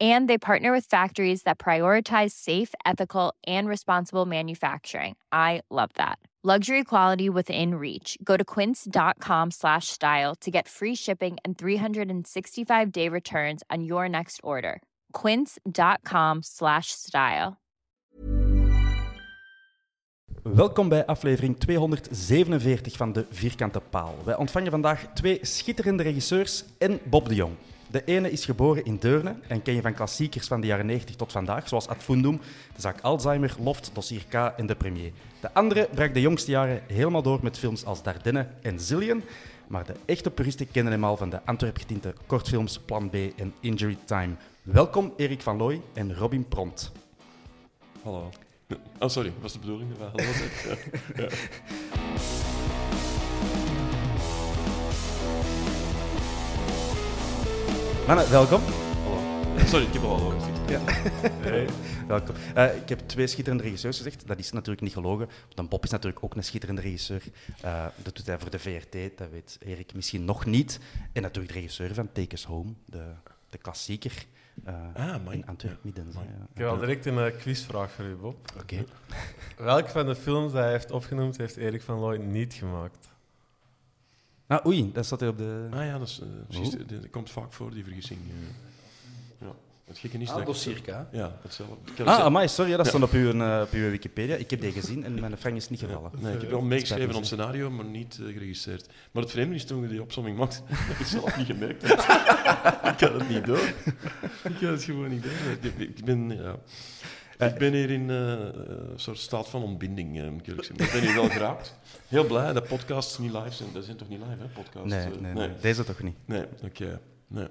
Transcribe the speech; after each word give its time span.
And 0.00 0.28
they 0.28 0.38
partner 0.38 0.72
with 0.72 0.86
factories 0.86 1.42
that 1.42 1.58
prioritize 1.58 2.32
safe, 2.32 2.74
ethical, 2.84 3.32
and 3.46 3.68
responsible 3.68 4.26
manufacturing. 4.26 5.14
I 5.30 5.62
love 5.70 5.90
that. 5.94 6.18
Luxury 6.46 6.84
quality 6.84 7.30
within 7.30 7.76
reach. 7.76 8.18
Go 8.22 8.36
to 8.36 8.44
quince.com 8.44 9.50
slash 9.50 9.88
style 9.88 10.34
to 10.42 10.50
get 10.50 10.68
free 10.68 10.94
shipping 10.94 11.38
and 11.42 11.56
365 11.56 12.92
day 12.92 13.08
returns 13.08 13.62
on 13.70 13.82
your 13.82 14.10
next 14.10 14.40
order. 14.42 14.82
Quince.com 15.14 16.42
slash 16.42 16.88
style. 16.88 17.56
Welkom 20.42 20.88
bij 20.88 21.06
aflevering 21.06 21.58
247 21.58 22.96
van 22.96 23.12
De 23.12 23.26
Vierkante 23.30 23.80
Paal. 23.90 24.14
Wij 24.24 24.36
ontvangen 24.36 24.70
vandaag 24.70 25.06
twee 25.14 25.38
schitterende 25.42 26.02
regisseurs 26.02 26.64
en 26.78 27.00
Bob 27.04 27.28
de 27.28 27.34
Jong. 27.34 27.56
De 27.94 28.04
ene 28.04 28.30
is 28.30 28.44
geboren 28.44 28.84
in 28.84 28.96
Deurne 28.96 29.34
en 29.46 29.62
ken 29.62 29.74
je 29.74 29.80
van 29.80 29.94
klassiekers 29.94 30.46
van 30.46 30.60
de 30.60 30.66
jaren 30.66 30.86
90 30.86 31.16
tot 31.16 31.32
vandaag, 31.32 31.68
zoals 31.68 31.88
Ad 31.88 32.02
Fundum, 32.02 32.40
de 32.74 32.80
zaak 32.80 33.00
Alzheimer, 33.00 33.54
Loft, 33.58 33.90
Dossier 33.92 34.24
K 34.28 34.34
en 34.34 34.66
De 34.66 34.74
Premier. 34.74 35.12
De 35.40 35.52
andere 35.52 35.88
brak 35.94 36.14
de 36.14 36.20
jongste 36.20 36.50
jaren 36.50 36.82
helemaal 36.86 37.22
door 37.22 37.38
met 37.42 37.58
films 37.58 37.84
als 37.84 38.02
Dardenne 38.02 38.48
en 38.62 38.80
Zillion. 38.80 39.22
Maar 39.66 39.84
de 39.86 39.94
echte 40.04 40.30
puristen 40.30 40.70
kennen 40.70 40.92
hem 40.92 41.04
al 41.04 41.16
van 41.16 41.30
de 41.30 41.40
Antwerp 41.44 41.76
getinte 41.76 42.14
kortfilms 42.26 42.78
Plan 42.78 43.10
B 43.10 43.14
en 43.14 43.54
Injury 43.60 43.98
Time. 44.04 44.34
Welkom 44.62 45.12
Erik 45.16 45.42
van 45.42 45.56
Looy 45.56 45.80
en 45.92 46.16
Robin 46.16 46.48
Pront. 46.48 46.92
Hallo. 48.02 48.30
Oh, 48.98 49.08
sorry, 49.08 49.32
was 49.40 49.52
de 49.52 49.58
bedoeling 49.58 49.90
hallo? 49.98 50.12
Ja. 51.16 51.28
Mannen, 58.06 58.30
welkom. 58.30 58.60
Hallo. 59.02 59.58
Sorry, 59.66 59.86
ik 59.86 59.92
heb 59.92 60.02
al 60.02 60.18
hallo 60.18 60.38
gezegd. 60.38 60.70
Ja. 60.70 60.80
Welkom. 62.06 62.34
Eh, 62.54 62.76
ik 62.76 62.88
heb 62.88 62.98
twee 63.06 63.26
schitterende 63.26 63.62
regisseurs 63.62 63.96
gezegd. 63.96 64.26
Dat 64.26 64.38
is 64.38 64.52
natuurlijk 64.52 64.80
niet 64.80 64.92
gelogen. 64.92 65.28
Want 65.54 65.68
Bob 65.68 65.84
is 65.84 65.90
natuurlijk 65.90 66.24
ook 66.24 66.36
een 66.36 66.44
schitterende 66.44 66.80
regisseur. 66.80 67.22
Eh, 67.60 67.86
dat 68.02 68.16
doet 68.16 68.26
hij 68.26 68.38
voor 68.38 68.50
de 68.50 68.58
VRT, 68.58 69.18
dat 69.18 69.30
weet 69.30 69.58
Erik 69.60 69.94
misschien 69.94 70.24
nog 70.24 70.44
niet. 70.44 70.80
En 71.12 71.22
natuurlijk 71.22 71.52
de 71.54 71.60
regisseur 71.60 71.94
van 71.94 72.12
Take 72.12 72.34
Us 72.34 72.44
Home, 72.44 72.72
de, 72.86 73.04
de 73.50 73.58
klassieker 73.58 74.26
eh, 74.64 74.74
Ah, 74.94 75.32
in 75.32 75.46
Antwerp-Midden. 75.46 76.06
Amai. 76.14 76.26
Ja. 76.26 76.44
Ik 76.52 76.58
heb 76.58 76.68
al 76.68 76.78
direct 76.78 77.06
een 77.06 77.36
quizvraag 77.36 77.90
voor 77.90 78.04
u, 78.04 78.14
Bob. 78.14 78.36
Oké. 78.60 78.84
Welk 79.56 79.88
van 79.88 80.06
de 80.06 80.14
films 80.14 80.52
die 80.52 80.60
hij 80.60 80.70
heeft 80.70 80.90
opgenoemd, 80.90 81.36
heeft 81.36 81.56
Erik 81.56 81.82
van 81.82 81.98
Looy 81.98 82.16
niet 82.16 82.54
gemaakt? 82.54 83.12
Ah, 84.46 84.66
oei, 84.66 84.90
dat 84.92 85.04
staat 85.06 85.22
er 85.22 85.28
op 85.28 85.38
de... 85.38 85.66
Ah 85.70 85.84
ja, 85.84 85.98
dat, 85.98 86.08
is, 86.08 86.20
eh, 86.22 86.26
precies, 86.48 86.70
dat, 86.70 86.88
dat 86.88 87.10
komt 87.10 87.30
vaak 87.30 87.52
voor, 87.52 87.70
die 87.74 87.84
vergissing. 87.84 88.20
eh. 88.20 89.46
ja. 89.46 89.52
Het 89.84 89.98
gekke 89.98 90.18
is 90.18 90.28
dat 90.28 90.38
ik- 90.38 90.46
dossier 90.46 90.80
K. 90.82 90.86
Ja, 91.12 91.36
hetzelfde. 91.42 92.04
Ah, 92.04 92.18
amai, 92.18 92.48
sorry, 92.48 92.76
dat 92.76 92.86
stond 92.86 93.04
op 93.04 93.10
uw, 93.12 93.30
eh, 93.40 93.60
op 93.62 93.70
uw 93.72 93.90
Wikipedia. 93.90 94.36
Ik 94.36 94.50
heb 94.50 94.60
die 94.60 94.72
gezien 94.72 95.04
en 95.04 95.20
mijn 95.20 95.36
frank 95.36 95.56
is 95.56 95.68
niet 95.68 95.80
gevallen. 95.80 96.10
Nee, 96.20 96.34
ik 96.34 96.40
heb 96.40 96.50
wel 96.50 96.60
meegeschreven 96.60 97.08
aan 97.10 97.16
het 97.16 97.26
scenario, 97.26 97.70
maar 97.70 97.84
niet 97.84 98.18
geregisseerd. 98.22 98.88
Maar 99.12 99.22
het 99.22 99.32
vreemde 99.32 99.54
is 99.54 99.64
toen 99.64 99.82
je 99.82 99.88
die 99.88 100.02
opzomming 100.02 100.38
maakte, 100.38 100.56
dat 100.68 100.78
ik 100.90 100.96
het 100.98 101.06
zelf 101.08 101.36
niet 101.36 101.46
gemerkt 101.46 101.82
heb. 101.82 101.98
ik 102.94 103.00
had 103.00 103.12
het 103.12 103.28
niet 103.28 103.44
door. 103.44 103.58
Ik 104.50 104.60
had 104.60 104.70
het 104.70 104.82
gewoon 104.84 105.08
niet 105.08 105.22
door. 105.22 105.32
Ik- 105.60 105.78
Ik 105.96 106.04
ben, 106.04 106.28
ja. 106.30 106.56
Ik 107.38 107.54
ben 107.58 107.72
hier 107.72 107.90
in 107.90 108.10
eh, 108.10 108.16
een 108.16 108.92
soort 108.96 109.18
staat 109.18 109.48
van 109.48 109.62
ontbinding, 109.62 110.20
eh, 110.20 110.28
moet 110.28 110.40
ik 110.40 110.46
eerlijk 110.46 110.66
zeggen. 110.66 110.84
Ik 110.86 110.92
ben 110.92 111.00
hier 111.00 111.14
wel 111.14 111.28
geraakt. 111.30 111.74
Heel 112.08 112.26
blij 112.26 112.52
dat 112.52 112.68
podcasts 112.68 113.18
niet 113.18 113.32
live 113.32 113.50
zijn. 113.52 113.68
Dat 113.72 113.84
zijn 113.84 113.96
toch 113.96 114.08
niet 114.08 114.18
live, 114.18 114.42
hè, 114.42 114.46
podcasts? 114.46 114.88
Nee, 114.88 115.04
eh? 115.04 115.20
nee, 115.20 115.32
nee, 115.32 115.50
deze 115.60 115.84
toch 115.84 116.02
niet. 116.02 116.16
Nee, 116.26 116.44
oké. 116.62 117.00
Nee. 117.26 117.48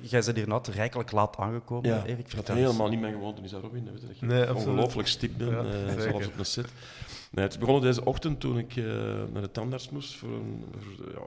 Jij 0.00 0.22
bent 0.24 0.36
hier 0.36 0.48
nou 0.48 0.62
rijkelijk 0.72 1.12
laat 1.12 1.36
aangekomen, 1.36 1.90
Ja, 1.90 2.04
Erik. 2.04 2.34
dat 2.36 2.48
helemaal 2.48 2.88
niet 2.88 3.00
mijn 3.00 3.12
gewoonte 3.12 3.42
is, 3.42 3.50
dat 3.50 3.62
Robin. 3.62 3.84
Weet 3.84 4.00
je, 4.00 4.06
dat 4.06 4.18
je 4.18 4.26
Nee, 4.26 4.54
ongelooflijk 4.54 5.08
stip 5.08 5.38
bent, 5.38 5.50
Ja, 5.50 5.58
eh, 5.58 6.00
zelfs 6.00 6.26
op 6.26 6.38
een 6.38 6.46
set. 6.46 6.68
Nee, 7.30 7.44
het 7.44 7.52
is 7.52 7.58
begonnen 7.58 7.82
deze 7.82 8.04
ochtend 8.04 8.40
toen 8.40 8.58
ik 8.58 8.76
eh, 8.76 8.84
naar 9.32 9.42
de 9.42 9.50
tandarts 9.50 9.90
moest. 9.90 10.14
Voor 10.14 10.28
een, 10.28 10.64
voor, 10.78 11.10
ja, 11.12 11.20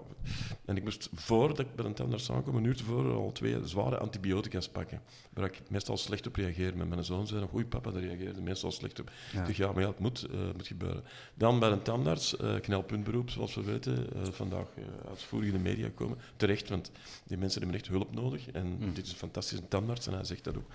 en 0.66 0.78
ik 0.78 0.84
moest 0.84 1.10
voordat 1.14 1.60
ik 1.60 1.76
bij 1.76 1.86
een 1.86 1.94
tandarts 1.94 2.32
aankwam, 2.32 2.56
een 2.56 2.64
uur 2.64 2.76
tevoren, 2.76 3.16
al 3.16 3.32
twee 3.32 3.58
zware 3.64 3.98
antibiotica's 3.98 4.70
pakken. 4.70 5.02
Waar 5.34 5.46
ik 5.46 5.62
meestal 5.70 5.98
slecht 5.98 6.28
op 6.28 6.36
reageer. 6.36 6.78
Met 6.78 6.90
mijn 6.90 7.04
zoon 7.04 7.28
zei 7.28 7.40
nog, 7.42 7.54
oei 7.54 7.66
papa, 7.66 7.92
daar 7.92 8.02
reageerde 8.02 8.42
meestal 8.42 8.72
slecht 8.72 9.00
op. 9.00 9.12
Ja. 9.34 9.40
Ik 9.40 9.46
dacht, 9.46 9.58
ja, 9.58 9.72
maar 9.72 9.82
ja, 9.82 9.90
het 9.90 10.00
moet, 10.00 10.24
eh, 10.32 10.40
moet 10.56 10.68
gebeuren. 10.68 11.04
Dan 11.34 11.60
bij 11.60 11.70
een 11.72 11.82
tandarts, 11.82 12.38
eh 12.38 12.60
knelpuntberoep, 12.60 13.30
zoals 13.30 13.56
we 13.56 13.64
weten, 13.64 14.14
eh, 14.14 14.22
vandaag 14.32 14.68
eh, 14.76 14.84
uitvoerig 15.10 15.48
in 15.48 15.54
de 15.54 15.60
media 15.60 15.90
komen. 15.96 16.18
Terecht, 16.36 16.70
want 16.70 16.92
die 17.26 17.38
mensen 17.38 17.62
hebben 17.62 17.80
echt 17.80 17.88
hulp 17.90 18.14
nodig. 18.16 18.52
En 18.52 18.68
Mm. 18.80 18.94
dit 18.94 19.06
is 19.06 19.12
een 19.12 19.18
fantastische 19.18 19.68
tandarts 19.68 20.08
en 20.08 20.14
hij 20.14 20.24
zegt 20.24 20.44
dat 20.44 20.58
ook. 20.58 20.68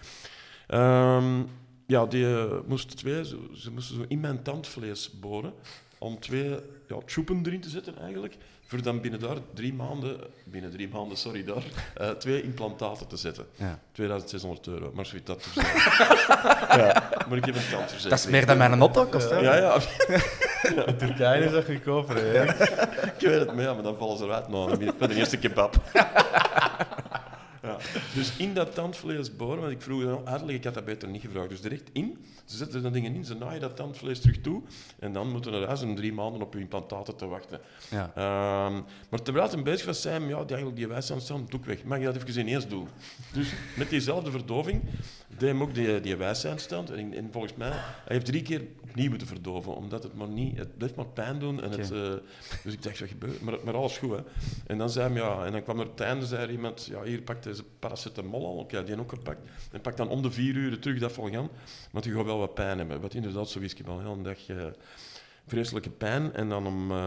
Ehm, 0.66 1.42
ja, 1.86 2.06
die 2.06 2.26
eh, 2.38 2.44
moesten 2.66 2.96
twee, 2.96 3.24
zo- 3.24 3.48
ze 3.54 3.70
moesten 3.70 3.96
zo 3.96 4.04
in 4.08 4.20
mijn 4.20 4.42
tandvlees 4.42 5.10
boren 5.20 5.52
om 5.98 6.20
twee 6.20 6.48
ja, 6.88 6.96
tjoepen 7.06 7.42
erin 7.46 7.60
te 7.60 7.68
zetten 7.68 7.98
eigenlijk. 7.98 8.36
Voor 8.66 8.82
dan 8.82 9.00
binnen 9.00 9.20
daar 9.20 9.36
drie 9.54 9.74
maanden, 9.74 10.16
binnen 10.44 10.70
drie 10.70 10.88
maanden, 10.88 11.16
sorry 11.16 11.44
daar, 11.44 11.62
eh, 11.94 12.10
twee 12.10 12.42
implantaten 12.42 13.06
te 13.06 13.16
zetten. 13.16 13.46
Ja. 13.54 13.78
2600 13.92 14.66
euro, 14.66 14.90
maar 14.94 15.06
zoiets 15.06 15.26
dat 15.26 15.46
ja, 15.54 17.08
maar 17.28 17.36
ik 17.38 17.44
heb 17.44 17.54
een 17.54 17.60
tandverzekering. 17.70 18.08
Dat 18.08 18.18
is 18.18 18.26
meer 18.26 18.46
dan 18.46 18.56
mijn 18.58 18.80
auto 18.80 19.06
kost. 19.06 19.30
hè? 19.30 19.38
Ja, 19.38 19.56
ja, 19.56 19.74
In 20.86 20.96
Turkije 20.96 21.44
is 21.44 21.50
dat 21.50 21.64
goedkoper, 21.64 22.16
hè, 22.16 22.42
ik 22.44 23.20
weet 23.20 23.38
het, 23.38 23.54
maar, 23.54 23.64
ja, 23.64 23.72
maar 23.74 23.82
dan 23.82 23.96
vallen 23.96 24.18
ze 24.18 24.24
eruit 24.24 24.48
nou, 24.48 24.92
bij 24.98 25.08
de 25.08 25.14
eerste 25.14 25.36
kebab. 25.38 25.74
Ja. 27.64 27.76
Dus 28.14 28.36
in 28.36 28.54
dat 28.54 28.74
tandvlees 28.74 29.36
boren, 29.36 29.60
want 29.60 29.72
ik 29.72 29.82
vroeg 29.82 30.04
dan 30.04 30.26
uitleg, 30.26 30.56
ik 30.56 30.64
had 30.64 30.74
dat 30.74 30.84
beter 30.84 31.08
niet 31.08 31.20
gevraagd. 31.20 31.48
Dus 31.48 31.60
direct 31.60 31.90
in, 31.92 32.24
ze 32.44 32.56
zetten 32.56 32.76
er 32.76 32.82
dan 32.82 32.92
dingen 32.92 33.14
in, 33.14 33.24
ze 33.24 33.34
naaien 33.34 33.60
dat 33.60 33.76
tandvlees 33.76 34.20
terug 34.20 34.40
toe 34.40 34.62
en 34.98 35.12
dan 35.12 35.30
moeten 35.30 35.52
naar 35.52 35.66
huis 35.66 35.80
drie 35.94 36.12
maanden 36.12 36.42
op 36.42 36.54
uw 36.54 36.60
implantaten 36.60 37.16
te 37.16 37.26
wachten. 37.26 37.60
Ja. 37.90 38.12
Ehm, 38.14 38.82
maar 39.10 39.22
terwijl 39.22 39.50
hij 39.50 39.62
bezig 39.62 39.86
was, 39.86 40.02
zei 40.02 40.18
hij, 40.18 40.28
ja, 40.28 40.38
die, 40.38 40.46
eigenlijk 40.46 40.76
die 40.76 40.88
wijsheidstand 40.88 41.50
doe 41.50 41.60
ik 41.60 41.66
weg. 41.66 41.84
Mag 41.84 41.98
je 41.98 42.04
dat 42.04 42.16
even 42.16 42.40
ineens 42.40 42.68
doen? 42.68 42.88
Dus 43.32 43.52
met 43.76 43.90
diezelfde 43.90 44.30
verdoving 44.30 44.82
deed 45.28 45.48
hem 45.48 45.62
ook 45.62 45.74
die, 45.74 46.00
die 46.00 46.16
wijsheidstand. 46.16 46.90
En, 46.90 47.14
en 47.14 47.28
volgens 47.32 47.54
mij, 47.54 47.70
hij 47.70 47.80
heeft 48.04 48.26
drie 48.26 48.42
keer 48.42 48.62
opnieuw 48.82 49.08
moeten 49.08 49.26
verdoven, 49.26 49.76
omdat 49.76 50.02
het 50.02 50.14
maar 50.14 50.28
niet, 50.28 50.58
het 50.58 50.76
blijft 50.76 50.96
maar 50.96 51.06
pijn 51.06 51.38
doen. 51.38 51.62
En 51.62 51.70
het, 51.70 51.90
eh, 51.90 52.12
dus 52.62 52.72
ik 52.72 52.82
dacht, 52.82 53.00
wat 53.00 53.08
gebeurt? 53.08 53.40
Maar, 53.40 53.54
maar 53.64 53.74
alles 53.74 53.98
goed, 53.98 54.10
hè. 54.10 54.22
En 54.66 54.78
dan 54.78 54.90
zei 54.90 55.12
hij, 55.12 55.22
ja, 55.22 55.44
en 55.44 55.52
dan 55.52 55.62
kwam 55.62 55.78
er 55.78 55.84
op 55.84 55.90
het 55.90 56.00
einde, 56.00 56.26
zei 56.26 56.42
er 56.42 56.50
iemand, 56.50 56.86
ja, 56.90 57.02
hier, 57.02 57.22
pak 57.22 57.42
deze 57.54 57.68
paracetamol 57.78 58.46
al. 58.46 58.56
Oké, 58.56 58.84
die 58.84 59.00
ook 59.00 59.10
gepakt. 59.10 59.48
En 59.72 59.80
pak 59.80 59.96
dan 59.96 60.08
om 60.08 60.22
de 60.22 60.30
vier 60.30 60.54
uur 60.54 60.78
terug 60.78 60.98
dat 60.98 61.12
volgaan, 61.12 61.48
want 61.90 62.04
je 62.04 62.12
gaat 62.14 62.24
wel 62.24 62.38
wat 62.38 62.54
pijn 62.54 62.78
hebben. 62.78 63.00
Wat 63.00 63.14
inderdaad 63.14 63.48
zo 63.48 63.58
is, 63.58 63.72
ik 63.72 63.78
heb 63.78 63.88
al 63.88 64.00
heel 64.00 64.12
een 64.12 64.22
dag... 64.22 64.48
eh, 64.48 64.66
vreselijke 65.46 65.90
pijn. 65.90 66.32
En 66.32 66.48
dan 66.48 66.66
om, 66.66 66.90
eh, 66.90 67.06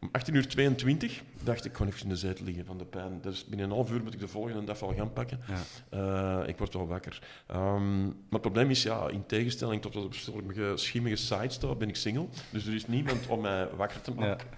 om 0.00 0.08
18 0.12 0.34
uur 0.34 0.48
22 0.48 1.22
dacht 1.42 1.64
ik, 1.64 1.70
ik 1.70 1.76
ga 1.76 1.84
even 1.84 2.02
in 2.02 2.08
de 2.08 2.16
zetel 2.16 2.44
liggen 2.44 2.64
van 2.64 2.78
de 2.78 2.84
pijn. 2.84 3.20
Dus 3.20 3.44
binnen 3.44 3.66
een 3.66 3.72
half 3.72 3.90
uur 3.90 4.02
moet 4.02 4.14
ik 4.14 4.20
de 4.20 4.28
volgende 4.28 4.64
dag 4.64 4.82
al 4.82 4.94
gaan 4.94 5.12
pakken. 5.12 5.40
Ja. 5.48 6.42
Eh, 6.42 6.48
ik 6.48 6.58
word 6.58 6.74
wel 6.74 6.86
wakker. 6.86 7.22
Ehm, 7.46 8.02
maar 8.04 8.14
het 8.30 8.40
probleem 8.40 8.70
is, 8.70 8.82
ja, 8.82 9.08
in 9.08 9.26
tegenstelling 9.26 9.82
tot 9.82 9.96
op 9.96 10.14
sommige 10.14 10.72
schimmige 10.74 11.16
sites 11.16 11.58
ben 11.78 11.88
ik 11.88 11.96
single. 11.96 12.26
Dus 12.50 12.66
er 12.66 12.74
is 12.74 12.86
niemand 12.86 13.26
om 13.26 13.40
mij 13.40 13.68
wakker 13.76 14.00
te 14.00 14.14
maken. 14.14 14.48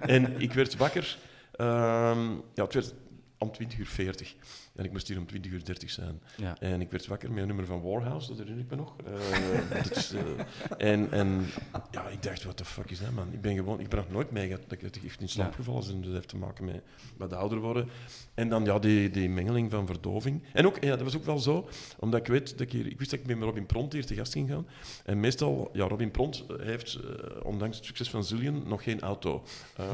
En 0.00 0.40
ik 0.40 0.52
werd 0.52 0.76
wakker, 0.76 1.18
ehm, 1.52 2.30
ja, 2.54 2.64
het 2.64 2.74
werd 2.74 2.94
om 3.38 3.52
20 3.52 3.78
uur 3.78 3.86
40. 3.86 4.34
En 4.78 4.84
ik 4.84 4.92
moest 4.92 5.08
hier 5.08 5.18
om 5.18 5.26
20 5.26 5.52
uur 5.52 5.64
30 5.64 5.90
zijn. 5.90 6.20
Ja. 6.36 6.56
En 6.60 6.80
ik 6.80 6.90
werd 6.90 7.06
wakker 7.06 7.28
met 7.30 7.38
een 7.38 7.46
nummer 7.46 7.66
van 7.66 7.82
Warhouse, 7.82 8.28
dat 8.28 8.38
herinner 8.38 8.64
ik 8.64 8.70
me 8.70 8.76
nog. 8.76 8.94
Eh, 9.04 9.76
dat 9.82 9.96
is, 9.96 10.12
eh, 10.12 10.92
en, 10.92 11.12
en 11.12 11.46
ja, 11.90 12.08
ik 12.08 12.22
dacht, 12.22 12.42
what 12.42 12.56
the 12.56 12.64
fuck 12.64 12.90
is 12.90 13.00
dat, 13.00 13.10
man? 13.10 13.32
Ik 13.32 13.40
ben 13.40 13.54
gewoon, 13.54 13.80
ik 13.80 13.88
ben 13.88 13.98
nog 13.98 14.10
nooit 14.10 14.30
mee 14.30 14.48
dat 14.48 14.58
ik 14.68 14.80
dat 14.80 14.96
ik 14.96 15.04
echt 15.04 15.20
in 15.20 15.28
slaap 15.28 15.50
Ja. 15.50 15.56
gevallen 15.56 15.86
ben. 15.86 16.02
Dat 16.02 16.12
heeft 16.12 16.28
te 16.28 16.36
maken 16.36 16.64
met, 16.64 16.82
met 17.16 17.32
ouder 17.32 17.58
worden. 17.58 17.88
En 18.34 18.48
dan 18.48 18.64
ja, 18.64 18.78
die, 18.78 19.10
die 19.10 19.28
mengeling 19.28 19.70
van 19.70 19.86
verdoving. 19.86 20.42
En 20.52 20.66
ook, 20.66 20.82
ja, 20.84 20.90
dat 20.90 21.02
was 21.02 21.16
ook 21.16 21.24
wel 21.24 21.38
zo, 21.38 21.68
omdat 21.98 22.20
ik 22.20 22.26
weet 22.26 22.50
dat 22.50 22.60
ik 22.60 22.72
hier, 22.72 22.86
ik 22.86 22.98
wist 22.98 23.10
dat 23.10 23.20
ik 23.20 23.26
met 23.26 23.42
Robin 23.42 23.66
Pront 23.66 23.92
hier 23.92 24.06
te 24.06 24.14
gast 24.14 24.32
ging 24.32 24.48
gaan. 24.50 24.66
En 25.04 25.20
meestal, 25.20 25.70
ja, 25.72 25.86
Robin 25.88 26.10
Pront 26.10 26.44
heeft, 26.60 26.94
eh, 26.94 27.44
ondanks 27.46 27.76
het 27.76 27.84
succes 27.86 28.10
van 28.10 28.24
Zillion, 28.24 28.62
nog 28.66 28.82
geen 28.82 29.00
auto. 29.00 29.42
Eh, 29.76 29.86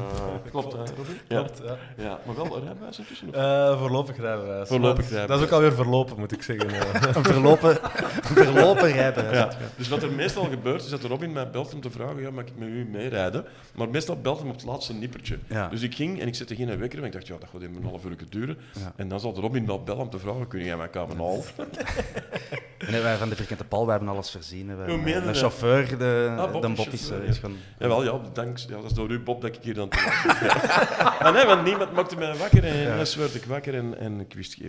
klopt, 0.51 0.73
Robin? 0.73 1.15
Ja. 1.27 1.43
Klopt, 1.43 1.61
ja. 1.65 1.77
ja, 1.97 2.19
maar 2.25 2.35
wel 2.35 2.55
een 2.57 2.63
rijbewijs 2.63 2.99
intussen. 2.99 3.27
of? 3.27 3.33
Eh, 3.33 3.79
voorlopig 3.79 4.17
rijbewijs. 4.17 4.69
Voorlopig 4.79 5.09
Maar 5.09 5.11
rijbewijs. 5.11 5.27
Dat 5.27 5.39
is 5.39 5.45
ook 5.45 5.51
alweer 5.51 5.73
verlopen, 5.73 6.19
moet 6.19 6.31
ik 6.31 6.41
zeggen. 6.41 6.69
Een 7.15 7.23
verlopen, 7.23 7.69
een 8.29 8.43
verlopen 8.43 8.91
rijbewijs. 8.91 9.37
Ja. 9.37 9.49
Dus 9.77 9.87
wat 9.87 10.03
er 10.03 10.11
meestal 10.11 10.43
gebeurt, 10.43 10.83
is 10.83 10.89
dat 10.89 11.03
Robin 11.03 11.31
mij 11.33 11.49
belt 11.49 11.73
om 11.73 11.81
te 11.81 11.89
vragen, 11.91 12.21
ja, 12.21 12.31
mag 12.31 12.43
ik 12.45 12.51
met 12.57 12.67
u 12.67 12.85
meerijden? 12.91 13.45
Maar 13.75 13.89
meestal 13.89 14.15
belt 14.21 14.39
hem 14.39 14.47
op 14.49 14.55
het 14.55 14.65
laatste 14.65 14.93
nippertje. 14.93 15.37
Ja. 15.49 15.67
Dus 15.67 15.81
ik 15.81 15.95
ging 15.95 16.21
en 16.21 16.27
ik 16.27 16.35
zette 16.35 16.55
geen 16.55 16.79
wekker, 16.79 17.01
want 17.01 17.05
ik 17.05 17.19
dacht, 17.19 17.27
ja, 17.27 17.35
dat 17.39 17.49
gaat 17.51 17.61
even 17.61 17.75
een 17.75 17.83
half 17.89 18.05
uur 18.05 18.15
duren. 18.29 18.57
Ja. 18.79 18.93
En 18.95 19.07
dan 19.07 19.19
zal 19.19 19.33
de 19.33 19.41
Robin 19.41 19.65
wel 19.65 19.83
bellen 19.83 20.01
om 20.01 20.09
te 20.09 20.19
vragen, 20.19 20.47
kun 20.47 20.63
jij 20.63 20.77
mij 20.77 20.87
komen 20.87 21.17
halen? 21.17 21.43
Nee, 22.89 23.01
wij 23.01 23.17
van 23.17 23.29
de 23.29 23.35
Vierkante 23.35 23.63
Paal, 23.63 23.85
wij 23.85 23.95
hebben 23.95 24.13
alles 24.13 24.31
voorzien. 24.31 24.77
We 24.77 24.91
Hoe 24.91 25.21
dat? 25.23 25.37
chauffeur, 25.37 25.97
de, 25.97 26.33
Ah, 26.37 26.51
Bob 26.51 26.61
de 26.61 26.67
is 26.67 26.75
Bob 26.75 26.87
is, 26.87 27.07
chauffeur, 27.07 27.23
eh, 27.23 27.29
is. 27.29 27.39
Jawel, 27.79 28.03
ja, 28.03 28.19
dank, 28.33 28.57
ja, 28.57 28.75
dat 28.75 28.83
is 28.83 28.93
door 28.93 29.09
u, 29.09 29.19
Bob, 29.19 29.41
dat 29.41 29.55
ik 29.55 29.63
hier 29.63 29.73
dan 29.73 29.89
te 29.89 30.03
laat 30.05 30.39
ben. 30.39 30.49
ah, 31.27 31.33
nee, 31.33 31.45
want 31.45 31.63
niemand 31.63 31.91
maakte 31.93 32.15
mij 32.17 32.35
wakker 32.35 32.63
en 32.63 32.77
Ja. 32.77 32.93
ineens 32.93 33.15
werd 33.15 33.35
ik 33.35 33.43
wakker 33.45 33.75
en, 33.75 33.97
en 33.99 34.19
ik 34.19 34.33
wist 34.33 34.53
geen... 34.53 34.64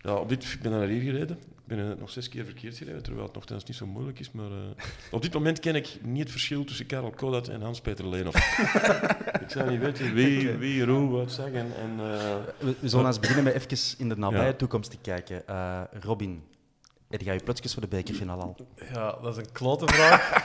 Ja, 0.00 0.14
op 0.14 0.28
dit, 0.28 0.44
ik 0.44 0.60
ben 0.62 0.70
naar 0.70 0.86
hier 0.86 1.02
gereden. 1.02 1.36
Ik 1.36 1.76
ben 1.76 1.90
eh, 1.90 1.98
nog 1.98 2.10
zes 2.10 2.28
keer 2.28 2.44
verkeerd 2.44 2.76
gereden, 2.76 3.02
terwijl 3.02 3.24
het 3.24 3.34
nogthans 3.34 3.64
niet 3.64 3.76
zo 3.76 3.86
moeilijk 3.86 4.18
is. 4.20 4.30
Maar 4.30 4.46
eh, 4.50 4.84
op 5.10 5.22
dit 5.22 5.32
moment 5.34 5.60
ken 5.60 5.74
ik 5.74 5.98
niet 6.02 6.22
het 6.22 6.30
verschil 6.30 6.64
tussen 6.64 6.86
Karel 6.86 7.10
Kodat 7.10 7.48
en 7.48 7.60
Hans-Peter 7.62 8.08
Leenhoff. 8.08 8.58
ik 9.44 9.50
zou 9.50 9.70
niet 9.70 9.80
weten 9.80 10.14
wie, 10.14 10.50
wie 10.50 10.84
hoe 10.86 11.10
wat 11.10 11.32
zeggen. 11.32 11.54
En, 11.76 11.90
eh, 11.98 12.36
We, 12.58 12.74
we 12.80 12.88
zullen 12.88 13.06
eens 13.06 13.20
beginnen 13.20 13.44
met 13.44 13.54
even 13.54 13.98
in 13.98 14.08
de 14.08 14.16
nabije 14.16 14.42
Ja. 14.44 14.52
toekomst 14.52 14.90
te 14.90 14.96
kijken. 15.02 15.46
Eh, 15.46 15.80
Robin, 16.00 16.42
heb 17.08 17.20
jij 17.20 17.34
je 17.34 17.42
plotjes 17.42 17.72
voor 17.72 17.82
de 17.82 17.88
bekerfinale 17.88 18.42
al? 18.42 18.56
Ja, 18.92 19.16
dat 19.22 19.36
is 19.38 19.44
een 19.46 19.52
klote 19.52 19.86
vraag. 19.86 20.32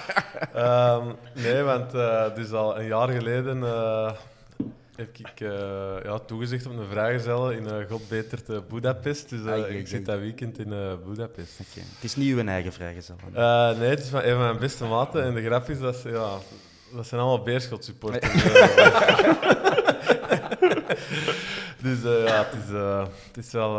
Ehm, 0.53 1.07
nee, 1.35 1.61
want 1.61 1.93
eh 1.93 2.35
dus 2.35 2.51
al 2.51 2.79
een 2.79 2.85
jaar 2.85 3.09
geleden 3.09 3.63
eh, 3.63 4.11
heb 4.99 5.17
ik 5.17 5.39
eh, 5.39 6.03
ja, 6.03 6.19
toegezegd 6.19 6.65
op 6.65 6.77
een 6.77 6.87
vrijgezellen 6.89 7.55
in 7.57 7.63
uh, 7.63 7.89
God 7.89 8.01
Budapest. 8.69 9.29
Dus 9.29 9.45
eh, 9.45 9.51
ai, 9.51 9.63
ik 9.63 9.87
zit 9.87 10.05
dat 10.05 10.19
weekend 10.19 10.59
in 10.59 10.69
Budapest. 11.05 11.59
Oké. 11.59 11.79
Het 11.79 12.03
is 12.03 12.15
niet 12.15 12.33
uw 12.33 12.45
eigen 12.45 12.73
vrijgezel. 12.73 13.15
Eh, 13.33 13.77
nee, 13.77 13.89
het 13.89 13.99
is 13.99 14.09
van 14.09 14.23
een 14.23 14.31
van 14.31 14.39
mijn 14.39 14.59
beste 14.59 14.85
maten. 14.85 15.23
En 15.23 15.33
de 15.33 15.43
grap 15.43 15.69
is 15.69 15.79
dat 15.79 15.95
ze, 15.95 16.09
ja, 16.09 16.37
dat 16.95 17.07
zijn 17.07 17.21
allemaal 17.21 17.43
Beerschot 17.43 17.83
supporters. 17.85 18.33
dus 21.83 22.01
ja, 22.01 22.45
het 22.45 22.53
is, 22.53 22.69
het 23.27 23.45
is 23.45 23.51
wel 23.51 23.77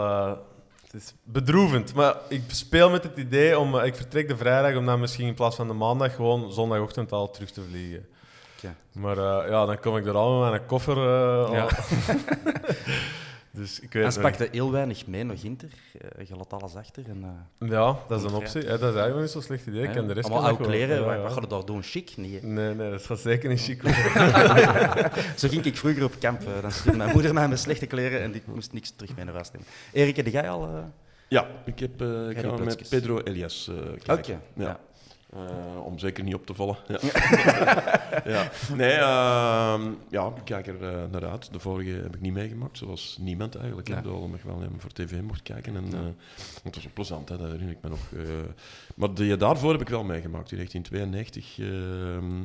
het 0.83 1.03
is 1.03 1.15
bedroevend. 1.25 1.95
Maar 1.95 2.17
ik 2.29 2.43
speel 2.47 2.91
met 2.91 3.03
het 3.03 3.17
idee 3.17 3.59
om... 3.59 3.79
ik 3.79 3.95
vertrek 3.95 4.29
de 4.29 4.37
vrijdag 4.37 4.77
om 4.77 4.87
dan 4.87 5.01
misschien 5.01 5.27
in 5.27 5.35
plaats 5.35 5.57
van 5.57 5.69
de 5.69 5.75
maandag 5.75 6.15
gewoon 6.15 6.53
zondagochtend 6.53 7.13
al 7.13 7.31
terug 7.31 7.51
te 7.51 7.63
vliegen. 7.71 8.07
Maar 8.93 9.19
eh, 9.19 9.49
ja, 9.51 9.67
dan 9.67 9.81
kom 9.81 9.97
ik 9.97 10.07
er 10.07 10.15
al 10.15 10.41
met 10.41 10.51
mijn 10.51 10.67
koffer. 10.67 10.97
eh, 10.97 11.53
Ja. 11.53 11.69
dus 13.51 13.81
ik 13.81 13.93
weet 13.93 14.05
En 14.05 14.13
ze 14.13 14.21
heel 14.53 14.71
weinig 14.71 15.07
mee 15.07 15.25
nog 15.25 15.43
Inter. 15.43 15.69
Eh, 16.01 16.27
je 16.29 16.37
laat 16.37 16.53
alles 16.53 16.75
achter. 16.75 17.03
En, 17.09 17.47
eh, 17.59 17.69
Ja, 17.69 17.97
dat 18.09 18.19
is 18.21 18.31
een 18.31 18.35
optie. 18.35 18.63
Ja, 18.63 18.69
dat 18.69 18.81
is 18.81 18.85
eigenlijk 18.87 19.21
niet 19.21 19.31
zo'n 19.31 19.43
slecht 19.43 19.67
idee. 19.67 19.83
Ik 19.83 19.93
de 20.07 20.13
rest 20.13 20.29
allemaal 20.31 20.49
oude 20.49 20.65
kleren. 20.65 20.97
Ja, 20.97 21.05
Wat, 21.05 21.15
ja. 21.15 21.21
wat 21.23 21.33
ga 21.33 21.41
je 21.41 21.47
daar 21.47 21.65
doen? 21.65 21.83
Chic? 21.83 22.17
Nee. 22.17 22.39
Nee, 22.43 22.75
nee, 22.75 22.91
dat 22.91 23.07
gaat 23.07 23.19
zeker 23.19 23.49
niet 23.49 23.61
chic. 23.63 23.83
Zo 25.41 25.49
ging 25.49 25.65
ik 25.65 25.77
vroeger 25.77 26.05
op 26.05 26.13
kamp. 26.21 26.41
Dan 26.61 26.73
stuurde 26.73 26.99
mijn 26.99 27.13
moeder 27.13 27.35
mij 27.35 27.49
met 27.49 27.59
slechte 27.59 27.87
kleren 27.87 28.21
en 28.21 28.35
ik 28.35 28.43
moest 28.47 28.73
niks 28.73 28.91
terug 28.97 29.17
mee 29.17 29.25
naar 29.25 29.35
huis 29.35 29.51
nemen. 29.51 29.67
Erik, 29.93 30.17
heb 30.17 30.27
jij 30.27 30.51
al... 30.51 30.63
eh, 30.67 30.83
ja, 31.29 31.47
ik, 31.65 31.79
heb, 31.79 32.01
eh, 32.01 32.29
ik 32.31 32.59
met. 32.65 32.89
Pedro 32.89 33.21
Elias. 33.21 33.71
Ja. 34.05 34.21
Ja. 34.55 34.81
Eh, 35.33 35.85
om 35.85 35.99
zeker 35.99 36.25
niet 36.25 36.35
op 36.35 36.47
te 36.47 36.55
vallen. 36.55 36.77
Ja. 36.89 36.99
ja. 38.35 38.51
Nee, 38.77 38.93
ehm, 38.93 39.93
ja, 40.11 40.27
ik 40.37 40.45
kijk 40.45 40.67
er 40.67 40.83
eh, 40.89 41.11
naar 41.11 41.27
uit. 41.29 41.53
De 41.53 41.59
vorige 41.59 41.91
heb 41.91 42.15
ik 42.15 42.21
niet 42.21 42.33
meegemaakt, 42.33 42.79
zoals 42.79 43.17
niemand 43.21 43.55
eigenlijk. 43.55 43.89
Ja. 43.89 43.95
Ja. 43.97 44.03
Dat 44.03 44.13
ik 44.35 44.43
wel 44.43 44.63
even 44.63 44.81
voor 44.81 44.91
tv 44.93 45.21
mocht 45.21 45.43
kijken. 45.43 45.77
En, 45.77 45.85
eh, 45.85 45.93
want 46.03 46.15
het 46.63 46.75
was 46.75 46.87
ook 46.87 46.93
plezant, 46.95 47.29
hè, 47.29 47.37
dat 47.37 47.51
herinner 47.51 47.77
ik 47.77 47.83
me 47.83 47.89
nog. 47.89 48.13
eh. 48.13 48.23
maar 48.97 49.15
die 49.15 49.37
daarvoor 49.37 49.73
heb 49.73 49.81
ik 49.81 49.89
wel 49.89 50.05
meegemaakt. 50.05 50.53
In 50.53 50.57
1992... 50.57 51.59
ehm, 51.59 52.41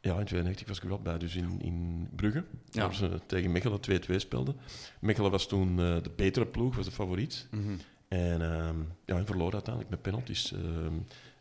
ja, 0.00 0.18
in 0.18 0.24
92 0.24 0.66
was 0.68 0.76
ik 0.76 0.82
er 0.82 0.88
wel 0.88 1.00
bij, 1.02 1.18
dus 1.18 1.36
in, 1.36 1.60
in 1.62 2.08
Brugge, 2.16 2.44
Ja. 2.70 2.82
waar 2.82 2.94
ze 2.94 3.20
tegen 3.26 3.52
Mechelen 3.52 3.80
2-2 4.10 4.14
speelden. 4.16 4.56
Mechelen 5.00 5.30
was 5.30 5.46
toen 5.48 5.68
eh, 5.70 5.96
de 6.02 6.10
betere 6.16 6.46
ploeg, 6.46 6.76
was 6.76 6.84
de 6.84 6.90
favoriet. 6.92 7.46
mhm. 7.50 7.72
En 8.08 8.42
ehm 8.42 8.76
ja, 9.04 9.16
en 9.16 9.26
verloor 9.26 9.52
uiteindelijk 9.52 9.90
met 9.94 10.02
penalties. 10.02 10.54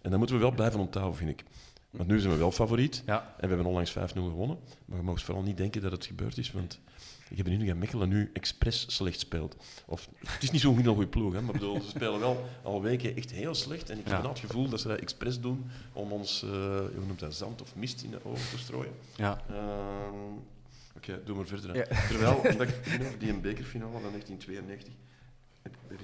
En 0.08 0.14
dat 0.14 0.20
moeten 0.20 0.36
we 0.38 0.42
wel 0.42 0.52
blijven 0.56 0.80
onthouden, 0.80 1.18
vind 1.18 1.30
ik. 1.30 1.44
Want 1.90 2.10
nu 2.10 2.20
zijn 2.20 2.34
we 2.34 2.40
wel 2.40 2.52
favoriet. 2.52 3.04
Ja. 3.06 3.22
En 3.22 3.42
we 3.42 3.48
hebben 3.48 3.66
onlangs 3.66 3.92
5-0 3.92 3.96
gewonnen. 4.14 4.58
Maar 4.86 4.98
je 4.98 5.04
mag 5.04 5.20
vooral 5.24 5.44
niet 5.44 5.58
denken 5.58 5.82
dat 5.82 5.92
het 5.92 6.06
gebeurd 6.06 6.38
is. 6.38 6.52
Want 6.52 6.80
ik 7.30 7.38
heb 7.38 7.46
de 7.46 7.52
indruk 7.52 7.70
dat 7.70 7.80
Mechelen 7.80 8.10
nu 8.10 8.30
expres 8.34 8.86
slecht 8.96 9.20
speelt. 9.20 9.56
Of, 9.86 10.10
het 10.26 10.44
is 10.44 10.52
niet 10.52 10.62
zo'n 10.62 10.78
heel 10.80 10.94
goede 10.94 11.10
ploeg, 11.10 11.34
hè, 11.34 11.42
maar 11.42 11.54
bedoel, 11.54 11.82
ze 11.82 11.90
spelen 11.90 12.20
wel 12.20 12.46
al 12.64 12.82
weken 12.82 13.16
echt 13.16 13.32
heel 13.32 13.56
slecht. 13.56 13.90
En 13.90 13.98
ik 14.00 14.08
heb 14.08 14.18
nou 14.18 14.30
het 14.30 14.40
gevoel 14.40 14.70
dat 14.70 14.82
ze 14.82 14.88
dat 14.88 15.00
expres 15.00 15.40
doen 15.40 15.66
om 15.94 16.12
ons, 16.12 16.44
eh, 16.44 16.50
hoe 16.78 17.06
noemt 17.08 17.20
dat, 17.20 17.36
zand 17.36 17.62
of 17.62 17.76
mist 17.76 18.02
in 18.04 18.12
de 18.12 18.20
ogen 18.24 18.50
te 18.50 18.58
strooien. 18.58 18.94
ja. 19.16 19.42
Ehm, 19.50 20.34
Oké, 20.98 21.22
doe 21.26 21.36
maar 21.36 21.46
verder. 21.46 21.76
Ja. 21.76 21.86
Terwijl, 22.08 22.36
omdat 22.36 22.68
ik 22.68 23.20
die 23.20 23.30
een 23.30 23.42
bekerfinale 23.42 23.92
van 23.92 24.12
1992... 24.12 24.94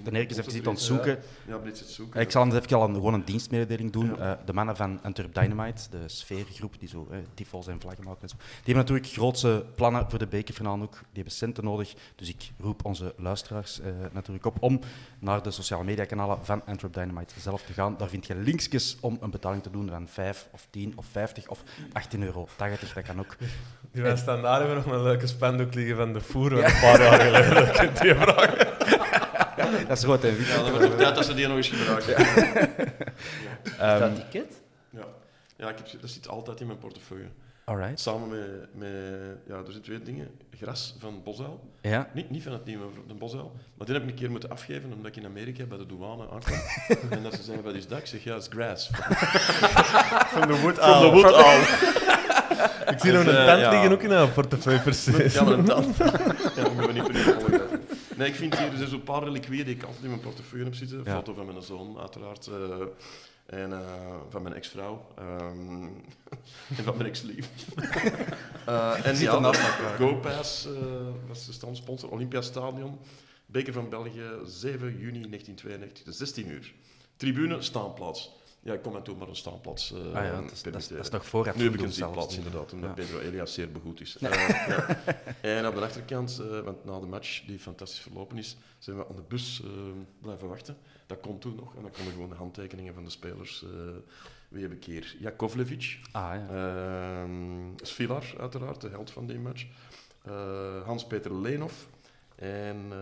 De 0.03 0.11
Erik 0.11 0.29
is 0.29 0.37
even 0.37 0.51
zitten 0.51 0.71
ontzoeken. 0.71 1.19
Ja, 1.47 1.57
Blitz 1.57 1.79
het 1.79 1.89
zoeken. 1.89 2.21
Ik 2.21 2.31
zal 2.31 2.47
hem 2.47 2.55
even 2.55 2.77
al 2.77 2.87
een, 2.89 2.93
gewoon 2.93 3.13
een 3.13 3.25
dienstmededeling 3.25 3.91
doen. 3.91 4.05
Ja. 4.05 4.17
Eh, 4.17 4.45
de 4.45 4.53
mannen 4.53 4.75
van 4.75 4.99
Antwerp 5.03 5.33
Dynamite, 5.33 5.89
de 5.89 6.03
sfeergroep 6.05 6.79
die 6.79 6.89
zo 6.89 7.07
eh, 7.11 7.17
tifels 7.33 7.67
en 7.67 7.79
vlaggen 7.79 8.03
maken 8.03 8.21
en 8.21 8.29
zo, 8.29 8.35
die 8.35 8.73
hebben 8.73 8.75
natuurlijk 8.75 9.07
grootse 9.07 9.65
plannen 9.75 10.09
voor 10.09 10.19
de 10.19 10.27
bekerfinale 10.27 10.83
ook. 10.83 10.91
Die 10.91 11.01
hebben 11.13 11.33
centen 11.33 11.63
nodig. 11.63 11.93
Dus 12.15 12.29
ik 12.29 12.51
roep 12.59 12.85
onze 12.85 13.13
luisteraars 13.17 13.79
eh, 13.79 13.91
natuurlijk 14.11 14.45
op 14.45 14.57
om 14.59 14.79
naar 15.19 15.43
de 15.43 15.51
sociale 15.51 15.83
mediakanalen 15.83 16.45
van 16.45 16.65
Antwerp 16.65 16.93
Dynamite 16.93 17.39
zelf 17.39 17.61
te 17.61 17.73
gaan. 17.73 17.95
Daar 17.97 18.09
vind 18.09 18.25
je 18.25 18.35
linkjes 18.35 18.97
om 18.99 19.17
een 19.21 19.31
betaling 19.31 19.63
te 19.63 19.71
doen 19.71 19.89
van 19.89 20.07
5 20.07 20.47
of 20.51 20.67
10 20.69 20.93
of 20.95 21.05
50 21.05 21.47
of 21.47 21.63
18,80 22.13 22.19
euro. 22.19 22.47
Dat 22.57 23.03
kan 23.03 23.19
ook. 23.19 23.35
Die 23.91 24.01
wij 24.01 24.17
staan 24.17 24.41
daar 24.41 24.59
hebben 24.59 24.75
nog 24.75 24.85
een 24.85 25.03
leuke 25.03 25.27
spandoek 25.27 25.73
liggen 25.73 25.95
van 25.95 26.13
de 26.13 26.21
voer 26.21 26.49
van 26.49 26.63
een 26.63 26.79
paar 26.81 27.01
jaar 27.01 27.19
geleden. 27.25 27.55
Dat 27.55 27.77
kunt 27.77 27.99
je 27.99 28.15
vragen. 28.15 29.21
Dat 29.87 29.97
is 29.97 30.03
rood 30.03 30.23
en 30.23 30.37
wit. 30.37 30.47
Ja, 30.47 30.57
dat 30.57 30.69
wordt 30.69 30.97
tijd 30.97 31.15
dat 31.15 31.25
ze 31.25 31.33
die 31.33 31.47
nog 31.47 31.57
eens 31.57 31.69
gebruiken. 31.69 32.15
Ehm, 33.79 33.99
dat 33.99 34.15
ticket? 34.15 34.53
Ja, 34.89 35.05
ja 35.57 35.69
ik 35.69 35.77
heb, 35.77 36.01
dat 36.01 36.09
zit 36.09 36.27
altijd 36.27 36.59
in 36.61 36.67
mijn 36.67 36.79
portefeuille. 36.79 37.27
alright. 37.63 37.99
Samen 37.99 38.29
met, 38.29 38.67
met 38.73 38.89
ja, 39.47 39.55
er 39.55 39.71
zijn 39.71 39.83
twee 39.83 40.01
dingen. 40.01 40.29
Gras 40.59 40.95
van 40.99 41.21
Bosuil. 41.23 41.69
Ja. 41.81 42.09
Niet, 42.13 42.29
niet 42.29 42.43
van 42.43 42.51
het 42.51 42.65
nieuwe 42.65 42.85
de 43.07 43.13
Bosuil. 43.13 43.51
Maar 43.77 43.85
die 43.85 43.95
heb 43.95 44.03
ik 44.03 44.09
een 44.09 44.15
keer 44.15 44.31
moeten 44.31 44.49
afgeven 44.49 44.93
omdat 44.93 45.05
ik 45.05 45.15
in 45.15 45.25
Amerika 45.25 45.63
bij 45.65 45.77
de 45.77 45.85
douane 45.85 46.29
aankwam. 46.29 46.59
en 47.17 47.23
dat 47.23 47.33
ze 47.33 47.43
zeggen, 47.43 47.63
wat 47.63 47.73
is 47.73 47.87
dat? 47.87 47.97
Ik 47.99 48.05
zeg, 48.05 48.23
ja, 48.23 48.33
het 48.33 48.41
is 48.41 48.49
grass. 48.49 48.89
Van 50.33 50.47
de 50.47 50.59
wood 50.61 50.75
Van 50.77 51.01
de 51.01 51.07
wood 51.07 51.33
owl. 51.33 51.61
Ik 52.87 52.99
zie 52.99 53.11
nog 53.11 53.23
Dus, 53.23 53.33
een 53.33 53.39
eh, 53.39 53.45
tent 53.45 53.59
ja. 53.59 53.69
liggen 53.69 53.91
ook 53.91 54.01
in 54.01 54.11
een 54.11 54.33
portefeuille 54.33 54.79
precies. 54.79 55.33
Ja, 55.33 55.43
maar 55.43 55.53
een 55.53 55.65
tand. 55.65 55.97
ja, 55.97 56.05
dat 56.55 56.73
moeten 56.73 56.87
we 56.87 56.93
niet 56.93 57.03
vergeten. 57.03 57.32
Nee, 58.17 58.27
ik 58.27 58.35
vind 58.35 58.57
hier 58.57 58.69
dus 58.77 58.89
zo'n 58.89 59.03
paar 59.03 59.23
reliquieën 59.23 59.65
die 59.65 59.75
ik 59.75 59.83
altijd 59.83 60.03
in 60.03 60.09
mijn 60.09 60.21
portefeuille 60.21 60.65
heb 60.65 60.75
zitten. 60.75 60.97
Een 60.97 61.03
Ja. 61.05 61.15
foto 61.15 61.33
van 61.33 61.45
mijn 61.45 61.61
zoon, 61.61 61.97
uiteraard. 61.99 62.47
eh, 62.47 62.79
en 63.45 63.73
eh, 63.73 63.79
van 64.29 64.41
mijn 64.41 64.55
ex-vrouw. 64.55 65.05
ehm, 65.17 65.83
en 66.77 66.83
van 66.83 66.97
mijn 66.97 67.09
ex-lief. 67.09 67.49
Eh, 68.65 69.05
en 69.05 69.41
naast 69.41 69.59
elkaar. 69.59 69.97
GoPass 69.97 70.67
was 71.27 71.45
de 71.45 71.51
standsponsor. 71.51 72.09
Olympiastadion. 72.11 72.99
Beker 73.45 73.73
van 73.73 73.89
België, 73.89 74.21
7 74.45 74.87
juni 74.99 75.19
1992. 75.29 76.03
De 76.03 76.11
16 76.11 76.49
uur. 76.49 76.73
Tribune, 77.17 77.61
staanplaats. 77.61 78.31
Ja, 78.63 78.73
ik 78.73 78.81
kom 78.81 78.95
en 78.95 79.03
toe 79.03 79.15
maar 79.15 79.27
een 79.27 79.35
staanplaats. 79.35 79.91
eh, 79.93 79.99
Ah 79.99 80.23
ja, 80.25 80.41
dat 80.41 80.43
is, 80.43 80.49
dat, 80.49 80.55
is, 80.55 80.61
permitteren. 80.61 80.95
dat 80.97 81.05
is 81.05 81.09
nog 81.11 81.25
voor 81.25 81.45
het 81.45 81.55
Nu 81.55 81.63
heb 81.63 81.73
ik 81.73 81.81
een 81.81 81.91
zitplaats 81.91 82.35
inderdaad, 82.37 82.73
omdat 82.73 82.89
Ja. 82.89 82.95
Pedro 83.03 83.19
Elias 83.19 83.53
zeer 83.53 83.71
begoed 83.71 84.01
is. 84.01 84.17
Eh, 84.17 84.67
ja. 84.67 84.97
En 85.41 85.67
op 85.67 85.75
de 85.75 85.81
achterkant, 85.81 86.39
eh, 86.51 86.59
want 86.59 86.85
na 86.85 86.99
de 86.99 87.05
match, 87.05 87.45
die 87.45 87.59
fantastisch 87.59 87.99
verlopen 87.99 88.37
is, 88.37 88.57
zijn 88.79 88.97
we 88.97 89.07
aan 89.09 89.15
de 89.15 89.21
bus 89.27 89.61
eh, 89.63 89.69
blijven 90.21 90.47
wachten. 90.47 90.77
Dat 91.05 91.19
kon 91.19 91.39
toen 91.39 91.55
nog. 91.55 91.75
En 91.75 91.81
dan 91.81 91.91
konden 91.91 92.13
gewoon 92.13 92.29
de 92.29 92.35
handtekeningen 92.35 92.93
van 92.93 93.03
de 93.03 93.09
spelers. 93.09 93.63
eh, 93.63 93.69
wie 94.49 94.61
heb 94.61 94.71
ik 94.71 94.83
hier? 94.85 95.15
Jakovlevic. 95.19 95.99
Ah, 96.11 96.33
ja. 96.35 96.47
Ehm 97.23 97.71
Svilar, 97.75 98.23
uiteraard, 98.39 98.81
de 98.81 98.89
held 98.89 99.11
van 99.11 99.25
die 99.27 99.39
match. 99.39 99.65
Eh, 100.25 100.83
Hans-Peter 100.85 101.35
Leenhoff. 101.35 101.87
En 102.35 102.85
eh, 102.91 102.97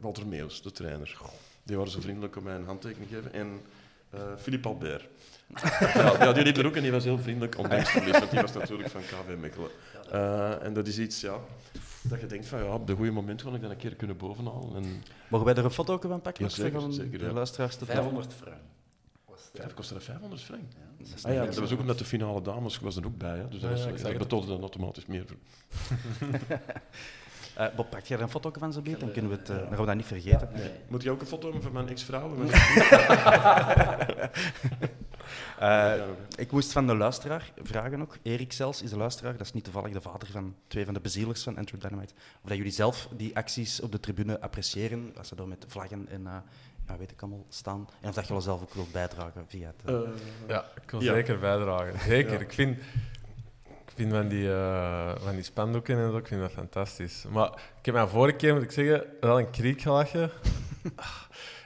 Walter 0.00 0.26
Meeuws, 0.26 0.62
de 0.62 0.70
trainer. 0.70 1.16
Die 1.62 1.76
waren 1.76 1.92
zo 1.92 2.00
vriendelijk 2.00 2.36
om 2.36 2.42
mij 2.42 2.54
een 2.54 2.64
handtekening 2.64 3.10
te 3.10 3.16
geven. 3.16 3.32
En 3.32 3.60
eh 4.10 4.20
Philippe 4.38 4.68
Albert. 4.68 5.08
ja, 5.94 6.24
ja, 6.24 6.32
die 6.32 6.44
liep 6.44 6.56
er 6.56 6.66
ook 6.66 6.76
en 6.76 6.82
die 6.82 6.92
was 6.92 7.04
heel 7.04 7.18
vriendelijk, 7.18 7.58
ondanks 7.58 7.90
verlies, 7.90 8.18
want 8.18 8.30
die 8.30 8.40
was 8.40 8.52
natuurlijk 8.52 8.88
van 8.90 9.00
KV 9.00 9.36
Mechelen. 9.38 9.70
Eh, 10.10 10.62
en 10.62 10.72
dat 10.72 10.86
is 10.86 10.98
iets, 10.98 11.20
ja, 11.20 11.38
dat 12.02 12.20
je 12.20 12.26
denkt 12.26 12.46
van, 12.46 12.64
ja, 12.64 12.74
op 12.74 12.86
de 12.86 12.94
goede 12.94 13.10
moment 13.10 13.42
wil 13.42 13.54
ik 13.54 13.60
dat 13.60 13.70
een 13.70 13.76
keer 13.76 13.94
kunnen 13.94 14.16
bovenhalen. 14.16 14.76
En 14.76 15.02
Mogen 15.28 15.46
wij 15.46 15.54
er 15.54 15.64
een 15.64 15.70
foto 15.70 15.98
van 16.00 16.20
pakken? 16.20 16.44
Ja, 16.44 16.50
zeker, 16.50 16.80
van 16.80 16.92
zeker, 16.92 17.18
de 17.18 17.24
ja. 17.24 17.32
luisteraars 17.32 17.76
te 17.76 17.84
500 17.84 18.32
frank. 18.32 18.56
vijf, 19.54 19.74
kostte 19.74 19.94
dat 19.94 20.02
500 20.02 20.42
frank. 20.42 20.62
Dat 20.98 21.06
is 21.16 21.24
Ah 21.24 21.32
ja, 21.32 21.44
dat 21.44 21.56
was 21.56 21.72
ook 21.72 21.80
omdat 21.80 21.98
de 21.98 22.04
finale 22.04 22.42
dames 22.42 22.78
was 22.78 22.96
er 22.96 23.06
ook 23.06 23.18
bij, 23.18 23.36
hè, 23.36 23.48
dus 23.48 23.60
dat, 23.60 23.78
Ja, 23.78 23.90
was, 23.90 24.00
ja, 24.00 24.08
dat 24.08 24.18
betoonde 24.18 24.46
dan 24.46 24.60
automatisch 24.60 25.06
meer. 25.06 25.24
Eh, 27.58 27.66
Bob, 27.76 27.90
pak 27.90 28.04
jij 28.04 28.16
er 28.16 28.22
een 28.22 28.28
foto 28.30 28.52
van 28.58 28.72
zo 28.72 28.80
beet? 28.80 29.00
Dan, 29.00 29.12
kunnen 29.12 29.30
we 29.30 29.36
het, 29.36 29.48
eh, 29.50 29.56
dan 29.56 29.68
gaan 29.68 29.78
we 29.78 29.86
dat 29.86 29.94
niet 29.94 30.06
vergeten. 30.06 30.48
Moet 30.88 31.02
je 31.02 31.10
ook 31.10 31.20
een 31.20 31.26
foto 31.26 31.42
hebben 31.44 31.62
van 31.62 31.72
mijn 31.72 31.88
ex-vrouw? 31.88 32.34
Eh, 35.58 35.94
ik 36.36 36.50
moest 36.52 36.72
van 36.72 36.86
de 36.86 36.94
luisteraar 36.96 37.52
vragen 37.62 38.00
ook. 38.02 38.16
Erik 38.22 38.52
zelfs 38.52 38.82
is 38.82 38.90
de 38.90 38.96
luisteraar. 38.96 39.32
Dat 39.32 39.46
is 39.46 39.52
niet 39.52 39.64
toevallig 39.64 39.92
de 39.92 40.00
vader 40.00 40.28
van 40.28 40.54
twee 40.66 40.84
van 40.84 40.94
de 40.94 41.00
bezielers 41.00 41.42
van 41.42 41.56
Enter 41.56 41.78
Dynamite. 41.80 42.14
Of 42.42 42.48
dat 42.48 42.56
jullie 42.56 42.72
zelf 42.72 43.08
die 43.16 43.36
acties 43.36 43.80
op 43.80 43.92
de 43.92 44.00
tribune 44.00 44.40
appreciëren. 44.40 45.12
Als 45.16 45.28
ze 45.28 45.34
daar 45.34 45.48
met 45.48 45.64
vlaggen 45.68 46.06
en 46.08 46.26
eh, 46.26 46.32
ja, 46.86 46.96
weet 46.96 47.10
ik 47.10 47.22
allemaal 47.22 47.44
staan. 47.48 47.88
En 48.00 48.08
of 48.08 48.14
dat 48.14 48.26
je 48.26 48.32
wel 48.32 48.42
zelf 48.42 48.62
ook 48.62 48.74
wilt 48.74 48.92
bijdragen 48.92 49.44
via 49.48 49.66
het... 49.76 49.96
Ja, 50.46 50.64
ik 50.82 50.90
wil 50.90 51.02
Ja. 51.02 51.12
zeker 51.12 51.38
bijdragen. 51.38 52.00
Zeker. 52.00 52.32
Ja. 52.32 52.38
Ik 52.38 52.52
vind, 52.52 52.78
vind 53.98 54.12
van, 54.12 54.28
die, 54.28 54.52
eh, 54.52 55.10
van 55.24 55.34
die 55.34 55.42
spandoeken 55.44 55.98
en 55.98 56.10
zo, 56.10 56.16
ik 56.16 56.26
vind 56.26 56.40
dat 56.40 56.50
fantastisch. 56.52 57.24
Maar 57.30 57.48
ik 57.78 57.84
heb 57.86 57.94
mij 57.94 58.06
vorige 58.06 58.36
keer, 58.36 58.54
moet 58.54 58.62
ik 58.62 58.70
zeggen, 58.70 59.04
wel 59.20 59.38
een 59.38 59.50
kriek 59.50 59.80
gelachen. 59.80 60.30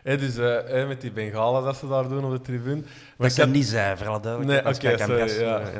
Hé, 0.03 0.17
dus 0.17 0.37
eh, 0.37 0.87
met 0.89 1.01
die 1.01 1.11
bengalen 1.13 1.65
dat 1.65 1.77
ze 1.77 1.89
daar 1.89 2.09
doen 2.09 2.25
op 2.25 2.31
de 2.31 2.41
tribune. 2.41 2.81
Maar 2.81 2.85
dat 3.17 3.27
ik 3.27 3.33
zijn 3.33 3.47
had- 3.49 3.57
niet 3.57 3.67
zij, 3.67 3.97
voor 3.97 4.07
alle 4.09 4.45
Nee, 4.45 4.59
oké, 4.67 4.89
Ja, 4.91 4.97
gas. 4.97 5.37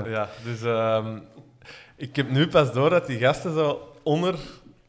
ja. 0.07 0.29
Dus 0.45 0.63
ehm, 0.63 1.19
ik 1.97 2.17
heb 2.17 2.31
nu 2.31 2.49
pas 2.49 2.73
door 2.73 2.91
dat 2.91 3.07
die 3.07 3.19
gasten 3.19 3.55
zo 3.55 3.93
onder 4.03 4.35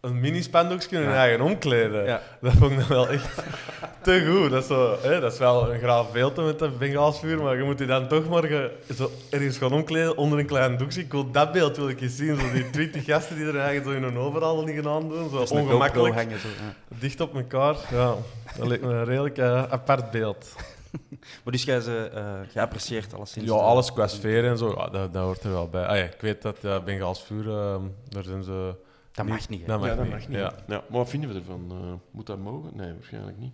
een 0.04 0.20
mini-spandoekje 0.20 0.98
hun 0.98 1.10
Ja. 1.10 1.16
eigen 1.16 1.42
omkleden. 1.42 2.06
Ja. 2.06 2.22
Dat 2.42 2.54
vond 2.54 2.72
ik 2.72 2.78
dan 2.78 2.88
wel 2.88 3.08
echt 3.10 3.44
te 4.04 4.26
goed. 4.30 4.50
Dat 4.52 4.62
is, 4.62 4.68
zo, 4.68 4.98
hè, 5.02 5.20
dat 5.20 5.34
is 5.34 5.40
wel 5.40 5.74
een 5.74 5.80
graaf 5.80 6.12
beeld 6.12 6.36
met 6.36 6.60
dat 6.60 6.78
Bengaalsvuur, 6.80 7.42
maar 7.42 7.58
je 7.58 7.64
moet 7.64 7.78
die 7.78 7.88
dan 7.88 8.08
toch 8.08 8.30
maar 8.30 8.44
ge- 8.44 8.72
zo 8.96 9.12
ergens 9.30 9.58
gaan 9.58 9.72
omkleden 9.74 10.18
onder 10.18 10.40
een 10.40 10.46
klein 10.46 10.78
doekje. 10.78 11.02
Ik 11.02 11.12
wil 11.12 11.32
dat 11.32 11.52
beeld 11.52 11.78
wil 11.78 11.90
ik 11.90 12.02
eens 12.02 12.16
zien. 12.16 12.40
Zo 12.40 12.52
die 12.52 12.70
twintig 12.70 13.06
gasten 13.06 13.36
die 13.36 13.46
er 13.46 13.58
eigenlijk 13.60 13.86
zo 13.86 13.92
in 13.96 14.04
hun 14.04 14.18
overal 14.24 14.64
niet 14.64 14.84
gaan 14.84 15.10
doen. 15.10 15.30
Zo 15.30 15.42
een 15.56 15.62
ongemakkelijk, 15.62 16.16
hangen. 16.16 16.40
Zo, 16.40 16.48
ja. 16.48 16.96
dicht 17.00 17.22
op 17.22 17.36
elkaar. 17.36 17.76
Ja, 17.92 18.16
dat 18.58 18.68
lijkt 18.68 18.84
me 18.84 18.90
een 18.94 19.06
redelijk 19.06 19.38
eh, 19.38 19.64
apart 19.64 20.12
beeld. 20.12 20.48
Maar 21.44 21.54
dus 21.54 21.64
jij 21.64 21.80
ze 21.80 22.10
uh, 22.16 22.22
geapprecieerd 22.52 23.14
alleszins? 23.14 23.46
Ja, 23.48 23.54
de- 23.54 23.60
alles 23.62 23.94
qua 23.94 24.08
sfeer 24.08 24.46
en 24.46 24.58
zo, 24.58 24.74
ja, 24.78 24.90
dat, 24.90 25.14
dat 25.14 25.24
hoort 25.24 25.44
er 25.44 25.52
wel 25.52 25.68
bij. 25.70 25.86
Ah, 25.86 25.98
ja, 25.98 26.04
ik 26.04 26.22
weet 26.22 26.42
dat 26.42 26.58
ja, 26.62 26.80
Bengaals 26.80 27.24
vuur, 27.24 27.50
ehm, 27.50 27.82
daar 28.10 28.24
zijn 28.24 28.44
ze... 28.44 28.74
Dat 29.14 29.26
mag 29.28 29.50
niet. 29.50 29.60
hè. 29.62 29.68
Dat 29.68 29.80
mag 29.80 29.90
ja, 29.90 29.96
dat 29.96 30.04
niet. 30.04 30.14
mag 30.14 30.28
niet. 30.28 30.38
Ja. 30.38 30.54
Ja. 30.68 30.84
maar 30.90 30.98
wat 31.00 31.10
vinden 31.10 31.30
we 31.30 31.36
ervan? 31.36 31.68
Eh, 31.72 31.94
moet 32.12 32.26
dat 32.26 32.40
mogen? 32.40 32.72
Nee, 32.76 32.94
waarschijnlijk 32.94 33.38
niet. 33.38 33.54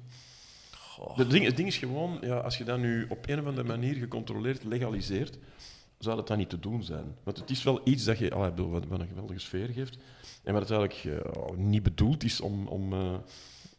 De 1.16 1.28
ding, 1.28 1.46
het 1.46 1.56
ding 1.56 1.68
is 1.68 1.78
gewoon, 1.78 2.18
ja, 2.22 2.38
als 2.38 2.58
je 2.58 2.64
dat 2.64 2.80
nu 2.80 3.06
op 3.10 3.28
een 3.28 3.40
of 3.40 3.46
andere 3.46 3.68
manier 3.68 3.96
gecontroleerd 3.96 4.64
legaliseert, 4.64 5.38
zou 6.00 6.16
dat 6.16 6.28
dan 6.28 6.38
niet 6.38 6.50
te 6.50 6.60
doen 6.60 6.84
zijn. 6.84 7.16
Want 7.24 7.38
het 7.38 7.50
is 7.50 7.64
wel 7.64 7.82
iets 7.84 8.04
dat 8.04 8.18
je, 8.18 8.32
ah, 8.34 8.42
bedoel, 8.44 8.70
wat, 8.70 8.86
wat 8.88 9.00
een 9.00 9.08
geweldige 9.08 9.40
sfeer 9.40 9.68
geeft. 9.68 9.98
En 10.44 10.54
wat 10.54 10.70
het 10.70 10.72
eigenlijk 10.72 11.24
eh, 11.26 11.58
niet 11.58 11.84
bedoeld 11.84 12.24
is 12.24 12.42
om, 12.42 12.68
om, 12.68 12.94
eh, 12.94 13.14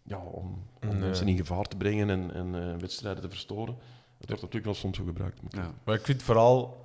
ja, 0.02 0.18
om, 0.18 0.62
om 0.82 0.88
Nee. 0.88 0.98
mensen 0.98 1.28
in 1.28 1.36
gevaar 1.36 1.64
te 1.64 1.76
brengen 1.76 2.10
en, 2.10 2.34
en 2.34 2.54
eh, 2.54 2.76
wedstrijden 2.80 3.22
te 3.22 3.28
verstoren. 3.28 3.74
Het 4.18 4.28
wordt 4.28 4.42
natuurlijk 4.42 4.64
wel 4.64 4.74
soms 4.74 4.96
zo 4.96 5.04
gebruikt. 5.04 5.40
Ja. 5.48 5.74
Maar 5.84 5.94
ik 5.94 6.04
vind 6.04 6.22
vooral... 6.22 6.84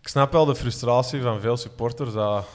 Ik 0.00 0.08
snap 0.08 0.32
wel 0.32 0.44
de 0.44 0.54
frustratie 0.54 1.20
van 1.20 1.40
veel 1.40 1.56
supporters 1.56 2.12
dat 2.12 2.46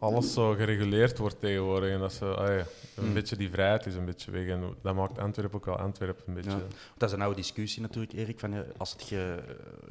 alles 0.00 0.32
zo 0.32 0.50
gereguleerd 0.52 1.18
wordt 1.18 1.40
tegenwoordig. 1.40 1.90
En 1.92 1.98
dat 2.00 2.12
ze, 2.12 2.24
ah, 2.24 2.48
ja, 2.48 2.54
een 2.56 2.64
Hmm. 3.04 3.12
beetje 3.14 3.36
die 3.36 3.50
vrijheid 3.50 3.86
is 3.86 3.94
een 3.94 4.04
beetje 4.04 4.30
weg. 4.30 4.46
En 4.46 4.74
dat 4.82 4.94
maakt 4.94 5.18
Antwerpen 5.18 5.56
ook 5.58 5.64
wel 5.64 5.76
Antwerpen 5.78 6.22
een 6.26 6.34
beetje... 6.34 6.50
Ja. 6.50 6.56
Dat 6.96 7.08
is 7.08 7.14
een 7.14 7.22
oude 7.22 7.36
discussie 7.36 7.82
natuurlijk, 7.82 8.12
Erik. 8.12 8.40
Van, 8.40 8.52
ja, 8.52 8.64
als 8.76 8.92
het 8.92 9.02
ge- 9.02 9.38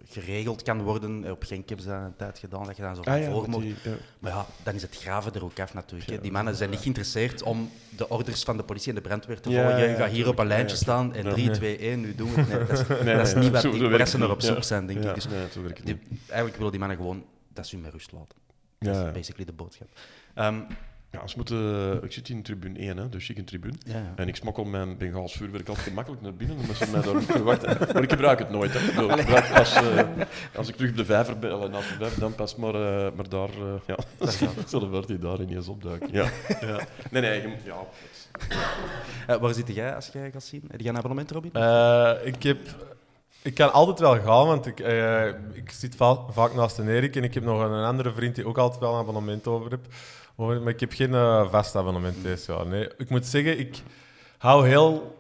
geregeld 0.09 0.61
kan 0.63 0.81
worden, 0.81 1.23
eh, 1.25 1.31
op 1.31 1.43
Genk 1.43 1.67
hebben 1.67 1.85
ze 1.85 1.91
dat 1.91 2.01
een 2.01 2.15
tijd 2.15 2.39
gedaan, 2.39 2.65
dat 2.65 2.75
je 2.75 2.81
dan 2.81 2.95
zo 2.95 3.01
van 3.03 3.23
voor 3.51 3.61
die- 3.61 3.75
ja. 3.83 3.91
Maar 4.19 4.31
ja, 4.31 4.45
dan 4.63 4.73
is 4.75 4.81
het 4.81 4.95
graven 4.97 5.33
er 5.33 5.43
ook 5.43 5.59
af 5.59 5.73
natuurlijk. 5.73 6.21
Die 6.21 6.31
mannen 6.31 6.55
zijn 6.55 6.69
niet 6.69 6.79
geïnteresseerd 6.79 7.43
om 7.43 7.69
de 7.97 8.09
orders 8.09 8.43
van 8.43 8.57
de 8.57 8.63
politie 8.63 8.89
en 8.89 8.95
de 8.95 9.01
brandweer 9.01 9.39
te 9.39 9.49
Ja, 9.49 9.61
volgen. 9.63 9.81
je 9.81 9.87
ja, 9.89 9.95
gaat 9.95 10.09
hier 10.09 10.27
op 10.27 10.39
een 10.39 10.47
lijntje 10.47 10.75
Ja, 10.75 10.81
staan 10.81 11.13
en 11.13 11.23
Ja. 11.25 11.31
3, 11.31 11.45
Nee. 11.45 11.55
2, 11.55 11.77
1, 11.91 11.99
nu 12.01 12.15
doen 12.15 12.33
we 12.33 12.39
het. 12.41 12.49
Nee, 12.49 12.65
dat 12.65 12.69
is, 12.79 12.87
Nee, 13.05 13.15
dat 13.15 13.27
is 13.27 13.33
nee, 13.33 13.43
niet 13.43 13.51
wat 13.51 13.61
die, 13.61 13.87
waar 13.89 14.07
ze 14.07 14.17
naar 14.17 14.29
op 14.31 14.41
zoek 14.41 14.55
Ja. 14.55 14.61
zijn, 14.61 14.85
denk 14.87 15.03
Ja, 15.03 15.09
ik. 15.09 15.15
Dus 15.15 15.27
nee, 15.27 15.45
zo 15.51 15.61
werkt 15.61 15.77
het 15.77 15.85
die- 15.87 15.99
niet. 16.09 16.19
eigenlijk 16.27 16.55
willen 16.55 16.71
die 16.71 16.79
mannen 16.79 16.97
gewoon 16.97 17.25
dat 17.53 17.67
ze 17.67 17.75
hun 17.75 17.83
met 17.83 17.93
rust 17.93 18.11
laten. 18.11 18.37
Dat 18.79 18.95
Ja, 18.95 19.05
is 19.07 19.11
basically 19.13 19.45
de 19.45 19.53
boodschap. 19.53 19.87
Ehm, 20.33 20.59
Ja, 21.11 21.27
ze 21.27 21.35
moeten, 21.35 22.03
ik 22.03 22.11
zit 22.11 22.29
in 22.29 22.41
tribune 22.43 22.79
1, 22.79 22.97
hè, 22.97 23.09
de 23.09 23.19
chique 23.19 23.43
tribune. 23.43 23.73
ja, 23.85 23.93
ja. 23.97 24.13
En 24.15 24.27
ik 24.27 24.35
smokkel 24.35 24.63
mijn 24.63 24.97
Bengaals 24.97 25.33
vuurwerk 25.33 25.67
altijd 25.67 25.87
gemakkelijk 25.87 26.21
naar 26.21 26.33
binnen, 26.33 26.57
omdat 26.57 26.75
ze 26.75 26.87
mij 26.91 27.01
daar 27.01 27.15
niet 27.15 27.25
verwachten. 27.31 27.77
Maar 27.93 28.03
ik 28.03 28.09
gebruik 28.09 28.39
het 28.39 28.49
nooit. 28.49 28.73
Hè. 28.73 28.79
Ik 28.79 28.85
bedoel, 28.95 29.09
gebruik 29.09 29.45
het 29.45 29.53
pas, 29.53 29.73
eh, 29.75 30.07
als 30.55 30.67
ik 30.69 30.75
terug 30.75 30.89
op 30.91 30.97
de 30.97 31.05
vijver 31.05 31.39
ben, 31.39 31.51
allee, 31.51 31.69
naast 31.69 31.89
de 31.89 31.95
vijver, 31.95 32.19
dan 32.19 32.35
pas. 32.35 32.55
Maar, 32.55 32.73
eh, 32.75 33.11
maar 33.15 33.29
daar, 33.29 33.49
eh, 33.49 33.73
ja, 33.87 33.95
zullen 34.67 34.91
we 34.91 35.05
die 35.07 35.17
daar 35.17 35.41
ineens 35.41 35.67
opduiken. 35.67 36.09
Ja. 36.11 36.29
ja. 36.61 36.79
Nee, 37.11 37.21
nee, 37.21 37.41
je- 37.41 37.55
ja. 37.63 37.75
Eh, 39.27 39.35
waar 39.41 39.53
zit 39.53 39.67
jij 39.75 39.95
als 39.95 40.09
jij 40.13 40.31
gaat 40.31 40.43
zien? 40.43 40.63
Heb 40.71 40.79
jij 40.81 40.89
een 40.89 40.97
abonnement, 40.97 41.31
Robin? 41.31 41.51
Eh, 41.53 42.11
ik, 42.23 42.43
heb, 42.43 42.59
ik 43.41 43.53
kan 43.55 43.71
altijd 43.73 43.99
wel 43.99 44.19
gaan, 44.19 44.47
want 44.47 44.65
ik, 44.65 44.79
eh, 44.79 45.27
ik 45.53 45.71
zit 45.71 45.95
va- 45.95 46.25
vaak 46.31 46.53
naast 46.53 46.77
een 46.77 46.89
Erik 46.89 47.15
en 47.15 47.23
ik 47.23 47.33
heb 47.33 47.43
nog 47.43 47.61
een 47.61 47.83
andere 47.83 48.11
vriend 48.13 48.35
die 48.35 48.47
ook 48.47 48.57
altijd 48.57 48.79
wel 48.81 48.93
een 48.93 48.99
abonnement 48.99 49.47
over 49.47 49.71
heb. 49.71 49.79
Maar 50.35 50.67
ik 50.67 50.79
heb 50.79 50.91
geen 50.93 51.13
eh, 51.13 51.49
vast 51.51 51.75
abonnement 51.75 52.23
deze 52.23 52.51
jaar. 52.53 52.67
Nee. 52.67 52.89
Ik 52.97 53.09
moet 53.09 53.25
zeggen, 53.25 53.59
ik 53.59 53.81
hou 54.37 54.67
heel 54.67 55.17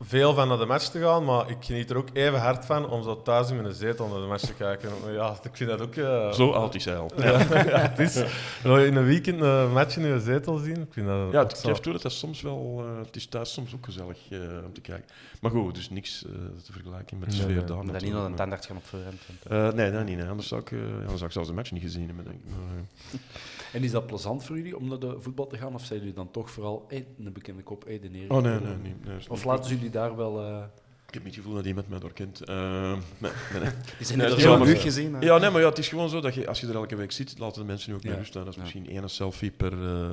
veel 0.00 0.34
van 0.34 0.48
naar 0.48 0.58
de 0.58 0.66
match 0.66 0.86
te 0.88 1.00
gaan, 1.00 1.24
maar 1.24 1.50
ik 1.50 1.56
geniet 1.60 1.90
er 1.90 1.96
ook 1.96 2.08
even 2.12 2.40
hard 2.40 2.64
van 2.64 2.88
om 2.90 3.02
zo 3.02 3.22
thuis 3.22 3.50
in 3.50 3.62
mijn 3.62 3.74
zetel 3.74 4.08
naar 4.08 4.20
de 4.20 4.26
match 4.26 4.44
te 4.44 4.52
kijken. 4.54 4.90
Ja, 5.12 5.36
ik 5.42 5.56
vind 5.56 5.70
dat 5.70 5.80
ook... 5.80 5.94
eh, 5.94 6.32
Zo 6.32 6.50
oud 6.50 6.74
is 6.74 6.84
hij 6.84 6.96
al. 6.96 7.10
Ja, 7.16 7.24
ja, 7.64 7.78
het 7.78 7.98
is 7.98 8.16
in 8.64 8.96
een 8.96 9.04
weekend 9.04 9.40
een 9.40 9.72
match 9.72 9.96
in 9.96 10.06
je 10.06 10.20
zetel 10.20 10.56
zien. 10.58 10.76
Ik 10.80 10.92
vind 10.92 11.06
dat 11.06 11.32
Ja, 11.32 11.42
het 11.42 11.58
geeft 11.58 11.82
toe 11.82 11.92
dat 11.92 12.02
dat 12.02 12.12
soms 12.12 12.40
wel... 12.42 12.84
eh, 12.86 13.04
het 13.06 13.16
is 13.16 13.26
thuis 13.26 13.52
soms 13.52 13.74
ook 13.74 13.84
gezellig 13.84 14.18
eh, 14.30 14.38
om 14.64 14.72
te 14.72 14.80
kijken. 14.80 15.04
Maar 15.40 15.50
goed, 15.50 15.74
dus 15.74 15.90
niks 15.90 16.24
eh, 16.24 16.30
te 16.64 16.72
vergelijken 16.72 17.18
met 17.18 17.30
de 17.30 17.34
Nee, 17.36 17.44
sfeer 17.44 17.56
nee. 17.56 17.64
daar. 17.64 17.86
Dan 17.92 18.02
niet 18.02 18.12
naar 18.12 18.24
een 18.24 18.34
tandarts 18.34 18.66
gaan 18.66 18.76
op 18.76 18.86
voorhand. 18.86 19.20
eh, 19.48 19.66
Eh, 19.68 19.74
nee, 19.74 19.90
dat 19.90 20.04
niet. 20.04 20.16
Nee. 20.18 20.28
Anders, 20.28 20.48
zou 20.48 20.60
ik, 20.60 20.72
eh, 20.72 20.78
anders 20.94 21.12
zou 21.12 21.24
ik 21.24 21.32
zelfs 21.32 21.48
de 21.48 21.54
match 21.54 21.70
niet 21.70 21.82
gezien 21.82 22.06
hebben, 22.06 22.24
denk 22.24 22.36
ik. 22.36 22.44
Maar, 22.50 22.76
eh, 22.76 23.20
En 23.72 23.82
is 23.82 23.90
dat 23.90 24.06
plezant 24.06 24.44
voor 24.44 24.56
jullie 24.56 24.76
om 24.76 24.88
naar 24.88 24.98
de 24.98 25.16
voetbal 25.18 25.46
te 25.46 25.56
gaan? 25.56 25.74
Of 25.74 25.84
zijn 25.84 25.98
jullie 25.98 26.14
dan 26.14 26.30
toch 26.30 26.50
vooral 26.50 26.84
hey, 26.88 27.06
een 27.24 27.32
bekende 27.32 27.62
kop, 27.62 27.84
hey, 27.84 28.00
de 28.00 28.08
neer? 28.08 28.30
oh, 28.30 28.42
nee, 28.42 28.52
nee, 28.60 28.74
nee. 28.82 28.94
nee, 29.04 29.16
is 29.16 29.28
Of 29.28 29.44
laten 29.44 29.64
goed. 29.64 29.72
jullie 29.74 29.90
daar 29.90 30.16
wel... 30.16 30.40
eh, 30.40 30.62
Ik 31.08 31.14
heb 31.14 31.24
niet 31.24 31.34
het 31.34 31.42
gevoel 31.42 31.54
dat 31.56 31.66
iemand 31.66 31.88
mij 31.88 31.98
doorkent. 31.98 32.40
Eh, 32.44 32.92
nee, 33.18 33.30
nee, 33.52 33.60
nee. 33.60 33.70
Die 33.98 34.06
zijn 34.06 34.18
Nee, 34.18 34.26
nu 34.26 34.32
het 34.34 34.42
er 34.44 34.72
is 34.72 34.72
zo 34.80 34.80
gezien. 34.80 35.14
hè? 35.14 35.20
Ja, 35.20 35.38
nee, 35.38 35.50
maar 35.50 35.60
ja, 35.60 35.68
het 35.68 35.78
is 35.78 35.88
gewoon 35.88 36.08
zo 36.08 36.20
dat 36.20 36.34
je, 36.34 36.46
als 36.48 36.60
je 36.60 36.66
er 36.66 36.74
elke 36.74 36.96
week 36.96 37.12
zit, 37.12 37.38
laten 37.38 37.60
de 37.60 37.66
mensen 37.66 37.90
nu 37.90 37.96
ook 37.96 38.02
Ja. 38.02 38.14
rust 38.14 38.28
staan. 38.28 38.40
Dat 38.44 38.50
is 38.50 38.56
Ja. 38.56 38.62
misschien 38.62 38.88
één 38.88 39.10
selfie 39.10 39.50
per, 39.50 39.72
eh, 39.72 40.10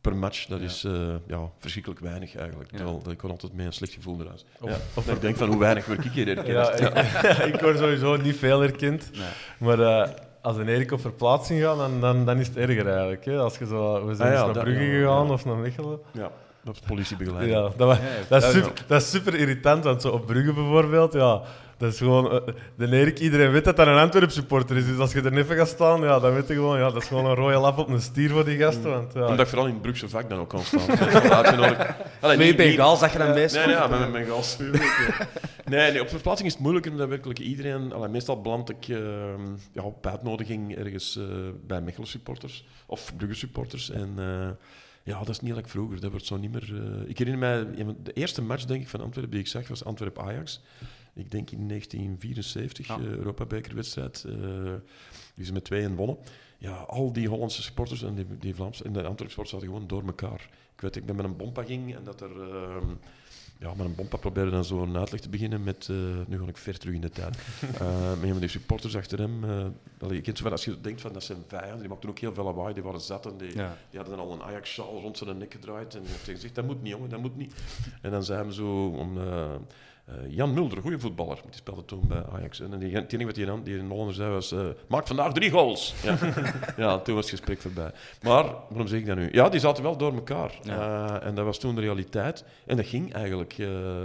per 0.00 0.16
match. 0.16 0.46
Dat 0.46 0.58
Ja. 0.58 0.64
is 0.64 0.84
eh, 0.84 1.14
ja, 1.26 1.50
verschrikkelijk 1.58 2.00
weinig 2.00 2.36
eigenlijk. 2.36 2.70
Ja. 2.70 2.76
Terwijl 2.76 3.10
ik 3.10 3.18
kon 3.18 3.30
altijd 3.30 3.52
met 3.52 3.66
een 3.66 3.72
slecht 3.72 3.92
gevoel 3.92 4.20
eruit. 4.20 4.44
Of- 4.60 4.70
Ja. 4.70 4.76
Of 4.94 5.08
ik 5.08 5.20
denk 5.20 5.36
van 5.36 5.48
hoe 5.48 5.58
weinig 5.58 5.86
word 5.86 6.04
ik 6.04 6.10
hier 6.12 6.26
herkend. 6.26 6.46
Ja, 6.46 6.72
ik, 6.72 7.54
ik 7.54 7.60
word 7.60 7.78
sowieso 7.78 8.16
niet 8.16 8.36
veel 8.36 8.60
herkend. 8.60 9.10
Nee. 9.12 9.28
Maar 9.58 9.80
eh, 9.80 10.10
als 10.42 10.56
een 10.56 10.68
Erik 10.68 10.92
op 10.92 11.00
verplaatsing 11.00 11.62
gaat, 11.62 11.76
dan, 11.76 12.00
dan, 12.00 12.24
dan 12.24 12.38
is 12.38 12.46
het 12.46 12.56
erger 12.56 12.86
eigenlijk. 12.88 13.24
Hè? 13.24 13.38
Als 13.38 13.58
je 13.58 13.66
zo, 13.66 14.06
we 14.06 14.14
zijn 14.14 14.28
Ah 14.28 14.34
ja, 14.34 14.52
naar 14.52 14.64
Brugge 14.64 14.84
gegaan 14.84 15.30
of 15.30 15.44
naar 15.44 15.56
Mechelen. 15.56 15.98
Ja, 16.10 16.30
dat 16.64 16.74
is 16.74 16.80
politiebegeleiding. 16.86 17.58
Ja, 17.58 17.70
dat, 17.76 17.98
dat, 18.28 18.42
is 18.42 18.50
super, 18.52 18.72
dat 18.86 19.02
is 19.02 19.10
super 19.10 19.34
irritant, 19.34 19.84
want 19.84 20.02
zo 20.02 20.08
op 20.08 20.26
Brugge 20.26 20.52
bijvoorbeeld, 20.52 21.12
ja, 21.12 21.42
dat 21.78 21.92
is 21.92 21.98
gewoon... 21.98 22.32
eh, 22.32 22.54
de 22.76 22.96
Erik, 22.96 23.18
iedereen 23.18 23.50
weet 23.50 23.64
dat 23.64 23.76
dat 23.76 23.86
een 23.86 23.96
Antwerp 23.96 24.30
supporter 24.30 24.76
is. 24.76 24.86
Dus 24.86 24.98
als 24.98 25.12
je 25.12 25.20
er 25.20 25.36
even 25.36 25.56
gaat 25.56 25.68
staan, 25.68 26.00
ja, 26.00 26.18
dan 26.18 26.34
weet 26.34 26.48
je 26.48 26.54
gewoon, 26.54 26.78
ja, 26.78 26.90
dat 26.90 27.02
is 27.02 27.08
gewoon 27.08 27.26
een 27.26 27.34
rode 27.34 27.56
lap 27.56 27.78
op 27.78 27.88
een 27.88 28.00
stier 28.00 28.30
voor 28.30 28.44
die 28.44 28.58
gasten. 28.58 28.90
Want, 28.90 29.12
ja, 29.12 29.20
Omdat 29.20 29.40
ik 29.40 29.46
vooral 29.46 29.66
in 29.66 29.72
het 29.72 29.82
Brugse 29.82 30.08
vak 30.08 30.28
dan 30.28 30.38
ook 30.38 30.48
kan 30.48 30.60
staan. 30.60 30.80
Allee, 32.20 32.36
Met 32.36 32.46
je 32.46 32.54
Bengaal 32.54 32.96
zag 32.96 33.12
je 33.12 33.18
dan 33.18 33.32
bezig. 33.32 33.66
nee, 33.66 33.74
ja, 33.74 33.86
met 33.86 34.12
mijn 34.12 34.26
gasvuur. 34.26 34.98
Nee, 35.64 35.92
nee, 35.92 36.00
op 36.00 36.08
verplaatsing 36.08 36.48
is 36.48 36.54
het 36.54 36.62
moeilijker 36.62 36.90
omdat 36.90 37.08
werkelijk 37.08 37.38
iedereen... 37.38 37.92
allee, 37.92 38.08
meestal 38.08 38.40
beland 38.40 38.70
ik 38.70 38.88
eh, 38.88 38.96
ja, 39.72 39.82
op 39.82 40.06
uitnodiging 40.06 40.76
ergens 40.76 41.16
eh, 41.16 41.24
bij 41.66 41.80
Mechelen 41.80 42.08
supporters 42.08 42.64
of 42.86 43.12
Brugge 43.16 43.34
supporters. 43.36 43.90
En 43.90 44.12
eh, 44.16 44.48
ja, 45.04 45.18
dat 45.18 45.28
is 45.28 45.40
niet 45.40 45.54
like 45.54 45.68
vroeger. 45.68 46.00
Dat 46.00 46.10
wordt 46.10 46.26
zo 46.26 46.36
niet 46.36 46.52
meer... 46.52 46.82
eh, 47.02 47.08
ik 47.08 47.18
herinner 47.18 47.38
mij, 47.74 47.84
de 48.02 48.12
eerste 48.12 48.42
match 48.42 48.64
denk 48.64 48.82
ik, 48.82 48.88
van 48.88 49.00
Antwerpen 49.00 49.30
die 49.32 49.40
ik 49.40 49.46
zag 49.46 49.68
was 49.68 49.84
Antwerp-Ajax. 49.84 50.60
Ik 51.14 51.30
denk 51.30 51.50
in 51.50 51.68
1974, 51.68 52.86
Ja. 52.86 52.98
eh 52.98 53.04
Europa-bekerwedstrijd, 53.06 54.24
eh, 54.24 54.34
die 55.34 55.44
ze 55.44 55.52
met 55.52 55.64
2-1 55.64 55.94
wonnen. 55.96 56.16
Ja, 56.58 56.74
al 56.76 57.12
die 57.12 57.28
Hollandse 57.28 57.62
supporters 57.62 58.02
en 58.02 58.14
die, 58.14 58.26
die 58.38 58.54
Vlaamse 58.54 58.84
en 58.84 58.92
de 58.92 58.98
Antwerp 59.02 59.30
supporters 59.30 59.50
zaten 59.50 59.66
gewoon 59.68 59.86
door 59.86 60.02
elkaar. 60.06 60.48
Ik 60.74 60.80
weet, 60.80 60.96
ik 60.96 61.06
ben 61.06 61.16
met 61.16 61.24
een 61.24 61.36
bompa 61.36 61.62
ging 61.62 61.94
en 61.94 62.04
dat 62.04 62.20
er... 62.20 62.40
ehm, 62.40 62.86
ja, 63.62 63.74
met 63.74 63.86
een 63.86 63.94
bompa 63.94 64.16
probeerde 64.16 64.50
dan 64.50 64.64
zo 64.64 64.82
een 64.82 64.96
uitleg 64.96 65.20
te 65.20 65.28
beginnen 65.28 65.62
met... 65.62 65.86
eh, 65.90 65.96
nu 66.26 66.38
ga 66.38 66.46
ik 66.46 66.56
ver 66.56 66.78
terug 66.78 66.94
in 66.94 67.00
de 67.00 67.10
tijd. 67.10 67.36
Eh, 67.80 68.10
met 68.10 68.22
een 68.22 68.30
van 68.30 68.40
die 68.40 68.48
supporters 68.48 68.96
achter 68.96 69.18
hem. 69.18 69.44
eh 69.44 69.64
allee, 70.00 70.16
je 70.16 70.20
kent 70.20 70.38
zo 70.38 70.48
als 70.48 70.64
je 70.64 70.80
denkt 70.80 71.00
van 71.00 71.12
dat 71.12 71.22
zijn 71.22 71.38
vijanden, 71.46 71.78
die 71.80 71.88
maakten 71.88 72.08
ook 72.08 72.18
heel 72.18 72.34
veel 72.34 72.44
lawaai, 72.44 72.74
die 72.74 72.82
waren 72.82 73.00
zat 73.00 73.26
en 73.26 73.36
die, 73.36 73.56
Ja. 73.56 73.76
die 73.90 73.98
hadden 74.00 74.16
dan 74.16 74.26
al 74.26 74.32
een 74.32 74.42
Ajax-sjaal 74.42 75.00
rond 75.00 75.18
zijn 75.18 75.38
nek 75.38 75.52
gedraaid. 75.52 75.94
En 75.94 76.02
heb 76.06 76.34
gezegd, 76.34 76.54
dat 76.54 76.64
moet 76.64 76.82
niet 76.82 76.92
jongen, 76.92 77.08
dat 77.10 77.20
moet 77.20 77.36
niet. 77.36 77.54
En 78.02 78.10
dan 78.10 78.24
zei 78.24 78.42
hij 78.42 78.52
zo 78.52 78.86
om... 78.86 79.18
eh, 80.12 80.30
Jan 80.36 80.54
Mulder, 80.54 80.80
goede 80.80 81.00
voetballer, 81.00 81.38
die 81.44 81.54
speelde 81.54 81.84
toen 81.84 82.06
bij 82.08 82.24
Ajax. 82.32 82.60
En 82.60 82.78
die, 82.78 82.94
het 82.94 83.12
enige 83.12 83.26
wat 83.26 83.34
die, 83.34 83.46
dan- 83.46 83.62
die 83.62 83.78
in 83.78 83.88
Hollander 83.88 84.14
zei 84.14 84.30
was: 84.30 84.52
eh, 84.52 84.66
Maak 84.88 85.06
vandaag 85.06 85.32
drie 85.32 85.50
goals. 85.50 85.94
Ja. 86.02 86.18
ja, 86.76 86.98
toen 86.98 87.14
was 87.14 87.30
het 87.30 87.34
gesprek 87.38 87.60
voorbij. 87.60 87.90
Maar, 88.22 88.44
waarom 88.44 88.86
zeg 88.86 88.98
ik 89.00 89.06
dat 89.06 89.16
nu? 89.16 89.28
Ja, 89.32 89.48
die 89.48 89.60
zaten 89.60 89.82
wel 89.82 89.96
door 89.96 90.14
elkaar. 90.14 90.58
Eh, 90.64 91.26
en 91.26 91.34
dat 91.34 91.44
was 91.44 91.58
toen 91.58 91.74
de 91.74 91.80
realiteit. 91.80 92.44
En 92.66 92.76
dat 92.76 92.86
ging 92.86 93.12
eigenlijk, 93.12 93.56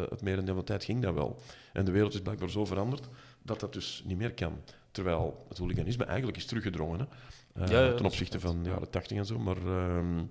het 0.09 0.21
merendeel 0.21 0.53
van 0.53 0.63
de 0.63 0.69
tijd 0.69 0.83
ging 0.83 1.01
dat 1.01 1.13
wel. 1.13 1.41
En 1.73 1.85
de 1.85 1.91
wereld 1.91 2.13
is 2.13 2.21
blijkbaar 2.21 2.49
zo 2.49 2.65
veranderd 2.65 3.07
dat 3.43 3.59
dat 3.59 3.73
dus 3.73 4.03
niet 4.05 4.17
meer 4.17 4.33
kan. 4.33 4.61
Terwijl 4.91 5.45
het 5.49 5.57
hooliganisme 5.57 6.05
eigenlijk 6.05 6.37
is 6.37 6.45
teruggedrongen. 6.45 6.99
Hè. 6.99 7.65
Ja, 7.65 7.81
ja, 7.81 7.93
ten 7.93 8.05
opzichte 8.05 8.39
van 8.39 8.57
de 8.63 8.69
ja. 8.69 8.73
jaren 8.73 8.89
80 8.89 9.17
en 9.17 9.25
zo. 9.25 9.39
Maar, 9.39 9.57
ehm, 9.57 10.23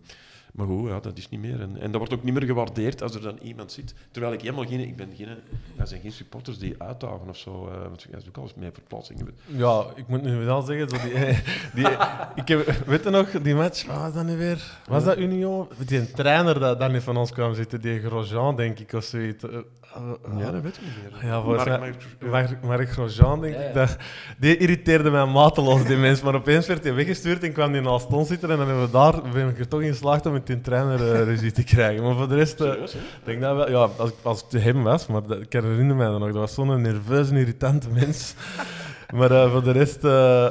maar 0.57 0.67
goed, 0.67 0.89
ja, 0.89 1.01
dat 1.01 1.19
is 1.19 1.29
niet 1.29 1.41
meer. 1.41 1.61
En, 1.61 1.77
en 1.81 1.91
dat 1.91 1.97
wordt 1.97 2.15
ook 2.15 2.23
niet 2.23 2.35
meer 2.35 2.43
gewaardeerd 2.45 3.03
als 3.03 3.15
er 3.15 3.21
dan 3.23 3.39
iemand 3.43 3.73
zit. 3.73 3.95
Terwijl 4.11 4.33
ik 4.33 4.41
helemaal 4.41 4.65
geen... 4.67 4.81
Ik 4.81 4.97
ben 4.97 5.09
geen... 5.17 5.29
Er 5.77 5.87
zijn 5.87 6.01
geen 6.01 6.13
supporters 6.13 6.59
die 6.59 6.75
uitdagen 6.79 7.29
of 7.29 7.37
zo. 7.37 7.69
eh, 7.69 7.81
want 7.89 8.03
jij 8.11 8.19
is 8.19 8.29
ook 8.29 8.37
al 8.37 8.43
eens 8.43 8.55
mee 8.55 8.71
verplaatsingen. 8.73 9.29
Ja, 9.47 9.85
ik 9.95 10.09
moet 10.09 10.23
nu 10.23 10.37
wel 10.45 10.63
zeggen, 10.63 10.89
zo 10.89 10.97
die, 10.97 11.13
die, 11.85 11.97
ik 12.35 12.49
heb, 12.49 12.67
weet 12.87 13.05
je 13.05 13.11
nog, 13.11 13.31
die 13.31 13.55
match, 13.55 13.87
wat 13.87 13.97
was 13.97 14.13
dat 14.15 14.25
nu 14.25 14.37
weer? 14.37 14.79
Was 14.89 15.05
dat 15.05 15.19
Union? 15.19 15.69
Die 15.87 16.11
trainer 16.11 16.61
dat 16.61 16.79
dan 16.81 16.93
niet 16.93 17.03
van 17.03 17.17
ons 17.17 17.33
kwam 17.33 17.55
zitten, 17.55 17.81
die 17.81 18.01
Grosjean, 18.01 18.57
denk 18.57 18.79
ik, 18.79 18.93
of 18.93 19.05
zoiets. 19.05 19.45
Eh, 19.45 19.55
eh, 19.55 20.39
Ja, 20.39 20.51
dat 20.51 20.63
weet 20.63 20.77
ik 20.77 20.83
niet 20.83 21.13
meer. 21.21 21.31
Ja, 21.31 21.43
volgens 21.43 21.65
Mark- 21.65 22.63
mij- 22.63 22.87
Grosjean, 22.87 23.41
denk 23.41 23.55
Ja, 23.55 23.61
ja. 23.61 23.67
ik. 23.69 23.75
Dat, 23.75 23.97
die 24.39 24.57
irriteerde 24.57 25.11
mij 25.11 25.25
mateloos, 25.27 25.85
die 25.85 25.97
mens. 25.97 26.23
Maar 26.23 26.35
opeens 26.35 26.67
werd 26.67 26.85
hij 26.85 26.95
weggestuurd 26.95 27.43
en 27.43 27.53
kwam 27.53 27.73
hij 27.73 27.81
naast 27.81 28.07
ons 28.07 28.29
zitten. 28.29 28.51
En 28.51 28.57
dan 28.57 28.67
hebben 28.67 28.85
we 28.85 28.91
daar, 28.91 29.23
ben 29.33 29.49
ik 29.49 29.59
er 29.59 29.69
toch 29.69 29.81
in 29.83 29.89
geslaagd 29.89 30.27
om 30.27 30.35
met 30.49 30.57
die 30.57 30.73
trainer 30.73 31.15
eh, 31.15 31.23
ruzie 31.25 31.53
te 31.53 31.65
krijgen. 31.65 32.03
Maar 32.05 32.15
voor 32.15 32.29
de 32.29 32.35
rest, 32.35 32.61
eh, 32.61 32.71
Serieus, 32.71 32.97
denk 33.25 33.41
dat 33.41 33.57
wel, 33.57 33.71
ja, 33.71 33.89
als, 34.23 34.45
het 34.51 34.63
hem 34.63 34.83
was, 34.83 35.07
maar 35.07 35.27
dat, 35.27 35.41
ik 35.41 35.53
herinner 35.53 35.97
mij 35.97 36.07
dat 36.07 36.19
nog. 36.19 36.29
Dat 36.29 36.37
was 36.37 36.55
zo'n 36.55 36.81
nerveuze, 36.81 37.39
irritante 37.39 37.89
mens. 37.91 38.35
maar 39.17 39.31
eh, 39.31 39.53
voor 39.53 39.63
de 39.65 39.71
rest, 39.71 40.05
eh, 40.05 40.47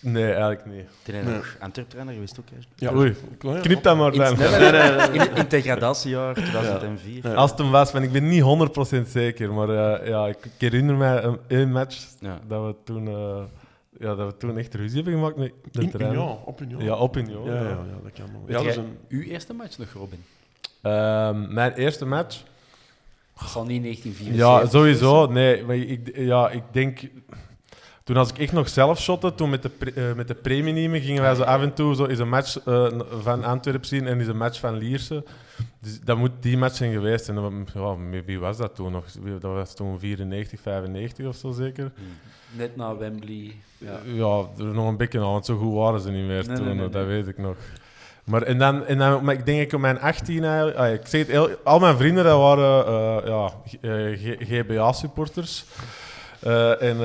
nee, 0.00 0.24
eigenlijk 0.24 0.66
niet. 0.66 1.14
Is 1.14 1.24
nog 1.24 1.56
Antwerp-trainer 1.60 2.14
geweest 2.14 2.38
ook. 2.40 2.44
hè. 2.50 2.86
Ja, 2.86 2.94
Oei, 2.94 3.14
knip 3.62 3.82
dat 3.82 3.96
maar 3.96 4.14
In, 4.14 4.20
nee, 4.20 4.34
nee, 4.48 4.70
nee, 4.70 4.70
nee, 4.70 5.10
in 5.18 5.20
het 5.20 5.38
integradatiejaar 5.38 6.34
2004. 6.34 7.20
Ja. 7.28 7.34
Als 7.34 7.50
het 7.50 7.58
hem 7.58 7.70
was, 7.70 7.92
maar 7.92 8.02
ik 8.02 8.12
ben 8.12 8.28
niet 8.28 8.42
100% 9.04 9.08
zeker. 9.08 9.52
Maar 9.52 9.68
eh, 9.68 10.08
ja, 10.08 10.26
ik, 10.26 10.36
ik 10.44 10.50
herinner 10.58 10.94
mij 10.94 11.22
een, 11.22 11.38
één 11.46 11.72
match 11.72 11.96
Ja. 12.20 12.38
dat 12.48 12.64
we 12.66 12.74
toen, 12.84 13.08
eh, 13.08 13.42
ja, 13.98 14.14
dat 14.14 14.32
we 14.32 14.36
toen 14.36 14.58
echt 14.58 14.74
ruzie 14.74 14.94
hebben 14.94 15.12
gemaakt 15.14 15.36
met 15.36 15.52
de 15.72 15.82
In 15.82 15.90
trainer. 15.90 16.16
Union, 16.16 16.38
op 16.44 16.60
Union. 16.60 16.84
Ja, 16.84 16.96
op 16.96 17.16
Union. 17.16 17.44
Ja, 17.44 17.54
ja, 17.54 17.62
ja. 17.62 17.76
dat 18.02 18.12
kan 18.12 18.26
wel. 18.32 18.42
Ja, 18.46 18.52
dat 18.52 18.64
is 18.64 18.74
jij 18.74 18.84
een... 18.84 18.98
uw 19.08 19.22
eerste 19.22 19.52
match 19.52 19.78
nog, 19.78 19.92
Robin? 19.92 20.24
Ehm, 20.82 21.54
mijn 21.54 21.72
eerste 21.72 22.06
match? 22.06 22.42
Dat 23.38 23.48
zal 23.48 23.64
niet 23.64 23.82
1974 23.82 24.36
Ja, 24.36 24.66
sowieso. 24.78 25.26
Nee, 25.26 25.64
maar 25.64 25.76
ik, 25.76 26.16
ja, 26.16 26.50
ik 26.50 26.62
denk... 26.70 27.00
Toen 28.04 28.16
als 28.16 28.30
ik 28.30 28.38
echt 28.38 28.52
nog 28.52 28.68
zelf 28.68 29.00
shotte, 29.00 29.34
toen 29.34 29.50
met 29.50 29.62
de, 29.62 29.68
pre, 29.68 29.92
eh, 29.92 30.14
met 30.14 30.28
de 30.28 30.34
preminiemen 30.34 31.00
gingen 31.00 31.22
wij 31.22 31.34
zo 31.34 31.42
af 31.42 31.62
en 31.62 31.74
toe 31.74 31.94
zo 31.94 32.06
eens 32.06 32.18
een 32.18 32.28
match 32.28 32.58
eh, 32.64 33.00
van 33.20 33.44
Antwerpen 33.44 33.88
zien 33.88 34.06
en 34.06 34.18
eens 34.18 34.28
een 34.28 34.36
match 34.36 34.60
van 34.60 34.76
Lierse. 34.76 35.24
Dus 35.80 36.00
dat 36.00 36.16
moet 36.16 36.30
die 36.40 36.56
match 36.56 36.76
zijn 36.76 36.92
geweest. 36.92 37.28
En 37.28 37.66
ja, 37.74 37.96
wie 38.24 38.38
was 38.38 38.56
dat 38.56 38.74
toen 38.74 38.92
nog? 38.92 39.04
Dat 39.40 39.52
was 39.52 39.74
toen 39.74 39.98
94, 39.98 40.60
95 40.60 41.26
of 41.26 41.36
zo 41.36 41.52
zeker. 41.52 41.92
Hmm. 41.94 42.04
Net 42.56 42.76
na 42.76 42.96
Wembley. 42.96 43.54
Ja. 43.78 43.98
Ja, 44.04 44.44
er 44.58 44.64
nog 44.74 44.88
een 44.88 44.96
beetje 44.96 45.18
aan, 45.18 45.24
want 45.24 45.46
zo 45.46 45.56
goed 45.56 45.74
waren 45.74 46.00
ze 46.00 46.10
niet 46.10 46.26
meer 46.26 46.46
Nee, 46.46 46.56
toen, 46.56 46.64
nee, 46.66 46.74
nee, 46.74 46.88
dat 46.88 47.06
nee. 47.06 47.16
weet 47.16 47.26
ik 47.28 47.38
nog. 47.38 47.56
Maar, 48.24 48.42
en 48.42 48.58
dan, 48.58 48.84
en 48.84 48.98
dan, 48.98 49.24
maar 49.24 49.34
ik 49.34 49.46
denk 49.46 49.60
ik 49.60 49.72
op 49.72 49.80
mijn 49.80 50.00
18 50.00 50.44
eigenlijk, 50.44 50.76
ah, 50.76 50.92
ik 50.92 51.06
zeg 51.06 51.20
het, 51.20 51.30
heel- 51.30 51.50
al 51.64 51.78
mijn 51.78 51.96
vrienden 51.96 52.24
dat 52.24 52.38
waren 52.38 52.86
eh, 52.86 53.28
ja, 53.28 53.50
GBA-supporters. 54.38 55.64
en, 56.80 56.90
eh, 56.90 56.96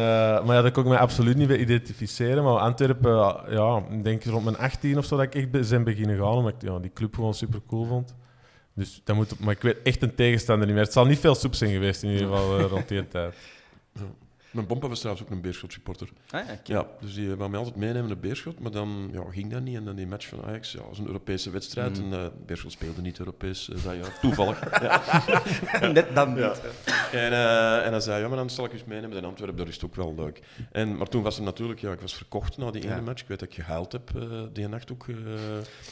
maar 0.45 0.55
ja, 0.55 0.61
daar 0.61 0.71
kon 0.71 0.83
ik 0.83 0.89
me 0.89 0.97
absoluut 0.97 1.35
niet 1.37 1.47
bij 1.47 1.57
identificeren. 1.57 2.43
Maar 2.43 2.57
Antwerpen, 2.57 3.11
eh, 3.11 3.35
ja, 3.49 3.83
ik 3.89 4.03
denk 4.03 4.23
rond 4.23 4.43
mijn 4.43 4.57
18 4.57 4.97
of 4.97 5.05
zo 5.05 5.15
dat 5.17 5.25
ik 5.25 5.35
echt 5.35 5.65
zijn 5.67 5.83
beginnen 5.83 6.17
gaan, 6.17 6.25
omdat 6.27 6.53
ik 6.53 6.69
ja, 6.69 6.79
die 6.79 6.93
club 6.93 7.15
gewoon 7.15 7.33
super 7.33 7.59
cool 7.67 7.85
vond. 7.85 8.15
Dus 8.75 9.01
dat 9.03 9.15
moet, 9.15 9.39
maar 9.39 9.53
ik 9.53 9.61
weet 9.61 9.77
echt 9.83 10.01
een 10.01 10.15
tegenstander 10.15 10.65
niet 10.65 10.75
meer. 10.75 10.83
Het 10.85 10.93
zal 10.93 11.05
niet 11.05 11.19
veel 11.19 11.35
soep 11.35 11.55
zijn 11.55 11.71
geweest 11.71 12.03
in 12.03 12.09
ieder 12.09 12.27
geval 12.27 12.57
eh, 12.59 12.65
rond 12.65 12.87
die 12.87 13.07
tijd. 13.07 13.35
Mijn 14.51 14.67
bompa 14.67 14.87
was 14.87 14.99
trouwens 14.99 15.25
ook 15.25 15.31
een 15.31 15.41
Beerschot 15.41 15.71
supporter. 15.71 16.09
Ah, 16.29 16.45
ja. 16.47 16.59
Ja, 16.63 16.87
dus 17.01 17.13
die 17.13 17.35
wou 17.35 17.49
mij 17.49 17.59
altijd 17.59 17.77
meenemen 17.77 18.07
naar 18.07 18.17
Beerschot, 18.17 18.59
maar 18.59 18.71
dan 18.71 19.09
ja, 19.13 19.23
ging 19.29 19.51
dat 19.51 19.61
niet. 19.61 19.75
En 19.75 19.85
dan 19.85 19.95
die 19.95 20.07
match 20.07 20.27
van 20.27 20.43
Ajax, 20.43 20.71
ja, 20.71 20.81
was 20.87 20.97
een 20.99 21.05
Europese 21.07 21.49
wedstrijd. 21.49 21.99
Mm. 22.03 22.13
En 22.13 22.19
eh, 22.19 22.27
Beerschot 22.45 22.71
speelde 22.71 23.01
niet 23.01 23.19
Europees 23.19 23.69
eh, 23.69 23.83
dat 23.83 23.95
jaar, 23.95 24.19
toevallig. 24.21 24.59
Net 25.93 26.15
dan 26.15 26.33
niet. 26.33 26.61
En, 27.11 27.31
eh, 27.31 27.85
en 27.85 27.91
dan 27.91 28.01
zei 28.01 28.13
hij, 28.13 28.21
ja, 28.21 28.27
maar 28.27 28.37
dan 28.37 28.49
zal 28.49 28.65
ik 28.65 28.73
eens 28.73 28.83
meenemen 28.83 29.17
in 29.17 29.25
Antwerpen, 29.25 29.57
daar 29.57 29.67
is 29.67 29.83
ook 29.83 29.95
wel 29.95 30.15
leuk. 30.15 30.41
En, 30.71 30.97
maar 30.97 31.07
toen 31.07 31.23
was 31.23 31.35
het 31.35 31.45
natuurlijk, 31.45 31.79
ja, 31.79 31.91
ik 31.91 31.99
was 31.99 32.13
verkocht 32.13 32.57
na 32.57 32.71
die 32.71 32.83
ene 32.83 33.01
match. 33.01 33.21
Ik 33.21 33.27
weet 33.27 33.39
dat 33.39 33.47
ik 33.49 33.55
gehuild 33.55 33.91
heb 33.91 34.11
eh, 34.15 34.41
die 34.53 34.67
nacht 34.67 34.91
ook. 34.91 35.07
eh, 35.07 35.15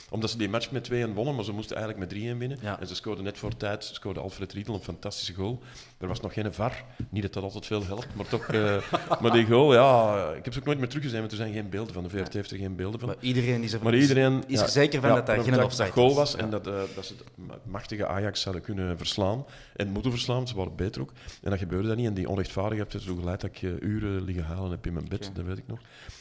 omdat 0.10 0.30
ze 0.30 0.38
die 0.38 0.50
match 0.50 0.72
met 0.72 0.90
2-1 0.92 0.94
wonnen, 1.14 1.36
maar 1.36 1.44
ze 1.44 1.52
moesten 1.52 1.78
eigenlijk 1.78 2.14
met 2.14 2.22
3-1 2.22 2.38
winnen. 2.38 2.60
En 2.80 2.88
ze 2.88 2.96
scoorden 2.96 3.24
net 3.24 3.38
voor 3.38 3.58
tijd, 3.58 3.84
scoorde 3.84 4.20
Alfred 4.20 4.54
Riedel 4.54 4.74
een 4.74 4.80
fantastische 4.82 5.34
goal. 5.34 5.62
Er 5.98 6.08
was 6.08 6.22
nog 6.22 6.34
geen 6.34 6.54
VAR. 6.54 6.84
Niet 7.10 7.22
dat 7.22 7.34
dat 7.34 7.44
altijd 7.44 7.66
veel 7.66 7.86
helpt, 7.86 8.16
maar 8.16 8.28
toch... 8.28 8.48
eh, 8.48 8.78
maar 9.22 9.32
die 9.32 9.46
goal, 9.46 9.74
ja, 9.74 10.16
ik 10.32 10.44
heb 10.44 10.54
ze 10.54 10.60
ook 10.60 10.66
nooit 10.66 10.78
meer 10.78 10.88
teruggezien, 10.88 11.20
want 11.20 11.32
er 11.32 11.38
zijn 11.38 11.54
geen 11.54 11.70
beelden 11.70 11.94
van. 11.94 12.04
De 12.04 12.10
VRT 12.10 12.34
heeft 12.34 12.52
er 12.52 12.58
geen 12.58 12.76
beelden 12.76 13.00
van. 13.00 13.10
Maar 13.10 13.18
iedereen 13.20 13.64
is 13.64 13.74
er, 13.74 13.84
Maar 13.84 13.96
iedereen 13.96 14.44
is 14.48 14.60
ja, 14.60 14.66
er 14.66 14.70
zeker 14.70 15.02
van 15.02 15.10
ja, 15.10 15.22
dat 15.22 15.44
geen 15.44 15.64
offside 15.64 15.92
goal 15.92 16.10
is. 16.10 16.16
was 16.16 16.36
en 16.36 16.50
dat, 16.50 16.68
eh, 16.68 16.74
dat 16.96 17.06
ze 17.06 17.14
het 17.48 17.66
machtige 17.66 18.08
Ajax 18.08 18.42
zouden 18.42 18.64
kunnen 18.64 18.98
verslaan 18.98 19.46
en 19.76 19.90
moeten 19.90 20.12
verslaan. 20.12 20.48
Ze 20.48 20.56
waren 20.56 20.76
beter 20.76 21.02
ook. 21.02 21.12
En 21.42 21.50
dat 21.50 21.60
gebeurde 21.60 21.88
dat 21.88 21.98
niet. 21.98 22.08
En 22.08 22.14
die 22.14 22.30
onrechtvaardigheid 22.30 22.94
heeft 22.94 23.06
ertoe 23.06 23.20
geleid 23.20 23.42
dat 23.42 23.50
ik 23.50 23.62
eh, 23.62 23.72
uren 23.90 24.24
liggen 24.24 24.44
halen 24.44 24.72
heb 24.72 24.86
in 24.86 24.94
mijn 24.94 25.08
bed. 25.08 25.32
Dat 25.34 25.46
weet 25.46 25.58
ik 25.58 25.68
nog. 25.68 25.80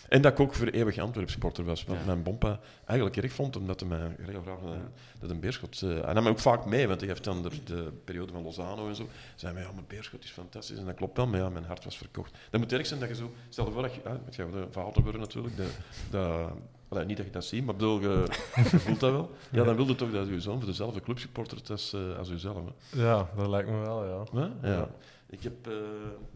En 0.08 0.22
dat 0.22 0.32
ik 0.32 0.40
ook 0.40 0.54
voor 0.54 0.66
eeuwig 0.66 0.98
Antwerp 0.98 1.30
supporter 1.30 1.64
was. 1.64 1.84
Wat 1.84 1.96
Ja. 1.96 2.04
mijn 2.06 2.22
bompa 2.22 2.60
eigenlijk 2.84 3.16
erg 3.16 3.32
vond, 3.32 3.56
omdat 3.56 3.80
hij 3.80 3.88
mij 3.88 4.16
heel 4.20 4.42
graag 4.42 4.58
eh, 4.58 4.70
dat 5.20 5.30
een 5.30 5.40
Beerschot... 5.40 5.82
eh, 5.82 5.90
en 5.90 6.12
hij 6.12 6.22
mij 6.22 6.30
ook 6.30 6.38
vaak 6.38 6.64
mee, 6.64 6.88
want 6.88 7.00
hij 7.00 7.08
heeft 7.08 7.24
dan 7.24 7.42
de, 7.42 7.50
de 7.64 7.92
periode 8.04 8.32
van 8.32 8.42
Lozano 8.42 8.88
en 8.88 8.94
zo. 8.96 9.08
Zei 9.34 9.52
mij, 9.54 9.62
ja, 9.62 9.72
maar 9.72 9.84
Beerschot 9.86 10.24
is 10.24 10.30
fantastisch. 10.30 10.78
En 10.78 10.84
dat 10.84 10.94
klopt 10.94 11.16
wel, 11.16 11.26
maar 11.26 11.40
ja, 11.40 11.48
mijn 11.48 11.64
hart 11.64 11.84
was 11.84 11.96
verkocht. 11.96 12.34
Dat 12.50 12.60
moet 12.60 12.72
erg 12.72 12.86
zijn 12.86 13.00
dat 13.00 13.08
je 13.08 13.14
zo... 13.14 13.32
Stel 13.48 13.66
je 13.66 13.72
voor 13.72 13.82
dat 13.82 13.94
je... 13.94 14.00
Ah, 14.04 14.12
het 14.24 14.34
gaat 14.34 14.52
de 14.52 14.66
vader 14.70 15.02
worden 15.02 15.20
natuurlijk. 15.20 15.56
De, 15.56 15.68
de, 16.10 16.46
allee, 16.88 17.04
niet 17.04 17.16
dat 17.16 17.26
je 17.26 17.32
dat 17.32 17.44
ziet, 17.44 17.64
maar 17.64 17.74
bedoel, 17.74 18.00
je, 18.00 18.26
je 18.54 18.78
voelt 18.78 19.00
dat 19.00 19.10
wel. 19.10 19.30
Ja, 19.50 19.64
dan 19.64 19.76
wilde 19.76 19.94
toch 19.94 20.10
dat 20.10 20.28
je 20.28 20.40
zoon 20.40 20.56
voor 20.58 20.68
dezelfde 20.68 21.00
club 21.00 21.18
supportert 21.18 21.70
als, 21.70 21.92
eh, 21.92 22.18
als 22.18 22.28
jezelf. 22.28 22.56
Hè. 22.90 23.02
Ja, 23.02 23.28
dat 23.36 23.46
lijkt 23.46 23.68
me 23.68 23.78
wel, 23.78 24.04
ja. 24.06 24.24
Ja. 24.32 24.68
ja. 24.68 24.88
Ik 25.30 25.42
heb 25.42 25.66
eh, 25.66 25.72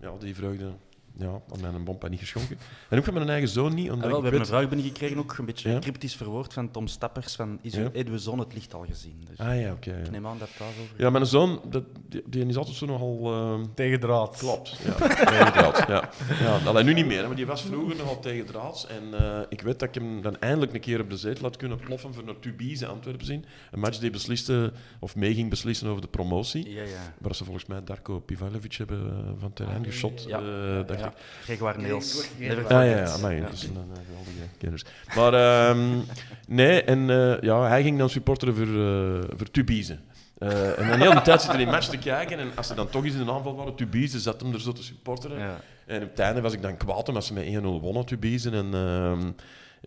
ja, 0.00 0.12
die 0.18 0.34
vreugde 0.34 0.72
ja, 1.20 1.40
aan 1.54 1.60
mijn 1.72 1.84
bompa 1.84 2.08
niet 2.08 2.18
geschonken. 2.20 2.58
En 2.88 2.98
ook 2.98 3.04
van 3.04 3.14
mijn 3.14 3.28
eigen 3.28 3.48
zoon 3.48 3.74
niet, 3.74 3.88
Ah, 3.88 3.94
omdat 3.94 4.10
wel, 4.10 4.20
we 4.20 4.26
ik 4.26 4.32
hebben 4.32 4.40
weet... 4.40 4.40
een 4.50 4.56
vraag 4.56 4.68
binnengekregen, 4.68 5.18
ook 5.18 5.38
een 5.38 5.44
beetje 5.44 5.70
Ja? 5.70 5.78
cryptisch 5.78 6.14
verwoord 6.16 6.52
van 6.52 6.70
Tom 6.70 6.86
Stappers. 6.86 7.36
Van, 7.36 7.58
is 7.62 7.74
uw 7.74 7.90
Ja? 7.92 8.18
Zoon 8.18 8.38
het 8.38 8.54
licht 8.54 8.74
al 8.74 8.84
gezien? 8.88 9.24
Dus 9.28 9.38
Ah 9.38 9.60
ja, 9.60 9.72
oké. 9.72 9.90
ik 9.90 10.04
ja. 10.04 10.10
neem 10.10 10.26
aan 10.26 10.38
dat 10.38 10.48
het 10.48 10.58
daarover 10.58 10.82
ja, 10.96 11.10
mijn 11.10 11.26
zoon, 11.26 11.60
dat, 11.70 11.84
die, 12.08 12.22
die 12.26 12.46
is 12.46 12.56
altijd 12.56 12.76
zo 12.76 12.86
nogal... 12.86 13.32
ehm, 13.32 13.64
Tegen 13.74 14.00
draad. 14.00 14.36
Klopt, 14.38 14.76
ja. 14.84 14.92
Tegendraads, 15.24 15.78
ja. 15.86 16.10
ja. 16.40 16.58
Alleen 16.64 16.84
nu 16.84 16.94
niet 16.94 17.06
meer, 17.06 17.26
maar 17.26 17.36
die 17.36 17.46
was 17.46 17.62
vroeger 17.62 17.96
nogal 17.96 18.20
tegendraads. 18.20 18.86
En 18.86 19.02
eh, 19.18 19.40
ik 19.48 19.60
weet 19.60 19.78
dat 19.78 19.88
ik 19.88 19.94
hem 19.94 20.22
dan 20.22 20.38
eindelijk 20.40 20.74
een 20.74 20.80
keer 20.80 21.00
op 21.00 21.10
de 21.10 21.16
zetel 21.16 21.42
had 21.42 21.56
kunnen 21.56 21.78
ploffen 21.78 22.14
voor 22.14 22.24
naar 22.24 22.38
Tubize 22.38 22.86
Antwerpen 22.86 23.26
zien. 23.26 23.44
Een 23.70 23.80
match 23.80 23.98
die 23.98 24.10
besliste, 24.10 24.72
of 25.00 25.16
mee 25.16 25.34
ging 25.34 25.50
beslissen 25.50 25.88
over 25.88 26.00
de 26.02 26.08
promotie. 26.08 26.70
Ja, 26.70 26.82
ja. 26.82 27.14
Waar 27.18 27.34
ze 27.34 27.44
volgens 27.44 27.66
mij 27.66 27.84
Darko 27.84 28.20
Pivalovic 28.20 28.72
hebben 28.72 28.98
eh, 29.10 29.16
van 29.38 29.44
het 29.44 29.56
terrein 29.56 29.84
geschot, 29.84 30.24
Ja. 30.28 30.38
eh, 30.38 30.86
dacht 30.86 31.00
ja. 31.46 31.76
Niels. 31.76 32.28
Never 32.38 32.72
Ja, 32.72 32.82
ja, 32.82 32.90
forget. 32.96 33.08
ja, 33.08 33.14
amai, 33.14 33.36
Ja. 33.40 33.46
dat 33.48 33.58
zijn 33.58 33.74
dan 33.74 33.88
eh, 33.92 33.98
geweldige 34.06 34.48
kenners. 34.58 34.84
Maar 35.16 35.34
ehm, 35.34 35.98
nee, 36.60 36.82
en 36.84 37.10
eh, 37.10 37.40
ja, 37.40 37.62
hij 37.68 37.82
ging 37.82 37.98
dan 37.98 38.10
supporteren 38.10 38.56
voor, 38.56 38.66
eh 38.66 39.36
voor 39.36 39.50
Tubize. 39.50 39.98
Eh, 40.38 40.78
en 40.78 40.88
dan 40.88 41.00
heel 41.00 41.14
de 41.14 41.22
tijd 41.22 41.40
zitten 41.40 41.58
die 41.58 41.66
match 41.68 41.88
te 41.88 41.98
kijken. 41.98 42.38
En 42.38 42.50
als 42.54 42.66
ze 42.66 42.74
dan 42.74 42.88
toch 42.88 43.04
eens 43.04 43.14
in 43.14 43.20
een 43.20 43.30
aanval 43.30 43.56
waren, 43.56 43.74
Tubize 43.74 44.20
zat 44.20 44.40
hem 44.40 44.52
er 44.52 44.60
zo 44.60 44.72
te 44.72 44.82
supporteren. 44.82 45.38
Ja. 45.38 45.60
En 45.86 46.02
op 46.02 46.10
het 46.10 46.18
einde 46.18 46.40
was 46.40 46.52
ik 46.52 46.62
dan 46.62 46.76
kwaad 46.76 47.08
omdat 47.08 47.24
ze 47.24 47.32
met 47.32 47.44
1-0 47.44 47.60
wonnen, 47.80 48.04
Tubize. 48.06 48.50
En 48.50 48.74
ehm, 48.74 49.30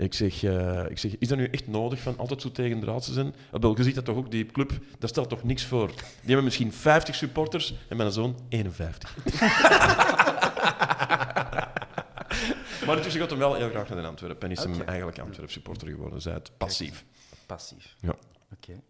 ik, 0.04 0.14
zeg, 0.14 0.44
eh, 0.44 0.84
ik 0.90 0.98
zeg, 0.98 1.12
is 1.20 1.28
dat 1.28 1.38
nu 1.38 1.48
echt 1.52 1.68
nodig 1.68 2.00
van 2.00 2.18
altijd 2.18 2.42
zo 2.42 2.52
tegen 2.52 2.80
draad 2.80 3.04
te 3.06 3.14
zijn? 3.14 3.34
Abel, 3.52 3.78
je 3.78 3.84
ziet 3.84 3.96
dat 3.96 4.06
toch 4.06 4.16
ook, 4.18 4.32
die 4.32 4.46
club, 4.46 4.72
daar 5.00 5.10
stelt 5.10 5.30
toch 5.30 5.44
niks 5.44 5.66
voor. 5.66 5.88
Die 5.88 6.26
hebben 6.26 6.44
misschien 6.44 6.74
50 6.74 7.16
supporters 7.16 7.74
en 7.88 7.98
mijn 7.98 8.12
zoon 8.12 8.36
51. 8.50 9.16
maar 12.86 12.96
intussen 12.96 13.22
gaat 13.22 13.30
hem 13.30 13.40
wel 13.40 13.54
heel 13.54 13.70
graag 13.70 13.90
naar 13.90 14.02
de 14.02 14.08
Antwerpen. 14.08 14.50
En 14.50 14.52
is 14.52 14.64
hem 14.64 14.74
Oké. 14.74 14.84
eigenlijk 14.84 15.20
Antwerp 15.20 15.52
supporter 15.52 15.88
geworden. 15.88 16.22
Zij 16.22 16.34
het 16.34 16.52
passief. 16.58 17.06
Passief. 17.46 17.96
Ja. 18.00 18.16
Oké. 18.54 18.82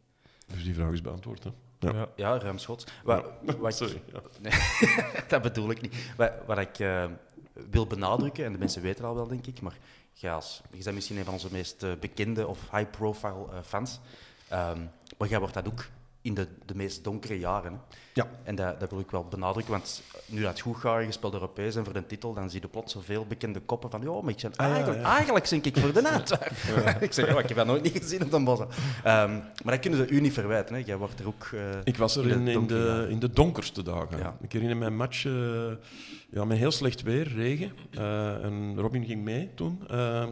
Dus 0.48 0.64
die 0.64 0.74
vraag 0.74 0.92
is 0.92 1.02
beantwoord. 1.02 1.44
Hè? 1.44 1.50
Ja. 1.80 2.08
Ja. 2.16 2.40
Wat, 3.04 3.26
wat 3.58 3.76
Sorry. 3.76 4.02
Ja. 4.14 4.22
Nee, 4.40 4.54
dat 5.28 5.42
bedoel 5.42 5.70
ik 5.70 5.82
niet. 5.82 5.96
Wat, 6.18 6.32
wat 6.46 6.58
ik 6.58 6.80
eh, 6.80 7.06
wil 7.70 7.88
benadrukken, 7.88 8.46
en 8.46 8.52
de 8.52 8.58
mensen 8.58 8.82
weten 8.82 8.98
het 8.98 9.08
al 9.08 9.16
wel, 9.16 9.28
denk 9.28 9.48
ik, 9.48 9.62
maar 9.62 9.78
jij 10.14 10.34
als, 10.34 10.62
je 10.72 10.84
bent 10.84 10.96
misschien 10.96 11.18
een 11.18 11.24
van 11.24 11.34
onze 11.34 11.52
meest 11.52 11.84
eh, 11.84 11.92
bekende 12.00 12.48
of 12.48 12.60
high-profile 12.72 13.48
eh, 13.52 13.58
fans, 13.64 14.00
Ehm, 14.54 14.80
maar 15.18 15.28
jij 15.28 15.40
wordt 15.40 15.54
dat 15.54 15.68
ook 15.68 15.86
in 16.24 16.34
de, 16.34 16.48
de 16.66 16.76
meest 16.76 17.04
donkere 17.04 17.40
jaren. 17.40 17.72
Hè. 17.72 17.78
Ja. 18.14 18.28
En 18.44 18.56
dat, 18.56 18.80
dat 18.80 18.90
wil 18.90 19.00
ik 19.00 19.12
wel 19.12 19.26
benadrukken, 19.30 19.72
want 19.74 20.02
nu 20.26 20.42
dat 20.42 20.60
goed 20.60 20.78
gaat, 20.78 21.04
je 21.06 21.12
speelt 21.12 21.34
Europees 21.34 21.76
en 21.76 21.84
voor 21.84 21.94
de 21.94 22.06
titel, 22.06 22.34
dan 22.34 22.50
zie 22.50 22.62
je 22.62 22.68
plots 22.68 22.94
zoveel 22.94 23.26
bekende 23.26 23.60
koppen 23.60 23.90
van, 23.90 24.02
ja, 24.02 24.22
maar 24.22 24.30
ik 24.32 24.42
ben 24.42 24.52
Ah, 24.56 24.68
ja, 24.68 24.74
eigenlijk, 24.74 25.02
ja. 25.04 25.16
eigenlijk 25.16 25.46
zink 25.46 25.66
ik 25.66 25.78
voor 25.78 25.94
de 25.94 26.02
naad. 26.02 26.32
ik 27.00 27.14
zeg, 27.14 27.28
ja, 27.28 27.40
ik 27.40 27.48
heb 27.48 27.58
dat 27.58 27.66
nooit 27.66 27.84
niet 27.84 27.98
gezien 27.98 28.24
op 28.24 28.32
de 28.32 28.44
bossen. 28.44 28.68
Ehm, 29.04 29.32
maar 29.64 29.74
dat 29.74 29.80
kunnen 29.80 30.00
ze 30.08 30.14
u 30.14 30.20
niet 30.22 30.34
verwijten. 30.34 30.76
Hè. 30.76 30.82
Jij 30.86 30.98
wordt 30.98 31.20
er 31.20 31.28
ook... 31.28 31.50
eh, 31.54 31.60
Ik 31.84 31.98
was 31.98 32.16
er 32.16 32.28
in 32.28 32.46
de 32.46 32.52
in, 32.52 32.68
de, 32.68 32.74
jaren. 32.76 33.10
in 33.10 33.20
de 33.20 33.30
donkerste 33.30 33.84
dagen. 33.84 34.18
Ja. 34.18 34.38
Ik 34.42 34.52
herinner 34.52 34.78
me 34.78 34.86
een 34.86 34.96
match 34.96 35.26
eh, 35.26 35.32
ja, 36.30 36.46
met 36.46 36.58
heel 36.58 36.72
slecht 36.72 37.02
weer, 37.02 37.28
regen. 37.36 37.72
Eh, 37.92 38.44
en 38.44 38.80
Robin 38.80 39.06
ging 39.06 39.24
mee 39.24 39.50
toen. 39.56 39.82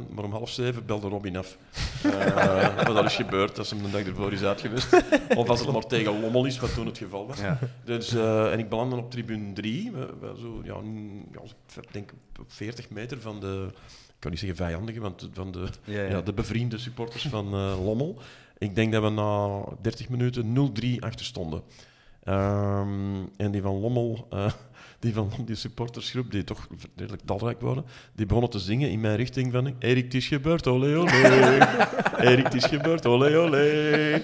Maar 0.10 0.23
om 0.23 0.32
half 0.32 0.49
zeven 0.49 0.86
belde 0.86 1.08
Robin 1.08 1.38
af. 1.38 1.58
Wat 2.88 2.95
er 2.97 3.06
is 3.06 3.15
gebeurd 3.15 3.58
als 3.58 3.69
hem 3.69 3.84
de 3.84 3.89
dag 3.89 4.04
ervoor 4.04 4.32
is 4.34 4.43
uit 4.43 4.62
geweest. 4.62 5.04
Of 5.36 5.49
als 5.49 5.60
het 5.60 5.69
maar 5.81 5.99
tegen 5.99 6.21
Lommel 6.21 6.45
is, 6.45 6.59
wat 6.59 6.73
toen 6.73 6.85
het 6.85 6.97
geval 6.97 7.27
was. 7.27 7.39
Ja. 7.39 7.59
Dus, 7.83 8.13
eh, 8.13 8.51
en 8.51 8.59
ik 8.59 8.69
belandde 8.69 8.95
op 8.95 9.11
tribune 9.11 9.53
3. 9.53 9.91
Zo, 10.39 10.61
ja, 10.63 10.75
ja, 11.31 11.41
ik 11.81 11.93
denk 11.93 12.11
op 12.39 12.51
40 12.51 12.89
meter 12.89 13.21
van 13.21 13.39
de... 13.39 13.67
Ik 14.07 14.27
kan 14.27 14.31
niet 14.31 14.39
zeggen 14.39 14.65
vijandige, 14.65 14.99
want 14.99 15.29
van 15.33 15.51
de, 15.51 15.67
Ja, 15.83 16.21
de 16.21 16.33
bevriende 16.33 16.77
supporters 16.77 17.27
van 17.27 17.45
eh, 17.45 17.85
Lommel. 17.85 18.17
Ik 18.57 18.75
denk 18.75 18.91
dat 18.91 19.03
we 19.03 19.09
na 19.09 19.63
30 19.81 20.09
minuten 20.09 20.73
0-3 20.73 20.99
achter 20.99 21.25
stonden. 21.25 21.61
Ehm, 22.23 23.25
en 23.37 23.51
die 23.51 23.61
van 23.61 23.79
Lommel, 23.79 24.27
eh, 24.29 24.51
die 25.01 25.13
van 25.13 25.31
die 25.45 25.55
supportersgroep, 25.55 26.31
die 26.31 26.43
toch 26.43 26.67
redelijk 26.95 27.21
talrijk 27.25 27.61
waren, 27.61 27.85
die 28.15 28.25
begonnen 28.25 28.51
te 28.51 28.59
zingen 28.59 28.89
in 28.89 28.99
mijn 28.99 29.15
richting 29.15 29.51
van 29.51 29.75
Erik, 29.79 30.03
het 30.03 30.13
is 30.13 30.27
gebeurd, 30.27 30.67
olé, 30.67 30.95
olé. 30.97 31.09
Erik, 32.29 32.43
het 32.43 32.53
is 32.53 32.65
gebeurd, 32.65 33.05
olé, 33.05 33.37
olé. 33.37 34.21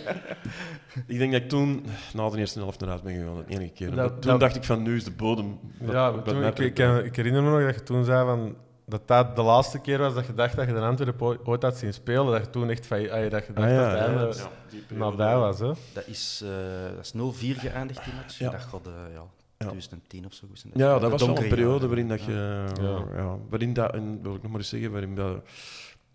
Ik 1.07 1.17
denk 1.17 1.31
dat 1.31 1.41
ik 1.41 1.49
toen 1.49 1.85
na 2.13 2.29
de 2.29 2.37
eerste 2.37 2.59
helft 2.59 2.79
naar 2.79 2.89
huis 2.89 3.01
ben 3.01 3.13
gegaan, 3.15 3.43
de 3.47 3.53
enige 3.53 3.71
keer. 3.73 3.95
Dat- 3.95 4.21
toen 4.21 4.31
dat- 4.31 4.39
dacht 4.39 4.55
ik 4.55 4.63
van, 4.63 4.81
nu 4.83 4.95
is 4.95 5.03
de 5.03 5.11
bodem... 5.11 5.59
wat- 5.79 5.91
Ja, 5.93 6.11
wat 6.11 6.25
toen, 6.25 6.43
ik, 6.43 6.79
ik, 7.05 7.15
herinner 7.15 7.43
me 7.43 7.49
nog 7.49 7.61
dat 7.65 7.75
je 7.75 7.83
toen 7.83 8.03
zei 8.05 8.25
van, 8.25 8.55
dat 8.85 9.07
dat 9.07 9.35
de 9.35 9.41
laatste 9.41 9.79
keer 9.79 9.97
was 9.97 10.13
dat 10.13 10.25
je 10.25 10.33
dacht 10.33 10.55
dat 10.55 10.67
je 10.67 10.73
de 10.73 10.79
Antwerpen 10.79 11.45
ooit- 11.45 11.61
had 11.61 11.77
zien 11.77 11.93
spelen. 11.93 12.25
Dat 12.25 12.41
je 12.45 12.49
toen 12.49 12.69
echt 12.69 12.87
van, 12.87 12.97
ah, 12.97 13.11
dat 13.11 13.21
je 13.23 13.29
dacht 13.29 13.47
Ah, 13.67 13.69
ja, 13.69 14.13
dat 14.17 14.37
ja, 14.37 14.49
ja, 14.89 14.95
nabij 14.97 15.35
was. 15.37 15.59
Hè? 15.59 15.71
Dat 15.93 16.07
is, 16.07 16.41
eh, 16.43 16.95
dat 16.95 17.05
is 17.05 17.13
0-4 17.13 17.59
geëindigd, 17.59 18.03
die 18.03 18.13
match. 18.13 18.37
Ja. 18.39 18.49
Dat 18.49 18.61
gaat, 18.61 18.87
eh, 18.87 18.93
ja, 19.13 19.21
2010 19.57 20.25
of 20.25 20.33
zo. 20.33 20.47
Ja, 20.73 20.93
De 20.95 20.99
dat 21.01 21.11
was 21.11 21.21
wel 21.25 21.37
een 21.37 21.47
periode 21.49 21.71
jaren. 21.73 21.87
waarin 21.87 22.07
dat 22.07 22.23
je, 22.23 22.65
Ja. 22.81 23.05
ja. 23.15 23.37
waarin 23.49 23.73
dat, 23.73 23.93
en 23.93 24.19
wil 24.21 24.35
ik 24.35 24.41
nog 24.41 24.51
maar 24.51 24.59
eens 24.59 24.69
zeggen, 24.69 24.91
waarin 24.91 25.15
dat 25.15 25.43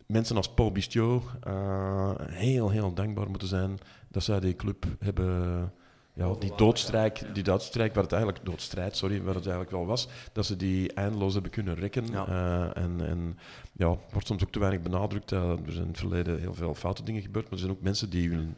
mensen 0.07 0.37
als 0.37 0.49
Paul 0.55 0.73
Bistiot 0.73 1.23
eh, 1.43 2.11
heel, 2.21 2.71
heel 2.71 2.93
dankbaar 2.95 3.31
moeten 3.31 3.49
zijn 3.49 3.79
dat 4.09 4.23
zij 4.23 4.41
die 4.41 4.57
club 4.57 4.85
hebben, 4.99 5.73
ja, 6.15 6.35
die 6.39 6.53
doodstrijk, 6.57 7.35
die 7.35 7.43
doodstrijk, 7.43 7.95
waar 7.95 8.03
het 8.03 8.13
eigenlijk 8.13 8.45
doodstrijd, 8.45 8.97
sorry, 8.97 9.23
waar 9.23 9.35
het 9.35 9.43
eigenlijk 9.47 9.71
wel 9.77 9.87
was, 9.87 10.09
dat 10.33 10.47
ze 10.47 10.57
die 10.57 10.93
eindeloos 10.93 11.33
hebben 11.33 11.51
kunnen 11.51 11.75
rekken. 11.75 12.07
Ja. 12.07 12.27
Eh, 12.27 12.83
en, 12.83 13.07
en 13.09 13.39
ja, 13.73 13.97
wordt 14.11 14.27
soms 14.27 14.43
ook 14.43 14.53
te 14.53 14.59
weinig 14.59 14.83
benadrukt. 14.83 15.33
eh, 15.33 15.51
er 15.51 15.59
zijn 15.73 15.83
in 15.85 15.89
het 15.91 15.99
verleden 15.99 16.41
heel 16.41 16.55
veel 16.55 16.75
foute 16.75 17.03
dingen 17.03 17.23
gebeurd, 17.23 17.45
maar 17.45 17.53
er 17.55 17.59
zijn 17.65 17.71
ook 17.73 17.83
mensen 17.83 18.11
die 18.11 18.29
hun 18.29 18.55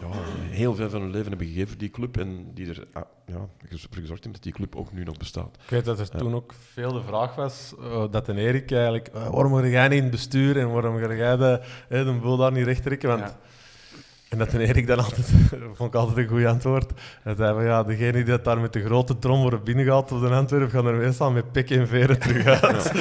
ja, 0.00 0.06
heel 0.50 0.74
veel 0.74 0.90
van 0.90 1.00
hun 1.00 1.10
leven 1.10 1.28
hebben 1.28 1.46
gegeven 1.46 1.68
voor 1.68 1.78
die 1.78 1.90
club 1.90 2.16
en 2.16 2.50
die 2.54 2.68
er 2.68 2.86
ah, 2.92 3.02
ja, 3.26 3.48
voor 3.68 3.78
gezorgd 3.78 4.08
hebben 4.08 4.32
dat 4.32 4.42
die 4.42 4.52
club 4.52 4.76
ook 4.76 4.92
nu 4.92 5.04
nog 5.04 5.16
bestaat. 5.16 5.56
Ik 5.64 5.70
weet 5.70 5.84
dat 5.84 5.98
er 5.98 6.08
toen 6.08 6.34
ook 6.34 6.54
veel 6.72 6.92
de 6.92 7.02
vraag 7.02 7.34
was, 7.34 7.74
eh, 7.80 8.04
dat 8.10 8.28
een 8.28 8.38
Erik 8.38 8.72
eigenlijk, 8.72 9.08
eh, 9.08 9.28
waarom 9.28 9.54
ga 9.54 9.66
jij 9.66 9.88
niet 9.88 9.96
in 9.96 10.02
het 10.02 10.10
bestuur 10.10 10.58
en 10.58 10.72
waarom 10.72 10.98
ga 10.98 11.14
jij 11.14 11.36
de, 11.36 11.60
eh, 11.88 12.04
de 12.04 12.12
boel 12.12 12.36
daar 12.36 12.52
niet 12.52 12.64
recht 12.64 12.82
trekken? 12.82 13.08
Want, 13.08 13.20
Ja. 13.20 13.36
En 14.28 14.38
dat 14.38 14.52
een 14.52 14.60
Erik 14.60 14.86
dan 14.86 14.98
altijd, 14.98 15.32
vond 15.76 15.94
ik 15.94 16.00
altijd 16.00 16.16
een 16.16 16.36
goed 16.36 16.44
antwoord. 16.44 16.92
Hij 17.22 17.34
zei 17.34 17.54
van 17.54 17.64
ja, 17.64 17.82
degene 17.82 18.12
die 18.12 18.24
dat 18.24 18.44
daar 18.44 18.60
met 18.60 18.72
de 18.72 18.84
grote 18.84 19.18
trom 19.18 19.40
worden 19.40 19.64
binnengehaald 19.64 20.12
op 20.12 20.20
de 20.20 20.28
Antwerp, 20.28 20.70
gaan 20.70 20.86
er 20.86 20.94
meestal 20.94 21.30
met 21.30 21.52
pik 21.52 21.70
en 21.70 21.88
veren 21.88 22.18
terug 22.18 22.62
uit. 22.62 22.92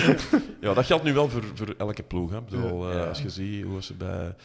Ja, 0.62 0.74
dat 0.74 0.86
geldt 0.86 1.04
nu 1.04 1.14
wel 1.14 1.30
voor, 1.30 1.44
voor 1.54 1.76
elke 1.78 2.04
ploeg. 2.04 2.32
Hè. 2.32 2.42
Bedoel, 2.42 2.92
eh. 2.92 3.08
Als 3.08 3.22
je 3.22 3.30
ziet 3.30 3.64
hoe 3.64 3.84
ze 3.84 3.94
bij 3.94 4.36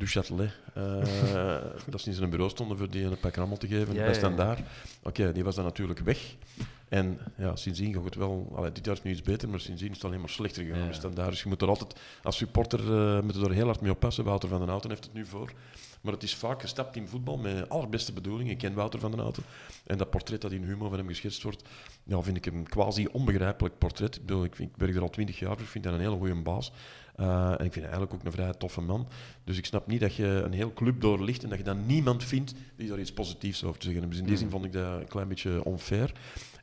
Du 0.00 0.06
Châtelet, 0.06 0.50
eh, 0.74 1.56
dat 1.86 2.00
ze 2.00 2.08
in 2.08 2.14
zijn 2.14 2.30
bureau 2.30 2.50
stonden 2.50 2.78
voor 2.78 2.90
die 2.90 3.04
een 3.04 3.18
pak 3.20 3.34
rammel 3.34 3.56
te 3.56 3.66
geven, 3.66 3.94
Ja, 3.94 4.04
ja. 4.06 4.12
Standaard. 4.12 4.60
Oké, 5.02 5.32
die 5.32 5.44
was 5.44 5.54
dan 5.54 5.64
natuurlijk 5.64 6.00
weg. 6.00 6.34
En 6.88 7.18
ja, 7.36 7.56
sindsdien 7.56 7.94
gaat 7.94 8.04
het 8.04 8.14
wel... 8.14 8.52
Allee, 8.56 8.72
dit 8.72 8.84
jaar 8.84 8.94
is 8.94 9.02
nu 9.02 9.10
iets 9.10 9.22
beter, 9.22 9.48
maar 9.48 9.60
sindsdien 9.60 9.88
is 9.90 9.96
het 9.96 10.04
alleen 10.04 10.20
maar 10.20 10.28
slechter 10.28 10.62
gegaan 10.64 10.78
Ja. 10.78 10.84
bij 10.84 10.94
Standaard. 10.94 11.30
Dus 11.30 11.42
je 11.42 11.48
moet 11.48 11.62
er 11.62 11.68
altijd, 11.68 11.94
als 12.22 12.36
supporter, 12.36 12.80
eh 12.80 13.22
moet 13.22 13.34
je 13.34 13.44
er 13.44 13.50
heel 13.52 13.66
hard 13.66 13.80
mee 13.80 13.90
oppassen. 13.90 14.24
Wouter 14.24 14.48
van 14.48 14.58
den 14.58 14.68
Houten 14.68 14.90
heeft 14.90 15.04
het 15.04 15.12
nu 15.14 15.26
voor. 15.26 15.52
Maar 16.00 16.12
het 16.12 16.22
is 16.22 16.34
vaak 16.34 16.60
gestapt 16.60 16.96
in 16.96 17.08
voetbal 17.08 17.36
met 17.38 17.68
allerbeste 17.68 18.12
bedoelingen. 18.12 18.52
Ik 18.52 18.58
ken 18.58 18.74
Wouter 18.74 19.00
van 19.00 19.10
den 19.10 19.20
Houten. 19.20 19.42
En 19.86 19.98
dat 19.98 20.10
portret 20.10 20.40
dat 20.40 20.52
in 20.52 20.62
Humo 20.64 20.88
van 20.88 20.98
hem 20.98 21.08
geschetst 21.08 21.42
wordt, 21.42 21.62
ja, 22.04 22.20
vind 22.22 22.36
ik 22.36 22.46
een 22.46 22.68
quasi 22.68 23.06
onbegrijpelijk 23.12 23.78
portret. 23.78 24.16
Ik, 24.16 24.26
bedoel, 24.26 24.44
ik, 24.44 24.54
vind- 24.56 24.70
ik 24.70 24.76
werk 24.76 24.94
er 24.94 25.02
al 25.02 25.10
twintig 25.10 25.38
jaar 25.38 25.52
voor, 25.52 25.60
ik 25.62 25.66
vind 25.68 25.84
dat 25.84 25.92
een 25.92 26.00
hele 26.00 26.16
goede 26.16 26.34
baas. 26.34 26.72
Uh, 27.16 27.44
en 27.46 27.52
ik 27.52 27.72
vind 27.72 27.74
hem 27.74 27.82
eigenlijk 27.84 28.14
ook 28.14 28.24
een 28.24 28.32
vrij 28.32 28.52
toffe 28.52 28.80
man. 28.80 29.08
Dus 29.44 29.58
ik 29.58 29.66
snap 29.66 29.86
niet 29.86 30.00
dat 30.00 30.14
je 30.14 30.26
een 30.26 30.52
heel 30.52 30.72
club 30.72 31.00
doorlicht 31.00 31.42
en 31.42 31.48
dat 31.48 31.58
je 31.58 31.64
dan 31.64 31.86
niemand 31.86 32.24
vindt 32.24 32.54
die 32.76 32.88
daar 32.88 32.98
iets 32.98 33.12
positiefs 33.12 33.64
over 33.64 33.78
te 33.80 33.84
zeggen 33.86 34.02
heeft. 34.02 34.12
Dus 34.14 34.20
in 34.22 34.28
die 34.28 34.36
zin 34.36 34.50
vond 34.50 34.64
ik 34.64 34.72
dat 34.72 35.00
een 35.00 35.08
klein 35.08 35.28
beetje 35.28 35.64
onfair. 35.64 36.12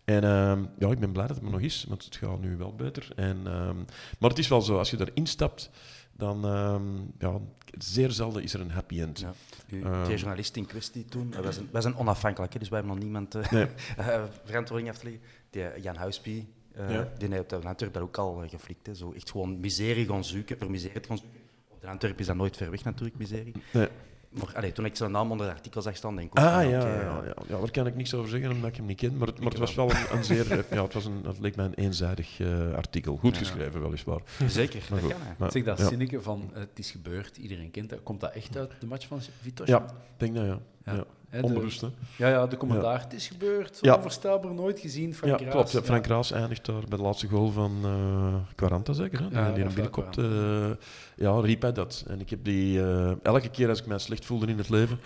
En 0.06 0.24
ehm, 0.24 0.64
ja, 0.80 0.90
ik 0.90 1.00
ben 1.00 1.12
blij 1.12 1.28
dat 1.28 1.36
het 1.36 1.46
er 1.46 1.52
nog 1.52 1.60
is, 1.62 1.86
want 1.88 2.06
het 2.06 2.16
gaat 2.16 2.40
nu 2.42 2.58
wel 2.58 2.76
beter. 2.76 3.08
En, 3.16 3.38
ehm, 3.46 3.76
maar 4.20 4.30
het 4.30 4.40
is 4.40 4.48
wel 4.48 4.62
zo, 4.62 4.78
als 4.78 4.90
je 4.92 5.00
erin 5.00 5.28
stapt, 5.28 5.70
dan 6.18 6.46
ehm, 6.46 6.96
ja, 7.20 7.40
zeer 7.78 8.12
zelden 8.12 8.44
is 8.44 8.54
er 8.54 8.60
een 8.62 8.72
happy 8.72 9.02
end. 9.02 9.20
Ja. 9.20 9.34
U, 9.70 9.82
Eh. 9.84 10.06
die 10.08 10.16
journalist 10.18 10.56
in 10.56 10.66
kwestie 10.66 11.06
toen, 11.06 11.34
wij 11.42 11.52
zijn, 11.52 11.68
wij 11.72 11.82
zijn 11.82 11.96
onafhankelijk, 11.98 12.54
hè, 12.54 12.60
dus 12.60 12.70
wij 12.70 12.80
hebben 12.80 12.96
nog 12.96 13.06
niemand 13.06 13.36
eh, 13.36 13.52
Nee. 13.52 13.68
eh, 13.98 14.24
verantwoording 14.44 14.90
af 14.90 14.98
te 14.98 15.04
leggen. 15.06 15.24
Die, 15.50 15.64
eh, 15.64 15.84
Jan 15.84 15.96
Huispie, 15.96 16.48
Ja. 16.76 17.10
die 17.18 17.30
heeft 17.34 17.54
op 17.54 17.62
de 17.62 17.68
Antwerp 17.68 17.94
dat 17.94 18.04
ook 18.04 18.18
al 18.18 18.44
geflikt. 18.48 18.86
Hè. 18.88 18.96
Zo 18.96 19.12
echt 19.12 19.32
gewoon 19.32 19.60
miserie 19.60 20.06
gaan 20.08 20.24
zoeken, 20.24 20.58
voor 20.58 20.72
miserie 20.72 21.04
gaan 21.06 21.18
zoeken. 21.18 21.40
Op 21.70 21.82
de 21.82 21.88
Antwerp 21.88 22.20
is 22.20 22.26
dat 22.26 22.36
nooit 22.36 22.58
ver 22.58 22.72
weg 22.72 22.84
natuurlijk, 22.84 23.18
miserie. 23.18 23.54
Nee. 23.74 23.88
Maar 24.30 24.52
allee, 24.56 24.72
toen 24.72 24.86
ik 24.86 24.96
zijn 24.96 25.12
naam 25.12 25.32
onder 25.32 25.48
het 25.48 25.56
artikel 25.56 25.82
zag 25.82 25.96
staan, 25.96 26.16
denk 26.16 26.32
ik 26.32 26.40
ook 26.40 26.46
Ah 26.46 26.54
van, 26.54 26.70
ja, 26.70 26.80
ja, 26.88 27.02
ja, 27.02 27.22
ja, 27.48 27.60
daar 27.60 27.72
kan 27.72 27.88
ik 27.88 27.96
niks 27.96 28.14
over 28.14 28.30
zeggen 28.30 28.52
omdat 28.52 28.70
ik 28.70 28.76
hem 28.76 28.86
niet 28.86 28.98
ken. 28.98 29.18
Maar 29.18 29.28
het, 29.28 29.40
maar 29.40 29.50
het 29.50 29.58
was 29.60 29.76
wel 29.76 29.90
een, 29.92 30.06
een 30.18 30.24
zeer. 30.24 30.52
eh, 30.52 30.60
Ja, 30.72 30.84
het, 30.84 30.94
was 30.94 31.06
een, 31.06 31.22
het 31.26 31.40
leek 31.40 31.56
mij 31.56 31.66
een 31.66 31.74
eenzijdig 31.74 32.40
eh, 32.40 32.74
artikel. 32.74 33.18
Goed 33.18 33.34
Ja. 33.34 33.40
geschreven, 33.40 33.82
weliswaar. 33.82 34.20
Zeker, 34.48 34.80
Maar 34.90 35.02
dat 35.02 35.12
goed. 35.12 35.20
kan. 35.22 35.36
Maar- 35.38 35.52
Zeg 35.52 35.64
dat 35.64 35.78
ja. 35.78 35.88
zinnetje 35.88 36.22
van 36.22 36.50
eh, 36.54 36.60
het 36.60 36.80
is 36.80 36.92
gebeurd, 36.92 37.38
iedereen 37.38 37.72
kent 37.72 37.90
dat. 37.90 38.04
Komt 38.04 38.20
dat 38.22 38.34
echt 38.34 38.58
uit 38.58 38.72
de 38.80 38.88
match 38.88 39.08
van 39.08 39.20
Vitos? 39.42 39.68
Ja, 39.68 39.82
ik 39.86 39.90
denk 40.18 40.36
dat 40.36 40.46
ja. 40.84 41.06
Hè, 41.30 41.42
de-? 41.42 41.90
Ja, 42.18 42.28
ja, 42.30 42.48
de 42.48 42.58
commentaar. 42.58 43.00
Het 43.02 43.14
is 43.14 43.28
gebeurd, 43.28 43.78
Ja. 43.82 43.96
onvoorstelbaar, 43.96 44.54
nooit 44.54 44.80
gezien. 44.80 45.16
Van 45.16 45.30
Ja, 45.30 45.38
Graas. 45.38 45.52
klopt. 45.52 45.72
Ja, 45.72 45.82
Frank. 45.82 46.06
Raas 46.08 46.32
eindigt 46.32 46.66
daar 46.66 46.82
bij 46.88 46.98
de 46.98 47.04
laatste 47.04 47.28
goal 47.28 47.52
van 47.52 47.78
eh 47.84 48.36
Quaranta, 48.56 48.94
zeker. 48.94 49.20
Hè? 49.22 49.28
Die, 49.30 49.38
Ja, 49.38 49.52
die 49.54 49.64
hem 49.64 49.76
Rafael 49.76 49.92
binnenkopt. 50.06 50.18
eh, 50.18 50.86
ja, 51.26 51.40
riep 51.40 51.62
hij 51.62 51.72
dat. 51.74 52.04
En 52.08 52.20
ik 52.20 52.30
heb 52.30 52.44
die... 52.44 52.82
eh, 52.82 53.12
elke 53.24 53.50
keer 53.50 53.70
als 53.70 53.80
ik 53.80 53.86
mij 53.86 53.98
slecht 53.98 54.26
voelde 54.26 54.48
in 54.48 54.58
het 54.58 54.70
leven... 54.70 55.00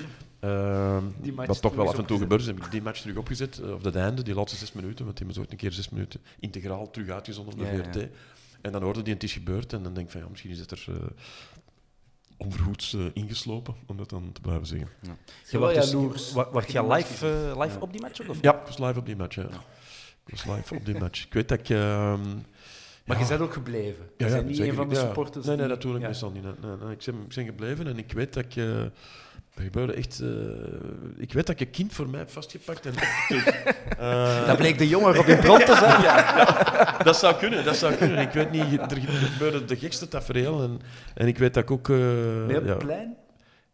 wat 1.45 1.61
toch 1.61 1.75
wel 1.75 1.87
af 1.87 1.97
en 1.97 2.05
toe 2.05 2.17
gebeurt, 2.19 2.45
heb 2.45 2.57
ik 2.57 2.71
die 2.71 2.81
match 2.81 3.01
terug 3.01 3.17
opgezet. 3.17 3.61
Of 3.75 3.81
dat 3.81 3.95
einde, 3.95 4.21
die 4.23 4.33
laatste 4.35 4.57
zes 4.57 4.71
minuten. 4.73 5.05
Want 5.05 5.17
die 5.17 5.33
zo 5.33 5.39
ooit 5.39 5.51
een 5.51 5.57
keer 5.57 5.71
zes 5.71 5.89
minuten 5.89 6.19
integraal 6.39 6.89
terug 6.89 7.09
uitgezonden 7.09 7.53
op 7.53 7.59
de. 7.59 7.65
VRT. 7.65 8.07
En 8.61 8.71
dan 8.71 8.81
hoorde 8.83 9.01
die 9.01 9.13
het 9.13 9.23
is 9.23 9.33
gebeurd. 9.33 9.73
En 9.73 9.83
dan 9.83 9.93
denk 9.93 10.05
ik 10.05 10.11
van, 10.11 10.21
ja, 10.21 10.27
misschien 10.29 10.51
is 10.51 10.59
het 10.59 10.71
er... 10.71 10.85
eh, 12.41 12.45
onverhoeds 12.47 12.93
eh, 12.93 13.01
ingeslopen, 13.13 13.75
om 13.87 13.97
dat 13.97 14.09
dan 14.09 14.31
te 14.33 14.41
blijven 14.41 14.67
zeggen. 14.67 14.89
Je 15.01 15.07
wel 15.51 15.59
wordt 15.61 15.91
dus- 16.13 16.33
Word 16.33 16.71
je 16.71 16.87
live, 16.87 17.27
eh, 17.53 17.61
live 17.61 17.79
op 17.79 17.91
die 17.91 18.01
match? 18.01 18.21
ook, 18.21 18.29
Of? 18.29 18.37
Ja, 18.41 18.59
ik 18.59 18.65
was 18.65 18.77
live 18.77 18.99
op 18.99 19.05
die 19.05 19.15
match. 19.15 19.35
Ja. 19.35 19.43
Ik 20.25 20.31
was 20.43 20.45
live 20.45 20.75
op 20.75 20.85
die 20.85 20.99
match. 20.99 21.25
Ik 21.25 21.33
weet 21.33 21.47
dat 21.49 21.59
ik... 21.59 21.69
ehm, 21.69 22.19
Maar 23.05 23.17
Ja. 23.17 23.23
je 23.23 23.29
bent 23.29 23.41
ook 23.41 23.53
gebleven. 23.53 24.05
Je 24.17 24.23
Ja, 24.23 24.27
ja, 24.27 24.33
bent 24.35 24.47
niet 24.47 24.55
zeker. 24.55 24.71
een 24.71 24.77
van 24.77 24.89
de 24.89 24.95
Ja. 24.95 25.01
supporters 25.01 25.45
Nee, 25.45 25.55
nee, 25.55 25.67
dat 25.67 25.81
doe 25.81 25.95
ik 25.95 26.01
ja. 26.01 26.07
meestal 26.07 26.31
niet. 26.31 26.43
Nee, 26.43 26.53
nee, 26.61 26.71
nee. 26.83 26.91
Ik, 26.91 27.03
ben, 27.05 27.15
ik 27.15 27.35
ben 27.35 27.45
gebleven 27.45 27.87
en 27.87 27.97
ik 27.97 28.11
weet 28.11 28.33
dat 28.33 28.43
ik... 28.45 28.55
er 29.55 29.61
gebeurde 29.63 29.93
echt... 29.93 30.19
eh, 30.19 30.27
ik 31.17 31.33
weet 31.33 31.45
dat 31.47 31.59
ik 31.59 31.67
een 31.67 31.71
kind 31.73 31.93
voor 31.93 32.09
mij 32.09 32.19
heb 32.19 32.29
vastgepakt 32.31 32.85
en. 32.85 32.93
Eh, 33.97 34.45
Dat 34.47 34.57
bleek 34.57 34.77
de 34.77 34.87
jongen 34.87 35.13
Robin 35.13 35.39
Bront 35.39 35.65
te 35.65 35.75
zijn. 35.75 36.01
dat 37.03 37.17
zou 37.17 37.35
kunnen, 37.35 37.65
dat 37.65 37.75
zou 37.75 37.93
kunnen. 37.93 38.17
Ik 38.17 38.31
weet 38.31 38.51
niet, 38.51 38.79
er 38.91 38.97
gebeurde 39.01 39.65
de 39.65 39.75
gekste 39.77 40.07
tafereel 40.07 40.61
en, 40.63 40.79
en 41.13 41.27
ik 41.27 41.37
weet 41.37 41.53
dat 41.53 41.63
ik 41.63 41.71
ook... 41.71 41.89
eh, 41.89 41.95
op 42.45 42.49
ja. 42.49 42.61
het 42.69 42.77
plein? 42.77 43.15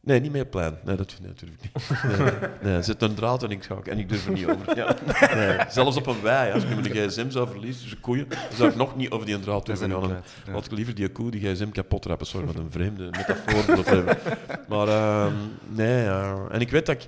Nee, 0.07 0.19
niet 0.19 0.31
meer 0.31 0.45
plein. 0.45 0.77
Nee, 0.83 0.95
dat, 0.95 1.17
nee, 1.21 1.31
durf 1.33 1.51
ik 1.51 1.61
niet. 1.61 2.17
Nee, 2.17 2.71
nee, 2.71 2.81
zit 2.81 3.01
een 3.01 3.13
draad 3.13 3.43
en 3.43 3.49
ik 3.49 3.63
schak 3.63 3.87
en 3.87 3.97
ik 3.97 4.09
durf 4.09 4.25
er 4.25 4.31
niet 4.31 4.47
over. 4.47 4.77
Ja. 4.77 4.95
Nee, 5.35 5.57
zelfs 5.69 5.97
op 5.97 6.07
een 6.07 6.21
wei, 6.21 6.53
als 6.53 6.63
ik 6.63 6.69
mijn 6.69 7.09
gsm 7.09 7.29
zou 7.29 7.47
verliezen 7.49 7.81
tussen 7.81 7.99
koeien, 7.99 8.29
dan 8.29 8.39
zou 8.55 8.69
ik 8.69 8.75
nog 8.75 8.95
niet 8.95 9.09
over 9.09 9.25
die 9.25 9.39
draad 9.39 9.65
durven 9.65 9.91
gaan. 9.91 10.09
Ja. 10.45 10.51
Laat 10.51 10.65
ik 10.65 10.71
liever 10.71 10.95
die 10.95 11.09
koe, 11.09 11.31
die 11.31 11.53
gsm 11.53 11.69
kapot 11.69 12.05
rappen. 12.05 12.27
Sorry, 12.27 12.47
wat 12.47 12.55
een 12.55 12.71
vreemde 12.71 13.03
metafoor. 13.03 14.17
Maar 14.67 14.87
ehm, 14.87 15.33
nee, 15.67 16.07
en 16.49 16.59
ik 16.59 16.69
weet 16.69 16.85
dat 16.85 16.95
ik... 16.95 17.07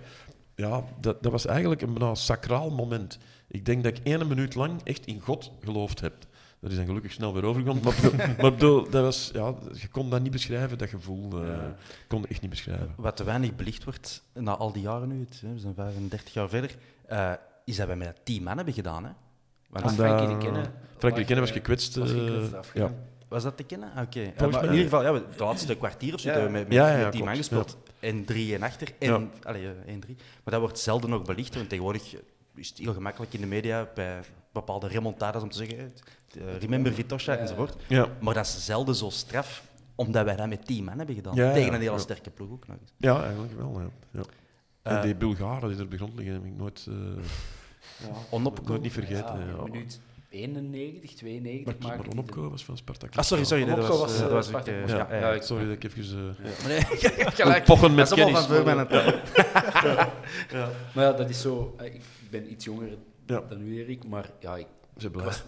Ja, 0.56 0.84
dat, 1.00 1.24
dat 1.24 1.32
was 1.32 1.46
eigenlijk 1.46 1.82
een 1.82 1.94
bijna 1.94 2.16
sacraal 2.16 2.70
moment. 2.70 3.18
Ik 3.48 3.66
denk 3.66 3.84
dat 3.84 3.98
ik 3.98 4.04
één 4.04 4.28
minuut 4.28 4.56
lang 4.56 4.82
echt 4.84 5.06
in 5.06 5.20
God 5.20 5.52
geloofd 5.64 6.02
heb. 6.02 6.14
Dat 6.62 6.72
is 6.72 6.78
dan 6.78 6.86
gelukkig 6.86 7.12
snel 7.12 7.34
weer 7.34 7.44
overgegaan. 7.44 7.80
Maar, 7.84 7.94
bedoel- 8.02 8.36
maar 8.42 8.52
bedoel, 8.52 8.90
dat 8.90 9.04
was, 9.04 9.30
ja, 9.34 9.54
je 9.74 9.88
kon 9.88 10.10
dat 10.10 10.22
niet 10.22 10.32
beschrijven, 10.32 10.78
dat 10.78 10.90
gevoel. 10.90 11.42
eh, 11.42 11.48
Ja. 11.48 11.54
Ik 11.66 12.06
kon 12.08 12.22
het 12.22 12.30
echt 12.32 12.42
niet 12.42 12.50
beschrijven. 12.50 12.94
Wat 12.98 13.16
te 13.18 13.24
weinig 13.24 13.56
belicht 13.56 13.84
wordt 13.84 14.24
na 14.34 14.56
al 14.56 14.72
die 14.72 14.82
jaren 14.82 15.08
nu, 15.08 15.20
het, 15.30 15.42
hè, 15.46 15.54
we 15.54 15.60
zijn 15.60 15.74
35 15.74 16.34
jaar 16.34 16.50
verder, 16.50 16.76
eh, 17.06 17.32
is 17.66 17.76
dat 17.76 17.88
wij 17.88 17.96
met 17.96 18.20
tien 18.24 18.44
man 18.44 18.56
hebben 18.56 18.74
gedaan. 18.74 19.04
Hè? 19.06 19.12
Want 19.70 19.92
Frankie 19.94 20.28
de 20.28 20.38
Kennen... 20.38 20.74
Frank 20.98 21.16
de 21.16 21.24
Kennen 21.26 21.46
was 21.46 21.52
gekwetst. 21.52 21.96
was 21.96 22.12
eh, 22.14 22.18
gekwetst 22.18 22.72
ja. 22.74 22.94
was 23.28 23.44
dat 23.44 23.58
te 23.58 23.64
kennen? 23.64 23.92
Ah, 23.96 24.02
Oké. 24.02 24.20
Ja, 24.20 24.48
maar 24.48 24.64
in 24.64 24.70
ieder 24.70 24.84
geval, 24.84 25.04
ja, 25.04 25.14
we- 25.14 25.24
het 25.30 25.40
laatste 25.40 25.76
kwartier 25.76 26.14
of 26.14 26.20
zo 26.20 26.28
Ja. 26.28 26.34
hebben 26.34 26.52
we 26.52 26.58
met, 26.60 26.68
met, 26.68 26.78
Ja, 26.78 26.98
ja, 26.98 27.24
met 27.26 27.38
gespeeld. 27.38 27.78
En 28.00 28.26
drie 28.26 28.56
en 28.56 28.64
achter. 28.64 28.88
En, 29.00 29.32
allee, 29.44 29.70
één, 29.86 30.00
drie. 30.00 30.16
Maar 30.16 30.54
dat 30.54 30.60
wordt 30.60 30.80
zelden 30.80 31.10
nog 31.10 31.22
belicht. 31.24 31.56
Want 31.56 31.70
tegenwoordig 31.70 32.16
is 32.56 32.70
het 32.70 32.78
heel 32.78 32.94
gemakkelijk 32.94 33.34
in 33.34 33.42
de 33.42 33.48
media 33.48 33.88
bij 33.96 34.20
bepaalde 34.54 34.88
remontades 34.88 35.42
om 35.42 35.50
te 35.50 35.58
zeggen, 35.58 35.94
remember 36.60 36.94
Vitosha 36.94 37.34
Ja. 37.34 37.40
enzovoort. 37.40 37.76
Ja. 37.88 38.08
Maar 38.20 38.34
dat 38.34 38.46
is 38.46 38.66
zelden 38.66 38.96
zo 38.96 39.10
straf, 39.10 39.64
omdat 39.96 40.26
wij 40.26 40.36
dat 40.36 40.48
met 40.48 40.66
tien 40.66 40.84
man 40.84 40.98
hebben 40.98 41.16
gedaan. 41.16 41.36
Ja, 41.36 41.46
ja, 41.46 41.54
Tegen 41.54 41.74
een 41.74 41.80
hele 41.80 41.92
ja. 41.92 41.98
sterke 41.98 42.30
ploeg 42.30 42.52
ook 42.52 42.68
nog 42.68 42.78
eens. 42.82 42.94
ja, 42.98 43.24
eigenlijk 43.24 43.54
wel. 43.58 43.80
Ja. 43.82 43.90
Ja. 44.12 44.22
En 44.82 44.96
Eh, 44.98 45.02
die 45.04 45.16
Bulgaren 45.16 45.70
die 45.70 45.78
er 45.78 45.84
op 45.84 45.92
de 45.92 45.98
grond 45.98 46.16
liggen, 46.16 46.34
heb 46.34 46.46
ik 46.46 46.56
nooit, 46.58 46.88
eh, 46.90 48.06
Onopko. 48.30 48.64
nooit 48.68 48.82
niet 48.82 48.94
vergeten. 48.94 49.40
Ja, 49.40 49.46
Ja, 49.58 49.64
minuut 49.64 50.00
91, 50.30 51.14
92 51.14 51.66
Maar, 51.66 51.76
maakte 51.90 51.98
maar 52.08 52.12
Onopko 52.18 52.50
was 52.50 52.66
van 52.66 52.78
Spartak. 52.78 53.16
Ah, 53.16 53.24
sorry, 53.24 53.44
sorry. 53.44 53.64
nee, 53.64 53.76
dat 53.76 53.88
was, 53.88 54.00
was, 54.00 54.10
eh, 54.12 54.16
eh, 54.16 54.22
dat 54.24 54.32
was 54.32 54.44
ik, 54.46 54.50
Spartak. 54.52 54.74
eh, 54.74 54.88
Ja, 54.88 54.96
ja, 54.98 55.08
ja, 55.10 55.20
ja, 55.20 55.32
ik- 55.34 55.42
sorry 55.42 55.66
dat 55.66 55.74
ik 55.74 55.84
even... 55.84 56.36
eh 56.44 56.46
Maar 56.62 56.68
nee, 56.68 56.78
je 56.80 57.14
hebt 57.24 57.36
gelijk. 57.36 57.64
Pochen 57.66 57.96
met 57.96 58.10
dat 58.10 58.18
is 58.18 58.24
allemaal 58.24 58.42
kennis. 58.48 58.66
van 58.66 58.76
voor 58.76 58.76
mijn 58.76 58.88
tijd. 58.88 59.16
Maar 60.96 61.04
ja, 61.04 61.12
dat 61.12 61.30
is 61.30 61.42
zo... 61.42 61.76
eh, 61.78 61.86
Ik 61.86 62.02
ben 62.30 62.52
iets 62.52 62.66
jonger 62.66 62.90
Ja. 63.26 63.42
dan 63.50 63.62
u, 63.62 63.80
Erik, 63.84 64.08
maar 64.08 64.30
ja, 64.40 64.56
ik, 64.58 64.68
Ze 65.02 65.08
ik, 65.08 65.14
was, 65.14 65.44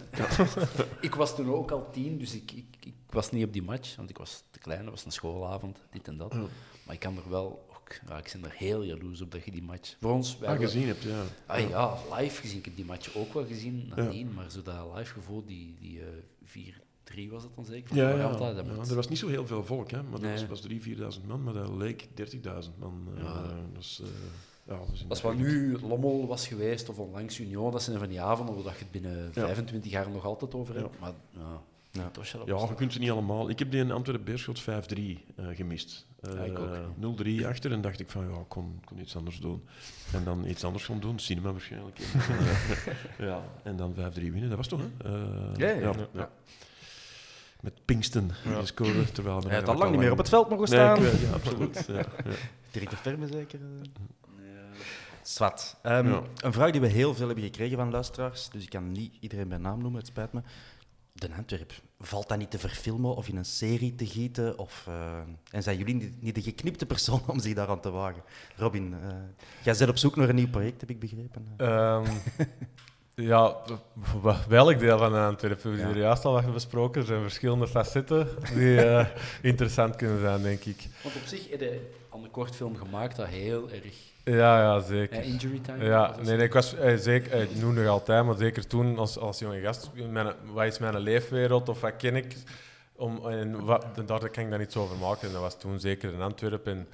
ik 1.01 1.15
was 1.15 1.35
toen 1.35 1.53
ook 1.53 1.71
al 1.71 1.89
tien, 1.91 2.17
dus 2.17 2.33
ik, 2.35 2.51
ik, 2.51 2.65
ik 2.79 2.93
was 3.09 3.31
niet 3.31 3.45
op 3.45 3.53
die 3.53 3.61
match, 3.63 3.95
want 3.95 4.09
ik 4.09 4.17
was 4.17 4.43
te 4.51 4.59
klein, 4.59 4.81
dat 4.83 4.89
was 4.93 5.05
een 5.05 5.11
schoolavond, 5.11 5.77
dit 5.91 6.07
en 6.07 6.17
dat. 6.17 6.33
Ja. 6.33 6.45
Maar 6.85 6.93
ik 6.95 6.99
kan 6.99 7.17
er 7.17 7.29
wel 7.29 7.65
ook... 7.69 7.93
Ja, 8.07 8.17
ik 8.17 8.29
ben 8.41 8.43
er 8.51 8.55
heel 8.57 8.83
jaloers 8.83 9.21
op 9.21 9.31
dat 9.31 9.45
je 9.45 9.51
die 9.51 9.63
match... 9.63 9.95
Voor 9.99 10.11
ons... 10.11 10.37
wij 10.37 10.49
Ah, 10.49 10.53
hebben- 10.53 10.71
gezien 10.71 10.87
hebt, 10.87 11.03
ja. 11.03 11.23
Ah 11.45 11.69
ja, 11.69 11.97
live 12.17 12.41
gezien. 12.41 12.57
Ik 12.57 12.65
heb 12.65 12.75
die 12.75 12.85
match 12.85 13.15
ook 13.15 13.33
wel 13.33 13.45
gezien 13.45 13.91
nadien, 13.95 14.33
maar 14.33 14.51
zo 14.51 14.61
dat 14.61 14.75
live 14.95 15.13
gevoel, 15.13 15.45
die, 15.45 15.75
die 15.79 15.99
eh 16.01 16.07
4-3 17.27 17.29
was 17.29 17.43
het 17.43 17.55
dan 17.55 17.65
zeker? 17.65 17.95
Ja, 17.95 18.09
ja, 18.09 18.63
moet- 18.75 18.89
Er 18.89 18.95
was 18.95 19.07
niet 19.07 19.17
zo 19.17 19.27
heel 19.27 19.47
veel 19.47 19.65
volk, 19.65 19.91
hè, 19.91 20.03
maar 20.03 20.19
Nee. 20.19 20.35
dat 20.37 20.47
was, 20.47 20.61
was 20.61 20.71
3.000, 20.71 20.75
4.000 21.21 21.25
man, 21.27 21.43
maar 21.43 21.53
dat 21.53 21.69
leek 21.69 22.07
30.000 22.15 22.77
man. 22.79 23.07
eh, 23.15 23.23
Ja. 23.23 23.55
is, 23.79 23.99
eh, 24.03 24.07
ja, 24.67 24.77
dat 24.77 24.87
is 24.93 25.05
Dat 25.07 25.17
is 25.17 25.23
wat 25.23 25.35
nu 25.35 25.77
Lommel 25.81 26.27
was 26.27 26.47
geweest, 26.47 26.89
of 26.89 26.97
onlangs 26.99 27.39
Union, 27.39 27.71
dat 27.71 27.83
zijn 27.83 27.99
van 27.99 28.07
die 28.07 28.21
avonden 28.21 28.63
waar 28.63 28.73
je 28.73 28.79
het 28.79 28.91
binnen 28.91 29.31
Ja. 29.33 29.45
25 29.45 29.91
jaar 29.91 30.09
nog 30.09 30.25
altijd 30.25 30.53
over 30.55 30.75
hebt. 30.75 30.93
Ja. 30.93 30.99
Maar 30.99 31.11
ja, 31.31 31.61
Ja. 31.91 32.09
Ja, 32.45 32.67
je 32.67 32.73
kunt 32.75 32.93
ze 32.93 32.99
niet 32.99 33.11
allemaal. 33.11 33.49
Ik 33.49 33.59
heb 33.59 33.71
die 33.71 33.79
in 33.79 33.91
Antwerpen-Beerschot 33.91 34.61
5-3 34.61 34.65
eh, 34.65 35.45
gemist. 35.53 36.05
Eh, 36.19 36.33
Ja, 36.33 36.39
ik 36.43 36.59
ook. 36.59 36.69
0-3 37.43 37.45
achter 37.47 37.71
en 37.71 37.81
dacht 37.81 37.99
ik 37.99 38.09
van, 38.09 38.29
ja, 38.29 38.35
ik 38.39 38.47
kon, 38.47 38.81
kon 38.85 38.99
iets 38.99 39.15
anders 39.15 39.39
doen. 39.39 39.63
En 40.13 40.23
dan 40.23 40.45
iets 40.45 40.63
anders 40.63 40.85
gaan 40.85 40.99
doen, 40.99 41.19
cinema 41.19 41.51
waarschijnlijk. 41.51 41.99
En 41.99 42.35
dan, 42.35 42.45
eh, 42.47 43.27
ja, 43.27 43.41
en 43.63 43.75
dan 43.75 43.93
5-3 43.93 44.31
winnen, 44.31 44.47
dat 44.49 44.57
was 44.57 44.67
toch, 44.67 44.81
hè? 44.81 45.09
Eh, 45.09 45.55
Ja, 45.57 45.69
ja, 45.69 45.93
ja. 46.13 46.29
Met 47.61 47.73
Pinkston, 47.85 48.31
die 48.57 48.65
scoorde, 48.65 49.11
terwijl... 49.11 49.41
we 49.41 49.47
Hij 49.47 49.57
had 49.57 49.67
al 49.67 49.75
lang 49.77 49.91
niet 49.91 49.99
meer 49.99 50.11
op 50.11 50.17
het 50.17 50.29
veld 50.29 50.49
mogen 50.49 50.69
Nee, 50.69 50.79
staan. 50.79 50.95
ik 50.95 51.01
weet, 51.11 51.21
ja, 51.21 51.31
absoluut. 51.31 51.85
Ja, 51.87 51.93
ja. 51.95 52.05
Direct 52.71 52.91
de 52.91 52.97
ferme 52.97 53.27
zeker. 53.27 53.59
Zwat. 55.33 55.75
Ehm, 55.81 56.07
Ja. 56.09 56.21
Een 56.41 56.53
vraag 56.53 56.71
die 56.71 56.81
we 56.81 56.87
heel 56.87 57.13
veel 57.15 57.25
hebben 57.25 57.43
gekregen 57.43 57.77
van 57.77 57.91
luisteraars, 57.91 58.49
dus 58.49 58.63
ik 58.63 58.69
kan 58.69 58.91
niet 58.91 59.13
iedereen 59.19 59.47
bij 59.47 59.57
naam 59.57 59.79
noemen, 59.81 59.99
het 59.99 60.07
spijt 60.07 60.33
me. 60.33 60.41
De 61.13 61.29
Antwerp, 61.37 61.73
valt 61.99 62.27
dat 62.29 62.37
niet 62.37 62.51
te 62.51 62.59
verfilmen 62.59 63.15
of 63.15 63.27
in 63.27 63.35
een 63.37 63.45
serie 63.45 63.95
te 63.95 64.05
gieten? 64.07 64.57
Of, 64.57 64.83
eh, 64.87 65.17
en 65.51 65.63
zijn 65.63 65.77
jullie 65.77 65.95
niet, 65.95 66.21
niet 66.21 66.35
de 66.35 66.41
geknipte 66.41 66.85
persoon 66.85 67.21
om 67.27 67.39
zich 67.39 67.53
daaraan 67.53 67.79
te 67.81 67.89
wagen? 67.91 68.23
Robin, 68.55 68.93
eh, 69.03 69.09
jij 69.63 69.75
bent 69.77 69.89
op 69.89 69.97
zoek 69.97 70.15
naar 70.15 70.29
een 70.29 70.35
nieuw 70.35 70.49
project, 70.49 70.81
heb 70.81 70.89
ik 70.89 70.99
begrepen. 70.99 71.47
Ehm, 71.57 72.05
ja, 73.15 73.55
welk 74.47 74.79
deel 74.79 74.97
van 74.97 75.13
Antwerpen? 75.15 75.63
We 75.71 75.77
Ja. 75.77 75.77
hebben 75.77 75.95
er 75.97 76.03
juist 76.07 76.25
al 76.25 76.33
wat 76.33 76.53
besproken. 76.53 77.01
Er 77.01 77.07
zijn 77.07 77.21
verschillende 77.21 77.67
facetten 77.67 78.27
die 78.53 78.81
eh, 78.85 79.07
interessant 79.51 79.95
kunnen 79.95 80.19
zijn, 80.19 80.41
denk 80.41 80.63
ik. 80.63 80.87
Want 81.03 81.15
op 81.15 81.25
zich 81.25 81.47
een 82.13 82.31
kort 82.31 82.55
film 82.55 82.75
gemaakt 82.75 83.15
dat 83.15 83.27
heel 83.27 83.69
erg... 83.69 83.95
Ja, 84.23 84.59
ja 84.59 84.79
zeker. 84.79 85.23
injury 85.23 85.59
time. 85.59 85.85
Ja, 85.85 86.15
nee, 86.21 86.35
nee, 86.35 86.45
ik 86.45 86.53
was 86.53 86.75
eh, 86.75 86.95
zeker, 86.95 87.31
eh, 87.31 87.47
nu 87.55 87.71
nog 87.71 87.87
altijd, 87.87 88.25
maar 88.25 88.35
zeker 88.35 88.67
toen 88.67 88.97
als, 88.97 89.17
als 89.17 89.39
jonge 89.39 89.61
gast. 89.61 89.89
Mijn, 90.09 90.33
wat 90.53 90.65
is 90.65 90.79
mijn 90.79 90.99
leefwereld 90.99 91.69
of 91.69 91.81
wat 91.81 91.95
ken 91.95 92.15
ik? 92.15 92.35
Om, 92.95 93.27
en 93.27 93.65
wat, 93.65 93.85
daar 94.05 94.29
kan 94.29 94.43
ik 94.43 94.49
daar 94.49 94.59
niet 94.59 94.71
zo 94.71 94.81
over 94.81 94.97
maken. 94.97 95.27
En 95.27 95.33
dat 95.33 95.41
was 95.41 95.59
toen 95.59 95.79
zeker 95.79 96.13
in 96.13 96.21
Antwerpen. 96.21 96.73
En 96.73 96.87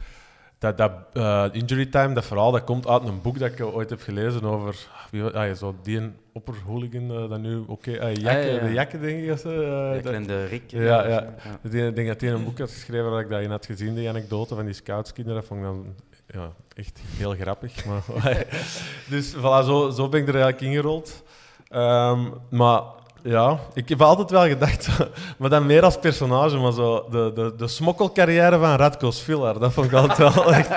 dat, 0.59 0.77
dat 0.77 0.91
eh, 1.13 1.45
Injury 1.51 1.85
Time, 1.85 2.13
dat 2.13 2.25
verhaal, 2.25 2.51
dat 2.51 2.63
komt 2.63 2.87
uit 2.87 3.03
een 3.03 3.21
boek 3.21 3.39
dat 3.39 3.51
ik 3.51 3.61
ooit 3.61 3.89
heb 3.89 4.01
gelezen 4.01 4.43
over 4.43 4.87
wie, 5.11 5.23
ah, 5.23 5.55
zo 5.55 5.75
die 5.83 6.11
opperhooligan 6.33 7.11
uh, 7.11 7.29
dat 7.29 7.39
nu 7.39 7.63
oké, 7.67 7.99
ah, 8.01 8.13
jakke, 8.13 8.39
Ah, 8.39 8.45
ja, 8.45 8.51
ja. 8.51 8.59
de 8.59 8.73
jakke 8.73 8.99
denk 8.99 9.23
ik. 9.23 9.29
Eh, 9.29 10.25
de 10.27 10.45
Rick. 10.45 10.63
Ja, 10.71 11.03
eh, 11.03 11.09
ja. 11.09 11.33
ja. 11.61 11.85
ik 11.87 11.95
denk 11.95 12.07
dat 12.07 12.21
hij 12.21 12.31
een 12.31 12.43
boek 12.43 12.59
had 12.59 12.71
geschreven 12.71 13.09
waar 13.09 13.21
ik 13.21 13.29
dat 13.29 13.41
in 13.41 13.49
had 13.49 13.65
gezien, 13.65 13.95
die 13.95 14.09
anekdote 14.09 14.55
van 14.55 14.65
die 14.65 14.73
scoutskinderen. 14.73 15.39
Dat 15.39 15.47
vond 15.47 15.59
ik 15.59 15.65
dan 15.65 15.95
ja, 16.27 16.51
echt 16.75 16.99
heel 17.17 17.33
grappig. 17.33 17.85
Maar, 17.85 18.03
dus 19.09 19.35
voilà, 19.35 19.65
zo, 19.65 19.89
zo 19.89 20.09
ben 20.09 20.21
ik 20.21 20.27
er 20.27 20.35
eigenlijk 20.35 20.61
ingerold. 20.61 21.23
Ehm, 21.67 22.29
maar 22.49 22.81
ja, 23.27 23.59
ik 23.73 23.89
heb 23.89 24.01
altijd 24.01 24.29
wel 24.29 24.47
gedacht, 24.47 24.87
maar 25.37 25.49
dan 25.49 25.65
meer 25.65 25.83
als 25.83 25.99
personage, 25.99 26.57
maar 26.57 26.71
zo 26.71 27.07
de, 27.09 27.31
de, 27.35 27.53
de 27.57 27.67
smokkelcarrière 27.67 28.59
van 28.59 28.75
Radko 28.75 29.11
Svilar, 29.11 29.59
dat 29.59 29.73
vond 29.73 29.87
ik 29.87 29.93
altijd 29.93 30.17
wel 30.35 30.53
echt 30.53 30.69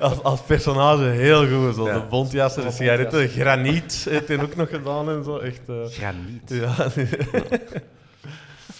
als, 0.00 0.22
als 0.22 0.40
personage 0.40 1.02
heel 1.02 1.48
goed. 1.48 1.74
Zo. 1.74 1.86
Ja. 1.86 1.94
De 1.98 2.06
bontjassen, 2.06 2.62
de 2.64 2.70
sigaretten, 2.70 3.28
graniet 3.28 4.06
heeft 4.10 4.28
hij 4.28 4.42
ook 4.42 4.56
nog 4.56 4.68
gedaan 4.68 5.08
en 5.10 5.24
zo. 5.24 5.36
Echt, 5.38 5.60
eh, 5.68 5.74
Graniet. 5.86 6.50
ja, 6.50 6.74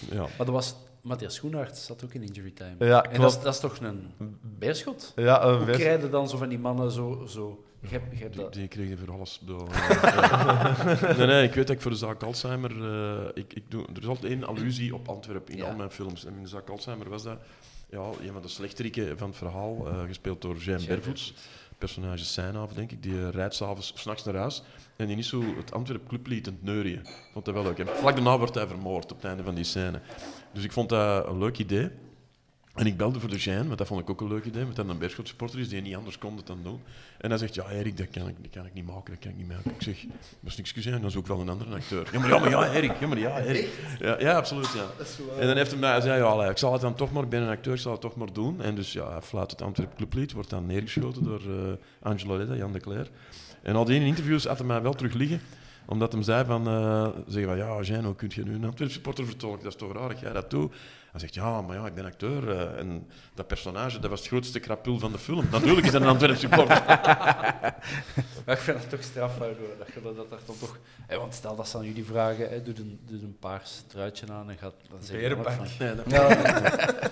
Ja. 0.09 0.21
Maar 0.37 0.45
dat 0.45 0.49
was... 0.49 0.75
Matthias 1.03 1.33
Schoenaerts 1.35 1.85
zat 1.85 2.03
ook 2.03 2.13
in 2.13 2.23
Injury 2.23 2.51
Time. 2.51 2.75
Ja, 2.79 3.03
en 3.03 3.21
dat 3.21 3.31
is, 3.31 3.39
dat 3.41 3.53
is 3.53 3.59
toch 3.59 3.77
een 3.81 4.13
beerschot? 4.59 5.13
ja, 5.15 5.43
een 5.43 5.55
Hoe 5.55 5.65
best- 5.65 5.79
krijgen 5.79 6.11
dan 6.11 6.29
zo 6.29 6.37
van 6.37 6.49
die 6.49 6.59
mannen 6.59 6.91
zo... 6.91 7.23
zo 7.27 7.63
je 7.81 7.87
hebt, 7.87 8.17
je 8.17 8.23
hebt 8.23 8.53
Die, 8.53 8.67
kreeg 8.67 8.89
je 8.89 8.97
voor 8.97 9.13
alles. 9.13 9.39
bedoel, 9.39 9.67
eh, 9.71 11.17
nee, 11.17 11.27
nee, 11.27 11.43
ik 11.47 11.53
weet 11.53 11.67
dat 11.67 11.75
ik 11.75 11.81
voor 11.81 11.91
de 11.91 11.97
zaak 11.97 12.23
Alzheimer... 12.23 12.71
eh, 12.93 13.29
ik, 13.33 13.53
ik 13.53 13.63
doe, 13.71 13.85
er 13.95 14.01
is 14.01 14.07
altijd 14.07 14.31
één 14.31 14.43
allusie 14.43 14.93
op 14.95 15.07
Antwerpen 15.07 15.53
in 15.53 15.59
Ja. 15.59 15.65
al 15.69 15.75
mijn 15.75 15.91
films. 15.91 16.25
En 16.25 16.33
in 16.35 16.41
de 16.43 16.47
zaak 16.49 16.69
Alzheimer 16.69 17.09
was 17.09 17.23
dat 17.23 17.37
ja, 17.89 17.99
een 18.21 18.31
van 18.33 18.41
de 18.41 18.47
slechteriken 18.47 19.17
van 19.17 19.27
het 19.27 19.37
verhaal, 19.37 19.87
eh, 19.87 20.03
gespeeld 20.07 20.41
door 20.41 20.55
Jean 20.57 20.85
Bervoets. 20.87 21.33
Personage 21.77 22.23
Seinhaven, 22.25 22.75
denk 22.75 22.91
ik. 22.91 23.03
Die 23.03 23.13
eh, 23.21 23.29
rijdt 23.29 23.55
s'avonds 23.55 23.93
of 23.93 23.99
s'nachts 23.99 24.23
naar 24.23 24.35
huis. 24.35 24.63
En 24.95 25.07
die 25.07 25.17
is 25.17 25.27
zo 25.29 25.43
het 25.57 25.73
Antwerp 25.73 26.07
clublied 26.07 26.47
aan 26.47 26.53
het 26.53 26.63
neurien. 26.63 27.01
Vond 27.33 27.45
dat 27.45 27.53
wel 27.53 27.63
leuk. 27.63 27.79
En 27.79 27.87
vlak 27.87 28.15
daarna 28.15 28.37
wordt 28.37 28.55
hij 28.55 28.67
vermoord 28.67 29.11
op 29.11 29.17
het 29.17 29.25
einde 29.25 29.43
van 29.43 29.55
die 29.55 29.63
scène. 29.63 30.01
Dus 30.53 30.63
ik 30.63 30.71
vond 30.71 30.89
dat 30.89 31.27
een 31.27 31.37
leuk 31.37 31.57
idee. 31.57 31.89
En 32.75 32.85
ik 32.85 32.97
belde 32.97 33.19
voor 33.19 33.29
de 33.29 33.37
Jean, 33.37 33.65
want 33.65 33.77
dat 33.77 33.87
vond 33.87 34.01
ik 34.01 34.09
ook 34.09 34.21
een 34.21 34.27
leuk 34.27 34.45
idee. 34.45 34.65
Met 34.65 34.75
dat 34.75 34.87
een 34.87 34.97
Beerschot 34.97 35.27
supporter 35.27 35.59
is 35.59 35.69
die 35.69 35.81
niet 35.81 35.95
anders 35.95 36.17
kon 36.17 36.37
het 36.37 36.47
dan 36.47 36.59
doen. 36.63 36.81
En 37.17 37.29
hij 37.29 37.39
zegt, 37.39 37.55
ja 37.55 37.69
Erik, 37.69 37.97
dat 37.97 38.09
kan 38.09 38.27
ik, 38.27 38.35
dat 38.41 38.51
kan 38.51 38.65
ik 38.65 38.73
niet 38.73 38.85
maken, 38.85 39.13
dat 39.13 39.19
kan 39.19 39.31
ik 39.31 39.37
niet 39.37 39.47
maken. 39.47 39.71
Ik 39.71 39.81
zeg, 39.81 40.01
dat 40.39 40.51
is 40.51 40.57
niks 40.57 40.71
gezien, 40.71 41.01
dan 41.01 41.11
zoek 41.11 41.21
ik 41.21 41.27
wel 41.27 41.39
een 41.39 41.49
andere 41.49 41.75
acteur. 41.75 42.09
Ja, 42.11 42.19
maar 42.19 42.29
ja, 42.29 42.39
maar 42.39 42.49
ja, 42.49 42.73
Erik, 42.73 42.99
ja, 42.99 43.07
maar 43.07 43.19
ja, 43.19 43.39
Erik. 43.39 43.69
Ja, 43.99 44.19
ja 44.19 44.35
absoluut, 44.35 44.71
ja. 44.71 45.05
En 45.39 45.47
dan 45.47 45.57
heeft 45.57 45.71
hij 45.71 45.79
mij 45.79 45.95
gezegd, 45.95 46.17
ja, 46.17 46.49
ik 46.49 46.57
zal 46.57 46.71
het 46.73 46.81
dan 46.81 46.95
toch 46.95 47.11
maar, 47.11 47.23
ik 47.23 47.29
ben 47.29 47.41
een 47.41 47.49
acteur, 47.49 47.73
ik 47.73 47.79
zal 47.79 47.91
het 47.91 48.01
toch 48.01 48.15
maar 48.15 48.33
doen. 48.33 48.61
En 48.61 48.75
dus 48.75 48.93
ja, 48.93 49.11
hij 49.11 49.21
fluit 49.21 49.51
het 49.51 49.61
Antwerp 49.61 49.95
Clublied, 49.95 50.31
wordt 50.31 50.49
dan 50.49 50.65
neergeschoten 50.65 51.23
door 51.23 51.41
eh 51.41 51.73
Angelo 52.01 52.37
Ledda, 52.37 52.55
Jan 52.55 52.71
de 52.71 52.79
Cler. 52.79 53.09
En 53.61 53.75
al 53.75 53.85
die 53.85 54.05
interviews 54.05 54.45
had 54.45 54.57
hij 54.57 54.67
mij 54.67 54.81
wel 54.81 54.93
terug 54.93 55.13
liggen. 55.13 55.41
Omdat 55.85 56.11
hem 56.11 56.21
zei 56.21 56.45
van, 56.45 56.67
eh 56.67 57.07
zeggen 57.27 57.49
van, 57.49 57.57
ja, 57.57 57.81
Jean, 57.81 58.05
hoe 58.05 58.15
kun 58.15 58.31
je 58.33 58.43
nu 58.43 58.53
een 58.55 58.65
Antwerp 58.65 58.91
supporter 58.91 59.25
vertolken? 59.25 59.63
Dat 59.63 59.73
is 59.73 59.79
toch 59.79 59.93
raar 59.93 60.09
dat 60.09 60.19
jij 60.19 60.33
dat 60.33 60.49
doet? 60.49 60.73
Hij 61.11 61.19
zegt, 61.19 61.33
ja, 61.33 61.61
maar 61.61 61.77
ja, 61.77 61.85
ik 61.85 61.93
ben 61.93 62.05
acteur. 62.05 62.49
eh, 62.49 62.79
en 62.79 63.07
dat 63.33 63.47
personage, 63.47 63.99
dat 63.99 64.09
was 64.09 64.19
het 64.19 64.27
grootste 64.27 64.59
krapul 64.59 64.99
van 64.99 65.11
de 65.11 65.17
film. 65.17 65.47
Natuurlijk 65.51 65.85
is 65.85 65.91
dat 65.91 66.01
een 66.01 66.07
Antwerp 66.07 66.37
supporter. 66.37 66.83
Maar 68.45 68.55
ik 68.55 68.61
vind 68.61 68.77
het 68.79 68.89
toch 68.89 69.03
strafbaar 69.03 69.47
hoor, 69.47 69.75
dat 69.77 69.87
je 69.93 70.01
dat, 70.03 70.15
dat, 70.15 70.29
dat 70.29 70.39
dan 70.45 70.55
toch... 70.59 70.77
Want 71.07 71.33
stel 71.33 71.55
dat 71.55 71.67
ze 71.67 71.77
aan 71.77 71.85
jullie 71.85 72.05
vragen, 72.05 72.49
hè, 72.49 72.61
doe, 72.63 72.73
een, 72.77 72.99
doe 73.05 73.19
een 73.21 73.35
paars 73.39 73.83
truitje 73.87 74.25
aan 74.31 74.49
en 74.49 74.57
gaat... 74.57 74.73
Dan 74.89 74.99
zeg 75.01 75.15
je 75.21 75.35
van- 75.43 75.67
Nee, 75.79 75.95
dat, 75.95 76.05
Ja, 76.11 76.27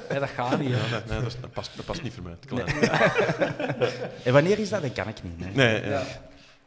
dat, 0.10 0.20
dat 0.20 0.30
gaat 0.30 0.60
niet. 0.60 0.70
Ja, 0.70 0.78
dat, 0.92 1.06
nee, 1.06 1.18
dat, 1.20 1.28
is- 1.28 1.40
dat 1.42 1.52
past, 1.52 1.72
dat 1.76 1.86
past 1.86 2.02
niet 2.04 2.14
voor 2.14 2.24
mij. 2.24 2.36
En 4.24 4.34
wanneer 4.34 4.60
is 4.60 4.70
dat? 4.70 4.82
Dat 4.82 4.94
kan 4.94 5.08
ik 5.08 5.24
niet. 5.24 5.40
Nee. 5.40 5.54
Nee, 5.56 5.90
ja. 5.90 6.04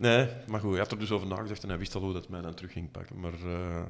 Nee, 0.02 0.28
maar 0.46 0.60
goed, 0.60 0.70
hij 0.70 0.78
had 0.78 0.92
er 0.92 0.98
dus 0.98 1.10
over 1.10 1.26
nagedacht 1.26 1.62
en 1.62 1.68
hij 1.68 1.78
wist 1.78 1.94
al 1.94 2.00
hoe 2.00 2.12
dat 2.12 2.28
mij 2.28 2.40
dan 2.40 2.54
terug 2.54 2.72
ging 2.72 2.90
pakken. 2.90 3.20
Maar 3.20 3.32
eh, 3.32 3.82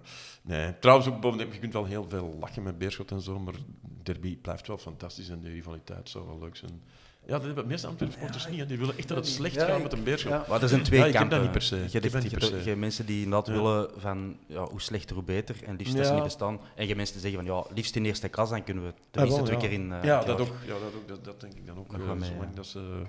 nee, 0.42 0.78
trouwens 0.78 1.08
ook 1.08 1.20
bovendien, 1.20 1.52
je 1.52 1.58
kunt 1.58 1.72
wel 1.72 1.84
heel 1.84 2.06
veel 2.08 2.36
lachen 2.40 2.62
met 2.62 2.78
Beerschot 2.78 3.10
en 3.10 3.20
zo, 3.20 3.38
maar 3.38 3.54
derby 4.02 4.36
blijft 4.36 4.66
wel 4.66 4.78
fantastisch 4.78 5.28
en 5.28 5.40
de 5.40 5.48
rivaliteit 5.48 6.08
zou 6.08 6.26
wel 6.26 6.38
leuk 6.40 6.56
zijn. 6.56 6.80
Ja, 7.26 7.32
dat 7.32 7.42
hebben 7.44 7.62
de 7.64 7.70
meeste 7.70 7.86
Antwerpen 7.86 8.16
supporters 8.18 8.48
niet. 8.48 8.58
hè. 8.60 8.66
Die 8.66 8.78
willen 8.78 8.98
echt 8.98 9.08
dat 9.08 9.16
het 9.16 9.26
slecht 9.26 9.54
Ja, 9.54 9.64
gaat 9.66 9.76
ik- 9.76 9.82
met 9.82 9.92
een 9.92 10.02
Beerschot. 10.04 10.32
ja. 10.32 10.44
Maar 10.48 10.62
er 10.62 10.68
zijn 10.68 10.82
twee 10.82 11.00
Ja, 11.00 11.06
ik 11.06 11.12
heb 11.12 11.20
kampen. 11.20 11.36
dat 11.38 11.46
niet 11.46 11.56
per 11.58 11.66
se. 11.66 11.76
Je 11.76 11.80
hebt, 11.82 11.92
heb 11.92 12.02
dat 12.02 12.12
je 12.12 12.18
niet 12.18 12.30
hebt 12.30 12.42
per 12.44 12.52
ook- 12.52 12.56
se. 12.58 12.62
je 12.62 12.68
hebt 12.68 12.80
mensen 12.80 13.06
die 13.06 13.22
inderdaad 13.22 13.46
Ja. 13.46 13.52
willen 13.52 13.90
van 13.96 14.36
ja, 14.46 14.64
hoe 14.64 14.80
slechter 14.80 15.14
hoe 15.14 15.24
beter 15.24 15.56
en 15.64 15.76
liefst 15.76 15.96
dat 15.96 16.06
ze 16.06 16.12
niet 16.12 16.22
bestaan. 16.22 16.54
En 16.54 16.60
je 16.74 16.82
hebt 16.84 16.96
mensen 16.96 17.20
die 17.20 17.30
zeggen 17.30 17.46
van 17.46 17.56
ja, 17.56 17.74
liefst 17.74 17.96
in 17.96 18.04
eerste 18.04 18.28
klas, 18.28 18.50
dan 18.50 18.64
kunnen 18.64 18.84
we 18.84 18.88
Ah, 18.90 18.96
tenminste 19.10 19.40
wel, 19.42 19.48
twee 19.50 19.68
keer 19.68 19.78
in. 19.78 19.92
eh, 19.92 20.02
ja, 20.04 20.24
dat 20.24 20.40
ook, 20.40 20.52
ja, 20.66 20.72
dat 20.72 20.94
ook. 20.96 21.08
Dat, 21.08 21.24
dat 21.24 21.40
denk 21.40 21.52
ik 21.54 21.66
dan 21.66 21.78
ook. 21.78 21.92
Eh, 21.92 22.12
mee, 22.12 22.30
dat 22.54 22.66
ze, 22.66 23.02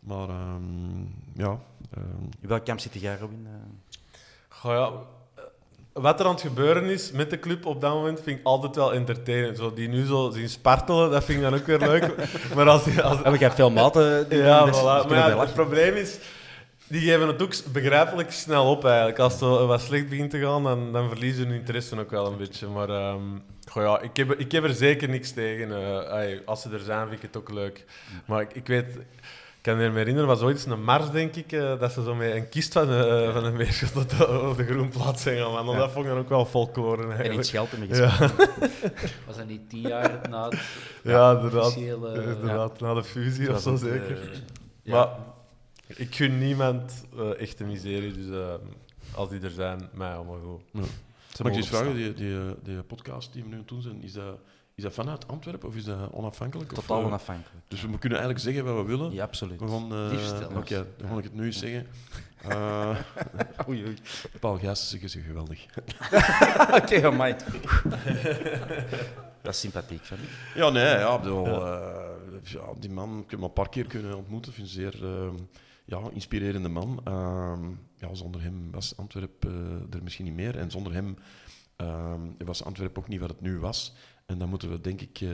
maar 0.00 0.28
ehm, 0.28 1.00
ja, 1.34 1.60
ehm, 1.96 2.22
In 2.40 2.48
welk 2.48 2.64
kamp 2.64 2.80
zit 2.80 2.94
jij, 3.00 3.16
Robin? 3.20 3.46
Eh, 3.46 3.52
Goh, 4.48 4.72
ja, 4.72 4.92
wat 5.92 6.20
er 6.20 6.26
aan 6.26 6.32
het 6.32 6.40
gebeuren 6.40 6.84
is 6.84 7.10
met 7.12 7.30
de 7.30 7.38
club 7.38 7.66
op 7.66 7.80
dat 7.80 7.92
moment, 7.94 8.20
vind 8.22 8.38
ik 8.38 8.44
altijd 8.46 8.76
wel 8.76 8.92
entertainend. 8.94 9.56
Zo, 9.56 9.72
die 9.74 9.88
nu 9.88 10.04
zo 10.06 10.30
zien 10.30 10.48
spartelen, 10.48 11.10
dat 11.10 11.24
vind 11.24 11.38
ik 11.38 11.44
dan 11.44 11.54
ook 11.54 11.66
weer 11.66 11.78
leuk. 11.78 12.14
maar 12.54 12.68
als, 12.68 13.00
als, 13.02 13.38
hebt 13.38 13.54
veel 13.54 13.70
maten. 13.70 14.28
die- 14.28 14.38
ja, 14.38 14.68
voilà. 14.72 15.08
Maar 15.08 15.14
ja, 15.14 15.26
het 15.28 15.34
lachen. 15.36 15.52
probleem 15.54 15.94
is, 15.94 16.18
die 16.86 17.00
geven 17.00 17.26
het 17.26 17.42
ook 17.42 17.54
begrijpelijk 17.72 18.32
snel 18.32 18.70
op 18.70 18.84
eigenlijk. 18.84 19.18
Als 19.18 19.32
het 19.32 19.40
wat 19.40 19.80
slecht 19.80 20.08
begint 20.08 20.30
te 20.30 20.38
gaan, 20.38 20.62
dan, 20.62 20.92
dan 20.92 21.08
verliezen 21.08 21.46
hun 21.46 21.54
interesse 21.58 21.98
ook 22.00 22.10
wel 22.10 22.26
een 22.26 22.36
beetje. 22.38 22.66
Maar 22.66 22.88
ehm, 22.88 23.20
goh, 23.70 23.82
ja, 23.82 24.00
ik, 24.00 24.16
heb, 24.16 24.32
ik 24.32 24.52
heb 24.52 24.64
er 24.64 24.74
zeker 24.74 25.08
niks 25.08 25.30
tegen. 25.32 25.72
eh, 25.72 26.12
ai, 26.12 26.42
als 26.44 26.62
ze 26.62 26.70
er 26.70 26.80
zijn, 26.80 27.08
vind 27.08 27.22
ik 27.22 27.22
het 27.32 27.36
ook 27.36 27.50
leuk. 27.52 27.84
Maar 28.26 28.40
ik, 28.40 28.52
ik 28.54 28.66
weet... 28.66 28.86
Ik 29.62 29.68
kan 29.68 29.76
me 29.76 29.98
herinneren, 29.98 30.28
was 30.28 30.40
ooit 30.40 30.56
eens 30.56 30.66
een 30.66 30.84
mars, 30.84 31.10
denk 31.10 31.34
ik, 31.36 31.52
eh, 31.52 31.78
dat 31.78 31.92
ze 31.92 32.02
zo 32.02 32.14
met 32.14 32.34
een 32.34 32.48
kist 32.48 32.72
van, 32.72 32.90
eh, 32.90 33.32
van 33.32 33.44
een 33.44 33.56
meerschot 33.56 33.96
op 33.96 34.08
de, 34.10 34.40
op 34.50 34.56
de 34.56 34.64
groenplaats 34.64 35.22
zijn 35.22 35.38
gaan. 35.38 35.64
Man. 35.64 35.76
Dat 35.76 35.90
vond 35.90 36.04
ik 36.04 36.10
dan 36.10 36.20
ook 36.20 36.28
wel 36.28 36.44
folklore 36.46 37.02
En 37.02 37.08
in 37.08 37.14
eigenlijk. 37.14 37.44
Schelten 37.44 37.78
met 37.78 37.96
Ja. 37.96 38.18
Was 39.26 39.36
dat 39.36 39.46
niet 39.46 39.68
tien 39.70 39.80
jaar 39.80 40.20
na 40.30 40.48
het 40.48 40.58
Ja, 41.02 41.32
inderdaad. 41.32 41.66
officiële... 41.66 42.14
inderdaad, 42.40 42.80
na 42.80 42.94
de 42.94 43.04
fusie 43.04 43.50
of 43.54 43.60
zo 43.60 43.76
zeker. 43.76 44.20
eh, 44.84 44.92
Maar 44.92 45.08
ik 45.86 46.14
gun 46.14 46.38
niemand 46.38 47.04
eh 47.18 47.40
echte 47.40 47.64
miserie, 47.64 48.12
dus 48.12 48.38
als 49.14 49.28
die 49.28 49.40
er 49.40 49.50
zijn, 49.50 49.88
mij 49.94 50.14
allemaal 50.14 50.40
goed. 50.72 50.82
Mag 51.42 51.52
ik 51.52 51.56
eens 51.58 51.68
vragen, 51.68 51.94
die, 51.94 52.12
die, 52.14 52.38
die 52.62 52.82
podcast 52.82 53.32
die 53.32 53.42
we 53.42 53.48
nu 53.48 53.54
aan 53.54 53.60
het 53.60 53.68
doen 53.68 53.82
zijn, 53.82 54.02
is 54.02 54.12
dat, 54.12 54.38
is 54.74 54.82
dat 54.82 54.92
vanuit 54.92 55.28
Antwerpen 55.28 55.68
of 55.68 55.76
is 55.76 55.84
dat 55.84 56.12
onafhankelijk? 56.12 56.72
Totaal 56.72 57.00
eh, 57.00 57.06
onafhankelijk. 57.06 57.64
Dus 57.68 57.82
we 57.82 57.98
kunnen 57.98 58.18
eigenlijk 58.18 58.38
zeggen 58.38 58.64
wat 58.74 58.84
we 58.84 58.90
willen. 58.90 59.12
Ja, 59.12 59.22
absoluut. 59.22 59.60
We 59.60 59.68
gaan, 59.68 59.92
eh. 59.92 60.56
Oké, 60.56 60.86
dan 60.96 61.08
ga 61.08 61.16
ik 61.16 61.24
het 61.24 61.34
nu 61.34 61.44
eens 61.44 61.58
zeggen. 61.58 61.86
Eh 62.48 62.96
Oei, 63.68 63.84
oei. 63.84 63.96
Paul 64.40 64.76
ze 64.76 64.98
geweldig. 64.98 65.66
Oké, 66.82 67.06
amai. 67.06 67.36
Dat 69.42 69.54
is 69.54 69.60
sympathiek, 69.60 70.04
vind 70.04 70.20
ik. 70.20 70.28
Ja, 70.54 70.70
nee, 70.70 70.84
ja, 70.84 71.18
bedoel, 71.18 71.46
ja, 72.44 72.72
die 72.78 72.90
man, 72.90 73.18
ik 73.18 73.30
heb 73.30 73.30
hem 73.30 73.42
een 73.42 73.52
paar 73.52 73.68
keer 73.68 73.86
kunnen 73.86 74.16
ontmoeten. 74.16 74.50
Ik 74.50 74.56
vind 74.56 74.68
een 74.68 74.72
zeer 74.72 75.04
eh, 75.04 75.30
ja, 75.84 76.00
inspirerende 76.12 76.68
man. 76.68 77.00
Ehm, 77.04 77.68
ja, 77.96 78.14
zonder 78.14 78.42
hem 78.42 78.70
was 78.70 78.96
Antwerpen 78.96 79.86
er 79.90 80.02
misschien 80.02 80.24
niet 80.24 80.34
meer. 80.34 80.58
En 80.58 80.70
zonder 80.70 80.92
hem 80.92 81.16
ehm, 81.76 82.20
was 82.44 82.64
Antwerpen 82.64 83.02
ook 83.02 83.08
niet 83.08 83.20
wat 83.20 83.28
het 83.28 83.40
nu 83.40 83.58
was. 83.58 83.94
En 84.32 84.38
dat 84.38 84.48
moeten 84.48 84.70
we, 84.70 84.80
denk 84.80 85.00
ik, 85.00 85.20
eh, 85.20 85.28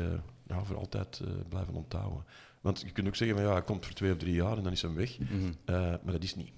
ja, 0.46 0.64
voor 0.64 0.76
altijd 0.76 1.20
eh, 1.24 1.30
blijven 1.48 1.74
onthouden. 1.74 2.24
Want 2.60 2.80
je 2.80 2.90
kunt 2.92 3.06
ook 3.06 3.16
zeggen, 3.16 3.36
van, 3.36 3.46
ja, 3.46 3.52
hij 3.52 3.62
komt 3.62 3.84
voor 3.84 3.94
twee 3.94 4.12
of 4.12 4.18
drie 4.18 4.34
jaar 4.34 4.56
en 4.56 4.62
dan 4.62 4.72
is 4.72 4.82
hij 4.82 4.92
weg. 4.94 5.18
Mhm. 5.18 5.30
Eh, 5.64 5.74
maar 5.76 6.12
dat 6.12 6.22
is 6.22 6.34
niet. 6.34 6.50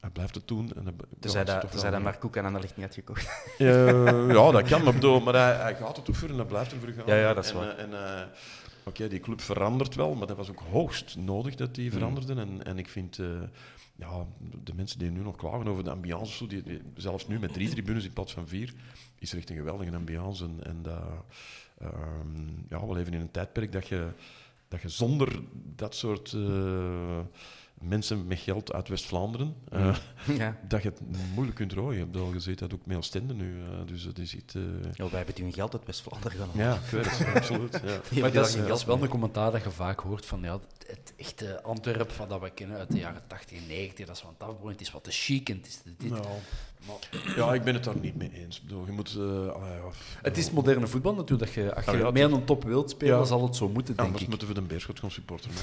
Hij 0.00 0.10
blijft 0.10 0.34
het 0.34 0.48
doen. 0.48 0.72
En 0.74 0.96
Tenzij 1.20 1.40
het 1.40 1.48
is 1.48 1.54
dat, 1.70 1.82
wel- 1.82 1.90
dat 1.90 2.02
Mark 2.02 2.20
Koek 2.20 2.38
aan 2.38 2.52
niet 2.52 2.72
had 2.80 2.94
gekocht. 2.94 3.54
eh, 3.58 4.28
ja, 4.36 4.50
dat 4.50 4.62
kan, 4.68 4.82
maar, 4.84 4.92
bedoel, 4.92 5.20
maar 5.20 5.34
hij, 5.34 5.54
hij 5.56 5.74
gaat 5.76 5.96
het 5.96 6.04
toevoeren 6.04 6.36
en 6.36 6.42
hij 6.42 6.50
blijft 6.50 6.72
ervoor 6.72 6.88
gaan. 6.88 7.06
Ja, 7.06 7.14
ja, 7.14 7.34
dat 7.34 7.44
is 7.44 7.50
en, 7.50 7.56
waar. 7.56 7.76
En, 7.76 8.28
Oké, 8.84 9.08
die 9.08 9.20
club 9.20 9.40
verandert 9.40 9.94
wel, 9.94 10.14
maar 10.14 10.26
dat 10.26 10.36
was 10.36 10.50
ook 10.50 10.62
hoogst 10.70 11.16
nodig 11.16 11.54
dat 11.54 11.74
die 11.74 11.92
veranderden. 11.92 12.38
En, 12.38 12.64
en 12.64 12.78
ik 12.78 12.88
vind, 12.88 13.16
ja, 13.96 14.26
de 14.64 14.74
mensen 14.74 14.98
die 14.98 15.10
nu 15.10 15.20
nog 15.22 15.36
klagen 15.36 15.68
over 15.68 15.84
de 15.84 15.90
ambiance, 15.90 16.46
die- 16.46 16.82
zelfs 16.94 17.26
nu 17.26 17.38
met 17.38 17.52
drie 17.52 17.68
tribunes 17.68 18.04
in 18.04 18.12
plaats 18.12 18.32
van 18.32 18.48
vier, 18.48 18.72
is 19.18 19.32
er 19.32 19.38
echt 19.38 19.50
een 19.50 19.56
geweldige 19.56 19.96
ambiance. 19.96 20.44
En, 20.44 20.58
en 20.64 20.82
dat, 20.82 21.02
ehm, 21.80 22.48
ja, 22.68 22.86
we 22.86 22.94
leven 22.94 23.12
in 23.14 23.20
een 23.20 23.30
tijdperk 23.30 23.72
dat 23.72 23.86
je, 23.88 24.08
dat 24.68 24.80
je 24.82 24.88
zonder 24.88 25.40
dat 25.52 25.94
soort 25.94 26.32
eh, 26.32 27.18
mensen 27.80 28.26
met 28.26 28.38
geld 28.38 28.72
uit 28.72 28.88
West-Vlaanderen, 28.88 29.54
eh, 29.68 29.96
ja. 30.38 30.56
dat 30.68 30.82
je 30.82 30.88
het 30.88 31.00
moeilijk 31.34 31.56
kunt 31.56 31.72
rooien. 31.72 32.00
Ik 32.06 32.10
bedoel, 32.12 32.32
je 32.32 32.40
ziet 32.40 32.58
dat 32.58 32.74
ook 32.74 32.86
met 32.86 32.96
Oostende 32.96 33.34
nu. 33.34 33.60
eh, 33.62 33.68
dus 33.86 34.02
het 34.02 34.18
is 34.18 34.34
iets... 34.34 34.54
eh, 34.54 34.62
Ja, 34.94 35.04
wij 35.08 35.16
hebben 35.16 35.34
toen 35.34 35.52
geld 35.52 35.72
uit 35.72 35.86
West-Vlaanderen 35.86 36.38
genomen. 36.38 36.64
ja, 36.64 36.74
ik 36.74 36.80
weet 36.90 37.18
het, 37.18 37.34
absoluut. 37.36 37.80
Ja. 38.10 38.20
Maar 38.20 38.32
dat 38.32 38.48
is, 38.48 38.66
dat 38.66 38.84
wel 38.84 39.02
een 39.02 39.08
commentaar 39.08 39.50
dat 39.52 39.62
je 39.62 39.70
vaak 39.70 40.00
hoort 40.00 40.26
van 40.26 40.40
ja, 40.42 40.60
het 40.86 41.12
echte 41.16 41.62
Antwerpen 41.62 42.14
van 42.14 42.28
dat 42.28 42.40
we 42.40 42.50
kennen 42.50 42.78
uit 42.78 42.90
de 42.90 42.98
jaren 42.98 43.22
80 43.26 43.58
en 43.58 43.66
90, 43.66 44.06
dat 44.06 44.16
is 44.16 44.22
wat 44.22 44.34
afbroeiend, 44.38 44.78
het 44.78 44.88
is 44.88 44.94
wat 44.94 45.04
te 45.04 45.10
chic 45.10 45.48
en 45.48 45.56
het 45.56 45.66
is 45.66 45.80
dit. 45.96 46.12
Ja, 47.36 47.54
ik 47.54 47.62
ben 47.62 47.74
het 47.74 47.84
daar 47.84 47.98
niet 48.00 48.16
mee 48.16 48.30
eens. 48.32 48.60
Bedoel, 48.60 48.86
je 48.86 48.92
moet... 48.92 49.14
eh, 49.18 49.46
ah, 49.48 49.84
Het 50.22 50.36
is 50.38 50.50
moderne 50.50 50.86
voetbal 50.86 51.14
natuurlijk. 51.14 51.54
Dat 51.54 51.64
je, 51.64 51.74
als 51.74 51.84
je 51.84 51.90
Ah, 51.90 51.98
ja, 51.98 52.10
mee 52.10 52.24
aan 52.24 52.32
een 52.32 52.44
top 52.44 52.64
wilt 52.64 52.90
spelen, 52.90 53.18
Ja. 53.18 53.24
zal 53.24 53.42
het 53.42 53.56
zo 53.56 53.68
moeten, 53.68 53.94
denk 53.94 54.06
Anders 54.06 54.22
ik. 54.22 54.28
moeten 54.28 54.48
we 54.48 54.54
de 54.54 54.60
Beerschot 54.62 55.00
gaan 55.00 55.10
supporteren. 55.10 55.56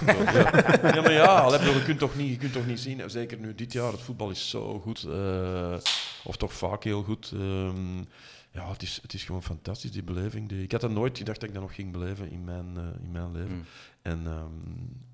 ja. 0.96 1.02
maar 1.02 1.12
ja, 1.12 1.40
allee, 1.40 1.60
je, 1.74 1.84
kunt 1.84 2.00
toch 2.00 2.16
niet, 2.16 2.30
je 2.30 2.38
kunt 2.38 2.54
toch 2.54 2.66
niet 2.66 2.80
zien, 2.80 3.10
zeker 3.10 3.38
nu 3.40 3.56
dit 3.56 3.74
jaar, 3.74 3.92
het 3.92 4.02
voetbal 4.02 4.30
is 4.30 4.50
zo 4.50 4.80
goed, 4.80 5.04
eh, 5.04 5.76
of 6.24 6.38
toch 6.38 6.54
vaak 6.54 6.84
heel 6.84 7.04
goed. 7.04 7.32
ehm, 7.34 7.98
ja, 8.52 8.70
het 8.72 8.82
is, 8.82 9.00
het 9.02 9.14
is 9.14 9.24
gewoon 9.24 9.44
fantastisch, 9.44 9.92
die 9.92 10.04
beleving. 10.04 10.50
Die, 10.50 10.64
ik 10.64 10.72
had 10.72 10.82
dat 10.82 10.92
nooit 10.92 11.18
gedacht 11.18 11.40
dat 11.40 11.50
ik 11.50 11.56
dat 11.56 11.64
nog 11.64 11.76
ging 11.76 11.92
beleven 11.92 12.32
in 12.32 12.44
mijn, 12.44 12.78
eh, 12.78 13.04
in 13.04 13.12
mijn 13.12 13.32
leven. 13.32 13.56
Mm. 13.56 13.66
En 14.02 14.22
ehm, 14.26 14.52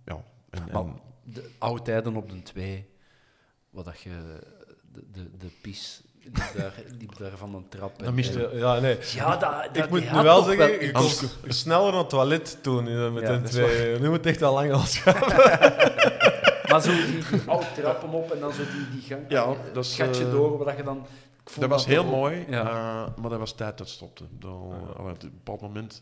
ja... 0.05 0.23
En- 0.71 1.07
de 1.23 1.49
oude 1.57 1.81
tijden 1.81 2.15
op 2.15 2.29
de 2.29 2.41
twee, 2.41 2.85
wat 3.69 3.85
dat 3.85 3.99
je 4.01 4.39
de, 4.93 5.01
de, 5.11 5.37
de 5.37 5.47
pies 5.61 6.01
die 6.23 6.31
daar, 6.57 6.73
die 6.97 7.09
daar 7.19 7.31
van 7.37 7.55
een 7.55 7.65
trap. 7.69 8.03
Dan 8.03 8.13
mist 8.13 8.33
Ja, 8.33 8.47
ja, 8.53 8.79
nee. 8.79 8.97
Ja, 9.15 9.37
dat, 9.37 9.73
dat 9.73 9.83
Ik 9.83 9.89
moet 9.89 10.11
nu 10.11 10.21
wel 10.21 10.43
zeggen, 10.43 10.85
je 10.85 10.93
Anders- 10.93 11.19
kon 11.41 11.51
sneller 11.51 11.91
naar 11.91 11.99
het 11.99 12.09
toilet 12.09 12.57
toen 12.63 12.87
eh, 12.87 13.11
met 13.11 13.23
Ja, 13.23 13.29
een 13.29 13.43
twee. 13.43 13.99
Nu 13.99 14.07
moet 14.07 14.17
het 14.17 14.25
echt 14.25 14.41
al 14.41 14.53
lang 14.53 14.71
als 14.71 15.03
Maar 16.69 16.81
zo 16.81 16.91
die, 16.91 17.05
die 17.31 17.41
oude 17.45 17.65
trappen 17.75 18.09
op 18.09 18.31
en 18.31 18.39
dan 18.39 18.53
zo 18.53 18.61
die, 18.63 18.89
die 18.99 19.01
gang, 19.09 19.21
Ja, 19.29 19.43
eh, 19.43 19.73
dat 19.73 19.85
is, 19.85 19.95
gatje 19.95 20.25
eh, 20.25 20.31
door, 20.31 20.57
waar 20.63 20.77
je 20.77 20.83
dan... 20.83 21.05
Dat 21.59 21.69
was 21.69 21.85
heel 21.85 22.03
mooi, 22.05 22.45
Ja. 22.49 22.61
eh, 22.61 23.21
maar 23.21 23.29
dat 23.29 23.39
was 23.39 23.51
tijd 23.53 23.77
dat 23.77 23.89
stopte. 23.89 24.23
Dan, 24.39 24.73
allee, 24.97 25.11
op 25.13 25.23
een 25.23 25.31
bepaald 25.43 25.61
moment, 25.61 26.01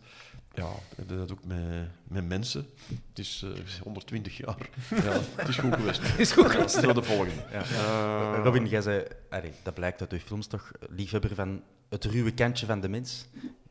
ja, 0.58 0.70
dat 1.18 1.32
ook 1.32 1.46
met, 1.46 1.88
met 2.04 2.28
mensen. 2.28 2.68
Het 3.10 3.20
is 3.20 3.46
eh, 3.46 3.82
120 3.84 4.38
jaar. 4.38 4.58
ja, 5.04 5.20
het 5.36 5.48
is 5.48 5.58
goed 5.58 5.76
geweest. 5.76 6.02
Het 6.08 6.20
is 6.20 6.32
goed 6.32 6.52
geweest. 6.52 6.80
Zo 6.80 6.94
de 6.94 7.04
volgende. 7.04 7.32
Ja. 7.52 7.62
Eh, 7.62 8.44
Robin, 8.44 8.68
jij 8.68 8.82
zei, 8.82 9.04
allee, 9.30 9.52
dat 9.64 9.74
blijkt 9.74 10.02
uit 10.02 10.12
uw 10.12 10.20
films 10.20 10.48
toch, 10.48 10.72
liefhebber 10.90 11.36
van 11.36 11.62
het 11.90 12.06
ruwe 12.06 12.32
kantje 12.34 12.66
van 12.66 12.80
de 12.82 12.90
mens. 12.90 13.28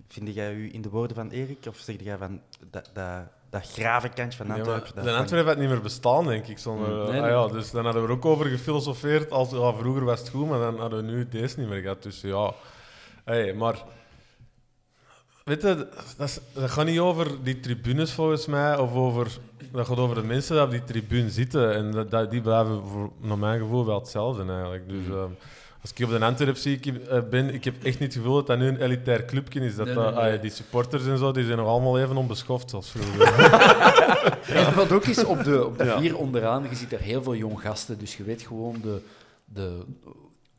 Vind 0.08 0.34
jij 0.34 0.54
u 0.54 0.72
in 0.74 0.82
de 0.82 0.88
woorden 0.88 1.16
van 1.16 1.30
Erik, 1.30 1.66
of 1.68 1.76
zeg 1.78 1.96
jij 2.02 2.16
van 2.16 2.40
dat, 2.70 2.90
dat, 2.92 3.22
dat 3.50 3.70
grave 3.70 4.08
kantje 4.08 4.38
van 4.44 4.50
Antwerpen? 4.50 4.94
dat 4.94 5.04
de 5.04 5.12
Antwerpen 5.12 5.48
had 5.48 5.58
niet 5.58 5.68
meer 5.68 5.80
bestaan, 5.82 6.26
denk 6.26 6.46
ik. 6.46 6.58
Zonder, 6.58 6.88
Mm. 6.88 7.00
eh, 7.00 7.08
Nee, 7.08 7.16
ah 7.20 7.22
nee. 7.22 7.30
ja, 7.30 7.48
dus 7.48 7.70
dan 7.70 7.84
hadden 7.84 8.02
we 8.02 8.08
er 8.08 8.14
ook 8.14 8.24
over 8.24 8.46
gefilosofeerd. 8.46 9.30
Als, 9.30 9.50
ja, 9.50 9.72
vroeger 9.72 10.04
was 10.04 10.20
het 10.20 10.28
goed, 10.28 10.48
maar 10.48 10.58
dan 10.58 10.78
hadden 10.80 11.06
we 11.06 11.12
nu 11.12 11.28
deze 11.28 11.58
niet 11.58 11.68
meer 11.68 11.80
gehad. 11.80 12.02
Dus 12.02 12.20
ja, 12.20 12.52
hey, 13.24 13.54
maar... 13.54 13.82
Weet 15.46 15.62
je, 15.62 15.88
dat, 16.16 16.28
is- 16.28 16.38
dat 16.52 16.70
gaat 16.70 16.86
niet 16.86 16.98
over 16.98 17.26
die 17.42 17.60
tribunes 17.60 18.12
volgens 18.12 18.46
mij, 18.46 18.78
of 18.78 18.94
over, 18.94 19.38
dat 19.72 19.86
gaat 19.86 19.96
over 19.96 20.14
de 20.16 20.22
mensen 20.22 20.54
die 20.54 20.64
op 20.64 20.70
die 20.70 20.84
tribune 20.84 21.30
zitten. 21.30 21.74
En 21.74 21.90
dat, 21.92 22.10
dat- 22.10 22.30
die 22.30 22.40
blijven 22.40 22.82
voor, 22.86 23.10
naar 23.20 23.38
mijn 23.38 23.60
gevoel 23.60 23.86
wel 23.86 23.98
hetzelfde 23.98 24.44
eigenlijk. 24.52 24.88
Dus 24.88 25.06
ehm, 25.06 25.30
als 25.82 25.92
ik 25.94 26.04
op 26.04 26.10
de 26.10 26.24
Antwerp 26.24 26.56
zie, 26.56 26.76
ik, 26.80 26.86
eh, 26.86 27.20
ben, 27.30 27.54
ik 27.54 27.64
heb 27.64 27.74
echt 27.74 27.98
niet 27.98 28.14
het 28.14 28.22
gevoel 28.22 28.34
dat 28.34 28.46
dat 28.46 28.58
nu 28.58 28.66
een 28.68 28.82
elitair 28.82 29.24
clubje 29.24 29.60
is. 29.60 29.76
Dat 29.76 29.86
Nee, 29.86 29.94
dat- 29.94 30.14
nee, 30.14 30.22
nee. 30.24 30.34
ah, 30.36 30.40
die 30.42 30.50
supporters 30.50 31.06
en 31.06 31.18
zo, 31.18 31.32
die 31.32 31.44
zijn 31.44 31.58
nog 31.58 31.66
allemaal 31.68 31.98
even 31.98 32.16
onbeschoft 32.16 32.72
als 32.74 32.90
vroeger. 32.90 33.34
En 34.46 34.74
wat 34.74 34.92
ook 34.92 35.04
is, 35.04 35.24
op 35.24 35.44
de, 35.44 35.66
op 35.66 35.78
de 35.78 35.84
Ja. 35.84 35.98
vier 36.00 36.16
onderaan, 36.16 36.66
je 36.70 36.76
ziet 36.76 36.92
er 36.92 37.00
heel 37.00 37.22
veel 37.22 37.34
jong 37.34 37.60
gasten, 37.60 37.98
dus 37.98 38.16
je 38.16 38.24
weet 38.24 38.42
gewoon 38.42 38.76
de, 38.82 39.00
de 39.44 39.84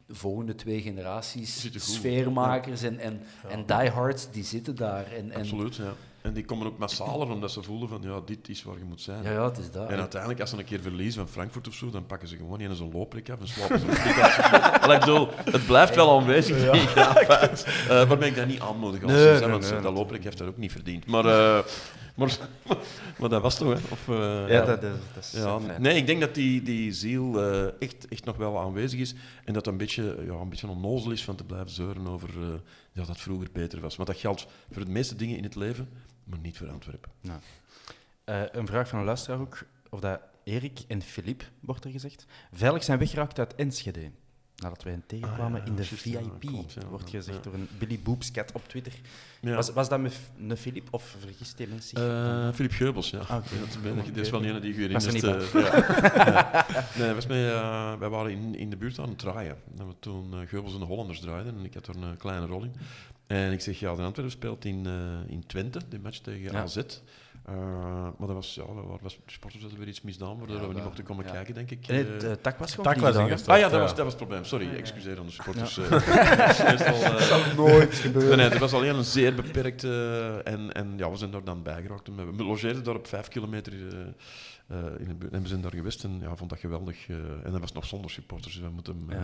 de 0.08 0.16
volgende 0.16 0.56
twee 0.56 0.82
generaties 0.82 1.70
sfeermakers 1.76 2.84
en, 2.84 3.00
en, 3.00 3.22
en 3.50 3.66
diehards, 3.66 4.32
die 4.32 4.44
zitten 4.44 4.76
daar. 4.76 5.12
En, 5.12 5.32
en, 5.32 5.40
Absoluut, 5.40 5.76
ja. 5.76 5.94
En 6.22 6.34
die 6.34 6.46
komen 6.46 6.68
ook 6.68 6.78
massaler 6.78 7.30
omdat 7.30 7.52
ze 7.52 7.64
voelen 7.64 7.90
van, 7.90 8.02
ja, 8.02 8.22
dit 8.26 8.50
is 8.50 8.64
waar 8.64 8.78
je 8.78 8.84
moet 8.84 9.02
zijn. 9.02 9.24
Ja, 9.24 9.32
ja, 9.32 9.46
het 9.46 9.58
is 9.58 9.72
dat. 9.72 9.90
En 9.90 10.00
uiteindelijk, 10.00 10.42
als 10.42 10.50
ze 10.50 10.58
een 10.58 10.66
keer 10.66 10.80
verliezen 10.80 11.22
van 11.22 11.32
Frankfurt 11.34 11.68
of 11.68 11.74
zo, 11.74 11.90
dan 11.90 12.06
pakken 12.06 12.28
ze 12.28 12.36
gewoon 12.36 12.60
een 12.60 12.76
zo'n 12.76 12.92
looprik 12.92 13.30
af 13.30 13.40
en 13.40 13.48
slapen 13.48 13.80
ze 13.80 13.86
ik 14.94 15.00
bedoel, 15.00 15.28
het 15.52 15.66
blijft 15.66 15.96
wel 15.96 16.20
aanwezig. 16.20 16.64
Ja. 16.64 16.74
Ja, 16.96 17.50
uh, 17.54 18.08
waarmee 18.10 18.30
ik 18.30 18.36
dat 18.36 18.48
niet 18.48 18.60
aanmoedig 18.60 19.04
als 19.04 19.12
Nee, 19.12 19.82
dat 19.82 19.94
looprik 19.94 20.24
heeft 20.24 20.38
dat 20.38 20.48
ook 20.48 20.58
niet 20.58 20.72
verdiend. 20.72 21.06
Maar, 21.06 21.26
uh, 21.26 21.60
maar, 22.18 22.38
maar 23.20 23.30
dat 23.30 23.42
was 23.42 23.58
toch, 23.58 23.68
hè? 23.68 23.92
Of, 23.92 24.08
uh, 24.08 24.50
Ja, 24.50 24.66
dat, 24.66 24.82
dat, 24.82 24.92
dat 25.14 25.24
is 25.24 25.32
ja, 25.32 25.60
nee, 25.78 25.96
ik 25.96 26.08
denk 26.08 26.20
dat 26.20 26.36
die, 26.36 26.62
die 26.62 26.94
ziel 26.94 27.44
uh, 27.44 27.82
echt, 27.82 28.08
echt 28.08 28.26
nog 28.26 28.38
wel 28.38 28.60
aanwezig 28.60 29.00
is 29.00 29.14
en 29.46 29.54
dat 29.54 29.56
het 29.56 29.68
een 29.68 29.78
beetje, 29.78 30.18
ja, 30.26 30.34
een 30.34 30.50
beetje 30.50 30.68
onnozel 30.68 31.12
is 31.12 31.24
van 31.24 31.36
te 31.36 31.44
blijven 31.44 31.70
zeuren 31.70 32.08
over 32.08 32.30
uh, 32.38 32.48
ja, 32.92 33.00
dat 33.00 33.08
het 33.08 33.20
vroeger 33.20 33.48
beter 33.52 33.82
was. 33.82 33.98
Maar 33.98 34.06
dat 34.06 34.18
geldt 34.18 34.48
voor 34.72 34.86
de 34.86 34.92
meeste 34.92 35.16
dingen 35.16 35.38
in 35.38 35.44
het 35.44 35.56
leven, 35.56 35.90
maar 36.24 36.40
niet 36.40 36.58
voor 36.58 36.70
Antwerpen. 36.70 37.12
Nou. 37.22 37.40
Een 38.52 38.68
vraag 38.68 38.88
van 38.88 39.00
een 39.00 39.06
luisteraar 39.06 39.40
ook, 39.40 39.64
of 39.90 40.00
dat 40.00 40.20
Erik 40.44 40.80
en 40.88 41.02
Filip, 41.02 41.44
wordt 41.60 41.86
er 41.86 41.92
gezegd, 41.92 42.26
veilig 42.52 42.84
zijn 42.84 43.00
weggeraakt 43.00 43.40
uit 43.40 43.56
Enschede. 43.56 44.12
Nadat 44.62 44.84
wij 44.84 44.92
hen 44.94 45.04
tegenkwamen 45.08 45.60
Ah, 45.62 45.66
ja, 45.68 45.72
in 45.72 45.76
de 45.78 45.84
VIP, 45.84 46.14
ja, 46.14 46.20
klopt, 46.40 46.74
ja, 46.74 46.86
wordt 46.90 47.10
gezegd 47.10 47.44
door 47.44 47.54
een 47.54 47.68
Billy 47.78 48.00
Boobscat 48.04 48.52
op 48.52 48.68
Twitter. 48.68 48.94
Was, 49.42 49.72
was 49.74 49.90
dat 49.90 50.00
een 50.48 50.58
Filip 50.58 50.88
of 50.92 51.16
vergist 51.20 51.58
hij 51.58 51.68
mensen? 51.68 52.02
Uh, 52.02 52.54
Philip 52.54 52.72
Geubels, 52.72 53.10
ja. 53.10 53.18
Ah, 53.20 53.30
dat, 53.30 53.78
ben 53.84 53.98
ik- 53.98 54.16
dat 54.16 54.26
is 54.26 54.32
Oké. 54.32 54.42
wel 54.44 54.56
een 54.56 54.62
die 54.62 54.74
er 54.74 54.80
herinnert. 54.80 55.14
niet 55.14 55.24
eh. 55.24 56.98
Nee, 57.00 57.14
was 57.14 57.28
met, 57.28 57.38
uh, 57.38 57.94
wij 58.00 58.10
waren 58.10 58.32
in, 58.32 58.56
in 58.56 58.70
de 58.70 58.78
buurt 58.78 59.00
aan 59.00 59.10
het 59.10 59.20
draaien. 59.20 59.58
En 59.78 59.88
we 59.88 59.94
toen 60.00 60.34
uh, 60.34 60.40
Geubels 60.48 60.74
en 60.74 60.80
de 60.80 60.86
Hollanders 60.86 61.20
draaiden 61.20 61.58
en 61.58 61.66
ik 61.66 61.74
had 61.74 61.88
er 61.88 61.96
een 61.96 62.18
kleine 62.18 62.46
rol 62.46 62.64
in. 62.64 62.74
En 63.28 63.52
ik 63.52 63.62
zeg, 63.62 63.80
ja, 63.80 63.96
de 63.96 64.02
Antwerpen 64.02 64.32
speelt 64.32 64.66
in, 64.66 64.86
in 65.28 65.44
Twente, 65.48 65.80
die 65.90 66.00
match 66.00 66.18
tegen. 66.18 66.56
AZ. 66.56 66.78
Uh, 67.50 67.56
maar 68.18 68.28
dat 68.28 68.34
was, 68.36 68.56
ja, 68.56 68.66
dat 68.66 68.76
waren- 68.76 69.00
was, 69.02 69.16
de 69.16 69.32
sporters 69.32 69.62
hadden 69.62 69.80
weer 69.80 69.88
iets 69.90 70.02
misdaan, 70.02 70.38
waardoor 70.38 70.56
Ja, 70.56 70.62
we 70.62 70.68
niet 70.68 70.76
dat- 70.76 70.86
mochten 70.86 71.04
komen 71.04 71.26
ja. 71.26 71.32
kijken, 71.32 71.54
denk 71.54 71.72
ik. 71.72 71.88
Nee, 71.88 72.06
Eh, 72.06 72.14
het 72.14 72.24
eh, 72.24 72.32
tak 72.32 72.58
was 72.58 72.70
gewoon 72.76 72.94
Tak 72.94 73.02
was 73.04 73.16
ingestort. 73.16 73.50
Ah 73.50 73.58
ja, 73.58 73.64
dat 73.64 73.72
Ja. 73.72 73.80
was, 73.80 73.90
dat 73.90 73.98
was 74.04 74.14
het 74.14 74.18
probleem. 74.18 74.44
Sorry, 74.44 74.70
excuseer 74.76 75.20
aan 75.20 75.26
de 75.26 75.32
supporters. 75.32 75.78
eh. 75.78 75.90
Dat 75.90 76.00
eh, 77.30 77.56
nooit 77.58 77.94
gebeuren. 77.96 78.38
Nee, 78.38 78.50
het 78.50 78.58
was 78.60 78.74
alleen 78.74 78.96
een 78.96 79.04
zeer 79.04 79.36
beperkte. 79.36 80.42
en, 80.44 80.72
en 80.74 80.94
ja, 80.98 81.10
we 81.12 81.18
zijn 81.18 81.32
daar 81.32 81.44
dan 81.44 81.64
bijgeraakt. 81.64 82.08
We 82.36 82.44
logeerden 82.44 82.84
daar 82.84 82.96
op 82.96 83.08
vijf 83.08 83.28
kilometer 83.28 83.74
eh, 83.74 84.00
eh, 84.68 85.00
in 85.00 85.08
de 85.08 85.14
buurt. 85.14 85.34
En 85.34 85.42
we 85.42 85.48
zijn 85.48 85.62
daar 85.62 85.74
geweest 85.74 86.04
en 86.04 86.20
ja, 86.22 86.36
vond 86.36 86.50
dat 86.50 86.60
geweldig. 86.60 87.10
eh, 87.10 87.16
en 87.44 87.52
dat 87.52 87.60
was 87.60 87.72
nog 87.72 87.86
zonder 87.86 88.12
supporters. 88.12 88.54
Dus 88.54 88.64
we 88.64 88.70
moeten 88.70 89.06
hem. 89.08 89.20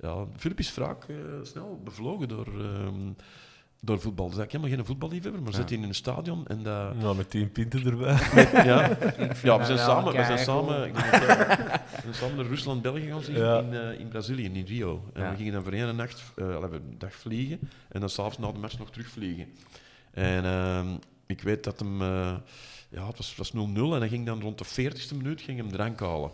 Ja. 0.00 0.26
Filip 0.36 0.58
is 0.58 0.70
vaak 0.70 1.04
eh, 1.08 1.16
snel 1.42 1.80
bevlogen 1.84 2.28
door. 2.28 2.46
ehm, 2.46 3.10
door 3.84 4.00
voetbal. 4.00 4.30
Dus 4.30 4.38
ik 4.38 4.52
helemaal 4.52 4.76
geen 4.76 4.84
voetballiefhebber, 4.86 5.42
maar 5.42 5.50
Ja. 5.50 5.56
zit 5.58 5.68
hij 5.68 5.78
in 5.78 5.84
een 5.84 5.94
stadion 5.94 6.46
en 6.46 6.62
dat, 6.62 6.94
Nou, 6.96 7.16
met 7.16 7.30
tien 7.30 7.52
pinten 7.52 7.84
erbij. 7.86 8.16
ja, 8.70 8.96
ja 9.42 9.58
we 9.58 9.64
zijn 9.64 9.78
samen, 9.78 10.12
we 10.16 10.24
zijn 10.24 10.38
samen, 10.38 10.84
ik 10.88 10.94
denk 10.94 11.10
dat, 11.12 11.22
eh, 11.22 11.38
we 11.38 12.00
zijn 12.02 12.14
samen 12.14 12.36
naar 12.36 12.46
Rusland-België 12.46 13.06
gaan 13.08 13.22
zien 13.22 13.36
Ja. 13.36 13.58
in, 13.58 13.74
eh, 13.74 14.00
in 14.00 14.08
Brazilië, 14.08 14.44
in 14.44 14.64
Rio. 14.66 15.10
En 15.14 15.22
Ja. 15.22 15.30
we 15.30 15.36
gingen 15.36 15.52
dan 15.52 15.62
voor 15.62 15.72
één 15.72 15.96
nacht, 15.96 16.22
eh, 16.36 16.46
we 16.60 16.68
een 16.76 16.94
dag 16.98 17.14
vliegen 17.14 17.58
en 17.88 18.00
dan 18.00 18.08
s'avonds 18.08 18.38
na 18.38 18.52
de 18.52 18.58
match 18.58 18.78
nog 18.78 18.90
terugvliegen. 18.90 19.46
En 20.12 20.44
ehm, 20.44 20.86
ik 21.26 21.40
weet 21.42 21.64
dat 21.64 21.78
hem, 21.78 22.02
eh, 22.02 22.34
ja, 22.90 23.06
het 23.06 23.16
was, 23.16 23.28
het 23.28 23.38
was 23.38 23.52
0-0 23.52 23.94
en 23.94 24.00
hij 24.00 24.08
ging 24.08 24.26
dan 24.26 24.40
rond 24.40 24.58
de 24.58 24.64
40ste 24.64 25.16
minuut 25.16 25.40
ging 25.40 25.58
hem 25.58 25.70
drank 25.72 26.00
halen. 26.00 26.30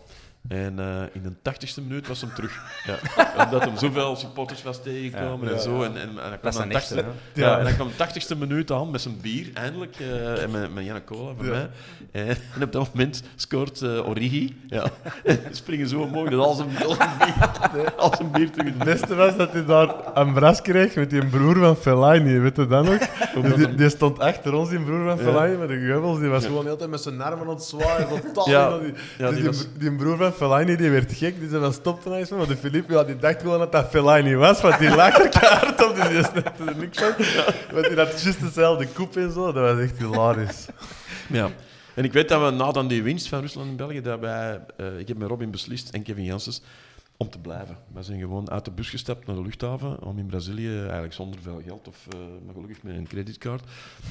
En 0.47 0.79
eh, 0.79 1.01
in 1.13 1.21
de 1.23 1.51
80ste 1.51 1.83
minuut 1.87 2.07
was 2.07 2.21
hem 2.21 2.33
terug. 2.33 2.59
Ja. 2.85 2.95
Omdat 3.45 3.63
hem 3.63 3.77
zoveel 3.77 4.15
supporters 4.15 4.63
was 4.63 4.81
tegengekomen 4.83 5.47
Ja, 5.47 5.53
en 5.53 5.59
zo. 5.61 5.83
En, 5.83 5.97
en, 5.97 6.09
en 6.31 6.39
kwam 6.39 6.51
dan 6.53 6.61
een 6.61 6.71
echte, 6.71 6.93
80ste 6.93 6.97
hè? 7.05 7.41
ja, 7.41 7.49
Ja. 7.49 7.57
en 7.57 7.63
dan 7.63 7.73
kwam 7.73 7.87
de 7.97 8.07
80ste 8.33 8.37
minuut 8.37 8.71
aan 8.71 8.91
met 8.91 9.01
zijn 9.01 9.17
bier, 9.21 9.49
eindelijk. 9.53 9.95
eh, 9.99 10.43
en 10.43 10.51
met, 10.51 10.73
met 10.73 10.85
Janne 10.85 11.03
Cola 11.03 11.33
Ja. 11.41 11.49
mij. 11.49 11.69
En, 12.11 12.27
en 12.55 12.63
op 12.63 12.71
dat 12.71 12.93
moment 12.93 13.23
scoort 13.35 13.81
eh, 13.81 14.07
Origi. 14.09 14.61
Ja. 14.67 14.85
En 15.23 15.39
springen 15.51 15.87
zo 15.87 16.07
mooi 16.07 16.29
dat 16.29 16.45
al 16.45 16.53
zijn, 16.53 16.69
al 16.85 16.93
zijn 16.95 17.09
bier, 17.17 17.93
al 17.95 18.15
zijn 18.15 18.31
bier 18.31 18.51
terug 18.51 18.67
Het 18.73 18.83
beste 18.83 19.15
was 19.15 19.35
dat 19.37 19.51
hij 19.51 19.65
daar 19.65 19.95
een 20.13 20.33
bras 20.33 20.61
kreeg 20.61 20.95
met 20.95 21.09
die 21.09 21.25
broer 21.25 21.55
van 21.57 21.75
Fellaini, 21.75 22.39
weet 22.39 22.55
je 22.55 22.67
dat 22.67 22.85
nog? 22.85 22.97
Die, 23.55 23.75
die 23.75 23.89
stond 23.89 24.19
achter 24.19 24.53
ons, 24.53 24.69
die 24.69 24.79
broer 24.79 25.05
van 25.05 25.17
Fellaini, 25.17 25.57
met 25.57 25.67
de 25.67 25.79
geubels. 25.79 26.19
Die 26.19 26.29
was 26.29 26.45
gewoon 26.45 26.59
de 26.59 26.65
hele 26.65 26.77
tijd 26.77 26.89
met 26.89 27.01
zijn 27.01 27.21
armen 27.21 27.47
aan 27.47 27.53
het 27.53 27.63
zwaaien, 27.63 28.07
totaal 28.33 28.79
die- 28.79 28.93
dus 29.17 29.57
die 29.59 29.67
die, 29.77 29.95
broer 29.95 30.17
van 30.17 30.28
Fellaini 30.33 30.75
die 30.75 30.89
werd 30.89 31.13
gek, 31.13 31.39
die 31.39 31.49
zei 31.49 31.61
van 31.61 31.73
stop 31.73 32.03
er 32.03 32.09
nou 32.09 32.19
eens. 32.19 32.29
Maar 32.29 32.47
de 32.47 32.57
Philippe, 32.57 32.93
ja, 32.93 33.03
die 33.03 33.15
dacht 33.15 33.41
gewoon 33.41 33.59
dat 33.59 33.71
dat 33.71 33.89
Fellaini 33.89 34.35
was, 34.35 34.61
want 34.61 34.79
die 34.79 34.95
lag 34.95 35.17
er 35.17 35.29
kaart 35.29 35.85
op, 35.85 35.95
dus 35.95 36.07
die 36.07 36.23
snapte 36.23 36.63
er 36.65 36.75
niks 36.77 36.97
van. 36.97 37.13
Want 37.71 37.87
die 37.87 37.97
had 37.97 38.21
juist 38.21 38.39
dezelfde 38.41 38.87
koep 38.87 39.17
en 39.17 39.31
zo, 39.31 39.51
dat 39.51 39.73
was 39.73 39.83
echt 39.83 39.97
hilarisch. 39.97 40.65
Ja. 41.27 41.49
En 41.93 42.03
ik 42.03 42.13
weet 42.13 42.29
dat 42.29 42.41
we 42.41 42.49
na 42.49 42.71
dan 42.71 42.87
die 42.87 43.03
winst 43.03 43.27
van 43.27 43.39
Rusland 43.39 43.69
en 43.69 43.75
België, 43.75 44.01
dat 44.01 44.19
wij, 44.19 44.61
eh, 44.77 44.99
ik 44.99 45.07
heb 45.07 45.17
met 45.17 45.27
Robin 45.27 45.51
beslist 45.51 45.89
en 45.89 46.03
Kevin 46.03 46.23
Janssens 46.23 46.61
om 47.21 47.29
te 47.29 47.39
blijven. 47.39 47.77
We 47.93 48.03
zijn 48.03 48.19
gewoon 48.19 48.49
uit 48.49 48.65
de 48.65 48.71
bus 48.71 48.89
gestapt 48.89 49.27
naar 49.27 49.35
de 49.35 49.41
luchthaven 49.41 50.03
om 50.03 50.17
in 50.17 50.25
Brazilië, 50.25 50.79
eigenlijk 50.79 51.13
zonder 51.13 51.39
veel 51.41 51.61
geld, 51.65 51.87
of, 51.87 52.07
eh, 52.09 52.19
maar 52.45 52.53
gelukkig 52.53 52.83
met 52.83 52.95
een 52.95 53.07
creditcard, 53.07 53.63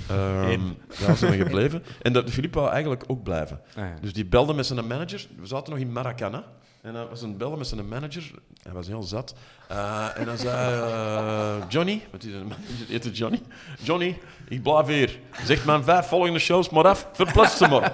ehm 0.09 0.61
ja, 0.99 1.15
zijn 1.15 1.31
we 1.31 1.37
gebleven. 1.37 1.83
En 2.03 2.13
dat 2.13 2.31
Filip 2.31 2.55
wou 2.55 2.71
eigenlijk 2.71 3.05
ook 3.07 3.23
blijven. 3.23 3.61
Ah, 3.69 3.85
ja. 3.85 3.95
Dus 4.01 4.13
die 4.13 4.25
belde 4.25 4.55
met 4.55 4.67
zijn 4.67 4.87
manager. 4.87 5.27
We 5.41 5.47
zaten 5.47 5.73
nog 5.73 5.83
in 5.83 5.93
Maracana. 5.93 6.45
En 6.81 6.95
hij 6.95 7.07
was 7.07 7.23
een 7.23 7.37
bellen 7.37 7.59
met 7.59 7.67
zijn 7.67 7.89
manager. 7.89 8.31
Hij 8.63 8.73
was 8.73 8.87
heel 8.87 9.03
zat. 9.03 9.35
Eh, 9.69 10.19
en 10.19 10.25
dan 10.25 10.39
zei 10.39 10.81
eh, 10.81 11.69
Johnny, 11.69 12.03
want 12.11 12.23
die 12.23 12.31
zijn 12.33 12.47
manager 12.47 13.13
Johnny. 13.13 13.41
Johnny, 13.83 14.19
ik 14.49 14.63
blijf 14.63 14.87
hier. 14.87 15.19
Zeg 15.45 15.65
mijn 15.65 15.85
vijf 15.85 16.07
volgende 16.07 16.39
shows 16.39 16.71
maar 16.71 16.89
af. 16.89 17.09
Verplaats 17.13 17.57
ze 17.57 17.69
maar. 17.69 17.93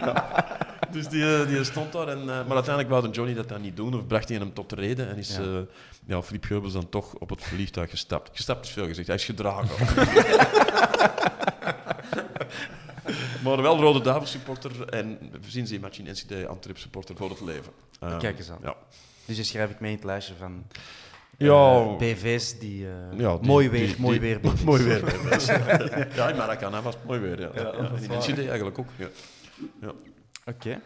Ja. 0.00 0.46
Dus 0.92 1.08
die, 1.08 1.36
eh, 1.40 1.46
die 1.48 1.64
stond 1.64 1.92
daar. 1.92 2.08
En, 2.08 2.18
eh, 2.20 2.26
maar 2.26 2.54
uiteindelijk 2.54 2.88
wou 2.88 3.10
Johnny 3.10 3.34
dat 3.34 3.48
dan 3.48 3.60
niet 3.60 3.76
doen. 3.76 3.94
Of 3.94 4.06
bracht 4.06 4.28
hij 4.28 4.38
hem 4.38 4.52
tot 4.52 4.70
de 4.70 4.76
reden. 4.76 5.08
En 5.08 5.16
is 5.16 5.36
Ja. 5.36 5.42
ja. 5.42 5.64
ja, 6.06 6.22
Filip 6.22 6.44
Geubels 6.44 6.72
dan 6.72 6.88
toch 6.88 7.14
op 7.14 7.30
het 7.30 7.42
vliegtuig 7.42 7.90
gestapt. 7.90 8.30
Gestapt 8.36 8.66
is 8.66 8.72
veel 8.72 8.86
gezegd. 8.86 9.06
Hij 9.06 9.16
is 9.16 9.24
gedragen. 9.24 9.68
maar 13.44 13.62
wel 13.62 13.80
Rode 13.80 14.00
Duivel 14.00 14.26
supporter. 14.26 14.88
En 14.88 15.18
sinds 15.46 15.70
die 15.70 15.80
match 15.80 15.98
in 15.98 16.04
NCD 16.10 16.46
Antwerp 16.46 16.78
supporter 16.78 17.16
voor 17.16 17.30
het 17.30 17.40
leven. 17.40 17.72
Eh, 18.00 18.18
Kijk 18.18 18.38
eens 18.38 18.50
aan. 18.50 18.58
Ja. 18.62 18.74
Dus 19.24 19.36
je 19.36 19.42
schrijf 19.44 19.70
ik 19.70 19.80
mee 19.80 19.90
in 19.90 19.96
het 19.96 20.04
lijstje 20.06 20.34
van 20.38 20.64
Ja. 21.38 21.96
BV's 21.96 22.58
die, 22.58 22.86
Ja, 23.16 23.36
die- 23.36 23.46
mooi 23.48 23.68
weer, 23.70 23.86
die- 23.86 23.96
mooi 23.98 24.18
die- 24.18 24.38
weer. 24.40 24.52
Mooi 24.64 24.82
weer. 24.82 25.04
ja, 26.16 26.28
in 26.28 26.36
Maracana 26.36 26.82
was 26.82 26.94
mooi 27.06 27.20
weer. 27.20 27.40
Ja. 27.40 27.50
Ja, 27.54 27.72
in. 27.72 28.16
NCD 28.18 28.38
eigenlijk 28.38 28.78
ook. 28.78 28.86
Ja. 28.96 29.92
Oké. 30.48 30.80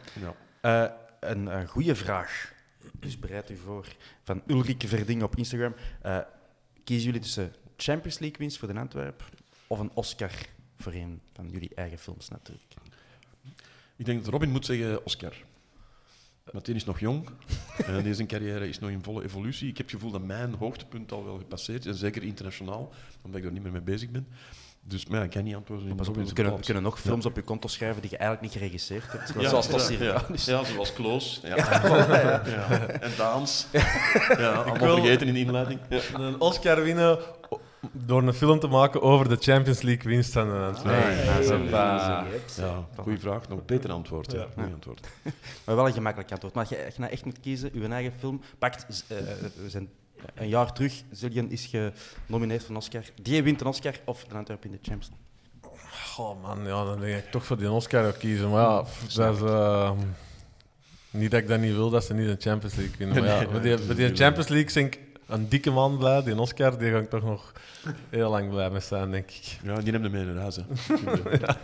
Eh, 0.61 0.85
een, 1.21 1.47
een 1.47 1.67
goede 1.67 1.95
vraag. 1.95 2.53
Dus 2.93 3.19
bereid 3.19 3.51
u 3.51 3.57
voor. 3.57 3.87
Van 4.23 4.43
Ulrike 4.47 4.89
Verding 4.89 5.23
op 5.23 5.37
Instagram. 5.37 5.75
Eh, 6.03 6.19
kiezen 6.85 7.07
jullie 7.07 7.21
tussen 7.21 7.55
Champions 7.77 8.19
League 8.19 8.39
winst 8.39 8.59
voor 8.59 8.73
de 8.73 8.81
Antwerp 8.81 9.25
of 9.67 9.79
een 9.79 9.91
Oscar 9.95 10.31
voor 10.77 10.93
een 10.93 11.21
van 11.33 11.49
jullie 11.51 11.75
eigen 11.75 11.99
films 11.99 12.29
natuurlijk? 12.29 12.75
Ik 13.97 14.05
denk 14.05 14.25
dat 14.25 14.33
Robin 14.33 14.51
moet 14.51 14.67
zeggen 14.67 15.05
Oscar. 15.05 15.35
Die 16.63 16.75
is 16.75 16.85
nog 16.85 17.01
jong. 17.01 17.29
en 17.87 18.03
deze 18.03 18.27
carrière 18.27 18.69
is 18.69 18.79
nog 18.79 18.91
in 18.91 19.03
volle 19.03 19.25
evolutie. 19.25 19.69
Ik 19.69 19.77
heb 19.77 19.87
het 19.87 19.95
gevoel 19.95 20.11
dat 20.11 20.23
mijn 20.23 20.55
hoogtepunt 20.55 21.13
al 21.13 21.25
wel 21.25 21.39
gepasseerd 21.39 21.85
is. 21.85 21.93
En 21.93 21.99
zeker 21.99 22.23
internationaal, 22.23 22.93
omdat 23.23 23.39
ik 23.39 23.43
daar 23.43 23.53
niet 23.53 23.63
meer 23.63 23.73
mee 23.73 23.81
bezig 23.81 24.11
ben. 24.11 24.27
Dus 24.85 25.07
maar 25.07 25.19
ja, 25.19 25.25
ik 25.25 25.31
kan 25.31 25.45
niet 25.45 25.55
antwoorden 25.55 25.91
op, 25.91 25.99
we 26.17 26.33
kunnen, 26.33 26.59
we 26.67 26.81
nog 26.81 27.01
films 27.01 27.27
op 27.27 27.37
je 27.37 27.43
konto 27.43 27.69
schrijven 27.69 28.01
die 28.03 28.11
je 28.11 28.17
eigenlijk 28.17 28.53
niet 28.53 28.63
geregisseerd 28.63 29.13
hebt. 29.13 29.33
Ja, 29.41 29.49
zoals 29.49 29.67
ja, 29.67 29.73
dat 29.77 29.89
ja, 29.89 30.05
ja. 30.05 30.23
ja, 30.45 30.65
zoals 30.65 30.93
Kloos. 30.93 31.41
Ja. 31.43 31.57
Ja. 31.57 32.87
En 32.87 33.11
Daans. 33.17 33.67
Ja, 34.39 34.53
allemaal 34.53 34.79
wil- 34.79 34.97
vergeten 34.97 35.27
in 35.27 35.35
de 35.35 35.41
inleiding. 35.41 35.81
Ja. 35.89 36.01
Een 36.15 36.41
Oscar 36.41 36.83
winnen 36.83 37.19
door 37.93 38.23
een 38.23 38.35
film 38.35 38.59
te 38.61 38.67
maken 38.67 39.03
over 39.03 39.29
de 39.29 39.37
Champions 39.41 39.83
League 39.83 40.13
winst 40.13 40.33
van 40.33 40.49
de 40.49 40.55
Antwerpen. 40.57 41.17
Nee, 41.17 41.25
ja, 42.57 42.85
goede 42.97 43.19
vraag. 43.21 43.49
Nog 43.49 43.59
een 43.59 43.67
beter 43.67 43.93
antwoord. 43.93 44.33
Ja. 44.33 44.39
Ja. 44.39 44.47
Goeie 44.55 44.73
antwoord. 44.73 45.07
Maar 45.65 45.77
wel 45.77 45.87
een 45.87 45.93
gemakkelijk 45.93 46.31
antwoord. 46.33 46.55
Maar 46.55 46.67
als 46.69 46.79
je, 46.79 46.85
als 46.85 46.95
je 46.95 47.01
nou 47.01 47.13
echt 47.13 47.25
moet 47.25 47.41
kiezen, 47.41 47.71
uw 47.75 47.89
eigen 47.91 48.13
film 48.19 48.41
pakt. 48.59 49.05
eh, 49.09 49.17
we 49.63 49.71
zijn 49.71 49.89
een 50.35 50.49
jaar 50.49 50.73
terug, 50.73 51.03
Zillion 51.11 51.51
is 51.51 51.71
genomineerd 52.27 52.61
voor 52.61 52.71
een 52.71 52.77
Oscar. 52.77 53.03
Die 53.23 53.43
wint 53.43 53.61
een 53.61 53.67
Oscar 53.67 53.95
of 54.05 54.25
de 54.25 54.35
Antwerp 54.35 54.65
in 54.65 54.71
de 54.71 54.79
Champions 54.83 55.09
League. 55.09 55.21
Goh 56.13 56.43
man, 56.43 56.59
ja, 56.67 56.85
dan 56.85 57.01
denk 57.01 57.25
ik 57.25 57.31
toch 57.31 57.47
voor 57.47 57.59
die 57.59 57.71
Oscar 57.71 58.07
ook 58.07 58.19
kiezen. 58.19 58.51
Maar 58.51 58.63
ja, 58.63 58.83
pff, 58.83 59.15
dat 59.15 59.35
is, 59.35 59.43
eh, 59.43 59.91
niet 61.11 61.31
dat 61.31 61.41
ik 61.41 61.49
dat 61.49 61.61
niet 61.61 61.75
wil, 61.75 61.91
dat 61.91 62.05
ze 62.05 62.15
niet 62.15 62.27
de 62.27 62.51
Champions 62.51 62.75
League 62.75 62.97
winnen. 62.99 63.25
Maar 63.25 63.53
ja, 63.53 63.59
die, 63.61 63.87
met 63.87 63.97
die 63.97 64.17
Champions 64.17 64.49
League 64.49 64.73
ben 64.75 64.85
ik 64.85 65.01
een 65.27 65.49
dikke 65.49 65.71
man 65.71 65.99
blij. 65.99 66.23
Die 66.23 66.39
Oscar, 66.39 66.79
die 66.79 66.91
ga 66.91 66.99
ik 66.99 67.11
toch 67.11 67.23
nog 67.23 67.53
heel 68.09 68.31
lang 68.31 68.51
blij 68.51 68.71
mee 68.71 68.81
zijn, 68.81 69.11
denk 69.11 69.31
ik. 69.31 69.59
Ja, 69.63 69.75
die 69.75 69.93
neemt 69.93 70.05
hem 70.05 70.13
mee 70.13 70.25
naar 70.25 70.37
huis. 70.37 70.57
Hè. 70.57 70.63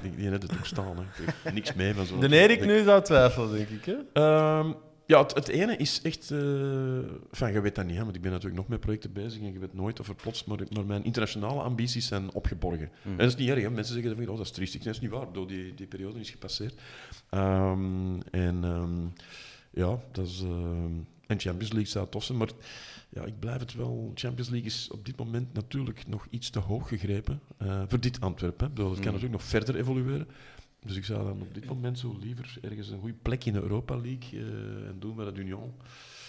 Die, 0.03 0.17
die 0.17 0.29
heeft 0.29 0.43
het 0.43 0.53
ook 0.53 0.67
staan. 0.67 1.07
Hè. 1.43 1.53
Niks 1.53 1.75
mee 1.75 1.95
van 1.95 2.07
zo. 2.07 2.19
De 2.19 2.37
Erik 2.37 2.67
nu 2.67 2.83
zou 2.83 3.03
twijfelen, 3.03 3.53
denk 3.53 3.69
ik. 3.69 3.85
Hè? 3.85 3.97
Ehm, 4.13 4.73
ja, 5.09 5.23
het, 5.23 5.35
het 5.35 5.49
ene 5.49 5.77
is 5.77 6.01
echt... 6.03 6.31
enfin, 6.31 7.53
je 7.53 7.61
weet 7.61 7.75
dat 7.75 7.87
niet, 7.87 7.97
hè, 7.97 8.05
want 8.05 8.17
ik 8.17 8.23
ben 8.23 8.31
natuurlijk 8.31 8.61
nog 8.61 8.69
met 8.69 8.81
projecten 8.81 9.13
bezig 9.13 9.41
en 9.43 9.53
je 9.53 9.59
weet 9.59 9.75
nooit 9.75 10.01
of 10.01 10.09
er 10.09 10.15
plots... 10.15 10.45
Maar, 10.45 10.59
maar 10.75 10.87
mijn 10.87 11.05
internationale 11.05 11.61
ambities 11.63 12.07
zijn 12.07 12.33
opgeborgen. 12.33 12.91
Mm. 13.03 13.11
En 13.13 13.19
dat 13.19 13.27
is 13.29 13.37
niet 13.37 13.49
erg, 13.49 13.63
hè. 13.63 13.71
mensen 13.71 13.95
zeggen 13.95 14.17
van, 14.17 14.29
oh, 14.29 14.37
dat 14.37 14.47
is 14.47 14.53
triestig. 14.53 14.83
Dat 14.83 14.95
is 14.95 15.01
niet 15.01 15.11
waar, 15.11 15.27
bedoel, 15.27 15.47
die, 15.47 15.75
die 15.75 15.87
periode 15.87 16.21
is 16.21 16.31
gepasseerd. 16.31 16.75
Ehm, 17.31 18.21
en 18.31 18.65
ehm, 18.65 19.07
ja, 19.71 19.99
dat 20.13 20.27
is... 20.27 20.41
ehm, 20.43 20.93
en 21.27 21.41
Champions 21.41 21.73
League 21.73 21.91
zou 21.91 22.09
tof 22.09 22.25
zijn, 22.25 22.39
maar 22.39 22.49
ja, 23.09 23.25
ik 23.25 23.39
blijf 23.39 23.61
het 23.61 23.75
wel... 23.75 24.13
Champions 24.15 24.49
League 24.51 24.69
is 24.69 24.89
op 24.93 25.05
dit 25.07 25.17
moment 25.17 25.53
natuurlijk 25.55 26.07
nog 26.07 26.27
iets 26.31 26.51
te 26.51 26.59
hoog 26.59 26.89
gegrepen 26.89 27.41
eh, 27.57 27.83
voor 27.89 28.01
dit 28.01 28.21
Antwerpen. 28.21 28.65
Hè. 28.65 28.71
Ik 28.71 28.75
bedoel, 28.75 28.91
het 28.91 29.01
kan 29.01 29.09
Mm. 29.09 29.15
natuurlijk 29.15 29.43
nog 29.43 29.51
verder 29.51 29.77
evolueren. 29.77 30.29
Dus 30.85 30.97
ik 30.97 31.05
zou 31.05 31.25
dan 31.25 31.41
op 31.43 31.55
dit 31.55 31.65
moment 31.67 31.99
zo 31.99 32.17
liever 32.21 32.59
ergens 32.63 32.89
een 32.91 32.99
goede 33.01 33.15
plek 33.23 33.45
in 33.45 33.53
de 33.53 33.61
Europa 33.61 33.97
League 33.97 34.41
eh, 34.41 34.89
en 34.89 34.97
doen 34.99 35.17
met 35.17 35.27
het 35.27 35.39
Union. 35.39 35.73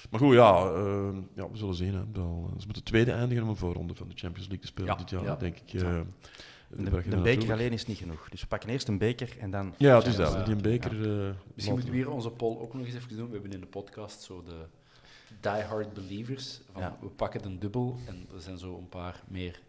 Maar 0.10 0.20
goed, 0.20 0.34
ja, 0.34 0.72
eh, 0.74 1.10
ja 1.36 1.50
we 1.52 1.58
zullen 1.58 1.76
zien. 1.76 1.93
Hè. 1.93 2.02
Wel, 2.14 2.54
Ze 2.58 2.66
moeten 2.66 2.84
tweede 2.84 3.12
eindigen 3.12 3.43
om 3.43 3.50
een 3.50 3.56
voorronde 3.56 3.95
van 3.95 4.08
de 4.08 4.16
Champions 4.16 4.47
League 4.47 4.60
te 4.66 4.68
spelen 4.68 4.91
Ja, 4.91 4.95
dit 4.97 5.10
jaar, 5.10 5.24
ja. 5.24 5.36
denk 5.36 5.58
ik. 5.60 5.74
eh, 5.74 5.82
Ja. 5.82 5.88
daar 5.89 6.04
De, 6.70 6.84
de 6.84 6.89
beker 6.89 7.10
natuurlijk- 7.18 7.52
alleen 7.52 7.72
is 7.72 7.86
niet 7.86 7.97
genoeg. 7.97 8.30
Dus 8.30 8.41
we 8.41 8.47
pakken 8.47 8.70
eerst 8.70 8.88
een 8.88 8.97
beker 8.97 9.36
en 9.39 9.52
dan... 9.52 9.74
Ja, 9.78 9.95
het 9.97 10.06
is 10.08 10.16
dat. 10.16 10.45
Die 10.45 10.56
een 10.56 10.62
beker... 10.62 10.91
eh, 10.91 11.34
Misschien 11.54 11.74
moeten 11.76 11.91
we 11.91 11.97
hier 11.97 12.10
onze 12.12 12.30
poll 12.30 12.58
ook 12.58 12.74
nog 12.74 12.86
eens 12.86 12.95
even 12.95 13.16
doen. 13.18 13.28
We 13.28 13.34
hebben 13.34 13.52
in 13.52 13.60
de 13.60 13.66
podcast 13.66 14.22
zo 14.22 14.43
de 14.43 14.66
die-hard 15.41 15.93
believers. 15.93 16.62
Van 16.72 16.82
Ja. 16.82 16.97
We 17.02 17.08
pakken 17.08 17.45
een 17.45 17.60
dubbel 17.60 17.97
en 18.08 18.28
er 18.36 18.41
zijn 18.41 18.58
zo 18.58 18.78
een 18.78 18.89
paar 18.89 19.24
meer 19.28 19.60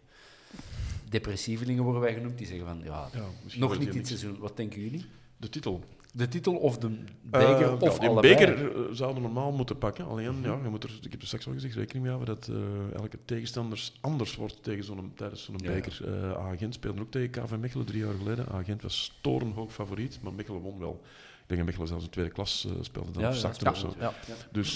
depressievelingen 1.11 1.83
worden 1.83 2.01
wij 2.01 2.13
genoemd. 2.13 2.37
Die 2.37 2.47
zeggen 2.47 2.65
van, 2.65 2.81
ja, 2.83 3.09
nog 3.57 3.79
niet 3.79 3.93
dit 3.93 4.07
seizoen. 4.07 4.37
Wat 4.39 4.57
denken 4.57 4.81
jullie? 4.81 5.05
De 5.37 5.49
titel. 5.49 5.83
De 6.13 6.27
titel 6.27 6.55
of 6.55 6.77
de 6.77 6.89
beker 7.21 7.61
Eh, 7.61 7.81
of 7.81 8.01
ja, 8.01 8.07
allebei? 8.07 8.35
beker 8.35 8.75
eh, 8.75 8.81
zouden 8.91 9.21
we 9.21 9.27
normaal 9.27 9.51
moeten 9.51 9.77
pakken. 9.77 10.05
Alleen, 10.05 10.41
ja, 10.41 10.59
je 10.63 10.69
moet 10.69 10.83
er, 10.83 10.99
ik 11.01 11.11
heb 11.11 11.21
er 11.21 11.27
straks 11.27 11.47
al 11.47 11.53
gezegd, 11.53 11.75
rekening 11.75 12.05
mee 12.05 12.13
houden 12.13 12.35
dat 12.35 12.47
eh, 12.47 12.99
elke 12.99 13.17
tegenstander 13.25 13.91
anders 14.01 14.35
wordt 14.35 14.63
tegen 14.63 14.83
zo'n, 14.83 15.11
tijdens 15.15 15.43
zo'n 15.43 15.55
Ja, 15.63 15.71
beker. 15.71 16.01
Agent 16.37 16.73
speelde 16.73 17.01
ook 17.01 17.11
tegen 17.11 17.29
KV 17.29 17.55
Mechelen 17.59 17.85
drie 17.85 18.03
jaar 18.03 18.13
geleden. 18.13 18.47
Agent 18.47 18.81
was 18.81 19.17
torenhoog 19.21 19.73
favoriet, 19.73 20.19
maar 20.21 20.33
Mechelen 20.33 20.61
won 20.61 20.79
wel. 20.79 21.01
Ik 21.41 21.47
denk 21.47 21.59
dat 21.59 21.65
Mechelen 21.65 21.87
zelfs 21.87 22.03
in 22.03 22.09
tweede 22.09 22.31
klas 22.31 22.67
speelde 22.81 23.11
dan 23.11 23.21
Ja, 23.21 23.29
of 23.29 23.35
ja, 23.35 23.39
zakte 23.39 23.69
of 23.69 23.77
zo. 23.77 23.93
Ja. 23.99 24.13
Dus, 24.51 24.75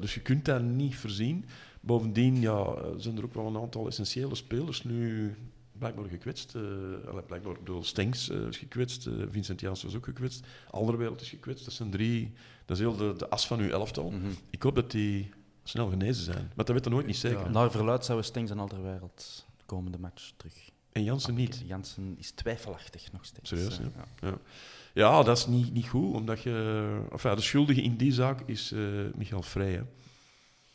dus 0.00 0.14
je 0.14 0.20
kunt 0.20 0.44
dat 0.44 0.62
niet 0.62 0.96
voorzien. 0.96 1.44
Bovendien 1.80 2.40
ja, 2.40 2.74
zijn 2.96 3.16
er 3.16 3.24
ook 3.24 3.34
wel 3.34 3.46
een 3.46 3.56
aantal 3.56 3.86
essentiële 3.86 4.34
spelers 4.34 4.84
nu 4.84 5.34
blijkbaar 5.82 6.08
gekwetst. 6.08 6.54
eh 6.54 6.62
allee, 7.08 7.22
blijkbaar, 7.22 7.52
ik 7.52 7.58
bedoel, 7.58 7.84
Stenks 7.84 8.28
eh, 8.30 8.46
is 8.46 8.56
gekwetst, 8.58 9.06
eh, 9.06 9.12
Vincent 9.30 9.60
Janssen 9.60 9.86
was 9.88 9.96
ook 9.96 10.04
gekwetst, 10.04 10.46
Alderwereld 10.70 11.20
is 11.20 11.28
gekwetst. 11.28 11.64
Dat 11.64 11.74
zijn 11.74 11.90
drie, 11.90 12.32
dat 12.66 12.76
is 12.76 12.82
heel 12.82 12.96
de, 12.96 13.14
de 13.16 13.28
as 13.28 13.46
van 13.46 13.60
uw 13.60 13.70
elftal. 13.70 14.10
Mhm. 14.10 14.30
Ik 14.50 14.62
hoop 14.62 14.74
dat 14.74 14.90
die 14.90 15.30
snel 15.64 15.88
genezen 15.88 16.24
zijn. 16.24 16.50
Maar 16.54 16.64
dat 16.64 16.68
weet 16.74 16.84
je 16.84 16.90
nooit 16.90 17.06
niet 17.06 17.16
zeker. 17.16 17.40
Ja. 17.40 17.48
Naar 17.48 17.70
verluid 17.70 18.04
zouden 18.04 18.26
Stengs 18.26 18.50
en 18.50 18.58
Alderwereld 18.58 19.46
de 19.56 19.64
komende 19.66 19.98
match 19.98 20.30
terug. 20.36 20.54
En 20.92 21.04
Jansen 21.04 21.34
niet. 21.34 21.62
Jansen 21.66 22.14
is 22.18 22.30
twijfelachtig 22.30 23.12
nog 23.12 23.24
steeds. 23.24 23.48
Serieus, 23.48 23.78
Eh, 23.78 23.84
ja? 24.20 24.28
ja. 24.28 24.38
Ja, 24.94 25.22
dat 25.22 25.36
is 25.38 25.46
niet, 25.46 25.72
niet 25.72 25.88
goed, 25.88 26.14
omdat 26.14 26.42
je... 26.42 27.00
Enfin, 27.10 27.34
de 27.34 27.40
schuldige 27.40 27.82
in 27.82 27.96
die 27.96 28.12
zaak 28.12 28.40
is 28.46 28.72
eh 28.72 28.78
Michael 29.14 29.42
Vrij. 29.42 29.72
hè. 29.72 29.82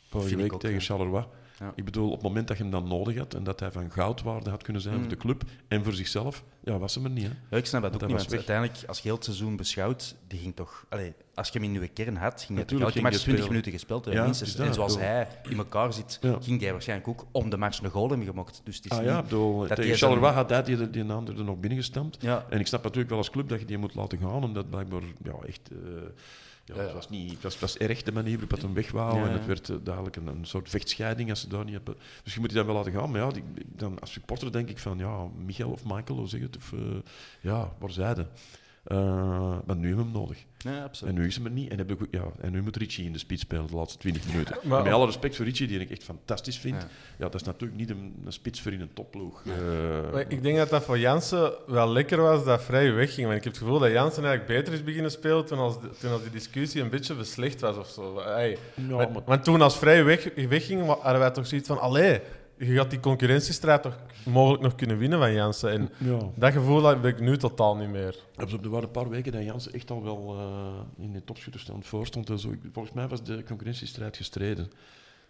Vorige 0.08 0.36
week 0.36 0.52
tegen 0.52 0.76
ja. 0.76 0.80
Charleroi. 0.82 1.24
Ja. 1.58 1.72
Ik 1.74 1.84
bedoel, 1.84 2.06
op 2.06 2.12
het 2.12 2.22
moment 2.22 2.48
dat 2.48 2.56
je 2.56 2.62
hem 2.62 2.72
dan 2.72 2.88
nodig 2.88 3.16
had 3.18 3.34
en 3.34 3.44
dat 3.44 3.60
hij 3.60 3.70
van 3.70 3.90
goudwaarde 3.90 4.50
had 4.50 4.62
kunnen 4.62 4.82
zijn 4.82 4.94
Mm. 4.94 5.00
voor 5.00 5.08
de 5.10 5.16
club 5.16 5.42
en 5.68 5.84
voor 5.84 5.92
zichzelf, 5.92 6.44
ja, 6.64 6.78
was 6.78 6.94
hem 6.94 7.04
er 7.04 7.10
niet. 7.10 7.24
Hè. 7.24 7.30
Ja, 7.50 7.56
ik 7.56 7.66
snap 7.66 7.82
dat 7.82 7.94
ook 7.94 8.08
niet, 8.08 8.16
want 8.16 8.32
uiteindelijk, 8.32 8.78
als 8.86 8.96
je 8.96 9.02
heel 9.02 9.14
het 9.14 9.24
seizoen 9.24 9.56
beschouwt, 9.56 10.14
die 10.26 10.38
ging 10.38 10.56
toch... 10.56 10.86
Allee, 10.88 11.14
als 11.34 11.48
je 11.48 11.58
hem 11.60 11.74
in 11.74 11.80
je 11.80 11.88
kern 11.88 12.16
had, 12.16 12.42
ging 12.42 12.58
hij 12.58 12.66
elke 12.66 12.80
match 12.80 12.94
hij 12.94 13.02
20 13.02 13.20
spelen. 13.20 13.46
minuten 13.48 13.72
gespeeld 13.72 14.04
hebben, 14.04 14.22
Ja, 14.22 14.26
minstens. 14.28 14.56
En 14.56 14.74
zoals 14.74 14.96
hij 14.98 15.28
in 15.48 15.56
elkaar 15.58 15.92
zit, 15.92 16.20
ging 16.40 16.60
hij 16.60 16.72
waarschijnlijk 16.72 17.08
ook 17.08 17.26
om 17.32 17.50
de 17.50 17.56
match 17.56 17.82
een 17.82 17.90
goal 17.90 18.08
hebben 18.08 18.26
gemokt. 18.26 18.60
Dus 18.64 18.76
het 18.76 18.84
is 18.84 18.90
Ah 18.90 18.98
niet... 18.98 19.08
ja, 19.08 19.22
bedoel, 19.22 19.66
dat 19.66 19.76
tegen 19.76 19.96
Charleroi 19.96 20.32
had 20.32 20.50
hij 20.50 20.62
die, 20.62 20.90
die 20.90 21.04
naam 21.04 21.26
er 21.26 21.44
nog 21.44 21.58
binnengestampt. 21.60 22.24
En 22.48 22.60
ik 22.60 22.66
snap 22.66 22.82
natuurlijk 22.82 23.08
wel 23.08 23.18
als 23.18 23.30
club 23.30 23.48
dat 23.48 23.60
je 23.60 23.66
die 23.66 23.78
moet 23.78 23.94
laten 23.94 24.18
gaan, 24.18 24.44
omdat 24.44 24.70
blijkbaar 24.70 25.02
ja, 25.22 25.32
echt... 25.46 25.70
eh, 25.72 25.78
ja, 26.68 26.74
Ja, 26.74 26.80
ja. 26.80 26.86
Het, 26.86 26.94
was 26.94 27.08
niet, 27.08 27.30
het, 27.30 27.42
was, 27.42 27.52
het 27.52 27.60
was 27.60 27.76
erg 27.76 28.02
de 28.02 28.12
manier 28.12 28.32
waarop 28.32 28.50
het 28.50 28.62
hem 28.62 28.74
en 29.24 29.32
het 29.32 29.46
werd 29.46 29.68
eh, 29.68 29.76
dadelijk 29.82 30.16
een, 30.16 30.26
een 30.26 30.44
soort 30.44 30.68
vechtscheiding 30.68 31.30
als 31.30 31.40
ze 31.40 31.48
daar 31.48 31.64
niet 31.64 31.74
hebben. 31.74 31.96
Dus 32.22 32.34
je 32.34 32.40
moet 32.40 32.48
die 32.48 32.58
dan 32.58 32.66
wel 32.66 32.74
laten 32.74 32.92
gaan. 32.92 33.10
Maar 33.10 33.20
ja, 33.20 33.30
die, 33.30 33.44
dan 33.66 34.00
als 34.00 34.12
supporter 34.12 34.52
denk 34.52 34.68
ik 34.68 34.78
van, 34.78 34.98
ja, 34.98 35.26
Michael 35.44 35.70
of 35.70 35.84
Michael, 35.84 36.18
hoe 36.18 36.28
zeg 36.28 36.40
je 36.40 36.46
het? 36.46 36.56
Of, 36.56 36.72
eh, 36.72 36.78
ja, 37.40 37.72
waar 37.78 37.90
zijde? 37.90 38.26
Eh 38.88 38.96
maar 39.66 39.76
nu 39.76 39.86
hebben 39.86 40.04
we 40.04 40.10
hem 40.12 40.20
nodig. 40.20 40.38
ja 40.58 40.82
absoluut. 40.84 41.14
En 41.14 41.20
nu 41.20 41.26
is 41.26 41.36
hem 41.36 41.44
er 41.44 41.50
niet. 41.50 41.70
En, 41.70 41.78
heb 41.78 41.90
ik, 41.90 42.02
ook- 42.02 42.08
ja, 42.10 42.22
en 42.40 42.52
nu 42.52 42.62
moet 42.62 42.76
Richie 42.76 43.04
in 43.06 43.12
de 43.12 43.18
spits 43.18 43.42
spelen 43.42 43.66
de 43.66 43.74
laatste 43.76 43.98
20 43.98 44.26
minuten. 44.26 44.56
Maar- 44.68 44.82
Met 44.82 44.92
alle 44.92 45.06
respect 45.06 45.36
voor 45.36 45.44
Richie, 45.44 45.66
die 45.66 45.80
ik 45.80 45.90
echt 45.90 46.04
fantastisch 46.04 46.58
vind. 46.58 46.74
Ja. 46.82 46.88
Ja. 47.18 47.24
dat 47.28 47.34
is 47.34 47.42
natuurlijk 47.42 47.78
niet 47.80 47.90
een, 47.90 48.22
een 48.24 48.32
spits 48.32 48.60
voor 48.60 48.72
in 48.72 48.80
een 48.80 48.92
topploeg. 48.94 49.42
Eh, 49.46 50.12
Maar 50.12 50.24
ik 50.28 50.42
denk 50.42 50.56
dat 50.56 50.68
dat 50.70 50.84
voor 50.84 50.98
Jansen 50.98 51.52
wel 51.66 51.88
lekker 51.92 52.20
was 52.20 52.44
dat 52.44 52.62
Vrij 52.62 52.92
wegging. 52.92 53.26
Want 53.26 53.38
ik 53.38 53.44
heb 53.44 53.52
het 53.52 53.62
gevoel 53.62 53.78
dat 53.78 53.90
Jansen 53.90 54.24
eigenlijk 54.24 54.58
beter 54.60 54.72
is 54.78 54.84
beginnen 54.84 55.10
spelen 55.10 55.44
toen, 55.46 55.58
als 55.58 55.80
de- 55.80 55.90
toen 56.00 56.10
als 56.12 56.22
die 56.22 56.30
discussie 56.30 56.82
een 56.82 56.90
beetje 56.90 57.14
beslecht 57.14 57.60
was 57.60 57.76
of 57.76 57.88
zo. 57.88 58.18
Ey, 58.18 58.50
ja, 58.74 58.86
want, 58.88 59.12
maar- 59.12 59.22
want 59.26 59.44
toen 59.44 59.62
als 59.62 59.78
Vrij 59.78 60.04
weg, 60.04 60.28
wegging, 60.48 60.86
hadden 60.86 61.18
wij 61.18 61.30
toch 61.30 61.46
zoiets 61.46 61.68
van... 61.68 61.80
Allee, 61.80 62.20
je 62.58 62.74
gaat 62.74 62.90
die 62.90 63.00
concurrentiestrijd 63.00 63.82
toch 63.82 63.96
mogelijk 64.24 64.62
nog 64.62 64.74
kunnen 64.74 64.98
winnen 64.98 65.18
van 65.18 65.32
Jansen. 65.32 65.70
En 65.70 65.90
ja. 65.98 66.18
dat 66.34 66.52
gevoel 66.52 66.84
heb 66.84 67.04
ik 67.04 67.20
nu 67.20 67.36
totaal 67.36 67.76
niet 67.76 67.88
meer. 67.90 68.16
Op- 68.36 68.52
Er 68.64 68.70
waren 68.70 68.84
een 68.84 68.90
paar 68.90 69.08
weken 69.08 69.32
dat 69.32 69.42
Jansen 69.44 69.72
echt 69.72 69.90
al 69.90 70.02
wel 70.02 70.36
eh, 70.38 71.04
in 71.04 71.12
de 71.12 71.24
topschutterstand 71.24 71.86
voor 71.86 72.06
stond. 72.06 72.30
En 72.30 72.38
zo. 72.38 72.50
Ik- 72.50 72.58
Volgens 72.72 72.94
mij 72.94 73.08
was 73.08 73.22
de 73.22 73.42
concurrentiestrijd 73.42 74.16
gestreden. 74.16 74.70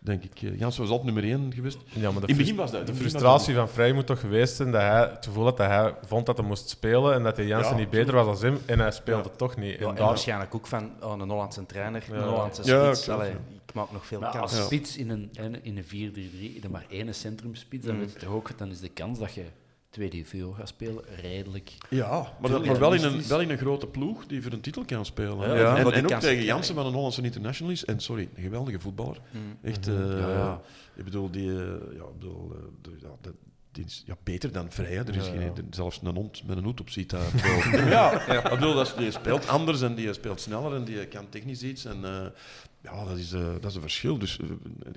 Denk 0.01 0.23
ik. 0.25 0.43
Eh, 0.43 0.59
Jansen 0.59 0.83
was 0.83 0.91
altijd 0.91 1.15
nummer 1.15 1.33
één 1.33 1.53
geweest. 1.55 1.79
Ja, 1.89 2.11
maar 2.11 2.21
de, 2.21 2.27
In 2.27 2.27
het 2.27 2.37
begin 2.37 2.57
was 2.57 2.71
dat. 2.71 2.87
de 2.87 2.95
frustratie 2.95 3.55
van 3.55 3.69
Vrij 3.69 3.93
moet 3.93 4.07
toch 4.07 4.21
geweest 4.21 4.57
zijn 4.57 4.71
dat 4.73 4.81
hij 4.81 5.01
het 5.01 5.25
gevoel 5.27 5.45
had 5.45 5.57
dat 5.57 5.67
hij 5.67 5.95
vond 6.07 6.27
dat 6.27 6.37
hij 6.37 6.47
moest 6.47 6.69
spelen 6.69 7.15
en 7.15 7.23
dat 7.23 7.37
hij 7.37 7.47
Jansen 7.47 7.73
Ja, 7.73 7.79
niet 7.79 7.91
beter 7.91 8.15
was 8.15 8.41
dan 8.41 8.51
hem 8.53 8.61
en 8.67 8.79
hij 8.79 8.91
speelde 8.91 9.29
Ja. 9.29 9.37
toch 9.37 9.57
niet. 9.57 9.71
Ja, 9.79 9.79
En 9.85 9.89
en 9.89 9.95
daar- 9.95 10.07
waarschijnlijk 10.07 10.55
ook 10.55 10.67
van 10.67 10.91
oh, 11.03 11.13
een 11.19 11.29
Hollandse 11.31 11.67
trainer, 11.67 12.05
Ja. 12.11 12.15
een 12.17 12.29
Hollandse 12.29 12.65
Ja, 12.65 12.85
spits. 12.95 13.09
Allee, 13.09 13.33
nog 13.93 14.07
veel 14.07 14.21
Maar 14.21 14.33
kans. 14.33 14.53
als 14.53 14.65
spits 14.65 14.97
in 14.97 15.11
een, 15.11 15.31
in- 15.63 15.77
een 15.77 15.85
4-3-3, 15.85 16.63
er 16.63 16.71
maar 16.71 16.87
één 16.89 17.15
centrumspits, 17.15 17.87
dan, 17.87 17.95
Mm. 17.95 18.01
weet 18.01 18.13
je 18.13 18.19
toch 18.19 18.29
ook, 18.35 18.59
dan 18.59 18.71
is 18.71 18.81
de 18.81 18.89
kans 18.89 19.19
dat 19.19 19.35
je 19.35 19.45
2-4 19.91 20.55
gaat 20.57 20.69
spelen 20.69 21.05
redelijk. 21.21 21.73
Ja, 21.91 22.33
maar, 22.41 22.51
dat, 22.51 22.65
maar 22.65 22.79
wel, 22.79 22.93
in 22.95 23.03
een, 23.05 23.27
wel 23.29 23.41
in 23.41 23.51
een 23.51 23.59
grote 23.59 23.87
ploeg 23.87 24.27
die 24.27 24.43
voor 24.43 24.53
een 24.53 24.61
titel 24.61 24.85
kan 24.85 25.05
spelen. 25.05 25.37
Ja, 25.39 25.45
En- 25.45 25.59
ja, 25.61 25.77
en, 25.77 25.83
maar 25.83 25.93
die 25.93 26.03
en 26.03 26.15
ook 26.15 26.21
tegen. 26.21 26.45
Jansen, 26.45 26.75
wat 26.75 26.87
een 26.87 26.93
Hollandse 26.93 27.23
international 27.23 27.73
is. 27.73 27.85
En 27.85 28.01
sorry, 28.01 28.29
een 28.35 28.43
geweldige 28.43 28.81
voetballer. 28.81 29.21
Mm. 29.31 29.59
Echt, 29.63 29.87
Mhm. 29.87 30.03
eh, 30.13 30.19
Ja, 30.21 30.29
ja. 30.29 30.61
ik 30.95 31.05
bedoel, 31.05 31.31
die, 31.31 31.51
eh, 31.51 31.57
ja, 31.97 32.03
ik 32.05 32.19
bedoel, 32.19 32.53
eh, 32.83 33.31
die 33.73 33.85
is 33.85 34.03
ja, 34.07 34.17
beter 34.25 34.53
dan 34.53 34.71
Vrij. 34.73 34.93
hè. 34.93 35.03
Er 35.07 35.17
is 35.17 35.27
Ja, 35.27 35.33
geen, 35.33 35.41
ja. 35.41 35.53
zelfs 35.71 36.01
een 36.05 36.15
hond 36.15 36.47
met 36.47 36.57
een 36.57 36.65
hoed 36.65 36.81
op 36.81 36.91
ziet. 36.91 37.11
daar. 37.11 37.27
ja, 37.75 38.23
ja. 38.27 38.45
Ik 38.45 38.51
bedoel, 38.51 38.75
dat 38.75 38.87
is, 38.87 38.95
die 38.95 39.11
speelt 39.11 39.49
anders 39.49 39.83
en 39.83 39.95
die 39.95 40.13
speelt 40.13 40.41
sneller 40.41 40.75
en 40.75 40.85
die 40.85 41.07
kan 41.07 41.29
technisch 41.29 41.63
iets. 41.63 41.85
En, 41.85 42.05
eh, 42.05 42.27
ja, 42.83 43.05
dat 43.05 43.17
is, 43.19 43.33
eh, 43.33 43.41
dat 43.61 43.65
is 43.65 43.75
een 43.75 43.81
verschil. 43.81 44.19
Dus 44.19 44.39
eh, 44.41 44.47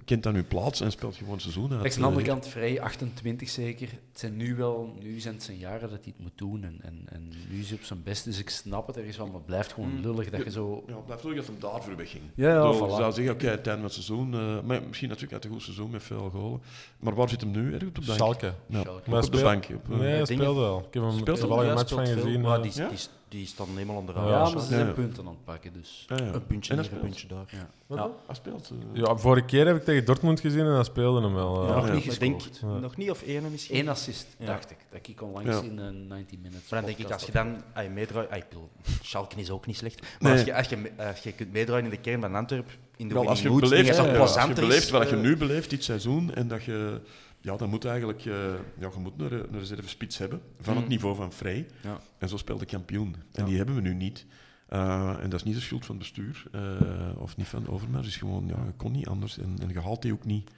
kent 0.05 0.23
dan 0.23 0.36
uw 0.36 0.45
plaats 0.47 0.82
en 0.82 0.91
speelt 0.91 1.15
gewoon 1.15 1.32
het 1.34 1.41
seizoen 1.41 1.71
uit. 1.71 1.79
Langs 1.79 1.95
de 1.95 2.03
andere 2.03 2.25
Eh, 2.25 2.32
kant, 2.32 2.47
vrij 2.47 2.82
28 2.82 3.49
zeker. 3.49 3.88
Het 3.89 4.19
zijn 4.19 4.38
nu 4.38 4.55
wel, 4.55 4.95
nu 4.99 5.19
zijn 5.19 5.34
het 5.34 5.43
zijn 5.43 5.57
jaren 5.57 5.89
dat 5.89 6.03
hij 6.03 6.13
het 6.15 6.19
moet 6.19 6.38
doen. 6.38 6.63
En, 6.63 6.79
en, 6.82 7.01
en 7.05 7.32
nu 7.49 7.59
is 7.59 7.69
hij 7.69 7.77
op 7.77 7.84
zijn 7.84 8.03
best, 8.03 8.23
dus 8.23 8.39
ik 8.39 8.49
snap 8.49 8.88
het 8.88 8.97
ergens 8.97 9.17
wel, 9.17 9.25
maar 9.25 9.36
het 9.36 9.45
blijft 9.45 9.73
gewoon 9.73 9.89
Mm. 9.89 10.01
lullig 10.01 10.29
dat 10.29 10.43
je 10.43 10.51
zo. 10.51 10.84
Ja, 10.88 10.95
het 10.95 11.05
blijft 11.05 11.25
ook 11.25 11.36
dat 11.36 11.45
hem 11.45 11.55
daarvoor 11.59 11.95
wegging. 11.95 12.23
Ja, 12.36 12.49
ja, 12.49 12.73
voilà. 12.73 12.77
je 12.77 12.89
zou 12.95 13.11
zeggen, 13.13 13.34
oké, 13.34 13.47
het 13.47 13.67
einde 13.67 13.71
van 13.71 13.82
het 13.84 13.93
seizoen. 13.93 14.29
maar 14.65 14.82
misschien 14.88 15.07
natuurlijk 15.09 15.34
uit 15.34 15.45
een 15.45 15.51
goed 15.51 15.61
seizoen 15.61 15.89
met 15.89 16.03
veel 16.03 16.29
golen. 16.29 16.61
Maar 16.99 17.15
waar 17.15 17.29
zit 17.29 17.41
hem 17.41 17.51
nu? 17.51 17.73
Erg 17.73 17.84
op 17.88 17.95
de 17.95 18.01
bank? 18.05 18.17
Schalke. 18.17 18.53
Ja, 18.67 18.82
Schalke. 18.82 18.89
ook 18.99 19.07
Maar 19.07 19.23
op 19.23 19.32
de 19.32 19.41
bank. 19.41 19.67
Op, 19.75 19.88
Nee, 19.88 19.99
hij 20.15 20.25
speelde 20.25 20.59
wel. 20.59 20.77
Ik 20.88 20.93
heb 20.93 21.03
hem 21.03 21.11
Speelt 21.17 21.38
Ja, 21.38 21.43
een 21.43 21.49
match 21.73 21.89
speelt 21.89 21.89
van 21.89 22.05
veel, 22.05 22.23
gezien. 22.23 22.41
maar 22.41 22.61
die, 22.61 22.71
Ja? 22.75 22.89
die, 22.89 22.97
die 23.32 23.45
staat 23.47 23.67
helemaal 23.73 23.95
onder 23.95 24.15
Ja, 24.15 24.21
Ja, 24.23 24.29
ja, 24.29 24.38
maar 24.39 24.49
ze 24.49 24.55
ja, 24.57 24.61
zijn 24.63 24.86
ja. 24.88 24.91
punten 24.91 25.23
aan 25.25 25.29
het 25.29 25.43
pakken, 25.45 25.73
dus. 25.73 26.05
ja, 26.07 26.15
ja. 26.15 26.34
Een 26.34 26.45
puntje 26.47 26.73
En 26.73 26.79
hier, 26.82 26.91
een 26.93 26.99
puntje 26.99 27.27
daar. 27.27 27.45
Ja. 27.47 27.69
Wat 27.88 27.97
Ja. 27.97 28.09
Hij 28.25 28.36
speelt. 28.36 28.69
eh. 28.93 29.01
Ja, 29.01 29.15
vorige 29.17 29.45
keer 29.45 29.65
heb 29.67 29.75
ik 29.75 29.84
tegen 29.84 30.05
Dortmund 30.05 30.39
gezien 30.39 30.65
en 30.65 30.73
hij 30.73 30.84
speelde 30.84 31.21
hem 31.21 31.34
wel. 31.34 31.61
eh. 31.61 31.67
Ja, 31.69 31.75
nog 31.75 31.88
ja. 31.88 31.93
niet 31.93 32.05
Maar 32.05 32.13
ik 32.13 32.19
denk, 32.19 32.41
gescoord. 32.41 32.73
Ja. 32.73 32.79
nog 32.79 32.97
niet 32.97 33.09
of 33.11 33.21
één 33.21 33.51
misschien. 33.51 33.77
Eén 33.77 33.89
assist, 33.89 34.27
Ja. 34.38 34.45
dacht 34.45 34.71
ik. 34.71 34.77
Dat 34.91 35.07
ik 35.07 35.21
onlangs 35.21 35.49
Ja. 35.49 35.61
in 35.61 35.77
een 35.77 36.07
90 36.07 36.38
minutes. 36.38 36.69
Maar 36.69 36.79
dan 36.82 36.89
denk 36.89 37.01
ik, 37.07 37.11
als 37.13 37.23
je 37.25 37.32
dan 37.32 37.61
je 37.84 37.89
meedraait... 37.89 38.29
ah, 38.32 38.38
ik 38.38 38.49
bedoel, 38.49 38.69
Schalke 39.01 39.36
is 39.39 39.49
ook 39.49 39.65
niet 39.65 39.77
slecht. 39.77 40.01
Maar 40.01 40.11
Nee. 40.19 40.32
als, 40.32 40.43
je, 40.43 40.55
als, 40.55 40.67
je, 40.69 40.91
als 41.09 41.19
je 41.19 41.32
kunt 41.32 41.51
meedraaien 41.51 41.84
in 41.86 41.91
de 41.91 41.97
kern 41.97 42.21
van 42.21 42.36
Antwerpen, 42.36 42.73
in 42.95 43.07
de 43.07 43.13
Wel, 43.13 43.27
als 43.27 43.41
je 43.41 43.49
beleeft, 43.49 43.95
ja, 43.95 44.17
als 44.17 44.34
je 44.47 44.53
beleeft 44.53 44.89
wat 44.89 45.09
je 45.09 45.15
eh, 45.15 45.21
nu 45.21 45.38
beleeft 45.38 45.69
dit 45.69 45.84
seizoen 45.84 46.34
en 46.34 46.47
dat 46.47 46.63
je 46.63 47.01
ja, 47.41 47.55
dan 47.57 47.69
moet 47.69 47.85
eigenlijk 47.85 48.19
eh, 48.25 48.33
ja, 48.79 48.89
je 48.93 48.99
moet 48.99 49.13
een, 49.17 49.31
een 49.53 49.59
reserve 49.59 49.89
spits 49.89 50.17
hebben 50.17 50.41
van 50.59 50.75
het 50.75 50.83
Mm. 50.83 50.89
niveau 50.89 51.15
van 51.15 51.31
Vrij. 51.33 51.67
Ja. 51.83 51.99
En 52.17 52.29
zo 52.29 52.37
speelt 52.37 52.59
de 52.59 52.65
kampioen. 52.65 53.15
En 53.15 53.21
Ja. 53.31 53.45
die 53.45 53.57
hebben 53.57 53.75
we 53.75 53.81
nu 53.81 53.93
niet. 53.93 54.25
Eh, 54.67 55.09
en 55.19 55.29
dat 55.29 55.39
is 55.39 55.43
niet 55.45 55.55
de 55.55 55.61
schuld 55.61 55.85
van 55.85 55.95
het 55.95 56.03
bestuur 56.03 56.43
eh, 56.51 57.21
of 57.21 57.37
niet 57.37 57.47
van 57.47 57.67
Overmars. 57.67 58.05
Het 58.05 58.13
is 58.15 58.19
gewoon, 58.21 58.47
ja, 58.47 58.63
je 58.65 58.71
kon 58.77 58.91
niet 58.91 59.07
anders 59.07 59.37
en, 59.37 59.55
en 59.61 59.69
je 59.69 59.79
haalt 59.81 60.01
die 60.01 60.13
ook 60.13 60.25
niet 60.25 60.51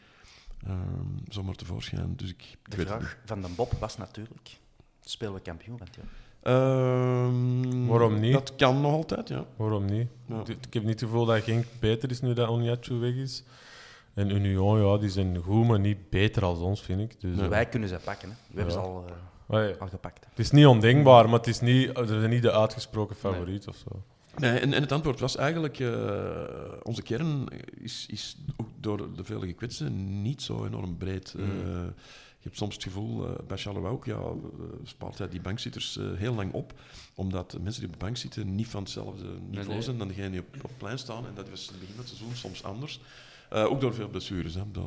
ehm, 0.64 0.78
zomaar 1.28 1.56
tevoorschijn. 1.56 2.14
Dus 2.16 2.30
ik, 2.30 2.58
De 2.64 2.76
vraag 2.86 3.18
van 3.26 3.42
den 3.42 3.56
Bob 3.56 3.72
was 3.80 3.98
natuurlijk, 3.98 4.58
spelen 5.02 5.34
we 5.34 5.40
kampioen 5.42 5.78
van? 5.78 5.88
Ehm, 6.42 7.86
Waarom 7.86 8.20
niet? 8.20 8.34
Dat 8.34 8.56
kan 8.56 8.82
nog 8.82 8.92
altijd, 8.92 9.28
ja. 9.30 9.46
Waarom 9.56 9.86
niet? 9.86 10.08
Ja. 10.26 10.42
Ik- 10.46 10.74
heb 10.74 10.84
niet 10.84 11.00
het 11.00 11.10
gevoel 11.10 11.26
dat 11.26 11.44
Genk 11.44 11.66
beter 11.80 12.10
is 12.12 12.22
nu 12.22 12.34
dat 12.34 12.48
Oniachu 12.50 12.94
weg 13.00 13.14
is. 13.14 13.44
En 14.14 14.30
Union, 14.30 14.80
ja, 14.86 14.98
die 14.98 15.10
zijn 15.10 15.38
goed, 15.38 15.68
maar 15.68 15.80
niet 15.80 16.10
beter 16.10 16.44
als 16.44 16.60
ons, 16.60 16.82
vind 16.82 17.00
ik. 17.02 17.22
Dus, 17.22 17.36
Nee. 17.36 17.44
eh, 17.44 17.50
Wij 17.50 17.66
kunnen 17.66 17.90
ze 17.90 18.00
pakken. 18.04 18.30
Hè. 18.30 18.36
We 18.48 18.56
hebben 18.56 18.74
ze 18.74 18.80
al, 18.80 19.06
eh, 19.50 19.80
al 19.80 19.88
gepakt. 19.88 20.26
het 20.30 20.40
is 20.40 20.52
niet 20.52 20.66
ondenkbaar, 20.66 21.30
maar 21.30 21.40
het 21.40 21.48
is 21.48 21.60
niet, 21.60 21.92
ze 21.98 22.06
zijn 22.08 22.30
niet 22.30 22.42
de 22.42 22.52
uitgesproken 22.52 23.16
favoriet 23.16 23.68
of 23.68 23.76
zo. 23.76 24.04
Nee, 24.38 24.60
en, 24.60 24.74
en 24.74 24.82
het 24.82 24.92
antwoord 24.92 25.20
was 25.20 25.36
eigenlijk, 25.36 25.80
eh, 25.80 25.92
onze 26.84 27.02
kern 27.02 27.48
is, 27.82 28.06
is 28.10 28.38
ook 28.58 28.68
door 28.80 29.16
de 29.16 29.24
vele 29.24 29.46
gekwetsten 29.48 30.22
niet 30.22 30.42
zo 30.42 30.66
enorm 30.66 30.98
breed. 30.98 31.34
Mm. 31.38 31.44
Eh, 31.44 31.82
je 32.40 32.50
hebt 32.50 32.58
soms 32.62 32.74
het 32.74 32.84
gevoel, 32.84 33.26
eh, 33.26 33.32
bij 33.48 33.58
Charleroi 33.58 33.92
ook, 33.94 34.06
ja, 34.06 34.14
eh, 34.16 34.30
spaart 34.84 35.18
hij 35.18 35.30
die 35.30 35.42
bankzitters 35.42 35.98
eh, 35.98 36.06
heel 36.16 36.34
lang 36.34 36.54
op, 36.54 36.74
omdat 37.16 37.52
de 37.52 37.60
mensen 37.60 37.82
die 37.82 37.90
op 37.94 38.00
de 38.00 38.06
bank 38.06 38.18
zitten 38.18 38.56
niet 38.56 38.68
van 38.68 38.82
hetzelfde 38.84 39.26
niveau 39.50 39.74
nee. 39.74 39.82
zijn 39.82 39.98
dan 39.98 40.08
degenen 40.08 40.32
die 40.32 40.40
op, 40.40 40.48
op 40.56 40.62
het 40.62 40.78
plein 40.78 40.98
staan. 41.00 41.26
En 41.28 41.32
dat 41.36 41.50
was 41.50 41.62
in 41.66 41.72
het 41.72 41.80
begin 41.80 41.96
van 41.96 42.04
het 42.06 42.14
seizoen 42.14 42.36
soms 42.36 42.64
anders. 42.64 43.00
Eh, 43.54 43.66
ook 43.66 43.82
door 43.82 43.94
veel 43.94 44.08
blessures. 44.08 44.54
Hè. 44.54 44.62
Eh, 44.62 44.82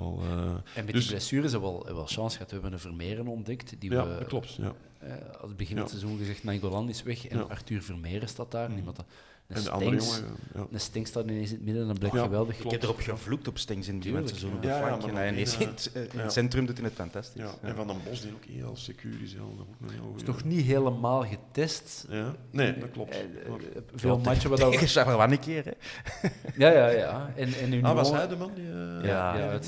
En 0.75 0.85
met 0.85 0.95
Dus- 0.95 1.03
die 1.03 1.11
blessures 1.13 1.53
hebben 1.53 1.73
we 1.73 1.85
wel, 1.85 1.95
wel 1.95 2.07
chance 2.07 2.37
gehad. 2.37 2.47
We 2.51 2.53
hebben 2.55 2.73
een 2.73 2.79
Vermeeren 2.79 3.27
ontdekt. 3.27 3.75
Die 3.79 3.91
ja, 3.91 4.07
we, 4.09 4.19
dat 4.19 4.27
klopt. 4.29 4.55
Ja. 4.55 4.73
eh, 4.99 5.11
aan 5.13 5.49
het 5.49 5.57
begin 5.57 5.77
Ja. 5.77 5.83
van 5.83 5.91
het 5.91 6.01
seizoen 6.01 6.19
gezegd, 6.19 6.45
Nainggolan 6.45 6.89
is 6.89 7.03
weg 7.03 7.27
en. 7.27 7.49
Arthur 7.49 7.83
Vermeeren 7.83 8.29
staat 8.29 8.51
daar. 8.51 8.69
Mhm. 8.69 8.79
Iemand 8.79 8.97
dat, 8.97 9.07
een 9.49 9.57
En 9.57 9.63
de 9.63 9.71
andere 9.71 9.97
jongen, 9.97 10.25
ja. 10.55 10.67
een 10.71 11.07
staat 11.07 11.25
ineens 11.25 11.49
in 11.51 11.55
het 11.57 11.65
midden 11.65 11.83
en 11.83 11.89
dat 11.89 11.99
blijkt 11.99 12.17
Ja, 12.17 12.23
geweldig. 12.23 12.55
klopt. 12.57 12.65
Ik 12.75 12.81
heb 12.81 12.83
erop 12.91 13.01
gevloekt 13.01 13.49
op 13.49 13.59
Stengs 13.59 13.89
in 13.89 14.01
die 14.01 14.13
seizoen 14.29 14.53
op 14.55 14.63
ja. 14.63 14.81
maar 14.81 14.99
en 15.09 15.17
eh, 15.17 15.29
in 15.29 15.69
het, 15.69 15.91
eh, 15.95 16.03
in 16.03 16.09
ja. 16.13 16.23
het 16.23 16.33
centrum 16.33 16.67
doet 16.67 16.77
hij 16.77 16.87
het 16.87 16.95
fantastisch. 16.95 17.43
Ja. 17.43 17.47
Ja. 17.63 17.69
En 17.69 17.75
Van 17.75 17.87
den 17.87 17.97
Bos, 18.09 18.21
die 18.21 18.33
ook 18.33 18.45
heel 18.45 18.77
secuur 18.77 19.23
is, 19.23 19.33
heel, 19.33 19.55
dat 19.81 19.91
heel 19.91 20.13
is 20.17 20.23
nog 20.23 20.45
niet 20.45 20.65
helemaal 20.65 21.25
getest. 21.25 22.07
Ja? 22.09 22.35
Nee, 22.51 22.79
dat 22.79 22.91
klopt. 22.91 23.11
Eh, 23.11 23.21
eh, 23.21 23.53
veel 23.95 24.19
matchen 24.19 24.51
wat 24.51 24.59
dat 24.59 24.73
Tegen 24.73 24.89
Charleroi 24.89 25.33
een 25.33 25.39
keer. 25.41 25.65
Hè. 25.65 26.29
Ja, 26.57 26.71
ja, 26.71 26.89
ja. 26.89 27.33
En, 27.37 27.85
Ah, 27.85 27.95
was 27.95 28.11
hij 28.11 28.29
de 28.29 28.37
man 28.37 28.51
die... 28.55 28.65
eh, 28.65 29.05
Ja, 29.09 29.51
dat 29.51 29.65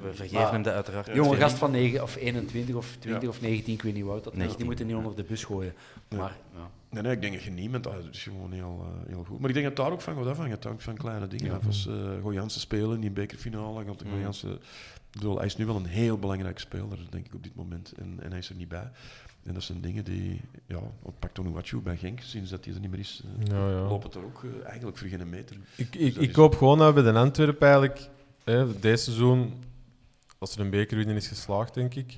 We 0.00 0.12
vergeven 0.14 0.40
Maar- 0.42 0.52
hem 0.52 0.62
dat 0.62 0.74
uiteraard. 0.74 1.10
Jonge 1.14 1.36
gast 1.36 1.56
van 1.56 1.70
9 1.70 2.02
of 2.02 2.16
21 2.16 2.74
of 2.74 2.96
20 2.98 3.22
Ja. 3.22 3.28
of 3.28 3.40
19, 3.40 3.74
ik 3.74 3.82
weet 3.82 3.94
niet 3.94 4.02
hoe 4.02 4.12
oud 4.12 4.24
dat 4.24 4.32
is. 4.32 4.38
19. 4.38 4.58
Die 4.58 4.66
moeten 4.66 4.86
niet 4.86 4.96
onder 4.96 5.16
de 5.16 5.24
bus 5.24 5.44
gooien. 5.44 5.74
Maar 6.08 6.36
ja. 6.54 6.70
Nee, 6.90 7.02
nee, 7.02 7.12
ik 7.12 7.20
denk 7.20 7.32
dat 7.34 7.42
je 7.42 7.50
niemand... 7.50 7.86
ah, 7.86 7.94
Het 7.96 8.14
is 8.14 8.22
gewoon 8.22 8.52
heel, 8.52 8.86
eh, 9.04 9.08
heel 9.08 9.24
goed. 9.24 9.40
Maar 9.40 9.48
ik 9.48 9.54
denk 9.54 9.66
dat 9.68 9.76
het 9.76 9.86
daar 9.86 9.94
ook 9.94 10.00
van 10.02 10.14
gaat 10.16 10.26
afhangen. 10.26 10.50
Het 10.52 10.64
hangt 10.64 10.82
van 10.82 10.94
kleine 10.96 11.26
dingen 11.26 11.46
Ja. 11.46 11.52
af. 11.54 11.66
Als 11.66 11.86
uh, 11.86 11.94
Goyanse 12.22 12.60
spelen 12.60 12.94
in 12.94 13.00
die 13.00 13.10
bekerfinale, 13.10 13.84
gaat 13.84 13.98
de 13.98 14.04
Mm. 14.04 14.10
Goyanse... 14.10 14.58
Bedoel, 15.10 15.36
hij 15.36 15.46
is 15.46 15.56
nu 15.56 15.66
wel 15.66 15.76
een 15.76 15.86
heel 15.86 16.18
belangrijke 16.18 16.60
speler, 16.60 16.98
denk 17.10 17.26
ik, 17.26 17.34
op 17.34 17.42
dit 17.42 17.54
moment. 17.54 17.92
En, 17.92 18.18
en 18.22 18.30
hij 18.30 18.38
is 18.38 18.48
er 18.48 18.54
niet 18.56 18.68
bij. 18.68 18.90
En 19.42 19.54
dat 19.54 19.62
zijn 19.62 19.80
dingen 19.80 20.04
die... 20.04 20.40
Ja, 20.66 20.78
wat 21.02 21.18
pakt 21.18 21.38
Onuachu 21.38 21.80
bij 21.80 21.96
Genk, 21.96 22.20
sinds 22.20 22.50
dat 22.50 22.64
hij 22.64 22.74
er 22.74 22.80
niet 22.80 22.90
meer 22.90 22.98
is, 23.00 23.22
eh, 23.24 23.46
Ja, 23.46 23.68
ja. 23.70 23.80
lopen 23.88 24.06
het 24.08 24.14
er 24.18 24.24
ook 24.24 24.44
eh, 24.44 24.66
eigenlijk 24.66 24.98
voor 24.98 25.08
geen 25.08 25.28
meter. 25.28 25.56
Ik, 25.76 25.92
Dus 25.92 26.02
ik, 26.02 26.14
dat 26.14 26.22
ik 26.22 26.34
hoop 26.34 26.56
gewoon 26.56 26.78
dat 26.78 26.94
we 26.94 27.02
bij 27.02 27.12
de 27.12 27.18
Antwerpen 27.18 27.68
eigenlijk, 27.68 28.08
hè, 28.44 28.78
deze 28.80 29.02
seizoen, 29.04 29.52
als 30.38 30.54
er 30.54 30.60
een 30.60 30.70
bekerwinning 30.70 31.18
is 31.18 31.28
geslaagd, 31.28 31.74
denk 31.74 31.94
ik, 31.94 32.16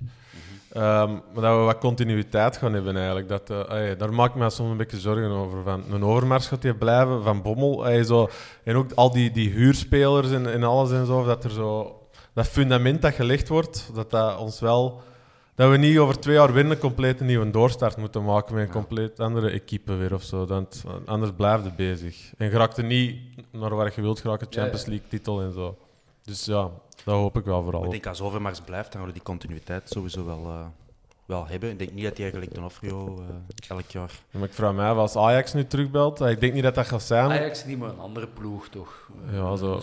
ehm, 0.72 1.12
maar 1.12 1.42
dat 1.42 1.58
we 1.58 1.64
wat 1.64 1.78
continuïteit 1.78 2.56
gaan 2.56 2.72
hebben 2.72 2.96
eigenlijk. 2.96 3.28
Dat, 3.28 3.50
eh, 3.50 3.98
daar 3.98 4.14
maak 4.14 4.30
ik 4.30 4.34
me 4.34 4.50
soms 4.50 4.70
een 4.70 4.76
beetje 4.76 5.00
zorgen 5.00 5.30
over. 5.30 5.62
Van, 5.62 5.84
een 5.90 6.04
overmars 6.04 6.46
gaat 6.46 6.62
die 6.62 6.74
blijven, 6.74 7.22
van 7.22 7.42
Bommel. 7.42 8.04
zo, 8.04 8.28
en 8.64 8.76
ook 8.76 8.92
al 8.94 9.10
die, 9.10 9.30
die 9.30 9.50
huurspelers 9.50 10.30
en, 10.30 10.52
en 10.52 10.62
alles 10.62 10.90
en 10.90 11.06
zo, 11.06 11.24
dat 11.24 11.44
er 11.44 11.50
zo... 11.50 11.96
Dat 12.34 12.46
fundament 12.46 13.02
dat 13.02 13.14
gelegd 13.14 13.48
wordt, 13.48 13.90
dat 13.94 14.10
dat 14.10 14.38
ons 14.38 14.60
wel... 14.60 15.00
Dat 15.54 15.70
we 15.70 15.76
niet 15.76 15.98
over 15.98 16.20
twee 16.20 16.34
jaar 16.34 16.52
weer 16.52 16.70
een 16.70 16.78
compleet 16.78 17.20
nieuwe 17.20 17.50
doorstart 17.50 17.96
moeten 17.96 18.24
maken 18.24 18.54
met 18.54 18.64
een 18.64 18.72
compleet 18.72 19.20
andere 19.20 19.50
equipe 19.50 19.94
weer 19.94 20.14
of 20.14 20.22
zo. 20.22 20.46
Dan, 20.46 20.68
anders 21.04 21.32
blijft 21.36 21.64
het 21.64 21.76
bezig. 21.76 22.32
En 22.36 22.50
geraakt 22.50 22.76
er 22.76 22.84
niet 22.84 23.16
naar 23.50 23.74
waar 23.74 23.92
je 23.94 24.02
wilt 24.02 24.20
geraken. 24.20 24.46
Champions 24.50 24.86
League 24.86 25.08
titel 25.08 25.42
en 25.42 25.52
zo. 25.52 25.76
Dus 26.24 26.44
ja, 26.44 26.70
dat 27.04 27.14
hoop 27.14 27.36
ik 27.36 27.44
wel 27.44 27.62
vooral. 27.62 27.84
Ik 27.84 27.90
denk 27.90 28.06
als 28.06 28.20
Overmars 28.20 28.60
blijft, 28.60 28.92
dan 28.92 29.00
gaan 29.00 29.08
we 29.08 29.14
die 29.14 29.22
continuïteit 29.22 29.88
sowieso 29.90 30.24
wel, 30.24 30.44
eh, 30.46 30.64
wel 31.26 31.46
hebben. 31.46 31.70
Ik 31.70 31.78
denk 31.78 31.92
niet 31.92 32.04
dat 32.04 32.12
hij 32.12 32.22
eigenlijk 32.22 32.54
Donofrio 32.54 33.18
eh 33.28 33.70
elk 33.76 33.90
jaar... 33.90 34.10
Maar 34.30 34.42
ik 34.42 34.54
vraag 34.54 34.72
mij 34.72 34.86
af, 34.86 34.96
als 34.96 35.16
Ajax 35.16 35.52
nu 35.52 35.66
terugbelt, 35.66 36.20
ik 36.20 36.40
denk 36.40 36.52
niet 36.52 36.62
dat 36.62 36.74
dat 36.74 36.86
gaat 36.86 37.02
zijn. 37.02 37.30
Ajax 37.30 37.64
niet, 37.64 37.78
maar 37.78 37.88
een 37.88 37.98
andere 37.98 38.26
ploeg 38.26 38.68
toch? 38.68 39.08
Ja, 39.32 39.56
zo. 39.56 39.80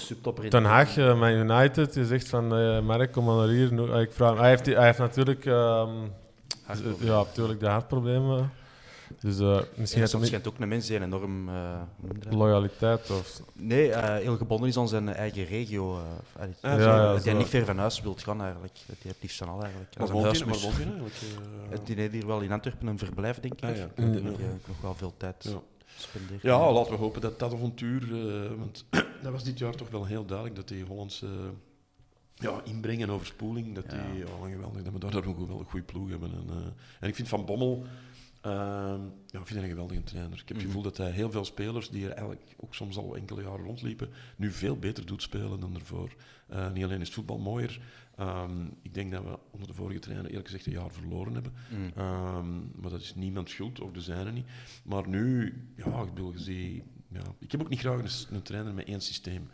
Ten 0.49 0.63
Haag, 0.63 0.97
eh, 0.97 1.19
Man 1.19 1.29
United, 1.31 1.93
je 1.93 2.05
zegt 2.05 2.29
van, 2.29 2.55
eh 2.55 2.79
Mark, 2.81 3.11
kom 3.11 3.25
maar 3.25 3.35
naar 3.35 3.47
hier. 3.47 3.91
Eh, 3.93 4.01
Ik 4.01 4.11
vraag, 4.11 4.37
hij, 4.37 4.49
heeft, 4.49 4.65
hij 4.65 4.85
heeft 4.85 4.99
natuurlijk, 4.99 5.45
ehm, 5.45 5.89
ja, 6.99 7.17
natuurlijk 7.17 7.59
de 7.59 7.67
hartproblemen. 7.67 8.51
Dus 9.19 9.39
eh, 9.39 9.59
misschien 9.75 10.07
soms 10.07 10.25
schijnt 10.27 10.47
ook 10.47 10.59
een 10.59 10.67
mens 10.67 10.87
die 10.87 11.01
enorm... 11.01 11.49
eh, 11.49 11.81
je 12.29 12.35
loyaliteit 12.37 13.09
of... 13.09 13.41
Nee, 13.53 13.91
eh, 13.91 14.23
heel 14.23 14.37
gebonden 14.37 14.67
is 14.69 14.77
aan 14.77 14.87
zijn 14.87 15.09
eigen 15.09 15.45
regio. 15.45 15.97
eh, 15.97 16.47
Ja, 16.61 16.69
dat 16.75 16.79
ja, 16.79 17.11
dat 17.13 17.23
hij 17.23 17.31
zo. 17.33 17.37
niet 17.37 17.47
ver 17.47 17.65
van 17.65 17.77
huis 17.77 18.01
wilt 18.01 18.23
gaan 18.23 18.41
eigenlijk. 18.41 18.73
Dat 18.87 18.97
hij 19.01 19.11
het 19.11 19.21
liefst 19.21 19.41
aan 19.41 19.49
al 19.49 19.61
eigenlijk. 19.63 19.95
Een 19.95 20.07
woont 20.07 20.37
hij 20.37 20.45
eigenlijk? 20.47 21.13
eh? 21.13 21.69
Het 21.69 21.85
die 21.85 21.95
heeft 21.95 22.13
hier 22.13 22.27
wel 22.27 22.39
in 22.41 22.51
Antwerpen 22.51 22.87
een 22.87 22.97
verblijf, 22.97 23.39
denk 23.39 23.53
ik. 23.53 23.63
Ah, 23.63 23.75
ja. 23.75 23.87
Nog 24.67 24.81
wel 24.81 24.95
veel 24.95 25.13
tijd 25.17 25.43
Ja. 25.43 25.59
spendeert. 25.95 26.41
Ja, 26.41 26.71
laten 26.71 26.91
we 26.91 26.97
hopen 26.97 27.21
dat 27.21 27.39
dat 27.39 27.53
avontuur... 27.53 28.01
eh, 28.03 28.49
want 28.57 28.85
dat 29.23 29.31
was 29.31 29.43
dit 29.43 29.59
jaar 29.59 29.75
toch 29.75 29.89
wel 29.89 30.05
heel 30.05 30.25
duidelijk, 30.25 30.55
dat 30.57 30.67
die 30.67 30.83
Hollandse 30.83 31.27
ja, 32.35 32.61
inbreng 32.63 33.01
en 33.01 33.11
overspoeling, 33.11 33.75
dat 33.75 33.89
die 33.89 33.99
ja. 33.99 34.25
geweldig, 34.51 34.83
dat 34.83 34.93
we 34.93 34.99
daar 34.99 35.13
een, 35.13 35.23
goed- 35.23 35.47
wel 35.47 35.59
een 35.59 35.65
goede 35.69 35.85
ploeg 35.85 36.09
hebben. 36.09 36.31
En, 36.31 36.45
eh, 36.49 36.55
en 36.99 37.07
ik 37.07 37.15
vind 37.15 37.27
Van 37.27 37.45
Bommel... 37.45 37.83
ehm, 38.41 39.01
ja, 39.25 39.39
ik 39.39 39.47
vind 39.47 39.49
hij 39.49 39.63
een 39.63 39.69
geweldige 39.69 40.03
trainer. 40.03 40.39
Ik 40.39 40.47
heb 40.47 40.57
het 40.57 40.65
gevoel 40.65 40.81
dat 40.81 40.97
hij 40.97 41.11
heel 41.11 41.31
veel 41.31 41.45
spelers 41.45 41.89
die 41.89 42.05
er 42.05 42.11
eigenlijk 42.11 42.41
ook 42.57 42.75
soms 42.75 42.97
al 42.97 43.15
enkele 43.15 43.41
jaren 43.41 43.65
rondliepen, 43.65 44.09
nu 44.35 44.51
veel 44.51 44.77
beter 44.77 45.05
doet 45.05 45.21
spelen 45.21 45.59
dan 45.59 45.75
ervoor. 45.75 46.15
Eh, 46.47 46.71
niet 46.71 46.83
alleen 46.83 46.99
is 47.01 47.05
het 47.05 47.15
voetbal 47.15 47.39
mooier. 47.39 47.81
ehm, 48.15 48.65
ik 48.81 48.93
denk 48.93 49.11
dat 49.11 49.23
we 49.23 49.39
onder 49.51 49.67
de 49.67 49.73
vorige 49.73 49.99
trainer 49.99 50.27
eerlijk 50.29 50.45
gezegd 50.47 50.65
een 50.65 50.71
jaar 50.71 50.91
verloren 50.91 51.33
hebben. 51.33 51.53
Mm. 51.69 51.91
Ehm, 51.95 52.81
maar 52.81 52.89
dat 52.89 53.01
is 53.01 53.15
niemand 53.15 53.49
schuld, 53.49 53.81
ook 53.81 53.93
de 53.93 54.01
zijne 54.01 54.31
niet. 54.31 54.45
Maar 54.83 55.07
nu, 55.07 55.53
ja, 55.75 56.01
ik 56.01 56.13
bedoel, 56.13 56.33
ja, 57.11 57.21
ik 57.39 57.51
heb 57.51 57.61
ook 57.61 57.69
niet 57.69 57.79
graag 57.79 57.99
een, 57.99 58.35
een 58.35 58.41
trainer 58.41 58.73
met 58.73 58.87
één 58.87 59.01
systeem. 59.01 59.49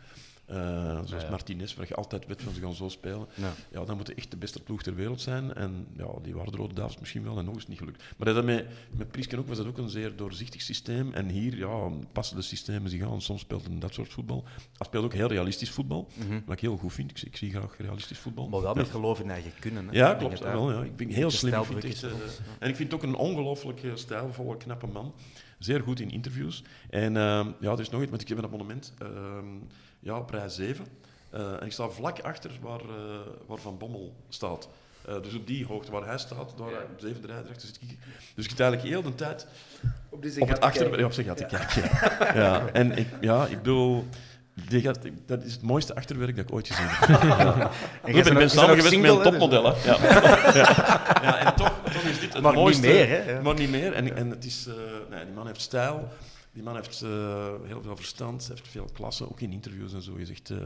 Eh, 0.46 0.56
zoals 1.04 1.22
ja. 1.22 1.30
Martinez, 1.30 1.74
waar 1.74 1.86
je 1.88 1.94
altijd 1.94 2.26
weet 2.26 2.42
van 2.42 2.52
ze 2.54 2.60
gaan 2.60 2.74
zo 2.74 2.88
spelen. 2.88 3.26
Ja. 3.34 3.52
Ja, 3.72 3.84
dan 3.84 3.96
moet 3.96 4.06
het 4.06 4.16
echt 4.18 4.30
de 4.30 4.36
beste 4.36 4.62
ploeg 4.62 4.82
ter 4.82 4.94
wereld 4.94 5.20
zijn. 5.20 5.54
En 5.54 5.86
ja, 5.96 6.06
die 6.22 6.34
waren 6.34 6.52
de 6.52 6.58
Rode 6.58 6.74
Duivels 6.74 6.98
misschien 7.00 7.22
wel 7.22 7.38
en 7.38 7.44
nog 7.44 7.54
eens 7.54 7.66
niet 7.66 7.78
gelukt. 7.78 8.02
Maar 8.16 8.34
dat 8.34 8.44
met, 8.44 8.66
met 8.90 9.10
Priesken 9.10 9.38
ook 9.38 9.48
was 9.48 9.56
dat 9.56 9.66
ook 9.66 9.78
een 9.78 9.88
zeer 9.88 10.16
doorzichtig 10.16 10.60
systeem. 10.62 11.12
En 11.12 11.28
hier 11.28 11.56
ja, 11.56 11.90
passen 12.12 12.36
de 12.36 12.42
systemen 12.42 12.90
zich 12.90 13.02
aan. 13.02 13.20
Soms 13.22 13.40
speelt 13.40 13.66
hij 13.66 13.78
dat 13.78 13.94
soort 13.94 14.12
voetbal. 14.12 14.44
Hij 14.76 14.86
speelt 14.86 15.04
ook 15.04 15.12
heel 15.14 15.28
realistisch 15.28 15.70
voetbal, 15.70 16.08
Mhm. 16.14 16.40
wat 16.44 16.54
ik 16.54 16.60
heel 16.60 16.76
goed 16.76 16.92
vind. 16.92 17.10
Ik, 17.10 17.18
zie- 17.18 17.28
ik 17.28 17.36
zie 17.36 17.50
graag 17.50 17.76
realistisch 17.78 18.18
voetbal. 18.18 18.48
Maar 18.48 18.60
wel 18.60 18.74
Ja. 18.74 18.80
met 18.80 18.90
geloof 18.90 19.20
in 19.20 19.30
eigen 19.30 19.52
kunnen. 19.60 19.86
Hè. 19.88 19.92
Ja, 19.94 20.14
klopt. 20.14 20.38
Wel, 20.40 20.72
ja. 20.72 20.82
Ik 20.82 20.92
vind 20.96 21.12
heel 21.14 21.30
slim. 21.30 21.64
Vind 21.64 21.84
echt, 21.84 22.02
eh, 22.02 22.10
ja. 22.10 22.16
en 22.58 22.68
ik 22.68 22.76
vind 22.76 22.92
het 22.92 23.00
ook 23.02 23.06
een 23.08 23.14
ongelooflijk 23.16 23.82
eh, 23.82 23.90
stijlvolle, 23.94 24.56
knappe 24.56 24.86
man. 24.86 25.14
Zeer 25.58 25.80
goed 25.80 26.00
in 26.00 26.10
interviews. 26.10 26.62
En 26.90 27.16
ehm, 27.16 27.50
ja, 27.60 27.72
er 27.72 27.80
is 27.80 27.90
nog 27.90 28.00
iets, 28.00 28.10
want 28.10 28.22
ik 28.22 28.28
heb 28.28 28.38
een 28.38 28.44
abonnement 28.44 28.94
ehm, 28.98 29.44
ja, 30.06 30.18
op 30.18 30.30
rij 30.30 30.48
7. 30.48 30.86
Eh, 31.30 31.40
en 31.40 31.66
ik 31.66 31.72
sta 31.72 31.88
vlak 31.88 32.20
achter 32.20 32.50
waar, 32.60 32.80
eh, 32.80 32.86
waar 33.46 33.58
Van 33.58 33.78
Bommel 33.78 34.14
staat. 34.28 34.68
Eh, 35.08 35.14
dus 35.22 35.34
op 35.34 35.46
die 35.46 35.66
hoogte 35.66 35.90
waar 35.90 36.06
hij 36.06 36.18
staat, 36.18 36.54
daar 36.56 36.66
op 36.66 36.98
de 36.98 37.06
zevende 37.06 37.26
rij 37.26 37.42
zit 37.56 37.78
ik. 37.80 37.98
Dus 38.34 38.44
ik 38.44 38.50
zit 38.50 38.60
eigenlijk 38.60 38.90
heel 38.90 39.02
de 39.02 39.14
tijd 39.14 39.46
Op, 40.08 40.22
die 40.22 40.40
op 40.40 40.48
het 40.48 40.60
achter... 40.60 40.98
Ja, 40.98 41.04
op 41.04 41.12
zijn 41.12 41.26
gat 41.26 41.36
te 41.36 41.44
kijken. 41.46 41.82
Ja, 42.42 42.66
en 42.72 42.98
ik, 42.98 43.06
ja, 43.20 43.46
ik 43.46 43.56
bedoel... 43.56 44.04
Die 44.68 44.80
gaat, 44.80 44.98
dat 45.26 45.42
is 45.44 45.52
het 45.52 45.62
mooiste 45.62 45.94
achterwerk 45.94 46.36
dat 46.36 46.44
ik 46.44 46.52
ooit 46.52 46.66
gezien 46.66 46.86
heb. 46.88 47.08
Ja. 47.22 47.70
En 48.02 48.14
Ik 48.14 48.34
ben, 48.34 48.50
samen 48.50 48.76
geweest 48.76 49.00
met 49.00 49.10
een 49.10 49.16
hè, 49.16 49.22
topmodel. 49.22 49.64
hè. 49.64 49.90
Ja. 49.90 49.98
Ja. 50.54 51.20
ja, 51.22 51.38
en 51.38 51.54
toch, 51.54 51.72
toch 51.84 52.02
is 52.02 52.20
dit 52.20 52.32
het 52.32 52.42
Maar 52.42 52.52
niet 52.52 52.60
mooiste. 52.60 52.86
meer, 52.86 53.08
hè, 53.08 53.30
ja. 53.32 53.40
Maar 53.40 53.54
niet 53.54 53.70
meer. 53.70 53.92
En, 53.92 54.16
en 54.16 54.30
het 54.30 54.44
is, 54.44 54.68
nee, 55.10 55.24
die 55.24 55.34
man 55.34 55.46
heeft 55.46 55.60
stijl. 55.60 56.08
Die 56.56 56.64
man 56.64 56.74
heeft 56.74 57.02
eh, 57.02 57.54
heel 57.64 57.82
veel 57.82 57.96
verstand, 57.96 58.48
heeft 58.48 58.68
veel 58.68 58.88
klasse, 58.92 59.30
ook 59.30 59.40
in 59.40 59.52
interviews 59.52 59.92
en 59.92 60.02
zo. 60.02 60.18
Je 60.18 60.26
zegt, 60.26 60.50
eh, 60.50 60.58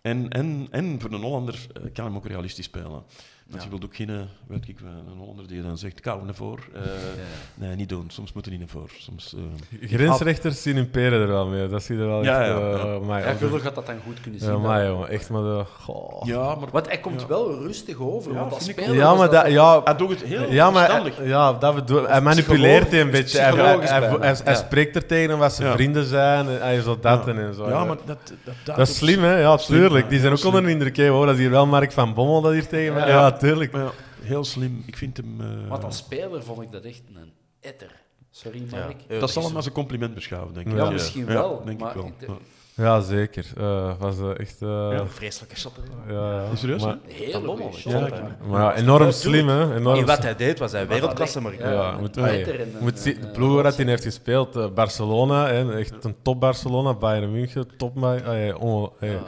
en, 0.00 0.28
en, 0.28 0.66
en 0.70 1.00
voor 1.00 1.12
een 1.12 1.22
Hollander 1.22 1.66
eh, 1.72 1.92
kan 1.92 2.04
hem 2.04 2.16
ook 2.16 2.26
realistisch 2.26 2.64
spelen. 2.64 3.02
Want 3.50 3.62
je 3.62 3.68
wilt 3.68 3.84
ook 3.84 3.96
geen, 3.96 4.10
eh, 4.10 4.16
weet 4.46 4.68
ik, 4.68 4.78
wel, 4.78 4.90
een 4.90 5.18
Hollander 5.18 5.46
die 5.48 5.62
dan 5.62 5.78
zegt, 5.78 6.00
kou 6.00 6.24
naar 6.24 6.34
voor. 6.34 6.58
Eh, 6.74 6.80
Nee, 7.54 7.76
niet 7.76 7.88
doen. 7.88 8.04
Soms 8.08 8.32
moet 8.32 8.44
er 8.44 8.50
niet 8.50 8.60
naar 8.60 8.68
voor. 8.68 8.90
Soms, 8.98 9.34
eh, 9.80 9.88
Grensrechters 9.88 10.62
zien 10.62 10.76
hun 10.76 10.90
peren 10.90 11.20
er 11.20 11.28
wel 11.28 11.46
mee. 11.46 11.68
Dat 11.68 11.82
zie 11.82 11.96
je 11.96 12.02
er 12.02 12.08
wel 12.08 12.24
Ja, 12.24 12.40
echt... 12.40 12.48
ja, 12.48 12.56
eh, 12.56 13.50
ja. 13.52 13.58
gaat 13.58 13.74
dat 13.74 13.86
dan 13.86 13.94
goed 14.06 14.20
kunnen 14.20 14.40
zien. 14.40 14.48
Ja, 14.48 14.54
dat- 14.54 14.64
maar 14.64 14.86
jongen, 14.86 15.08
echt 15.08 15.30
maar 15.30 15.42
de... 15.42 15.62
goh. 15.80 16.26
ja, 16.26 16.54
maar... 16.54 16.68
Want 16.72 16.86
hij 16.86 16.98
komt 16.98 17.20
Ja. 17.20 17.26
wel 17.26 17.58
rustig 17.62 17.96
over. 17.98 18.32
Ja, 18.32 18.38
want 18.38 18.52
als 18.52 18.68
ik 18.68 18.78
speler 18.78 18.96
Ja, 18.96 19.14
maar 19.14 19.30
dat, 19.30 19.50
ja, 19.50 19.80
Hij 19.84 19.96
doet 19.96 20.10
het 20.10 20.22
heel 20.22 20.50
ja, 20.52 20.70
maar 20.70 20.84
verstandig. 20.86 21.26
ja, 21.28 21.52
dat 21.52 21.74
bedoel, 21.74 22.08
hij 22.08 22.20
manipuleert 22.20 22.90
hij 22.90 23.00
een 23.00 23.10
beetje. 23.10 23.38
Hij, 23.38 23.78
hij, 24.20 24.36
hij, 24.44 24.54
spreekt 24.54 24.96
er 24.96 25.06
tegen 25.06 25.30
hem 25.30 25.38
wat 25.38 25.52
zijn 25.52 25.68
Ja. 25.68 25.74
vrienden 25.74 26.04
zijn. 26.04 26.48
En 26.48 26.60
hij 26.60 26.80
zo 26.80 26.98
dat 27.00 27.22
Ja. 27.26 27.32
en, 27.32 27.54
zo. 27.54 27.68
Ja, 27.68 27.84
maar 27.84 27.96
dat... 28.06 28.18
Dat, 28.44 28.54
dat 28.76 28.88
is 28.88 28.96
slim, 28.96 29.22
hè? 29.22 29.38
Ja, 29.38 29.56
tuurlijk. 29.56 30.08
Die 30.08 30.20
zijn 30.20 30.32
ook 30.32 30.44
onder 30.44 30.60
de 30.60 30.66
slim. 30.68 30.78
indruk. 30.80 30.96
hè. 30.96 31.10
Oh, 31.10 31.20
dat 31.26 31.34
is 31.34 31.40
hier 31.40 31.50
wel 31.50 31.66
Mark 31.66 31.92
van 31.92 32.14
Bommel 32.14 32.40
dat 32.40 32.52
hier 32.52 32.66
tegen 32.68 32.94
mij. 32.94 33.08
Ja, 33.34 33.40
tuurlijk. 33.40 33.72
Maar 33.72 33.82
ja, 33.82 33.90
heel 34.22 34.44
slim. 34.44 34.82
Ik 34.86 34.96
vind 34.96 35.16
hem... 35.16 35.40
eh, 35.40 35.68
Want 35.68 35.84
als 35.84 35.96
speler 35.96 36.42
vond 36.42 36.62
ik 36.62 36.72
dat 36.72 36.84
echt 36.84 37.02
een 37.14 37.32
etter. 37.60 38.02
Sorry, 38.30 38.62
Mark. 38.70 38.96
Ja. 39.08 39.18
Dat 39.20 39.30
zal 39.30 39.44
hem 39.44 39.56
als 39.56 39.66
een 39.66 39.72
compliment 39.72 40.14
beschouwen, 40.14 40.54
denk 40.54 40.66
ik. 40.66 40.72
Ja, 40.72 40.84
Ja, 40.84 40.90
misschien 40.90 41.26
ja, 41.26 41.32
wel, 41.32 41.62
denk 41.64 41.80
maar 41.80 41.88
ik 41.90 41.96
wel. 41.96 42.06
ik 42.06 42.18
de- 42.20 42.26
Ja. 42.26 42.34
Ja, 42.76 43.00
zeker. 43.00 43.46
Eh 43.56 43.92
was 43.98 44.18
eh, 44.18 44.38
echt... 44.38 44.62
eh, 44.62 44.68
ja, 44.68 45.06
Vreselijke 45.06 45.56
shotter. 45.56 45.82
ja. 46.08 46.54
Serieus, 46.56 46.82
Maar, 46.84 46.98
Hele 47.06 47.32
Lommel, 47.40 47.56
goeie 47.56 47.88
ja. 47.88 47.98
shot, 48.08 48.16
Ja, 48.16 48.36
maar 48.48 48.60
ja, 48.60 48.74
enorm 48.74 49.10
slim, 49.10 49.48
hè. 49.48 49.74
Enorm 49.76 49.98
In 49.98 50.06
wat 50.06 50.22
hij 50.22 50.36
deed 50.36 50.58
was 50.58 50.72
hij 50.72 50.88
wereldklasse, 50.88 51.40
maar 51.40 51.54
Ja, 51.58 51.70
Ja, 51.70 51.92
een 51.92 52.00
moet, 52.00 52.16
en 52.16 52.60
een- 52.60 52.74
moet 52.80 53.02
de 53.04 53.30
ploeg 53.32 53.62
waar 53.62 53.74
hij 53.76 53.84
heeft 53.84 54.02
gespeeld, 54.02 54.74
Barcelona, 54.74 55.46
hè, 55.46 55.78
echt 55.78 56.04
een 56.04 56.14
top 56.22 56.40
Barcelona, 56.40 56.94
Bayern 56.94 57.32
München, 57.32 57.76
top. 57.76 58.00
Hey, 58.00 58.52
onge- 58.54 58.90
hey. 58.98 59.18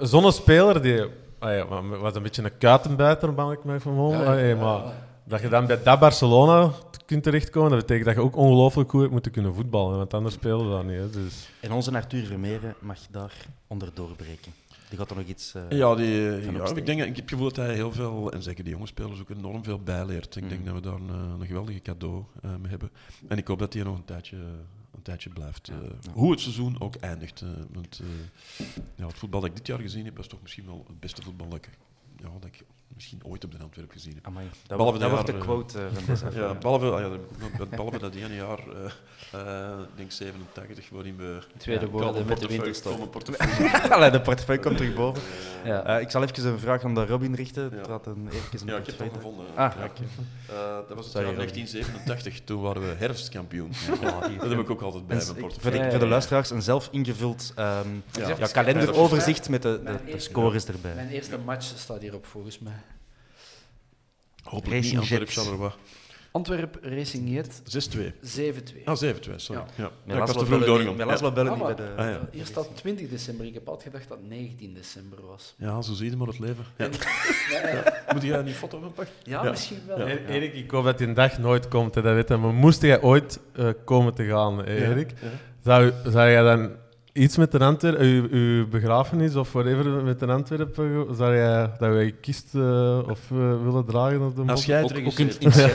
Zo'n 0.00 0.32
speler 0.32 0.82
die 0.82 1.04
hey, 1.44 1.64
was 2.00 2.14
een 2.14 2.22
beetje 2.22 2.42
een 2.44 2.58
kuitenbijter, 2.58 3.34
ben 3.34 3.50
ik 3.50 3.64
mij 3.64 3.80
van 3.80 4.08
Ja, 4.10 4.22
ja, 4.22 4.38
ja, 4.46 4.56
maar 4.56 4.78
ja. 4.84 4.92
dat 5.24 5.40
je 5.40 5.48
dan 5.48 5.66
bij 5.66 5.82
dat 5.82 5.98
Barcelona 6.00 6.70
kunt 7.06 7.22
terechtkomen, 7.22 7.70
dat 7.70 7.78
betekent 7.80 8.04
dat 8.06 8.14
je 8.14 8.20
ook 8.22 8.36
ongelooflijk 8.36 8.90
goed 8.90 9.00
hebt 9.00 9.12
moeten 9.12 9.32
kunnen 9.32 9.54
voetballen, 9.54 9.96
want 9.96 10.14
anders 10.14 10.34
spelen 10.34 10.64
we 10.64 10.70
dat 10.70 10.84
niet. 10.84 10.96
Hè, 10.96 11.10
dus. 11.10 11.48
En 11.60 11.72
onze 11.72 11.92
Arthur 11.94 12.24
Vermeeren 12.26 12.74
mag 12.78 12.98
daar 13.10 13.32
onder 13.66 13.88
doorbreken. 13.94 14.52
Die 14.88 14.98
gaat 14.98 15.10
er 15.10 15.16
nog 15.16 15.26
iets... 15.26 15.54
eh, 15.54 15.78
Ja, 15.78 15.94
die, 15.94 16.20
ja 16.52 16.66
ik, 16.74 16.86
denk, 16.86 17.00
ik 17.00 17.06
heb 17.06 17.16
het 17.16 17.30
gevoel 17.30 17.48
dat 17.48 17.56
hij 17.56 17.74
heel 17.74 17.92
veel, 17.92 18.32
en 18.32 18.42
zeker 18.42 18.64
die 18.64 18.72
jonge 18.72 18.86
spelers, 18.86 19.20
ook 19.20 19.30
enorm 19.30 19.64
veel 19.64 19.78
bijleert. 19.78 20.36
Ik 20.36 20.42
Mm. 20.42 20.48
denk 20.48 20.64
dat 20.64 20.74
we 20.74 20.80
daar 20.80 20.94
een, 20.94 21.08
eh, 21.08 21.40
een 21.40 21.46
geweldige 21.46 21.80
cadeau 21.82 22.22
eh, 22.42 22.50
mee 22.60 22.70
hebben. 22.70 22.90
En 23.28 23.38
ik 23.38 23.46
hoop 23.46 23.58
dat 23.58 23.72
hij 23.72 23.82
er 23.82 23.88
nog 23.88 23.96
een 23.96 24.04
tijdje, 24.04 24.36
een 24.94 25.02
tijdje 25.02 25.30
blijft. 25.30 25.68
eh, 25.68 25.76
Ja. 26.00 26.12
Hoe 26.12 26.30
het 26.30 26.40
seizoen 26.40 26.80
ook 26.80 26.94
eindigt. 26.96 27.40
eh, 27.42 27.48
want 27.72 28.00
eh, 28.00 28.06
ja, 28.96 29.06
het 29.06 29.18
voetbal 29.18 29.40
dat 29.40 29.50
ik 29.50 29.56
dit 29.56 29.66
jaar 29.66 29.78
gezien 29.78 30.04
heb, 30.04 30.16
was 30.16 30.26
toch 30.26 30.42
misschien 30.42 30.66
wel 30.66 30.84
het 30.88 31.00
beste 31.00 31.22
voetbal 31.22 31.48
dat 31.48 31.58
ik, 31.58 31.70
ja, 32.16 32.28
dat 32.40 32.44
ik 32.44 32.64
misschien 32.94 33.20
ooit 33.24 33.44
op 33.44 33.52
de 33.52 33.58
Antwerp 33.62 33.90
gezien 33.90 34.14
heb. 34.14 34.26
Amai, 34.26 34.46
dat, 34.66 34.76
Behalve 34.78 34.98
wordt- 34.98 35.00
dat 35.00 35.10
de 35.10 35.14
wordt 35.14 35.26
de 35.26 35.32
jaren, 35.32 35.46
quote 35.46 35.78
eh, 35.78 35.84
van 35.94 36.30
deze 36.30 36.40
Ja, 36.46 36.54
behalve, 36.54 36.86
ah 36.90 37.00
ja, 37.00 37.08
dat- 37.58 37.70
behalve 37.70 37.98
dat 37.98 38.14
ene 38.14 38.34
jaar, 38.34 38.58
eh, 38.58 39.70
eh, 39.72 39.78
ik 39.80 39.96
denk 39.96 40.10
87, 40.12 40.88
waarin 40.90 41.16
we... 41.16 41.38
Tweede 41.56 41.86
Ja, 41.86 41.92
met 41.92 42.14
de 42.14 42.24
portefeuille- 42.24 42.62
winterstop. 42.62 43.22
Allee, 43.92 44.10
de 44.10 44.20
portefeuille 44.20 44.62
komt 44.62 44.76
terug 44.76 44.94
boven. 44.94 45.22
Ja. 45.64 45.82
Eh, 45.84 46.00
ik 46.00 46.10
zal 46.10 46.22
even 46.22 46.46
een 46.46 46.58
vraag 46.58 46.84
aan 46.84 46.94
de 46.94 47.06
Robin 47.06 47.34
richten. 47.34 47.70
Ja. 47.82 47.88
Had 47.90 48.06
een, 48.06 48.28
even 48.32 48.60
een 48.60 48.66
Ja, 48.66 48.76
ik 48.76 48.86
heb 48.86 48.98
het 48.98 49.12
gevonden. 49.14 49.46
Ah. 49.54 49.72
Eh, 49.74 49.84
dat 50.88 50.96
was 50.96 51.04
het 51.04 51.14
Sorry, 51.14 51.26
jaar 51.28 51.36
Robin. 51.36 51.54
1987, 51.54 52.40
toen 52.44 52.60
waren 52.62 52.82
we 52.82 52.94
herfstkampioen. 52.98 53.72
Dat 54.40 54.50
heb 54.50 54.58
ik 54.58 54.70
ook 54.70 54.80
altijd 54.82 55.06
bij 55.06 55.16
mijn 55.16 55.34
portefeuille. 55.36 55.90
voor 55.90 55.98
de 55.98 56.06
luisteraars 56.06 56.50
een 56.50 56.62
zelf 56.62 56.88
ingevuld 56.90 57.52
ehm, 57.56 57.88
Ja. 58.12 58.28
ja, 58.38 58.46
kalenderoverzicht 58.46 59.48
met 59.48 59.62
de, 59.62 59.80
de, 60.06 60.18
scores 60.18 60.64
erbij. 60.66 60.94
Mijn 60.94 61.08
eerste 61.08 61.38
match 61.38 61.64
staat 61.76 62.00
hierop 62.00 62.26
volgens 62.26 62.58
mij. 62.58 62.72
Hopelijk 64.44 64.82
niet 64.82 64.92
Racing 64.92 64.98
Antwerp 65.00 65.28
Jet. 65.30 65.44
Charleroi. 65.44 65.70
Antwerp 66.30 66.78
Racing 66.82 67.28
Jet 67.30 67.62
6-2. 67.96 67.98
7-2. 68.78 68.84
Ah, 68.84 68.96
7-2, 69.02 69.34
sorry. 69.36 69.60
Ja. 69.60 69.66
Ja. 69.76 69.90
Ja, 70.06 70.12
ik 70.12 70.18
was 70.20 70.32
te 70.36 70.46
vroeg 70.46 70.64
doorgegaan. 70.64 70.96
Ja. 70.96 71.04
Laszlo 71.06 71.32
Belleny 71.32 71.60
Ah, 71.60 71.66
bij 71.66 71.74
de... 71.74 71.92
Ah, 71.96 72.06
ja. 72.06 72.20
Hier 72.32 72.46
staat 72.46 72.68
20 72.76 73.08
december. 73.08 73.46
Ik 73.46 73.54
heb 73.54 73.68
altijd 73.68 73.90
gedacht 73.92 74.08
dat 74.08 74.18
19 74.28 74.74
december 74.74 75.18
was. 75.26 75.54
Ja, 75.58 75.82
zo 75.82 75.92
zie 75.92 76.10
je 76.10 76.16
maar 76.16 76.26
het 76.26 76.38
leven. 76.38 76.64
Ja. 76.76 76.88
Ja, 77.50 77.68
ja. 77.68 78.12
Moet 78.12 78.22
jij 78.22 78.38
een 78.38 78.48
foto 78.54 78.80
van 78.80 78.92
pakken? 78.92 79.14
Ja, 79.22 79.44
Ja. 79.44 79.50
misschien 79.50 79.78
wel. 79.86 79.98
Ja. 79.98 80.06
E- 80.06 80.24
Erik, 80.28 80.54
ik 80.54 80.70
hoop 80.70 80.84
dat 80.84 80.98
die 80.98 81.12
dag 81.12 81.38
nooit 81.38 81.68
komt, 81.68 81.94
hè, 81.94 82.02
dat 82.02 82.14
weet 82.14 82.28
je. 82.28 82.36
Maar 82.36 82.54
moest 82.54 82.82
jij 82.82 83.02
ooit 83.02 83.40
eh, 83.52 83.68
komen 83.84 84.14
te 84.14 84.24
gaan, 84.24 84.62
Erik, 84.64 85.10
Ja. 85.22 85.28
zou, 85.64 85.92
zou 86.04 86.30
jij 86.30 86.42
dan 86.42 86.70
iets 87.14 87.36
met 87.36 87.54
een 87.54 87.62
Antwerp, 87.62 87.98
uw, 88.00 88.26
uw 88.30 88.68
begrafenis 88.68 89.34
of 89.36 89.52
whatever 89.52 89.84
met 89.90 90.22
een 90.22 90.30
Antwerpen, 90.30 91.06
zou 91.16 91.34
jij 91.36 91.60
dat 91.78 91.92
wij 91.92 92.14
kiest 92.20 92.54
eh, 92.54 92.98
of 93.08 93.20
eh, 93.30 93.62
willen 93.64 93.84
dragen 93.84 94.20
op 94.26 94.36
de 94.36 94.42
Als 94.46 94.64
jij 94.64 94.82
het 94.82 94.96
Ook- 94.96 95.06
ook 95.06 95.18
in- 95.18 95.32
ja. 95.50 95.66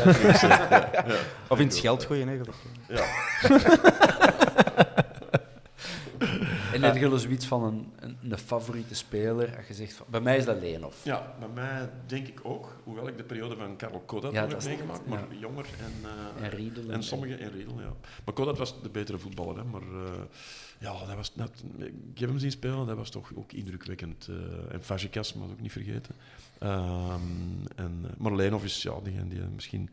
Ja. 0.42 1.16
Of 1.48 1.60
in 1.60 1.68
het 1.68 1.78
geld 1.78 2.06
gooien 2.06 2.28
eigenlijk. 2.28 2.58
Ja. 2.88 3.04
En 6.84 6.92
heb 6.94 7.12
je 7.12 7.18
zoiets 7.20 7.46
van 7.46 7.64
een, 7.64 7.92
een, 8.00 8.18
een 8.32 8.38
favoriete 8.38 8.96
speler? 8.96 9.58
Als 9.58 9.68
je 9.68 9.74
zegt 9.74 9.94
van, 9.94 10.06
bij 10.10 10.22
mij 10.22 10.38
is 10.38 10.46
dat 10.46 10.60
Leenhoff. 10.62 11.04
Ja, 11.06 11.36
bij 11.40 11.48
mij 11.54 11.90
denk 12.06 12.28
ik 12.28 12.40
ook, 12.44 12.76
hoewel 12.84 13.08
ik 13.08 13.18
de 13.18 13.24
periode 13.24 13.56
van 13.56 13.76
Karel 13.76 14.00
Kodat 14.00 14.32
Ja, 14.32 14.48
heb 14.48 14.64
meegemaakt, 14.64 15.06
maar 15.06 15.20
ja. 15.32 15.40
jonger 15.40 15.66
en, 15.80 16.10
eh, 16.38 16.44
En 16.46 16.50
Riedel. 16.50 16.90
en 16.90 17.04
sommigen 17.04 17.40
in 17.40 17.50
Riedel, 17.50 17.80
ja. 17.82 17.94
Maar 18.26 18.34
Kodat 18.34 18.58
was 18.58 18.82
de 18.82 18.90
betere 18.90 19.18
voetballer, 19.18 19.58
hè, 19.58 19.64
maar 19.64 19.82
eh, 19.82 20.22
ja, 20.80 21.06
dat 21.06 21.16
was 21.16 21.36
net, 21.36 21.64
ik 22.14 22.20
heb 22.20 22.30
hem 22.30 22.40
zien 22.40 22.52
spelen, 22.52 22.88
dat 22.88 22.98
was 22.98 23.10
toch 23.10 23.32
ook 23.36 23.52
indrukwekkend. 23.52 24.28
eh 24.28 24.74
en 24.74 24.84
Fajikas, 24.84 25.34
moet 25.34 25.52
ook 25.52 25.62
niet 25.62 25.72
vergeten. 25.72 26.16
Ehm, 26.60 27.22
en, 27.76 28.06
maar 28.18 28.36
Leenhoff 28.36 28.64
is 28.64 28.82
ja, 28.82 28.94
diegene 29.04 29.28
die 29.30 29.40
misschien 29.56 29.90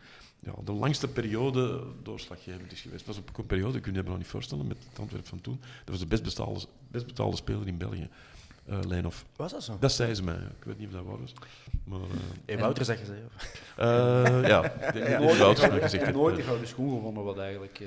ja, 0.46 0.52
de 0.64 0.72
langste 0.72 1.08
periode 1.08 1.82
doorslaggevend 2.02 2.72
is 2.72 2.80
geweest. 2.80 3.06
Dat 3.06 3.14
was 3.16 3.24
ook 3.28 3.38
een 3.38 3.46
periode, 3.46 3.80
kun 3.80 3.92
je 3.94 4.02
je 4.02 4.08
nog 4.08 4.16
niet 4.18 4.26
voorstellen, 4.26 4.66
met 4.66 4.76
het 4.90 4.98
Antwerp 4.98 5.26
van 5.26 5.40
toen. 5.40 5.60
Dat 5.60 5.88
was 5.88 5.98
de 5.98 6.06
best 6.06 6.22
betaalde, 6.22 6.60
best 6.88 7.06
betaalde 7.06 7.36
speler 7.36 7.66
in 7.66 7.78
België, 7.78 8.08
eh 8.66 8.78
Leenhoff. 8.86 9.24
Was 9.36 9.52
dat 9.52 9.62
zo? 9.64 9.76
Dat 9.80 9.92
zei 9.92 10.14
ze 10.14 10.22
mij. 10.22 10.34
Ik 10.58 10.64
weet 10.64 10.78
niet 10.78 10.86
of 10.86 10.92
dat 10.92 11.04
waar 11.04 11.22
is. 11.24 11.32
Maar, 11.84 12.00
eh, 12.00 12.06
Hey, 12.46 12.58
Wouter 12.58 12.84
zegt 12.84 13.06
je 13.06 13.12
eh, 13.76 14.48
ja, 14.48 14.64
ik 14.72 14.92
dat 14.92 14.92
die 14.94 15.38
Wouters 15.38 15.68
mij 15.68 15.80
gezegd 15.80 16.04
heeft. 16.04 16.16
nooit 16.16 16.32
eh, 16.34 16.40
de 16.40 16.46
gouden 16.46 16.68
schoen 16.68 16.90
gewonnen, 16.90 17.24
wat 17.24 17.38
eigenlijk 17.38 17.80
eh 17.80 17.86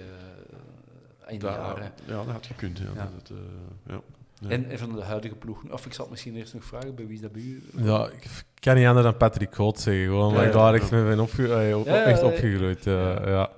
in 1.34 1.39
de 1.39 1.45
dat- 1.45 1.55
jaren. 1.55 1.91
ja, 2.05 2.16
dat 2.16 2.26
had 2.28 2.45
gekund. 2.45 2.78
Ja, 2.78 2.86
Ja. 2.95 3.10
Dat, 3.18 3.30
eh, 3.38 3.93
ja. 3.93 4.01
Ja. 4.39 4.49
En, 4.49 4.69
en 4.69 4.77
van 4.79 4.95
de 4.95 5.01
huidige 5.01 5.35
ploeg. 5.35 5.63
Of 5.71 5.85
ik 5.85 5.93
zal 5.93 6.03
het 6.03 6.11
misschien 6.13 6.35
eerst 6.35 6.53
nog 6.53 6.63
vragen, 6.63 6.95
bij 6.95 7.05
wie 7.05 7.15
is 7.15 7.21
dat 7.21 7.31
bij 7.31 7.41
u? 7.41 7.63
Ja, 7.83 8.07
ik 8.07 8.43
kan 8.59 8.75
niet 8.75 8.85
anders 8.85 9.05
dan 9.05 9.17
Patrick 9.17 9.55
Goot 9.55 9.79
zeggen, 9.79 10.03
gewoon, 10.05 10.33
Ja, 10.33 10.43
ik 10.43 10.51
daar 10.51 10.73
ja. 10.75 10.79
echt 10.79 10.91
mee 10.91 11.03
ben 11.03 11.19
opge 11.19 11.53
eh, 11.53 11.77
op- 11.77 11.85
echt 11.87 12.23
opgegroeid. 12.23 12.87
eh, 12.87 13.15
ja. 13.25 13.49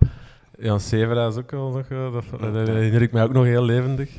Jan 0.59 0.79
Severa 0.79 1.27
is 1.27 1.35
ook 1.35 1.51
wel 1.51 1.69
nog, 1.71 1.85
eh, 1.89 2.13
dat, 2.13 2.23
dat 2.53 2.67
herinner 2.67 3.01
ik 3.01 3.11
mij 3.11 3.23
ook 3.23 3.33
nog 3.33 3.43
heel 3.43 3.63
levendig. 3.63 4.09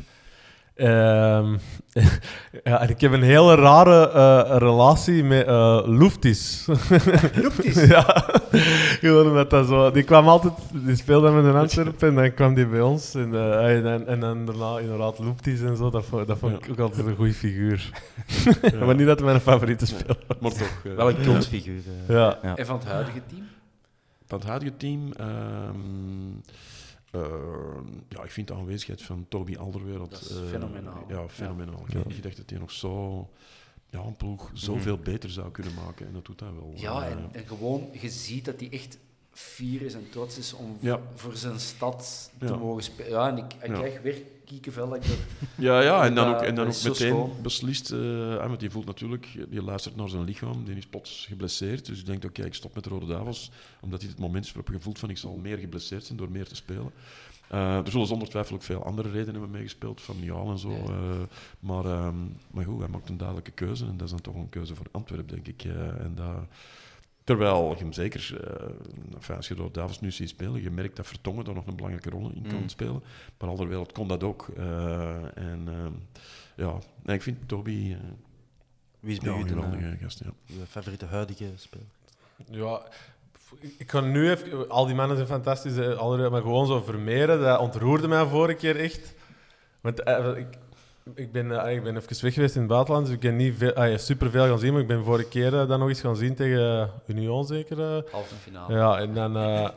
Ehm, 0.83 1.57
ja, 2.65 2.81
en 2.81 2.89
ik 2.89 3.01
heb 3.01 3.13
een 3.13 3.23
hele 3.23 3.55
rare 3.55 4.09
eh, 4.11 4.57
relatie 4.59 5.25
met 5.25 5.47
eh 5.47 5.83
Luftis. 5.87 6.67
Luftis? 7.43 7.85
ja, 7.87 8.03
gewoon 9.01 9.27
omdat 9.27 9.51
dat 9.51 9.67
zo... 9.67 9.91
Die 9.91 10.03
kwam 10.03 10.29
altijd... 10.29 10.53
Die 10.73 10.97
speelde 10.97 11.31
met 11.31 11.45
een 11.45 11.57
Antwerpen 11.61 12.09
en 12.09 12.15
dan 12.15 12.35
kwam 12.35 12.55
die 12.55 12.67
bij 12.67 12.81
ons. 12.81 13.15
En, 13.15 13.35
eh, 13.35 13.77
en, 13.77 13.87
en, 13.87 14.07
en 14.07 14.21
dan 14.21 14.47
daarna 14.47 14.79
inderdaad 14.79 15.19
Luftis 15.19 15.61
en 15.61 15.77
zo. 15.77 15.91
Dat, 15.91 16.05
vond- 16.05 16.27
dat 16.27 16.39
vond 16.39 16.53
ik 16.55 16.67
Ja. 16.67 16.73
ook 16.73 16.79
altijd 16.79 17.07
een 17.07 17.17
goede 17.17 17.33
figuur. 17.35 17.91
Ja. 18.73 18.85
maar 18.87 18.95
niet 18.95 19.07
dat 19.07 19.17
het 19.17 19.27
mijn 19.27 19.41
favoriete 19.41 19.87
speler 19.87 20.17
was. 20.27 20.37
Maar 20.41 20.51
toch. 20.51 20.81
eh, 20.85 20.95
Wel 20.95 21.09
een 21.09 21.23
cultfiguur. 21.23 21.81
Ja. 22.09 22.39
Ja. 22.43 22.57
En 22.57 22.67
van 22.67 22.77
het 22.79 22.89
huidige 22.89 23.21
team? 23.27 23.43
Van 24.27 24.39
het 24.39 24.49
huidige 24.49 24.77
team. 24.77 25.13
ehm, 25.13 26.31
ehm, 27.13 27.87
ja, 28.09 28.23
ik 28.23 28.31
vind 28.31 28.49
de 28.49 28.55
aanwezigheid 28.55 29.03
van 29.03 29.27
Toby 29.29 29.57
Alderwereld. 29.57 30.11
Dat 30.11 30.21
is 30.21 30.31
eh, 30.31 30.49
fenomenaal. 30.49 31.05
Ja, 31.09 31.29
fenomenaal. 31.29 31.85
Ik 31.87 31.93
had 31.95 32.05
niet 32.07 32.15
gedacht 32.15 32.37
dat 32.37 32.51
hij 32.51 32.59
nog 32.59 32.71
zo. 32.71 33.29
Ja, 33.91 34.01
een 34.01 34.17
ploeg 34.17 34.51
zoveel 34.55 34.99
beter 34.99 35.31
zou 35.31 35.51
kunnen 35.51 35.75
maken. 35.75 36.07
En 36.07 36.13
dat 36.13 36.25
doet 36.25 36.41
hij 36.41 36.53
wel. 36.53 36.73
Ja, 36.77 37.05
Eh, 37.05 37.11
en, 37.11 37.29
en 37.33 37.47
gewoon, 37.47 37.89
je 38.01 38.11
ziet 38.11 38.45
dat 38.45 38.61
hij 38.61 38.71
echt 38.71 38.99
fier 39.33 39.83
is 39.83 39.95
en 39.95 40.07
trots 40.11 40.39
is 40.39 40.53
om 40.53 40.77
Ja. 40.81 41.01
voor 41.15 41.37
zijn 41.37 41.61
stad 41.61 42.31
te 42.39 42.47
Ja. 42.47 42.57
mogen 42.57 42.83
spelen. 42.83 43.11
Ja, 43.11 43.29
en 43.29 43.37
ik, 43.37 43.53
ik 43.63 43.73
krijg 43.73 44.01
weer 44.03 44.23
kiekenvel. 44.45 44.89
dat 44.89 44.97
ik 44.97 45.03
dat- 45.09 45.17
Ja, 45.67 45.81
ja 45.81 46.05
en 46.05 46.15
dan 46.15 46.35
ook, 46.35 46.41
en 46.43 46.55
dan 46.55 46.67
ook 46.67 46.73
meteen 46.83 46.95
schoon. 46.95 47.33
beslist, 47.43 47.93
ah, 47.93 48.47
want 48.47 48.61
die 48.61 48.71
voelt 48.71 48.87
natuurlijk, 48.87 49.29
die 49.49 49.63
luistert 49.63 49.97
naar 49.97 50.09
zijn 50.09 50.25
lichaam, 50.25 50.65
die 50.65 50.77
is 50.77 50.87
plots 50.87 51.27
geblesseerd, 51.29 51.87
dus 51.87 51.97
die 51.97 52.05
denkt, 52.05 52.25
oké, 52.25 52.45
ik 52.45 52.55
stop 52.55 52.75
met 52.75 52.85
de 52.85 52.91
Rode 52.91 53.07
Duivels, 53.07 53.51
omdat 53.81 54.01
hij 54.01 54.11
het 54.11 54.19
moment 54.19 54.45
is 54.45 54.53
waarop 54.53 54.75
je 54.75 54.81
voelt 54.81 54.99
van, 54.99 55.11
ik 55.11 55.19
zal 55.19 55.37
meer 55.37 55.59
geblesseerd 55.59 56.05
zijn 56.05 56.19
door 56.19 56.31
meer 56.31 56.47
te 56.49 56.55
spelen. 56.57 56.91
Eh, 57.49 57.77
er 57.77 57.91
zullen 57.91 58.07
zonder 58.07 58.29
twijfel 58.29 58.55
ook 58.55 58.63
veel 58.63 58.85
andere 58.85 59.11
redenen 59.11 59.33
hebben 59.33 59.51
meegespeeld, 59.51 60.01
familiaal 60.01 60.51
en 60.51 60.59
zo, 60.59 60.71
Ja. 60.71 60.77
eh, 60.85 61.21
maar, 61.61 61.85
ehm, 61.85 62.17
maar 62.51 62.65
goed, 62.65 62.79
hij 62.79 62.89
maakt 62.89 63.09
een 63.09 63.17
duidelijke 63.17 63.51
keuze, 63.51 63.85
en 63.85 63.97
dat 63.97 64.05
is 64.07 64.11
dan 64.11 64.21
toch 64.21 64.35
een 64.35 64.49
keuze 64.49 64.75
voor 64.75 64.87
Antwerpen, 64.91 65.35
denk 65.35 65.49
ik. 65.49 65.65
en 65.65 66.13
dat, 66.15 66.37
terwijl 67.25 67.71
je 67.71 67.77
hem 67.83 67.93
zeker, 67.93 68.41
eh, 68.45 69.15
enfin, 69.15 69.37
als 69.37 69.49
je 69.49 69.55
Rode 69.55 69.71
Duivels 69.73 70.01
nu 70.01 70.11
ziet 70.11 70.29
spelen, 70.29 70.63
je 70.63 70.71
merkt 70.71 70.97
dat 70.97 71.07
Vertongen 71.07 71.45
daar 71.45 71.55
nog 71.55 71.67
een 71.67 71.77
belangrijke 71.77 72.11
rol 72.11 72.31
in 72.35 72.47
kan 72.49 72.61
Mm. 72.61 72.69
spelen. 72.69 73.03
Maar 73.39 73.49
Alderwereld 73.49 73.93
kon 73.93 74.09
dat 74.09 74.23
ook. 74.25 74.49
eh, 74.57 75.37
en 75.39 75.63
ehm, 75.69 75.93
ja, 76.57 76.79
nee, 77.03 77.17
ik 77.17 77.23
vind 77.23 77.49
Toby 77.49 77.93
eh, 77.93 77.99
Wie 79.01 79.13
is 79.13 79.19
bij 79.19 79.33
een 79.33 79.43
de, 79.43 79.49
geweldige 79.49 79.87
eh, 79.87 80.01
gast. 80.03 80.19
Ja. 80.25 80.31
uw 80.57 80.65
favoriete 80.69 81.07
huidige 81.07 81.51
speler? 81.57 81.87
Ja, 82.51 82.83
ik 83.79 83.87
kan 83.87 84.11
nu 84.11 84.31
even... 84.31 84.69
Al 84.69 84.87
die 84.87 84.95
mannen 84.95 85.17
zijn 85.17 85.29
fantastisch, 85.29 85.77
eh, 85.77 85.97
alle- 85.97 86.31
maar 86.31 86.41
gewoon 86.43 86.67
zo 86.67 86.81
vermeren, 86.81 87.41
dat 87.41 87.59
ontroerde 87.61 88.09
mij 88.09 88.27
vorige 88.27 88.59
keer 88.59 88.77
echt. 88.81 89.15
Want 89.81 90.03
eh, 90.03 90.37
ik, 90.37 90.47
ik, 91.15 91.33
ben, 91.33 91.65
eh, 91.65 91.75
ik 91.75 91.83
ben 91.83 91.97
even 91.97 92.23
weg 92.23 92.35
geweest 92.35 92.55
in 92.55 92.61
het 92.61 92.71
buitenland, 92.71 93.07
dus 93.07 93.15
ik 93.15 93.23
heb 93.23 93.35
niet 93.35 93.55
veel, 93.59 93.73
ah, 93.73 93.99
superveel 93.99 94.47
gaan 94.47 94.59
zien, 94.59 94.73
maar 94.73 94.83
ik 94.83 94.87
ben 94.87 95.05
vorige 95.05 95.29
keer 95.29 95.61
eh, 95.61 95.69
dan 95.69 95.79
nog 95.79 95.89
eens 95.89 96.01
gaan 96.01 96.17
zien 96.17 96.35
tegen 96.35 96.91
Union 97.07 97.45
zeker. 97.47 97.81
eh. 97.81 98.13
Halve 98.13 98.35
finale. 98.35 98.75
Ja, 98.75 98.99
en 98.99 99.15
dan... 99.15 99.33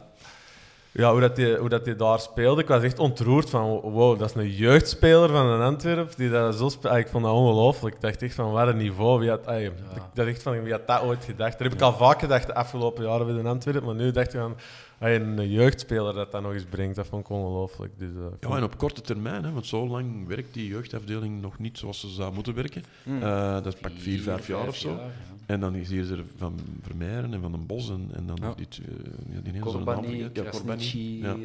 ja, 0.92 1.12
hoe, 1.12 1.20
dat 1.20 1.36
die, 1.36 1.56
hoe 1.56 1.70
dat 1.70 1.86
die 1.86 1.96
daar 1.96 2.20
speelde. 2.20 2.62
Ik 2.62 2.68
was 2.68 2.84
echt 2.84 3.00
ontroerd 3.00 3.50
van, 3.50 3.80
wow, 3.80 4.20
dat 4.20 4.30
is 4.30 4.36
een 4.36 4.50
jeugdspeler 4.50 5.30
van 5.30 5.46
een 5.46 5.62
Antwerp 5.62 6.16
die 6.16 6.30
dat 6.30 6.56
zo 6.56 6.66
Ik 6.96 7.08
vond 7.08 7.24
dat 7.24 7.34
ongelooflijk. 7.34 7.96
Ik 7.96 8.02
dacht 8.02 8.22
echt 8.22 8.36
van, 8.36 8.52
wat 8.52 8.68
een 8.68 8.78
niveau. 8.78 9.20
Wie 9.20 9.30
had, 9.30 9.52
ik 9.52 9.72
dacht 10.14 10.30
echt 10.30 10.44
van, 10.44 10.64
wie 10.64 10.72
had 10.72 10.88
dat 10.88 11.02
ooit 11.02 11.24
gedacht? 11.24 11.52
Dat 11.52 11.62
heb 11.62 11.74
ik 11.74 11.82
al 11.82 11.94
vaak 11.94 12.20
gedacht 12.20 12.48
de 12.48 12.56
afgelopen 12.56 13.04
jaren 13.04 13.26
bij 13.26 13.42
de 13.42 13.50
Antwerp, 13.50 13.84
maar 13.84 13.96
nu 13.96 14.12
dacht 14.12 14.34
ik 14.34 14.40
van, 14.40 14.56
een 15.00 15.50
jeugdspeler 15.50 16.14
dat 16.14 16.32
dat 16.32 16.42
nog 16.42 16.54
eens 16.54 16.64
brengt, 16.64 16.96
dat 16.96 17.08
vond 17.08 17.24
ik 17.26 17.30
ongelooflijk. 17.30 17.92
Dus, 17.98 18.10
eh, 18.10 18.50
Ja, 18.50 18.58
en 18.58 18.64
op 18.64 18.78
korte 18.78 19.02
termijn, 19.02 19.44
hè, 19.44 19.52
want 19.52 19.66
zo 19.66 19.88
lang 19.88 20.28
werkt 20.28 20.54
die 20.54 20.68
jeugdafdeling 20.68 21.42
nog 21.42 21.60
niet 21.60 21.78
zoals 21.78 22.00
ze 22.00 22.10
zou 22.10 22.34
moeten 22.34 22.54
werken. 22.54 22.84
Hmm. 23.04 23.22
Eh, 23.24 23.54
dat 23.54 23.66
is 23.66 23.76
pak 23.80 23.92
vier, 23.98 24.22
vijf 24.22 24.48
jaar 24.48 24.68
of 24.68 24.76
zo. 24.76 24.90
ja. 24.90 25.00
En 25.46 25.60
dan 25.60 25.76
is 25.76 25.90
hier 25.90 26.12
er 26.12 26.24
van 26.38 26.60
Vermeijeren 26.82 27.34
en 27.34 27.42
van 27.42 27.52
den 27.52 27.66
Bos 27.66 27.90
en, 27.90 28.10
en 28.14 28.26
dan 28.26 28.38
Ja. 28.42 28.54
die, 28.56 29.54
naam 29.54 29.60
Corbani. 29.62 30.18
Ja, 30.34 30.44
Corbani. 30.52 31.20
Ja. 31.22 31.36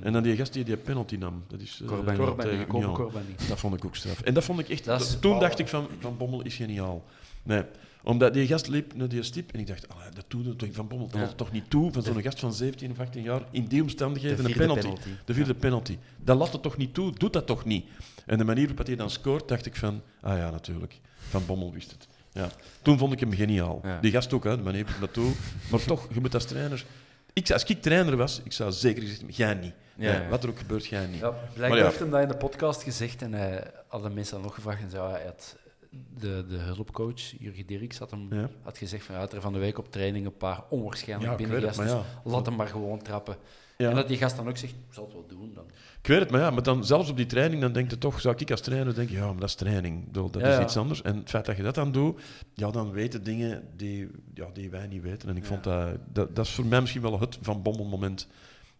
En 0.00 0.12
dan 0.12 0.22
die 0.22 0.36
gast 0.36 0.52
die 0.52 0.64
die 0.64 0.76
penalty 0.76 1.16
nam. 1.16 1.42
Dat 1.46 1.60
is 1.60 1.80
eh, 1.82 1.88
Corbani. 1.88 2.18
Corbani. 2.18 2.66
Corbani. 2.66 3.34
Dat 3.48 3.58
vond 3.58 3.74
ik 3.74 3.84
ook 3.84 3.96
straf. 3.96 4.20
En 4.20 4.34
dat 4.34 4.44
vond 4.44 4.58
ik 4.58 4.68
echt... 4.68 4.84
Dat 4.84 5.20
toen 5.20 5.38
dacht 5.40 5.58
ik 5.58 5.68
van, 5.68 5.86
van 5.98 6.16
Bommel 6.16 6.42
is 6.42 6.54
geniaal. 6.54 7.04
Nee. 7.42 7.62
Omdat 8.08 8.34
die 8.34 8.46
gast 8.46 8.68
liep 8.68 8.94
naar 8.94 9.08
die 9.08 9.22
stip 9.22 9.52
en 9.52 9.60
ik 9.60 9.66
dacht, 9.66 9.88
allee, 9.88 10.10
dat 10.14 10.24
doet 10.28 10.46
het 10.46 10.58
toch 10.58 10.68
van 10.72 10.88
Bommel. 10.88 11.08
Dat 11.08 11.20
Ja. 11.20 11.26
toch 11.26 11.52
niet 11.52 11.70
toe 11.70 11.92
van 11.92 12.02
zo'n 12.02 12.22
gast 12.22 12.40
van 12.40 12.52
17 12.52 12.90
of 12.90 12.98
18 12.98 13.22
jaar 13.22 13.42
in 13.50 13.64
die 13.64 13.82
omstandigheden 13.82 14.36
De 14.36 14.42
een 14.42 14.48
vierde 14.48 14.62
penalty. 14.74 14.82
penalty. 14.88 15.08
De 15.24 15.34
vierde 15.34 15.54
penalty. 15.54 15.98
Dat 16.16 16.36
laat 16.38 16.52
het 16.52 16.62
toch 16.62 16.76
niet 16.76 16.94
toe, 16.94 17.12
doet 17.12 17.32
dat 17.32 17.46
toch 17.46 17.64
niet. 17.64 17.86
En 18.26 18.38
de 18.38 18.44
manier 18.44 18.66
waarop 18.68 18.86
hij 18.86 18.96
dan 18.96 19.10
scoort, 19.10 19.48
dacht 19.48 19.66
ik 19.66 19.76
van, 19.76 20.02
ah 20.20 20.36
ja, 20.38 20.50
natuurlijk. 20.50 21.00
Van 21.28 21.46
Bommel 21.46 21.72
wist 21.72 21.90
het. 21.90 22.08
Ja. 22.32 22.48
Toen 22.82 22.98
vond 22.98 23.12
ik 23.12 23.20
hem 23.20 23.32
geniaal. 23.32 23.80
Ja. 23.82 24.00
Die 24.00 24.10
gast 24.12 24.32
ook, 24.32 24.44
hè, 24.44 24.56
de 24.56 24.62
manier 24.62 24.84
waarop 24.84 25.00
hij 25.00 25.06
dat 25.06 25.24
doet. 25.24 25.36
Maar 25.70 25.84
toch, 25.84 26.08
je 26.14 26.20
moet 26.20 26.34
als 26.34 26.44
trainer... 26.44 26.84
Ik, 27.32 27.46
zou- 27.46 27.60
als 27.60 27.68
ik 27.70 27.82
trainer 27.82 28.16
was, 28.16 28.40
ik 28.44 28.52
zou 28.52 28.72
zeker 28.72 29.00
gezegd 29.02 29.18
hebben, 29.18 29.36
jij 29.36 29.54
niet. 29.54 29.72
Ja. 29.96 30.28
Wat 30.28 30.42
er 30.42 30.48
ook 30.50 30.58
gebeurt, 30.58 30.86
jij 30.86 31.06
niet. 31.06 31.20
Ja, 31.20 31.34
blijkbaar 31.54 31.84
heeft 31.84 31.98
hem 31.98 32.10
dat 32.10 32.20
in 32.22 32.28
de 32.28 32.36
podcast 32.36 32.82
gezegd 32.82 33.22
en 33.22 33.32
hij 33.32 33.70
hadden 33.88 34.14
mensen 34.14 34.34
dan 34.34 34.42
nog 34.42 34.54
gevraagd 34.54 34.80
en 34.82 34.90
zei, 34.90 35.02
ja, 35.02 35.10
hij 35.10 35.24
had 35.24 35.56
de, 35.90 36.44
de 36.48 36.56
hulpcoach, 36.56 37.20
Jurgen 37.38 37.66
Dirks, 37.66 37.98
had, 37.98 38.10
hem, 38.10 38.34
Ja. 38.34 38.50
had 38.62 38.78
gezegd 38.78 39.04
van, 39.04 39.14
ja, 39.14 39.20
hij 39.20 39.28
had 39.28 39.36
er 39.36 39.42
van 39.42 39.52
de 39.52 39.58
week 39.58 39.78
op 39.78 39.92
training 39.92 40.26
een 40.26 40.36
paar 40.36 40.64
onwaarschijnlijk 40.68 41.26
Ja, 41.26 41.32
ik 41.32 41.38
binnen 41.38 41.56
weet 41.56 41.66
het, 41.66 41.76
gasten, 41.76 41.96
maar 41.96 42.22
dus 42.24 42.32
laat 42.32 42.46
hem 42.46 42.56
maar 42.56 42.68
gewoon 42.68 43.02
trappen. 43.02 43.36
En 43.76 43.94
dat 43.94 44.08
die 44.08 44.16
gast 44.16 44.36
dan 44.36 44.48
ook 44.48 44.56
zegt, 44.56 44.72
ik 44.72 44.78
zal 44.90 45.04
het 45.04 45.12
wel 45.12 45.26
doen 45.26 45.52
dan. 45.54 45.64
Ik 46.02 46.06
weet 46.06 46.18
het, 46.20 46.30
maar 46.30 46.40
ja, 46.40 46.50
maar 46.50 46.62
dan 46.62 46.84
zelfs 46.84 47.10
op 47.10 47.16
die 47.16 47.26
training, 47.26 47.62
dan 47.62 47.72
denk 47.72 47.90
je 47.90 47.98
toch, 47.98 48.20
zou 48.20 48.34
ik 48.38 48.50
als 48.50 48.60
trainer 48.60 48.94
denken, 48.94 49.14
ja, 49.14 49.26
maar 49.26 49.40
dat 49.40 49.48
is 49.48 49.54
training, 49.54 50.10
dat 50.10 50.36
is 50.36 50.58
iets 50.58 50.76
anders. 50.76 51.02
En 51.02 51.16
het 51.16 51.30
feit 51.30 51.44
dat 51.44 51.56
je 51.56 51.62
dat 51.62 51.74
dan 51.74 51.92
doet, 51.92 52.20
ja, 52.54 52.70
dan 52.70 52.90
weten 52.90 53.24
dingen 53.24 53.68
die, 53.76 54.08
ja, 54.34 54.46
die 54.52 54.70
wij 54.70 54.86
niet 54.86 55.02
weten. 55.02 55.28
En 55.28 55.36
ik 55.36 55.44
vond 55.44 55.64
dat, 55.64 55.98
dat, 56.12 56.36
dat 56.36 56.46
is 56.46 56.52
voor 56.52 56.66
mij 56.66 56.80
misschien 56.80 57.02
wel 57.02 57.20
het 57.20 57.38
Van 57.40 57.62
Bommel 57.62 57.84
moment 57.84 58.26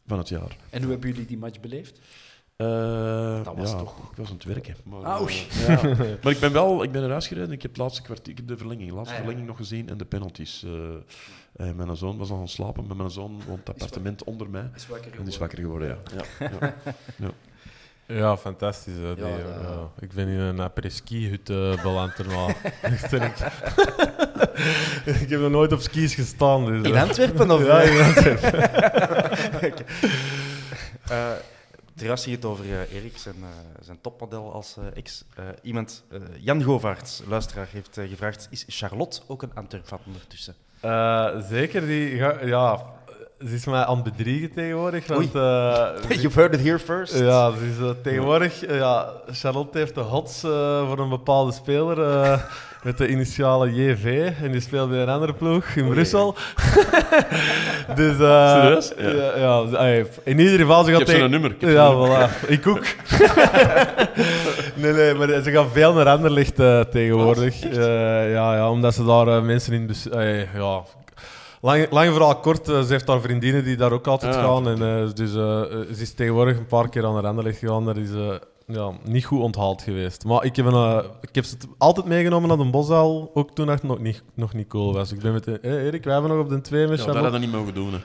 van 0.07 0.19
het 0.19 0.29
jaar. 0.29 0.57
En 0.71 0.83
hoe 0.83 0.91
hebben 0.91 1.11
jullie 1.11 1.27
die 1.27 1.39
match 1.39 1.61
beleefd? 1.61 2.01
Eh, 2.59 3.45
Dat 3.45 3.55
was 3.57 3.71
ja, 3.71 3.77
toch- 3.79 4.11
Ik 4.11 4.17
was 4.17 4.29
aan 4.29 4.35
het 4.35 4.45
werken. 4.45 4.77
Maar, 4.85 5.03
Auw. 5.03 5.27
eh, 5.27 5.67
ja. 5.69 5.81
maar 6.23 6.33
ik 6.33 6.39
ben 6.41 6.53
wel, 6.53 6.83
ik 6.83 6.93
ben 6.93 7.05
eruit 7.05 7.25
gereden. 7.27 7.53
Ik 7.53 7.63
heb 7.63 7.71
het 7.71 7.81
laatste 7.81 8.03
kwartier, 8.03 8.33
ik 8.33 8.37
heb 8.39 8.49
de 8.49 8.57
verlenging, 8.57 8.89
de 8.89 8.95
laatste 8.95 9.15
Ah, 9.15 9.19
ja. 9.21 9.25
verlenging 9.25 9.49
nog 9.49 9.57
gezien 9.57 9.89
en 9.89 9.97
de 9.99 10.05
penalties. 10.05 10.65
eh, 10.65 11.69
eh, 11.69 11.75
mijn 11.75 11.97
zoon 11.97 12.17
was 12.19 12.31
al 12.31 12.37
aan 12.37 12.43
het 12.43 12.51
slapen, 12.51 12.87
maar 12.87 12.97
mijn 12.97 13.11
zoon 13.11 13.41
woont 13.47 13.59
het 13.59 13.69
appartement 13.69 14.25
onder 14.25 14.51
mij. 14.51 14.71
Is 14.75 14.87
wakker 14.87 15.13
En 15.13 15.19
die 15.19 15.29
is 15.33 15.39
wakker 15.39 15.59
geworden, 15.59 15.89
ja. 15.89 15.97
ja, 16.39 16.75
ja. 17.19 17.31
Ja, 18.07 18.37
fantastisch. 18.49 18.95
Hè, 18.95 19.15
die, 19.15 19.25
Ja, 19.25 19.37
ja, 19.37 19.63
dat- 19.63 19.91
Ik 20.01 20.13
ben 20.13 20.29
in 20.29 20.39
een 20.39 20.61
après-ski-hut 20.61 21.51
eh, 21.51 21.83
beland 21.83 22.13
en 22.19 22.25
ik, 25.21 25.29
heb 25.29 25.41
nog 25.41 25.51
nooit 25.51 25.73
op 25.73 25.81
skis 25.81 26.15
gestaan. 26.15 26.65
Dus, 26.65 26.87
In. 26.93 26.97
Antwerpen? 26.99 27.51
Of, 27.51 27.65
Ja, 27.67 27.81
in 27.81 28.03
Antwerpen. 28.03 28.53
Eh, 31.09 31.31
Trouwens, 31.99 32.25
je 32.25 32.31
het 32.31 32.45
over 32.45 32.65
eh, 32.65 32.95
Erik, 32.95 33.19
zijn, 33.19 33.35
eh, 33.41 33.49
zijn 33.85 34.01
topmodel 34.01 34.53
als 34.53 34.77
ex. 34.95 35.25
Eh, 35.35 35.45
iemand, 35.63 36.05
Jan 36.39 36.63
Govaerts, 36.63 37.23
luisteraar, 37.27 37.69
heeft 37.71 37.99
gevraagd: 38.09 38.49
is 38.51 38.65
Charlotte 38.69 39.21
ook 39.27 39.43
een 39.43 39.55
Antwerp-fan 39.55 39.99
ondertussen? 40.07 40.55
Zeker, 41.49 41.87
die, 41.87 42.17
ja, 42.47 42.83
ze 43.39 43.55
is 43.55 43.65
mij 43.65 43.85
aan 43.85 43.95
het 43.95 44.05
bedriegen 44.05 44.53
tegenwoordig. 44.53 45.07
Want, 45.07 45.35
eh, 45.35 45.91
You've 46.23 46.41
heard 46.41 46.55
it 46.55 46.61
here 46.61 46.79
first. 46.79 47.19
Ja, 47.19 47.51
ze 47.51 47.67
is, 47.67 47.95
tegenwoordig, 48.03 48.61
ja, 48.61 49.13
Charlotte 49.31 49.79
heeft 49.79 49.95
de 49.95 50.01
hots 50.01 50.41
voor 50.41 50.99
een 50.99 51.09
bepaalde 51.09 51.53
speler 51.53 51.97
met 52.83 52.99
de 52.99 53.09
initiale 53.09 53.75
JV. 53.75 54.31
En 54.43 54.51
die 54.53 54.61
speelt 54.61 54.91
bij 54.91 54.99
een 55.03 55.09
andere 55.09 55.33
ploeg 55.33 55.65
in 55.67 55.89
Brussel. 55.89 56.35
dus, 57.95 58.19
eh, 58.19 58.53
Serieus? 58.53 58.93
Ja. 58.99 59.09
Ja. 59.11 59.37
ja, 59.39 59.69
ze- 59.69 59.77
ey, 59.77 60.07
in 60.25 60.39
ieder 60.39 60.59
geval, 60.59 60.85
ze 60.85 60.93
gaat 60.93 61.07
tegen... 61.07 61.31
nummer. 61.31 61.51
Ik 61.51 61.61
Ja, 61.71 61.89
nummer. 61.91 62.31
voilà. 62.31 62.49
Ik 62.49 62.67
ook. 62.67 62.85
nee, 64.83 64.93
nee, 64.93 65.15
maar 65.15 65.29
ze 65.43 65.51
gaan 65.51 65.69
veel 65.73 65.93
naar 65.93 66.07
Anderlecht 66.09 66.61
eh, 66.61 66.81
tegenwoordig. 66.81 67.63
Eh, 67.65 68.33
ja, 68.33 68.55
ja, 68.55 68.71
omdat 68.71 68.95
ze 68.95 69.05
daar 69.05 69.29
eh, 69.29 69.43
mensen 69.43 69.73
in... 69.73 69.87
Dus, 69.87 70.09
eh, 70.09 70.55
ja, 70.55 70.83
lang, 71.61 71.87
lang 71.91 72.13
verhaal 72.13 72.37
kort, 72.37 72.69
eh, 72.69 72.81
ze 72.81 72.93
heeft 72.93 73.07
daar 73.07 73.21
vriendinnen 73.21 73.65
die 73.65 73.77
daar 73.77 73.93
ook 73.93 74.07
altijd 74.07 74.37
Ah, 74.37 74.45
gaan. 74.45 74.69
En, 74.69 74.83
eh, 74.83 75.09
dus 75.15 75.35
eh, 75.35 75.61
eh, 75.61 75.67
ze 75.95 76.03
is 76.03 76.15
tegenwoordig 76.15 76.57
een 76.57 76.67
paar 76.67 76.89
keer 76.89 77.07
aan 77.07 77.15
naar 77.15 77.27
Anderlecht 77.27 77.59
gegaan. 77.59 77.85
Daar 77.85 77.97
is 77.97 78.11
eh, 78.11 78.35
ja, 78.69 78.93
niet 79.05 79.25
goed 79.25 79.41
onthaald 79.41 79.83
geweest. 79.83 80.25
Maar 80.25 80.45
ik 80.45 80.57
heb, 80.57 80.67
een, 80.67 80.73
eh, 80.73 81.05
ik 81.21 81.35
heb 81.35 81.45
ze 81.45 81.57
altijd 81.79 82.07
meegenomen 82.07 82.49
naar 82.49 82.59
de 82.59 82.71
Boszaal, 82.71 83.31
ook 83.35 83.55
toen 83.55 83.69
het 83.69 83.83
nog 83.83 83.99
niet, 83.99 84.23
nog 84.35 84.53
niet 84.55 84.69
cool 84.69 84.93
was. 84.93 85.13
Ik 85.13 85.21
ben 85.21 85.33
met 85.33 85.45
de, 85.45 85.61
eh, 85.61 85.73
Erik, 85.73 86.05
wij 86.05 86.13
hebben 86.13 86.31
nog 86.31 86.41
op 86.41 86.49
de 86.49 86.61
twee 86.61 86.87
met 86.87 86.99
Ja, 86.99 87.05
dat 87.05 87.15
hadden 87.15 87.33
we 87.33 87.39
niet 87.39 87.53
mogen 87.53 87.75
doen. 87.75 87.93
Hè. 87.93 88.01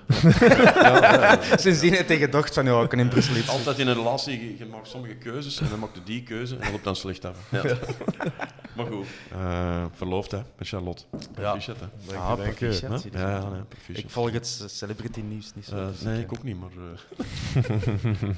Sindsdien 1.64 1.94
heeft 1.94 2.08
hij 2.08 2.18
gedacht 2.18 2.54
van, 2.54 2.66
ja, 2.66 2.82
ik 2.82 2.90
kan 2.90 3.00
in 3.00 3.08
Brussel 3.08 3.36
iets. 3.36 3.50
Altijd 3.50 3.80
in 3.80 3.88
een 3.88 3.94
relatie, 3.94 4.40
je, 4.40 4.58
je 4.58 4.66
maakt 4.66 4.88
sommige 4.88 5.16
keuzes 5.16 5.60
en 5.60 5.70
dan 5.70 5.80
maakt 5.80 5.96
je 5.96 6.04
die 6.04 6.24
keuze 6.24 6.56
en 6.56 6.62
dat 6.62 6.72
loopt 6.72 6.84
dan 6.84 6.96
slecht 6.96 7.26
af. 7.26 7.38
Ja. 7.52 7.62
maar 8.76 8.86
goed. 8.86 9.06
Eh, 9.32 9.86
verloofd, 9.94 10.32
hè, 10.32 10.40
met 10.58 10.68
Charlotte. 10.68 11.04
Proficiat, 11.34 11.78
hè. 11.80 12.16
Ah, 12.18 12.34
proficiat. 12.34 13.06
Ja, 13.12 13.30
ja, 13.30 13.50
nee, 13.50 13.62
proficiat. 13.62 13.98
Ik 13.98 14.10
volg 14.10 14.32
het 14.32 14.64
celebrity 14.68 15.22
nieuws 15.22 15.52
niet 15.56 15.66
zo. 15.66 15.88
Dus 15.88 16.02
nee, 16.02 16.22
ik, 16.22 16.34
ook 16.34 16.44
niet, 16.44 16.58
maar... 16.60 16.70
eh, 17.56 17.80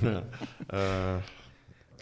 ja. 0.02 0.24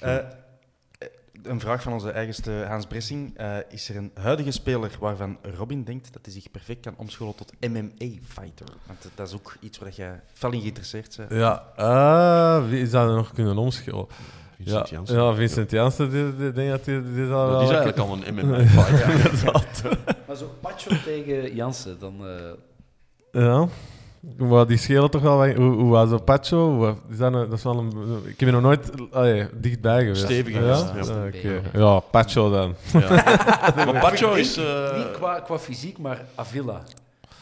Eh, 0.04 0.16
Eh, 0.16 1.08
een 1.43 1.60
vraag 1.60 1.82
van 1.82 1.93
onze 1.93 2.12
eigenste 2.12 2.51
Hans 2.68 2.86
Bressing. 2.86 3.38
Eh, 3.38 3.56
is 3.70 3.89
er 3.89 3.95
een 3.95 4.12
huidige 4.14 4.51
speler 4.51 4.91
waarvan 4.99 5.38
Robin 5.58 5.84
denkt 5.84 6.14
dat 6.14 6.26
hij 6.26 6.34
zich 6.34 6.51
perfect 6.51 6.80
kan 6.82 6.93
omscholen 6.97 7.36
tot 7.36 7.54
MMA-fighter? 7.60 8.68
Want 8.88 9.10
dat 9.16 9.28
is 9.28 9.34
ook 9.34 9.56
iets 9.60 9.78
waar 9.78 9.91
jij 9.91 10.22
fel 10.34 10.51
in 10.51 10.60
geïnteresseerd 10.62 11.16
bent. 11.18 11.32
Ja, 11.32 11.64
eh, 11.76 12.70
wie 12.70 12.82
is 12.82 12.91
dat 12.91 13.08
nog 13.08 13.34
kunnen 13.34 13.58
omscholen? 13.58 14.08
Vincent 14.58 14.89
ja, 14.89 14.95
Janssen. 14.95 15.18
ja, 15.18 15.34
Vincent 15.34 15.72
Janssen, 15.72 16.10
die, 16.10 16.36
die, 16.36 16.51
denk 16.51 16.70
dat 16.70 16.86
die, 16.86 17.14
die, 17.14 17.24
is 17.24 17.30
eigenlijk 17.70 17.97
al 17.97 18.14
een 18.26 18.34
MMA-fighter. 18.36 19.97
Maar 20.28 20.36
zo 20.36 20.56
Pacho 20.62 20.91
tegen 21.04 21.56
Jansen, 21.56 21.99
dan... 21.99 22.28
eh, 22.28 23.41
Ja. 23.41 23.68
Maar 24.38 24.68
die 24.68 24.78
schelen 24.78 25.10
toch 25.12 25.22
wel. 25.22 25.48
Hoe, 25.54 25.74
hoe 25.76 25.90
was 25.92 26.10
dat? 26.10 26.26
Pacho? 26.26 26.76
Hoe- 26.76 26.96
Is 27.12 27.18
dat, 27.18 27.34
een- 27.34 27.50
dat 27.50 27.58
is 27.58 27.64
wel 27.64 27.78
een, 27.78 27.92
ik 28.26 28.40
heb 28.40 28.50
nog 28.52 28.62
nooit 28.62 28.92
allee, 29.12 29.48
dichtbij 29.54 30.00
geweest. 30.02 30.24
Stevige 30.24 30.60
ja? 30.66 30.76
gast, 30.76 31.10
ja. 31.10 31.26
Oké. 31.26 31.62
ja, 31.74 32.00
Pacho 32.00 32.50
dan. 32.52 32.76
Ja. 32.94 33.10
Maar 33.76 34.00
Pacho 34.00 34.34
is... 34.34 34.58
eh, 34.58 34.98
niet 34.98 35.12
qua, 35.12 35.40
qua 35.40 35.60
fysiek, 35.60 35.98
maar 35.98 36.22
Avila. 36.36 36.82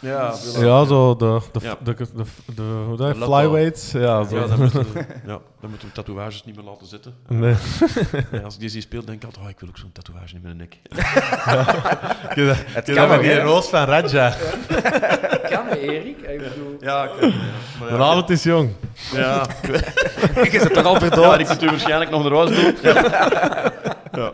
Ja, 0.02 0.34
Ja, 0.60 0.86
zo 0.86 1.16
de, 1.16 1.42
de, 1.52 1.60
Ja. 1.62 1.76
de, 1.84 1.94
de, 1.94 2.06
de, 2.16 2.24
de, 2.56 2.62
hoe 2.88 2.98
dat, 2.98 3.16
flyweights. 3.18 3.92
Ja, 3.92 4.24
zo. 4.24 4.36
Ja, 4.40 4.48
dan 4.48 4.60
moeten, 4.60 4.94
we, 4.94 5.00
ja, 5.32 5.40
dan 5.62 5.70
moeten 5.70 5.88
we 5.88 5.94
tatoeages 5.94 6.44
niet 6.44 6.56
meer 6.56 6.66
laten 6.66 6.88
zitten. 6.88 7.14
Nee. 7.28 7.56
Ja, 8.32 8.40
als 8.40 8.54
ik 8.54 8.60
die 8.60 8.70
zie 8.70 8.82
speelt, 8.82 9.06
denk 9.08 9.18
ik 9.22 9.26
altijd, 9.26 9.46
oh, 9.46 9.50
ik 9.52 9.60
wil 9.60 9.70
ook 9.70 9.78
zo'n 9.78 9.92
tatoeage 9.92 10.36
in 10.36 10.42
mijn 10.42 10.58
nek. 10.58 10.78
Het 12.74 12.94
kan 12.94 13.20
die 13.20 13.30
hè? 13.30 13.42
roos 13.42 13.68
van 13.68 13.84
Raja. 13.86 14.30
Kan 15.52 15.68
Erik? 15.68 16.18
Ik 16.18 16.38
bedoel... 16.38 16.78
Ja, 16.80 17.04
ik, 17.04 17.34
Vanavond 17.90 18.30
is 18.30 18.44
jong. 18.44 18.70
ja, 19.14 19.46
Je 20.44 20.50
zit 20.52 20.74
toch 20.74 20.86
al 20.86 20.94
ja, 20.94 21.00
verdoofd? 21.00 21.40
ik 21.40 21.48
moet 21.48 21.64
u 21.64 21.66
waarschijnlijk 21.66 22.12
nog 22.12 22.24
een 22.24 22.30
roos 22.30 22.50
doen. 22.50 22.76
Ja. 22.82 22.94
ja, 24.12 24.32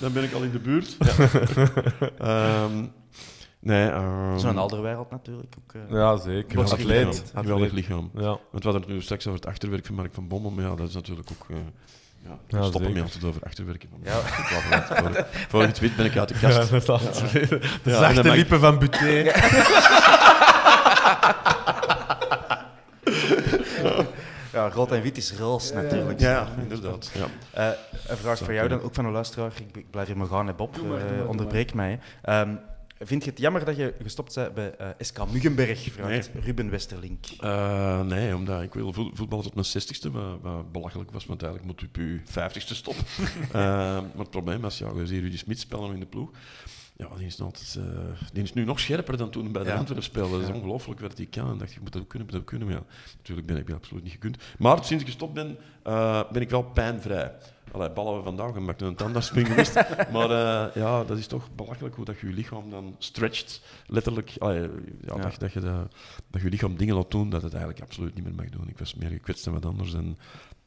dan 0.00 0.12
ben 0.12 0.22
ik 0.24 0.32
al 0.32 0.42
in 0.42 0.50
de 0.50 0.58
buurt. 0.58 0.96
Ja. 0.98 2.68
Ehm, 3.64 3.72
nee, 3.72 3.88
ehm, 3.88 4.38
Zo'n 4.38 4.58
Alderwereld 4.58 5.10
natuurlijk. 5.10 5.54
Ook, 5.58 5.74
eh. 5.74 5.80
Ja, 5.96 6.16
zeker. 6.16 6.50
geweldig 6.50 6.72
Atleet. 6.72 7.06
lichaam. 7.06 7.42
Geweldig 7.42 7.72
lichaam. 7.72 8.10
Ja. 8.14 8.20
Want 8.22 8.40
we 8.50 8.60
hadden 8.62 8.80
het 8.80 8.90
nu 8.90 9.00
straks 9.02 9.26
over 9.26 9.38
het 9.40 9.48
achterwerk 9.48 9.86
van 9.86 9.94
Mark 9.94 10.14
van 10.14 10.28
Bommel, 10.28 10.50
maar 10.50 10.64
ja, 10.64 10.74
dat 10.74 10.88
is 10.88 10.94
natuurlijk 10.94 11.28
ook... 11.32 11.46
eh, 11.50 11.56
ja, 12.22 12.30
Ja, 12.30 12.36
stoppen 12.62 12.72
zeker. 12.80 12.92
mee 12.92 13.02
altijd 13.02 13.24
over 13.24 13.42
achterwerken. 13.44 13.88
Van, 13.90 13.98
Ja. 14.02 14.18
Ik 14.18 14.48
wou 14.50 14.62
vanuit- 14.62 14.86
voor, 15.26 15.26
voor 15.48 15.62
het 15.62 15.78
weet 15.80 15.96
ben 15.96 16.06
ik 16.06 16.16
uit 16.16 16.28
de 16.28 16.34
Ja, 16.34 16.48
kast. 16.48 16.68
De 17.32 17.48
Ja, 17.84 17.90
en 17.92 17.98
zachte 17.98 18.22
dan 18.22 18.36
lippen 18.36 18.60
van 18.60 18.78
Buté. 18.78 19.32
Ja, 24.52 24.68
rood 24.68 24.92
en 24.92 25.02
wit 25.02 25.16
is 25.16 25.34
roos 25.38 25.72
natuurlijk. 25.72 26.20
Ja, 26.20 26.46
inderdaad. 26.62 27.10
Ja. 27.14 27.26
Eh, 27.50 27.76
een 28.08 28.16
vraag 28.16 28.38
voor 28.38 28.52
jou 28.54 28.68
dan, 28.68 28.80
ook 28.82 28.94
van 28.94 29.04
een 29.04 29.12
luisteraar. 29.12 29.52
Ik, 29.74 29.90
blijf 29.90 30.06
hier 30.06 30.16
maar 30.16 30.26
gaan, 30.26 30.46
hè, 30.46 30.52
Bob. 30.54 30.74
Eh, 30.74 30.80
doe 31.18 31.28
onderbreek 31.28 31.74
mij. 31.74 31.98
hè. 32.22 32.42
Vind 33.04 33.24
je 33.24 33.30
het 33.30 33.38
jammer 33.38 33.64
dat 33.64 33.76
je 33.76 33.94
gestopt 34.02 34.34
bent 34.34 34.54
bij 34.54 34.74
eh, 34.76 34.88
SK 34.98 35.30
Muggenberg, 35.32 35.82
vraagt 35.92 36.30
Ruben 36.44 36.70
Westerlink. 36.70 37.24
Eh, 37.40 38.00
nee, 38.02 38.34
omdat 38.36 38.62
ik 38.62 38.74
wil 38.74 38.92
vo- 38.92 39.10
voetballen 39.14 39.44
tot 39.44 39.54
mijn 39.54 39.66
60ste, 39.66 40.10
wat, 40.12 40.40
wat 40.42 40.72
belachelijk 40.72 41.10
was, 41.10 41.26
want 41.26 41.42
eigenlijk 41.42 41.72
moet 41.72 41.82
u 41.82 41.86
op 41.86 41.96
uw 41.96 42.18
50ste 42.18 42.74
stoppen. 42.76 43.04
Eh, 43.52 43.60
maar 44.00 44.18
het 44.18 44.30
probleem 44.30 44.60
was, 44.60 44.78
ja, 44.78 44.90
je 44.96 45.06
ziet 45.06 45.22
Rudy 45.22 45.36
Smit 45.36 45.58
spelen 45.60 45.92
in 45.94 46.00
de 46.00 46.06
ploeg. 46.06 46.30
Ja, 46.96 47.08
die 47.16 47.26
is, 47.26 47.40
altijd, 47.40 47.78
die 48.32 48.42
is 48.42 48.52
nu 48.52 48.64
nog 48.64 48.80
scherper 48.80 49.16
dan 49.16 49.30
toen 49.30 49.52
bij 49.52 49.62
de 49.62 49.68
Ja. 49.68 49.74
Antwerpen 49.76 50.04
speelde. 50.04 50.38
Dat 50.40 50.48
is 50.48 50.54
ongelooflijk 50.54 51.00
wat 51.00 51.16
hij 51.16 51.26
kan. 51.26 51.50
En 51.50 51.58
dacht, 51.58 51.72
ik 51.72 51.80
moet 51.80 51.92
dat 51.92 52.02
ook 52.02 52.08
kunnen, 52.08 52.26
moet 52.28 52.36
dat 52.36 52.40
ook 52.44 52.46
kunnen. 52.58 52.68
Maar 52.68 52.76
ja, 52.76 52.84
natuurlijk 53.16 53.46
ben 53.46 53.56
ik 53.56 53.70
absoluut 53.70 54.02
niet 54.02 54.12
gekund. 54.12 54.36
Maar 54.58 54.84
sinds 54.84 55.02
ik 55.02 55.08
gestopt 55.08 55.34
ben, 55.34 55.56
ben 56.32 56.42
ik 56.42 56.50
wel 56.50 56.62
pijnvrij. 56.62 57.32
Allee, 57.74 57.90
ballen 57.90 58.16
we 58.16 58.22
vandaag 58.22 58.52
gemaakt 58.52 58.82
een 58.82 58.94
tandartsspring 58.94 59.46
geweest. 59.46 59.74
maar 60.14 60.30
eh, 60.30 60.74
ja, 60.74 61.04
dat 61.04 61.18
is 61.18 61.26
toch 61.26 61.54
belachelijk 61.54 61.94
hoe 61.94 62.04
dat 62.04 62.18
je 62.18 62.26
je 62.26 62.32
lichaam 62.32 62.70
dan 62.70 62.94
stretcht. 62.98 63.62
Letterlijk, 63.86 64.32
allee, 64.38 64.60
ja, 64.60 64.68
Ja. 65.16 65.16
Dat, 65.16 65.38
dat, 65.38 65.52
je 65.52 65.60
dat, 65.60 65.94
dat 66.30 66.42
je 66.42 66.48
lichaam 66.48 66.76
dingen 66.76 66.94
laat 66.94 67.10
doen 67.10 67.30
dat 67.30 67.42
het 67.42 67.52
eigenlijk 67.52 67.82
absoluut 67.82 68.14
niet 68.14 68.24
meer 68.24 68.34
mag 68.34 68.48
doen. 68.48 68.68
Ik 68.68 68.78
was 68.78 68.94
meer 68.94 69.10
gekwetst 69.10 69.44
dan 69.44 69.54
wat 69.54 69.64
anders. 69.66 69.94
En, 69.94 70.16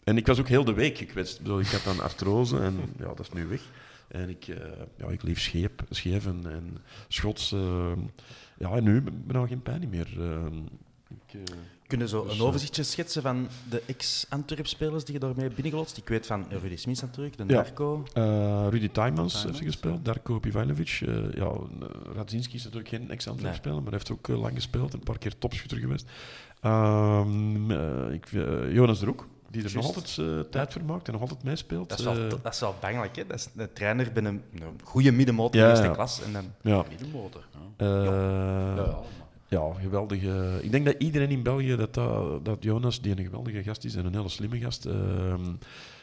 en 0.04 0.18
ik 0.18 0.28
was 0.28 0.40
ook 0.40 0.48
heel 0.48 0.64
de 0.64 0.74
week 0.74 0.98
gekwetst. 0.98 1.38
Ik, 1.38 1.42
bedoel, 1.44 1.60
ik 1.60 1.68
had 1.68 1.84
dan 1.84 2.00
artrose 2.02 2.60
en 2.60 2.80
ja, 2.98 3.06
dat 3.06 3.20
is 3.20 3.32
nu 3.32 3.48
weg. 3.48 3.62
En 4.08 4.30
ik, 4.30 4.48
eh, 4.48 4.58
ja, 4.98 5.08
ik 5.08 5.24
leef 5.24 5.40
scheef, 5.40 5.70
scheef 5.90 6.26
en, 6.26 6.42
en 6.52 6.78
schots. 7.08 7.52
eh, 7.52 7.92
ja, 8.58 8.72
en 8.72 8.84
nu 8.84 9.02
ben 9.02 9.42
ik 9.42 9.48
geen 9.48 9.62
pijn 9.62 9.90
meer. 9.90 10.08
eh. 10.20 10.46
ik, 11.10 11.50
Kunnen 11.88 12.10
zo 12.10 12.24
Dus, 12.24 12.34
een 12.34 12.40
eh, 12.40 12.46
overzichtje 12.46 12.84
schetsen 12.84 13.22
van 13.22 13.48
de 13.70 13.82
ex-Antwerp-spelers 13.86 15.04
die 15.04 15.14
je 15.14 15.20
daarmee 15.20 15.50
binnengelotst? 15.50 15.98
Ik 15.98 16.08
weet 16.08 16.26
van 16.26 16.46
Rudy 16.50 16.76
Smits 16.76 17.02
natuurlijk, 17.02 17.38
de 17.38 17.44
Ja. 17.48 17.54
Darko. 17.64 18.04
Eh, 18.14 18.68
Rudy 18.70 18.90
Tijmans 18.90 19.44
heeft 19.44 19.58
ze 19.58 19.64
gespeeld, 19.64 20.06
Darko 20.06 20.40
Pivanovic. 20.40 21.00
eh 21.08 21.14
ja, 21.34 21.46
eh, 21.46 21.88
Radzinski 22.16 22.56
is 22.56 22.64
natuurlijk 22.64 22.90
geen 22.90 23.10
ex-Antwerp 23.12 23.50
Nee. 23.52 23.60
speler, 23.60 23.76
maar 23.82 23.92
hij 23.92 23.94
heeft 23.94 24.12
ook 24.12 24.30
eh, 24.30 24.40
lang 24.42 24.54
gespeeld, 24.56 24.94
een 24.94 25.00
paar 25.04 25.18
keer 25.18 25.38
topschutter 25.38 25.78
geweest. 25.78 26.06
Ehm, 26.62 27.72
eh, 27.72 28.14
ik, 28.14 28.26
eh, 28.32 28.74
Jonas 28.74 29.00
Droek, 29.00 29.28
die 29.50 29.64
er 29.64 29.76
nog 29.76 29.86
altijd 29.86 30.18
eh, 30.20 30.40
tijd 30.40 30.74
voor 30.74 30.84
maakt 30.84 31.08
en 31.08 31.14
nog 31.14 31.22
altijd 31.22 31.44
meespeelt. 31.44 31.90
Dat 31.90 32.00
is, 32.00 32.06
wel, 32.06 32.16
Eh, 32.16 32.30
dat 32.30 32.54
is 32.54 32.60
wel 32.60 32.76
bangelijk, 32.82 33.16
hè? 33.16 33.28
Dat 33.28 33.38
is 33.38 33.48
een 33.56 33.74
trainer 33.74 34.12
binnen 34.12 34.44
een, 34.54 34.80
goede 34.84 35.12
middenmotor 35.12 35.62
Ja, 35.62 35.70
eerste 35.70 35.86
ja. 35.86 35.94
klas. 35.94 36.22
En 36.24 36.34
dan, 36.34 36.52
ja, 36.62 36.84
Middenmotor. 36.90 37.48
Ja. 37.78 37.86
eh, 37.86 38.04
Ja, 38.76 39.00
ja, 39.48 39.74
geweldige. 39.80 40.60
Ik 40.62 40.72
denk 40.72 40.86
dat 40.86 40.96
iedereen 40.98 41.30
in 41.30 41.44
België, 41.44 41.76
dat, 41.76 41.94
dat, 41.94 42.46
dat 42.46 42.64
Jonas, 42.64 43.02
die 43.02 43.18
een 43.18 43.24
geweldige 43.24 43.64
gast 43.64 43.84
is 43.86 43.96
en 43.96 44.06
een 44.06 44.16
hele 44.16 44.30
slimme 44.30 44.60
gast. 44.60 44.86
ehm, 44.86 45.44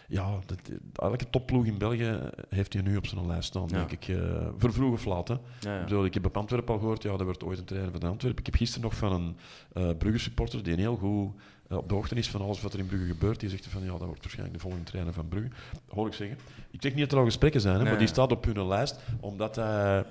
ja, 0.09 0.38
dat, 0.47 0.59
elke 0.95 1.30
topploeg 1.30 1.64
in 1.66 1.78
België 1.78 2.18
heeft 2.49 2.72
hij 2.72 2.82
nu 2.82 2.97
op 2.97 3.07
zijn 3.07 3.26
lijst 3.26 3.49
staan, 3.49 3.68
Ja. 3.68 3.76
denk 3.76 3.90
ik. 3.90 4.09
eh 4.09 4.47
voor 4.59 4.72
vroeg 4.72 4.92
of 4.92 5.05
laat, 5.05 5.28
hè. 5.28 5.34
ja, 5.61 5.78
Ik, 5.78 5.84
bedoel, 5.84 6.05
ik 6.05 6.14
heb 6.14 6.26
op 6.26 6.36
Antwerpen 6.36 6.74
al 6.74 6.80
gehoord, 6.80 7.03
ja, 7.03 7.16
dat 7.16 7.26
werd 7.26 7.45
ooit 7.45 7.59
een 7.59 7.64
trainer 7.64 7.92
van 7.92 8.11
Antwerpen. 8.11 8.38
Ik 8.40 8.47
heb 8.47 8.55
gisteren 8.55 8.82
nog 8.82 8.95
van 8.95 9.12
een 9.12 9.36
eh 9.72 9.97
Brugge 9.99 10.18
supporter 10.18 10.62
die 10.62 10.72
een 10.72 10.78
heel 10.78 10.97
goed 10.97 11.32
op 11.68 11.88
de 11.88 11.94
hoogte 11.94 12.14
is 12.14 12.28
van 12.30 12.40
alles 12.40 12.60
wat 12.60 12.72
er 12.72 12.78
in 12.78 12.86
Brugge 12.86 13.06
gebeurt. 13.06 13.40
Die 13.40 13.48
zegt 13.48 13.66
van, 13.66 13.82
ja, 13.84 13.90
dat 13.90 14.00
wordt 14.00 14.20
waarschijnlijk 14.20 14.54
de 14.54 14.60
volgende 14.60 14.84
trainer 14.84 15.12
van 15.12 15.28
Brugge. 15.28 15.48
Hoor 15.88 16.06
ik 16.06 16.12
zeggen. 16.12 16.38
Ik 16.70 16.82
zeg 16.82 16.92
niet 16.92 17.00
dat 17.02 17.12
er 17.12 17.18
al 17.18 17.24
gesprekken 17.24 17.60
zijn, 17.60 17.74
hè, 17.74 17.80
Nee, 17.80 17.88
maar 17.90 17.98
die 17.98 18.08
staat 18.08 18.32
op 18.32 18.44
hun 18.44 18.66
lijst, 18.66 18.98
omdat 19.20 19.56
hij... 19.56 20.04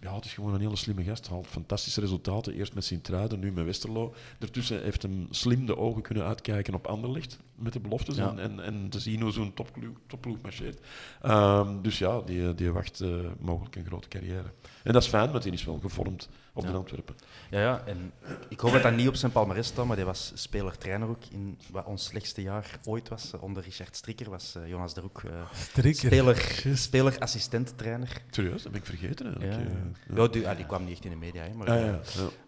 Ja, 0.00 0.14
het 0.14 0.24
is 0.24 0.32
gewoon 0.34 0.54
een 0.54 0.60
hele 0.60 0.76
slimme 0.76 1.02
gast. 1.04 1.28
Haalt 1.28 1.46
fantastische 1.46 2.00
resultaten. 2.00 2.54
Eerst 2.54 2.74
met 2.74 2.84
Sint-Truiden, 2.84 3.38
nu 3.40 3.52
met 3.52 3.64
Westerlo. 3.64 4.14
Daartussen 4.38 4.82
heeft 4.82 5.02
hem 5.02 5.26
slim 5.30 5.66
de 5.66 5.76
ogen 5.76 6.02
kunnen 6.02 6.24
uitkijken 6.24 6.74
op 6.74 6.86
Anderlecht 6.86 7.38
met 7.54 7.72
de 7.72 7.80
beloftes 7.80 8.16
Ja. 8.16 8.28
en, 8.30 8.38
en, 8.38 8.60
en 8.60 8.88
te 8.88 9.00
zien 9.00 9.20
hoe 9.20 9.30
zo'n 9.32 9.54
topploeg, 9.54 9.96
topploeg 10.06 10.36
marcheert. 10.42 10.80
Ehm, 11.22 11.80
dus 11.82 11.98
ja, 11.98 12.20
die, 12.20 12.54
die 12.54 12.70
wacht 12.72 13.00
eh, 13.00 13.08
mogelijk 13.38 13.76
een 13.76 13.84
grote 13.86 14.08
carrière. 14.08 14.50
En 14.82 14.92
dat 14.92 15.02
is 15.02 15.08
fijn, 15.08 15.30
want 15.30 15.42
die 15.42 15.52
is 15.52 15.64
wel 15.64 15.78
gevormd 15.82 16.28
op 16.52 16.64
Ja. 16.64 16.70
de 16.70 16.76
Antwerpen. 16.76 17.14
Ja, 17.50 17.60
ja, 17.60 17.82
en 17.86 18.12
ik 18.48 18.60
hoop 18.60 18.72
dat 18.72 18.82
dat 18.82 18.92
niet 18.94 19.08
op 19.08 19.14
zijn 19.14 19.32
palmarès 19.32 19.66
staat, 19.66 19.86
maar 19.86 19.96
die 19.96 20.04
was 20.04 20.32
speler-trainer 20.34 21.08
ook 21.08 21.22
in 21.30 21.58
wat 21.70 21.84
ons 21.84 22.04
slechtste 22.04 22.42
jaar 22.42 22.78
ooit 22.84 23.08
was. 23.08 23.30
Onder 23.40 23.62
Richard 23.62 23.96
Strikker 23.96 24.30
was 24.30 24.54
eh, 24.56 24.68
Jonas 24.68 24.94
de 24.94 25.00
Roek 25.00 25.22
eh, 25.22 25.92
speler, 25.92 26.62
speler-assistent-trainer. 26.74 28.08
Serieus, 28.30 28.62
dat 28.62 28.72
ben 28.72 28.80
ik 28.80 28.86
vergeten 28.86 29.26
eigenlijk. 29.26 29.70
Ja, 29.70 30.14
eh. 30.14 30.16
ja. 30.16 30.26
die, 30.28 30.48
ah, 30.48 30.56
die 30.56 30.66
kwam 30.66 30.84
niet 30.84 30.92
echt 30.92 31.04
in 31.04 31.10
de 31.10 31.16
media, 31.16 31.42
hè, 31.42 31.54
maar, 31.54 31.68
Ah, 31.70 31.78
ja, 31.78 31.84
ja. 31.86 31.98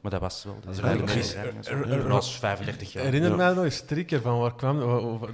maar 0.01 0.11
dat 0.11 0.21
was 0.21 0.45
wel. 0.45 0.59
Dat 0.65 0.75
trainer. 0.75 1.11
er- 1.11 1.47
er- 1.67 1.89
Ja, 1.89 1.95
er- 1.95 2.09
was 2.09 2.39
35 2.39 2.93
jaar. 2.93 3.05
Herinner 3.05 3.31
Ja. 3.31 3.37
mij 3.37 3.53
nog 3.55 3.65
eens 3.65 3.77
strikker 3.77 4.21
van 4.21 4.39
waar 4.39 4.55
kwam 4.55 4.79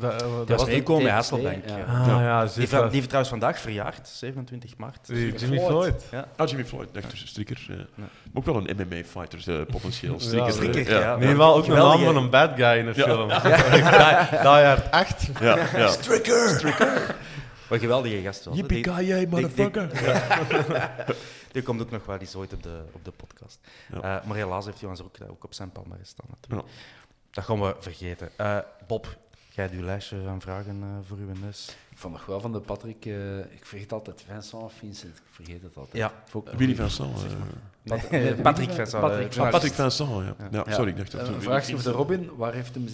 dat? 0.00 0.18
Dat- 0.20 0.48
was 0.48 0.64
meekomen 0.66 1.02
bij 1.02 1.10
T2, 1.12 1.14
Hasselbank. 1.14 1.64
ja. 1.68 1.76
ja. 1.76 1.84
Ah 1.84 2.06
Ja. 2.06 2.22
ja, 2.22 2.44
Die, 2.44 2.66
heeft 2.90 3.06
trouwens 3.06 3.28
vandaag 3.28 3.58
verjaard, 3.60 4.08
27 4.08 4.76
maart. 4.76 5.08
Jimmy 5.08 5.58
Floyd. 5.60 6.04
Ja. 6.10 6.28
Ah, 6.36 6.48
Jimmy 6.48 6.64
Floyd, 6.64 6.88
dacht 6.92 7.16
strikker. 7.16 7.66
Ja. 7.68 7.76
Maar 7.96 8.08
ook 8.34 8.44
wel 8.44 8.56
een 8.68 8.76
MMA-fighter, 8.76 9.57
potentieel. 9.66 10.12
Ja, 10.12 10.18
Strikker, 10.20 10.52
Strikker, 10.52 10.96
eh, 10.96 11.00
ja. 11.00 11.14
Ieder 11.14 11.28
geval 11.28 11.56
ook 11.56 11.64
de 11.64 11.72
naam 11.72 12.04
van 12.04 12.16
een 12.16 12.30
bad 12.30 12.50
guy 12.56 12.78
in 12.78 12.84
de 12.84 12.92
Ja. 12.94 13.04
film. 13.04 13.28
Die 14.40 14.48
Hard 14.48 14.90
8. 14.90 15.26
Ja, 15.40 15.56
ja. 15.76 15.90
Wat 17.68 17.76
een 17.76 17.78
geweldige 17.78 18.20
gast. 18.22 18.44
Die, 18.44 18.52
Yippee-ki-yay, 18.54 19.26
motherfucker. 19.26 19.88
die 21.52 21.62
komt 21.62 21.80
ook 21.80 21.90
nog 21.90 22.04
wel 22.06 22.18
eens 22.18 22.34
ooit 22.34 22.52
op 22.52 22.62
de, 22.62 22.82
op 22.92 23.04
de 23.04 23.10
podcast. 23.10 23.58
Ja. 23.92 23.96
Eh, 24.18 24.26
maar 24.26 24.36
helaas 24.36 24.64
heeft 24.64 24.80
Jonas 24.80 25.02
ook, 25.02 25.16
ook 25.28 25.44
op 25.44 25.54
zijn 25.54 25.72
palmarès 25.72 26.08
staan 26.08 26.26
natuurlijk. 26.30 26.68
Ja. 26.68 26.74
Dat 27.30 27.44
gaan 27.44 27.60
we 27.60 27.74
vergeten. 27.78 28.30
Eh, 28.36 28.58
Bob, 28.86 29.16
jij 29.50 29.64
hebt 29.64 29.76
uw 29.76 29.84
lijstje 29.84 30.16
van 30.24 30.40
vragen 30.40 30.78
eh, 30.82 31.08
voor 31.08 31.16
uw 31.16 31.32
neus. 31.40 31.76
Ik 31.98 32.04
vond 32.04 32.16
nog 32.16 32.26
wel 32.26 32.40
van 32.40 32.52
de 32.52 32.60
Patrick, 32.60 33.06
eh, 33.06 33.38
ik 33.38 33.64
vergeet 33.66 33.92
altijd 33.92 34.24
Vincent 34.26 34.62
of 34.62 34.72
Vincent, 34.72 35.16
ik 35.16 35.22
vergeet 35.30 35.62
het 35.62 35.76
altijd. 35.76 35.96
Ja. 35.96 36.12
Willy. 36.56 36.74
Vincent. 36.74 37.08
eh. 37.82 38.10
Nee, 38.10 38.34
Patrick 38.34 38.70
Vincent. 38.70 39.02
Patrick 39.02 39.32
journalist. 39.32 39.50
Patrick 39.50 39.72
Vincent, 39.72 40.08
ja. 40.10 40.34
ja. 40.50 40.62
Ja. 40.66 40.72
sorry, 40.74 40.90
ik 40.90 40.96
dacht 40.96 41.12
dat 41.12 41.28
Een 41.28 41.42
vraagje 41.42 41.66
Willy 41.76 41.82
voor 41.82 41.92
de 41.92 41.98
Vincent. 41.98 42.20
Robin, 42.26 42.36
waar 42.36 42.52
heeft 42.52 42.74
hem 42.74 42.86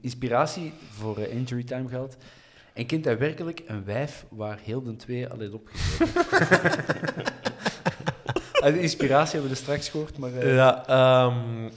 inspiratie 0.00 0.72
voor 0.90 1.18
eh, 1.18 1.34
injury 1.36 1.64
time 1.64 1.88
gehad? 1.88 2.16
En 2.72 2.86
kent 2.86 3.04
hij 3.04 3.18
werkelijk 3.18 3.62
een 3.66 3.84
wijf 3.84 4.26
waar 4.30 4.58
heel 4.62 4.82
de 4.82 4.96
twee 4.96 5.28
alleen 5.28 5.52
opgezeten? 5.54 6.06
Ah, 8.60 8.72
de 8.72 8.80
inspiratie 8.80 9.32
hebben 9.32 9.50
we 9.50 9.56
er 9.56 9.62
straks 9.62 9.88
gehoord, 9.88 10.18
maar... 10.18 10.32
eh, 10.34 10.54
Ja, 10.54 10.86
ehm, 10.86 11.68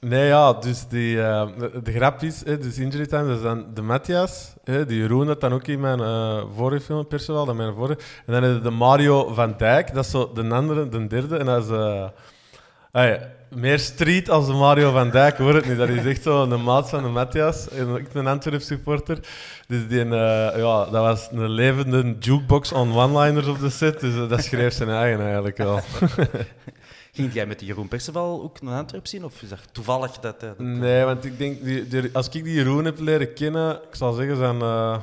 nee, 0.00 0.26
ja, 0.26 0.52
dus 0.52 0.86
die, 0.88 1.22
eh, 1.22 1.48
de, 1.82 1.92
grap 1.92 2.22
is, 2.22 2.44
hè, 2.44 2.58
dus 2.58 2.78
Injury 2.78 3.06
Time, 3.06 3.26
dat 3.26 3.36
is 3.36 3.42
dan 3.42 3.66
de 3.74 3.82
Matthias, 3.82 4.54
hè, 4.64 4.86
die 4.86 4.98
Jeroen 4.98 5.26
dat 5.26 5.40
dan 5.40 5.52
ook 5.52 5.66
in 5.66 5.80
mijn 5.80 6.00
eh, 6.00 6.42
vorige 6.56 6.84
film, 6.84 7.06
dat 7.26 7.54
mijn 7.54 7.74
vorige. 7.74 8.00
En 8.26 8.32
dan 8.32 8.52
je 8.52 8.60
de 8.60 8.70
Mario 8.70 9.34
van 9.34 9.54
Dijk, 9.56 9.94
dat 9.94 10.04
is 10.04 10.10
zo 10.10 10.32
de 10.34 10.48
andere, 10.48 10.88
de 10.88 11.06
derde, 11.06 11.36
en 11.36 11.46
dat 11.46 11.64
is... 11.64 11.70
eh, 11.70 13.14
meer 13.54 13.78
street 13.78 14.30
als 14.30 14.46
de 14.46 14.52
Mario 14.52 14.92
van 14.92 15.10
Dijk, 15.10 15.36
hoor 15.36 15.54
het 15.54 15.66
niet. 15.66 15.76
Dat 15.76 15.88
is 15.88 16.04
echt 16.04 16.22
zo 16.22 16.42
een 16.42 16.62
maat 16.62 16.88
van 16.88 17.02
de 17.02 17.08
Matthias. 17.08 17.68
En 17.68 17.96
ik 17.96 18.12
ben 18.12 18.22
een 18.22 18.32
Antwerp 18.32 18.60
supporter. 18.60 19.18
Dus 19.66 19.88
die, 19.88 20.04
ja, 20.06 20.84
dat 20.84 20.90
was 20.90 21.28
een 21.32 21.48
levende 21.48 22.16
jukebox 22.18 22.72
on 22.72 22.96
one-liners 22.96 23.46
op 23.46 23.60
de 23.60 23.70
set. 23.70 24.00
Dus 24.00 24.28
dat 24.28 24.42
schreef 24.44 24.72
zijn 24.72 24.88
eigen 24.88 25.20
eigenlijk 25.24 25.56
wel. 25.56 25.80
Ging 27.12 27.32
jij 27.32 27.46
met 27.46 27.58
die 27.58 27.68
Jeroen 27.68 27.88
Perceval 27.88 28.42
ook 28.42 28.62
naar 28.62 28.78
Antwerp 28.78 29.06
zien? 29.06 29.24
Of 29.24 29.42
is 29.42 29.48
dat 29.48 29.58
toevallig 29.72 30.10
dat... 30.18 30.34
eh, 30.34 30.40
dat 30.48 30.58
Nee, 30.58 31.04
want 31.04 31.24
ik 31.24 31.38
denk, 31.38 31.64
die, 31.64 31.88
die- 31.88 32.10
als 32.12 32.26
ik 32.28 32.32
die 32.44 32.54
Jeroen 32.54 32.84
heb 32.84 32.98
leren 32.98 33.34
kennen, 33.34 33.74
ik 33.88 33.94
zal 33.94 34.12
zeggen, 34.12 34.36
zijn, 34.36 34.60
eh, 34.60 34.98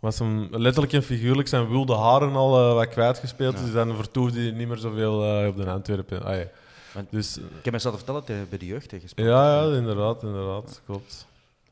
was 0.00 0.18
hem 0.18 0.48
letterlijk 0.50 0.92
en 0.92 1.02
figuurlijk 1.02 1.48
zijn 1.48 1.68
wilde 1.68 1.94
haren 1.94 2.32
al 2.34 2.58
eh, 2.68 2.74
wat 2.74 2.88
kwijtgespeeld. 2.88 3.58
Ja. 3.58 3.64
Dus 3.64 3.72
dan 3.72 3.96
vertoefde 3.96 4.40
hij 4.40 4.50
niet 4.50 4.68
meer 4.68 4.76
zoveel 4.76 5.24
eh, 5.40 5.46
op 5.48 5.56
de 5.56 5.66
Antwerpen. 5.70 6.24
Ah, 6.24 6.36
ja. 6.36 6.44
Want- 6.94 7.10
Dus 7.10 7.36
Ik 7.36 7.44
heb 7.64 7.72
mezelf 7.72 7.94
vertellen 7.96 8.20
dat 8.20 8.28
hij 8.36 8.46
bij 8.48 8.58
de 8.58 8.66
jeugd 8.66 8.90
heeft 8.90 9.02
gespeeld. 9.02 9.28
ja, 9.28 9.62
ja, 9.70 9.76
inderdaad, 9.76 10.22
inderdaad, 10.22 10.80
klopt. 10.86 11.26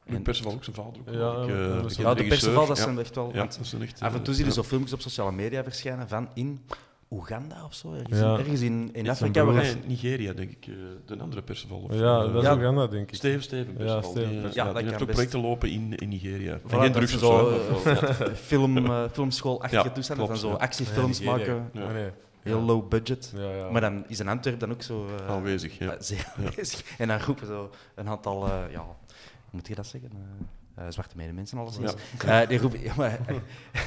En 0.07 0.23
Perceval 0.23 0.53
ook 0.53 0.65
zijn 0.65 0.77
vader. 0.77 1.01
Ook, 1.09 1.15
Ja, 1.15 1.43
ik, 1.43 1.49
eh, 1.49 1.97
ja, 1.97 2.15
de 2.15 2.25
Perceval, 2.25 2.67
dat 2.67 2.77
ja. 2.77 2.83
zijn 2.83 2.99
echt 2.99 3.15
wel... 3.15 3.31
Ja, 3.33 3.39
want 3.39 3.57
dat 3.59 3.67
zijn 3.67 3.83
echt... 3.83 4.01
af 4.01 4.15
en 4.15 4.23
toe 4.23 4.35
zie 4.35 4.43
je 4.45 4.49
ja. 4.51 4.57
zo 4.57 4.63
filmpjes 4.63 4.93
op 4.93 5.01
sociale 5.01 5.33
media 5.33 5.63
verschijnen 5.63 6.09
van 6.09 6.29
in 6.35 6.65
Oeganda 7.11 7.65
of 7.65 7.75
zo. 7.75 7.93
Ergens, 7.93 8.19
Ja. 8.21 8.39
ergens 8.39 8.61
in, 8.61 8.89
in 8.93 9.09
Afrika. 9.11 9.45
waar- 9.45 9.55
Nee, 9.55 9.75
Nigeria, 9.87 10.33
denk 10.33 10.51
ik. 10.51 10.67
eh, 10.67 10.75
de 11.07 11.19
andere 11.19 11.43
Perceval. 11.43 11.79
Of, 11.79 11.95
Ja, 11.95 12.23
eh, 12.23 12.33
dat 12.33 12.43
is 12.43 12.49
Ja. 12.49 12.57
Uganda, 12.57 12.87
denk 12.87 13.09
ik. 13.09 13.15
Steven, 13.15 13.43
Steven 13.43 13.75
Perceval. 13.75 14.03
Steven 14.11 14.29
die, 14.29 14.37
eh, 14.37 14.43
Perceval. 14.43 14.65
ja, 14.65 14.69
Ja, 14.69 14.73
dat 14.73 14.83
die 14.83 14.91
heeft 14.91 15.01
ook 15.03 15.07
best. 15.07 15.19
projecten 15.19 15.41
lopen 15.41 15.71
in, 15.71 15.95
in 15.97 16.09
Nigeria. 16.09 16.59
Voilà, 16.59 16.63
Geen 16.69 16.81
dat 16.81 16.93
drugs 16.93 17.15
of 17.15 17.21
zo. 17.21 17.61
film, 18.51 18.87
eh, 18.87 19.05
filmschoolachtige 19.13 19.89
Ja, 19.89 19.91
toestanden. 19.91 20.27
klopt, 20.27 20.41
Dan 20.41 20.51
zo 20.51 20.57
ja. 20.57 20.63
actiefilms 20.65 21.19
Ja, 21.19 21.31
maken. 21.31 21.71
Ja. 21.73 21.85
Nee, 21.85 21.93
nee. 22.03 22.11
Heel 22.43 22.59
Ja. 22.59 22.65
low 22.65 22.89
budget. 22.89 23.33
Ja, 23.37 23.51
ja. 23.55 23.71
Maar 23.71 23.81
dan 23.81 24.05
is 24.09 24.21
in 24.21 24.29
Antwerp 24.29 24.61
dan 24.61 24.71
ook 24.71 24.83
zo... 24.83 25.07
Aanwezig, 25.29 25.79
ja. 25.79 25.97
zeer 26.01 26.19
Ja. 26.39 26.45
aanwezig. 26.45 26.83
En 26.99 27.09
dan 27.09 27.19
roepen 27.21 27.47
zo 27.47 27.71
een 27.95 28.09
aantal... 28.09 28.47
ja, 28.47 28.79
hoe 28.85 28.95
moet 29.51 29.69
je 29.69 29.75
dat 29.75 29.87
zeggen? 29.87 30.11
Eh, 30.81 30.87
eh, 30.87 30.93
zwarte 30.93 31.16
medemensen, 31.16 31.59
alleszins. 31.59 31.95
Eh, 32.26 32.49
die, 32.49 32.59
roepen, 32.59 32.83
ja, 32.97 33.18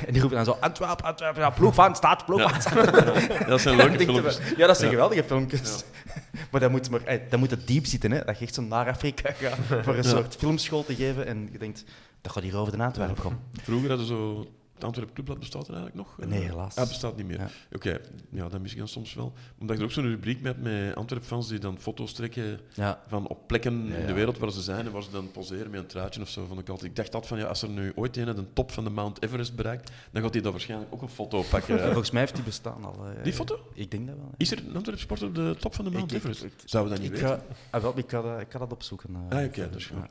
en 0.05 0.11
die 0.11 0.21
roepen 0.21 0.37
dan 0.37 0.45
zo... 0.45 0.57
Antwerp, 0.59 1.01
Antwerp, 1.01 1.35
ja, 1.35 1.49
ploeg 1.49 1.73
van 1.73 1.95
staat, 1.95 2.25
ploeg 2.25 2.41
van 2.41 2.61
staat. 2.61 3.47
Dat 3.47 3.61
zijn 3.61 3.75
leuke 3.75 3.99
filmpjes. 3.99 4.39
Ja, 4.57 4.67
dat 4.67 4.77
zijn 4.77 4.91
geweldige 4.95 5.23
filmpjes. 5.23 5.83
Maar 6.51 6.61
dat 6.61 6.71
moet, 6.71 6.89
maar, 6.89 7.03
eh, 7.03 7.19
dat 7.29 7.39
moet 7.39 7.49
het 7.49 7.67
diep 7.67 7.85
zitten, 7.85 8.11
hè. 8.11 8.23
Dat 8.25 8.39
je 8.39 8.45
echt 8.45 8.53
zo 8.53 8.61
naar 8.61 8.89
Afrika 8.89 9.31
gaat 9.31 9.83
voor 9.83 9.95
een 9.95 10.03
soort 10.03 10.35
filmschool 10.35 10.85
te 10.85 10.95
geven. 10.95 11.25
En 11.25 11.49
je 11.51 11.57
denkt, 11.57 11.83
dat 12.21 12.31
gaat 12.31 12.43
hier 12.43 12.57
over 12.57 12.77
de 12.77 12.83
Antwerpen 12.83 13.23
komen. 13.23 13.39
Vroeger 13.61 13.89
hadden 13.89 14.07
ze 14.07 14.13
zo 14.13 14.47
Het 14.83 14.91
Antwerp 14.91 15.13
Clubblad 15.13 15.39
bestaat 15.39 15.67
er 15.67 15.73
eigenlijk 15.75 16.07
nog? 16.07 16.27
Nee, 16.27 16.41
helaas. 16.41 16.75
Ah, 16.75 16.87
bestaat 16.87 17.15
niet 17.17 17.27
meer. 17.27 17.39
Ja. 17.39 17.47
Oké, 17.71 17.99
ja, 18.29 18.47
dat 18.49 18.61
mis 18.61 18.71
ik 18.71 18.77
dan 18.77 18.87
soms 18.87 19.13
wel. 19.13 19.33
Omdat 19.59 19.75
je 19.75 19.81
er 19.81 19.87
ook 19.87 19.93
zo'n 19.93 20.03
rubriek 20.09 20.41
met, 20.41 20.61
met 20.61 20.95
Antwerp-fans 20.95 21.47
die 21.47 21.59
dan 21.59 21.77
foto's 21.79 22.13
trekken 22.13 22.59
Ja. 22.73 23.01
van 23.07 23.27
op 23.27 23.47
plekken 23.47 23.87
Ja, 23.87 23.95
in 23.95 24.05
de 24.05 24.13
wereld 24.13 24.37
waar 24.37 24.51
ze 24.51 24.61
zijn 24.61 24.85
en 24.85 24.91
waar 24.91 25.03
ze 25.03 25.11
dan 25.11 25.31
poseren 25.31 25.71
met 25.71 25.79
een 25.79 25.85
truitje 25.87 26.21
of 26.21 26.29
zo. 26.29 26.45
Vond 26.45 26.59
ik, 26.59 26.69
altijd. 26.69 26.89
ik 26.89 26.95
dacht 26.95 27.13
altijd 27.13 27.27
van, 27.27 27.37
ja, 27.39 27.45
als 27.45 27.61
er 27.61 27.69
nu 27.69 27.91
ooit 27.95 28.17
een 28.17 28.25
de 28.35 28.53
top 28.53 28.71
van 28.71 28.83
de 28.83 28.89
Mount 28.89 29.23
Everest 29.23 29.55
bereikt, 29.55 29.91
dan 30.11 30.21
gaat 30.21 30.33
hij 30.33 30.41
daar 30.41 30.51
waarschijnlijk 30.51 30.93
ook 30.93 31.01
een 31.01 31.09
foto 31.09 31.43
pakken. 31.49 31.79
Volgens 31.91 32.11
mij 32.11 32.21
heeft 32.21 32.35
die 32.35 32.43
bestaan 32.43 32.85
al. 32.85 33.05
eh. 33.17 33.23
Die 33.23 33.33
foto? 33.33 33.59
Ik 33.73 33.91
denk 33.91 34.07
dat 34.07 34.15
wel. 34.15 34.31
Is 34.37 34.51
er 34.51 34.57
een 34.67 34.75
Antwerp 34.75 34.99
sporter 34.99 35.27
op 35.27 35.35
de 35.35 35.55
top 35.59 35.75
van 35.75 35.85
de 35.85 35.91
Mount 35.91 36.11
Ik- 36.11 36.17
ik- 36.17 36.23
Everest? 36.23 36.43
ik- 36.43 36.53
Zouden 36.69 36.93
we 36.93 36.99
dat 36.99 37.07
Ik 37.07 37.13
niet 37.13 37.23
ga, 37.29 37.35
weten? 37.35 37.55
ah, 37.69 37.81
wel, 37.81 37.97
ik, 37.97 38.09
ga 38.09 38.21
dat, 38.21 38.39
ik 38.39 38.51
ga 38.51 38.59
dat 38.59 38.71
opzoeken. 38.73 39.09
eh, 39.15 39.37
Ah, 39.37 39.43
oké, 39.45 39.53
verder. 39.53 39.71
dat 39.71 39.79
is 39.79 39.85
goed. 39.85 40.05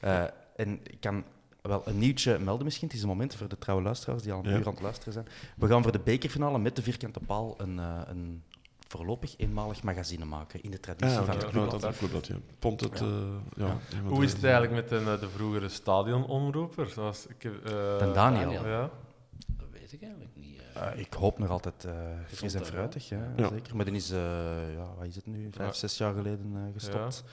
Eh, 0.00 0.24
en 0.56 0.80
ik 0.82 1.00
kan 1.00 1.24
wel 1.68 1.82
een 1.84 1.98
nieuwtje 1.98 2.38
melden 2.38 2.64
misschien. 2.64 2.86
Het 2.88 2.96
is 2.96 3.02
een 3.02 3.08
moment 3.08 3.34
voor 3.34 3.48
de 3.48 3.58
trouwe 3.58 3.82
luisteraars 3.84 4.22
die 4.22 4.32
al 4.32 4.38
een 4.44 4.50
Ja. 4.50 4.56
uur 4.58 4.66
aan 4.66 4.72
het 4.72 4.82
luisteren 4.82 5.12
zijn. 5.12 5.26
We 5.56 5.66
gaan 5.66 5.82
voor 5.82 5.92
de 5.92 5.98
bekerfinale 6.00 6.58
met 6.58 6.76
de 6.76 6.82
vierkante 6.82 7.20
paal 7.26 7.54
een, 7.58 7.78
eh, 7.78 8.00
een 8.06 8.42
voorlopig 8.88 9.34
eenmalig 9.36 9.82
magazine 9.82 10.24
maken 10.24 10.62
in 10.62 10.70
de 10.70 10.80
traditie 10.80 11.18
Ah, 11.18 11.24
van 11.24 11.34
het 11.34 11.42
ja, 11.42 11.48
clubblad. 11.50 11.80
dat 11.80 11.90
is 11.92 12.00
een 12.00 12.08
clubblad, 12.08 12.26
ja. 12.26 12.34
Het, 12.68 12.98
Ja. 12.98 13.06
eh, 13.06 13.66
ja. 13.66 13.66
Ja. 14.02 14.08
Hoe 14.08 14.24
is 14.24 14.32
het 14.32 14.44
eigenlijk 14.44 14.72
met 14.74 14.88
de, 14.88 15.16
de 15.20 15.28
vroegere 15.28 15.68
stadionomroeper? 15.68 16.88
Zoals 16.88 17.26
ik, 17.26 17.44
eh, 17.44 18.12
Daniel. 18.14 18.50
Ja. 18.52 18.90
Dat 19.46 19.68
weet 19.72 19.92
ik 19.92 20.02
eigenlijk 20.02 20.32
niet. 20.36 20.46
eh. 20.74 20.92
Eh, 20.92 20.98
ik 20.98 21.12
hoop 21.12 21.38
nog 21.38 21.48
altijd 21.50 21.84
uh, 21.86 21.92
fris 22.26 22.54
en 22.54 22.64
fruitig, 22.66 23.08
ja, 23.08 23.32
Ja. 23.36 23.48
zeker. 23.48 23.76
Maar 23.76 23.84
dan 23.84 23.94
is, 23.94 24.10
eh, 24.10 24.18
ja, 24.76 24.86
wat 24.96 25.06
is 25.06 25.14
het 25.16 25.26
nu, 25.26 25.48
vijf, 25.52 25.68
Ja. 25.70 25.74
zes 25.76 25.98
jaar 25.98 26.14
geleden 26.14 26.52
eh, 26.54 26.60
gestopt. 26.72 27.24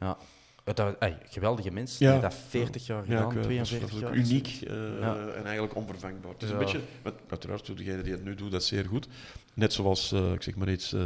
Ja. 0.00 0.16
Ja. 0.64 0.94
Ey, 0.98 1.18
geweldige 1.28 1.70
mens, 1.70 1.98
Ja. 1.98 2.12
die 2.12 2.20
dat 2.20 2.34
40 2.48 2.86
jaar 2.86 2.96
Ja, 2.98 3.04
gedaan, 3.04 3.24
het. 3.24 3.34
dat 3.34 3.42
is 3.60 3.68
42 3.68 4.00
jaar. 4.00 4.14
uniek 4.14 4.46
eh, 4.46 4.74
Ja. 5.00 5.16
en 5.16 5.44
eigenlijk 5.44 5.74
onvervangbaar. 5.74 6.32
Het 6.32 6.42
is 6.42 6.48
een 6.50 6.58
Ja. 6.58 6.64
beetje, 6.64 6.80
met, 7.02 7.14
uiteraard 7.28 7.66
doet 7.66 7.76
degene 7.78 8.02
die 8.02 8.12
het 8.12 8.24
nu 8.24 8.34
doet, 8.34 8.50
dat 8.52 8.64
zeer 8.64 8.84
goed. 8.84 9.06
Net 9.54 9.72
zoals, 9.72 10.12
eh, 10.12 10.32
ik 10.32 10.42
zeg 10.42 10.54
maar 10.56 10.70
iets, 10.70 10.92
eh 10.92 11.00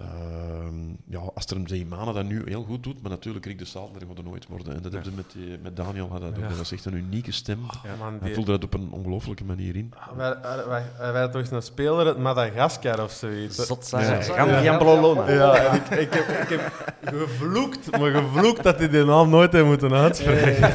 ehm, 0.00 0.74
ja, 1.06 1.20
Astrid 1.34 1.68
Zeemane 1.68 2.12
dat 2.12 2.24
nu 2.24 2.42
heel 2.46 2.62
goed 2.62 2.84
dout, 2.84 3.02
maar 3.02 3.10
natuurlijk 3.10 3.46
Rick 3.46 3.58
de 3.58 3.64
Saalder 3.64 4.02
gaat 4.08 4.18
er 4.18 4.24
nooit 4.24 4.46
worden. 4.46 4.74
En 4.76 4.82
dat 4.82 4.92
hebben 4.92 5.10
ze 5.10 5.16
met, 5.16 5.32
die, 5.32 5.58
met 5.62 5.76
Daniel 5.76 6.08
had 6.10 6.20
dat. 6.20 6.32
Ja. 6.38 6.60
Is 6.60 6.72
echt 6.72 6.84
een 6.84 6.94
unieke 6.94 7.32
stem. 7.32 7.58
Ja, 7.84 7.90
man, 7.98 8.10
Hij 8.12 8.18
die- 8.22 8.34
voelde 8.34 8.50
dat 8.50 8.64
op 8.64 8.74
een 8.74 8.88
ongelooflijke 8.90 9.44
manier 9.44 9.76
in. 9.76 9.92
Ah, 9.96 10.16
wij, 10.16 10.36
wij, 10.42 10.56
wij, 10.66 10.84
wij 10.98 11.06
hadden 11.06 11.30
toch 11.30 11.40
eens 11.40 11.50
een 11.50 11.62
speler 11.62 12.06
uit 12.06 12.18
Madagaskar 12.18 13.02
of 13.02 13.12
zoiets. 13.12 13.66
Zot 13.66 13.86
zijn. 13.86 14.24
Ja. 14.26 14.34
Ram- 14.34 14.48
Rambololona. 14.64 15.30
Ja, 15.30 15.72
ik, 15.72 15.88
ik, 15.88 16.12
heb, 16.12 16.28
ik 16.28 16.48
heb 16.48 16.72
gevloekt, 17.04 17.98
maar 17.98 18.10
gevloekt 18.10 18.62
dat 18.62 18.78
hij 18.78 18.88
die 18.88 19.04
naam 19.04 19.30
nooit 19.30 19.52
heeft 19.52 19.64
moeten 19.66 19.92
uitspreken. 19.92 20.68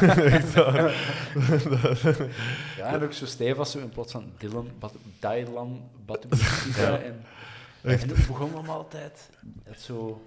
Ja, 2.78 2.86
en 2.94 3.04
ook 3.04 3.14
zo 3.14 3.26
stijf 3.26 3.58
als 3.58 3.72
zo 3.72 3.80
in 3.80 3.90
plaats 3.90 4.12
van 4.12 4.24
Dylan, 4.38 4.68
Dylan, 5.20 5.82
Batumisa. 6.06 6.98
En, 6.98 7.24
en 7.86 8.00
het 8.00 8.28
begon 8.28 8.56
hem 8.56 8.70
altijd. 8.70 9.30
Het 9.64 9.80
zo... 9.80 10.26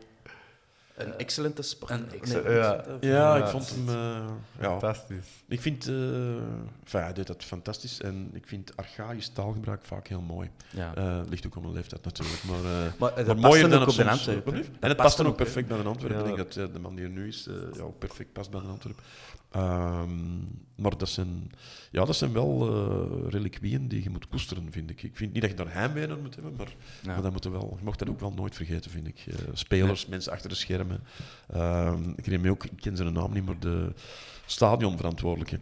Een 0.99 1.15
excellente 1.19 1.63
sport. 1.63 1.91
Een 1.91 2.07
Ja. 2.33 2.49
Ja, 2.51 2.83
Ja, 3.01 3.37
ik 3.37 3.47
vond 3.47 3.71
hem... 3.71 3.89
eh, 3.89 3.95
ja, 4.61 4.69
Fantastisch. 4.71 5.27
ik 5.49 5.61
vind... 5.61 5.87
eh 5.89 5.95
enfin, 6.83 7.01
hij 7.01 7.13
deed 7.13 7.27
dat 7.27 7.45
fantastisch 7.45 8.01
en 8.01 8.31
ik 8.33 8.47
vind 8.47 8.77
archaïsch 8.77 9.29
taalgebruik 9.33 9.85
vaak 9.85 10.07
heel 10.09 10.21
mooi. 10.21 10.51
Ja. 10.71 10.95
Eh 10.95 11.21
ligt 11.29 11.47
ook 11.47 11.57
aan 11.57 11.63
mijn 11.63 11.75
leeftijd 11.75 12.05
natuurlijk, 12.05 12.43
maar... 12.45 12.59
eh, 12.65 12.93
maar 13.01 13.15
dat 13.15 13.17
maar 13.17 13.25
past 13.27 13.39
mooier 13.41 13.69
dan 13.69 13.83
ook 13.83 13.89
op. 13.89 13.99
Antwerpen. 14.01 14.55
En 14.81 14.89
het 14.89 14.97
past 14.97 15.17
dan 15.17 15.27
ook 15.27 15.37
perfect 15.37 15.69
bij 15.69 15.83
de 15.83 15.89
Antwerpen. 15.89 16.25
Ja. 16.25 16.31
Ik 16.31 16.37
denk 16.37 16.53
dat 16.55 16.73
de 16.73 16.79
man 16.79 16.95
die 16.95 17.05
er 17.05 17.11
nu 17.11 17.29
is 17.29 17.47
eh, 17.47 17.55
ja, 17.75 17.83
ook 17.83 17.99
perfect 17.99 18.33
past 18.33 18.51
bij 18.51 18.61
de 18.61 18.67
Antwerpen. 18.67 19.03
Ehm, 19.51 20.39
maar 20.75 20.97
dat 20.99 21.09
zijn, 21.09 21.51
ja, 21.91 22.05
dat 22.05 22.17
zijn 22.17 22.33
wel 22.33 22.69
eh 22.69 23.31
reliquieën 23.31 23.89
die 23.89 24.03
je 24.03 24.11
moet 24.11 24.29
koesteren, 24.29 24.73
vind 24.73 24.91
ik. 24.91 25.03
Ik 25.03 25.17
vind 25.17 25.33
niet 25.33 25.43
dat 25.43 25.51
je 25.51 25.57
daar 25.57 25.73
heimwee 25.73 26.07
naar 26.07 26.19
moet 26.19 26.35
hebben, 26.35 26.55
maar, 26.57 26.75
Ja. 27.03 27.13
maar 27.13 27.23
dat 27.23 27.33
moet 27.33 27.45
je, 27.45 27.51
wel, 27.51 27.75
je 27.79 27.85
mag 27.85 27.97
dat 27.97 28.09
ook 28.09 28.21
wel 28.21 28.33
nooit 28.33 28.55
vergeten, 28.55 28.91
vind 28.91 29.07
ik. 29.07 29.25
Eh, 29.29 29.35
spelers, 29.53 30.07
mensen 30.07 30.33
achter 30.33 30.49
de 30.49 30.55
schermen. 30.55 30.88
Ehm, 31.53 32.03
ik, 32.17 32.25
herinner 32.25 32.41
me 32.41 32.51
ook, 32.51 32.65
ik 32.65 32.71
ken 32.81 32.97
zijn 32.97 33.13
naam 33.13 33.33
niet, 33.33 33.47
maar 33.47 33.59
de 33.59 33.93
stadionverantwoordelijke. 34.47 35.59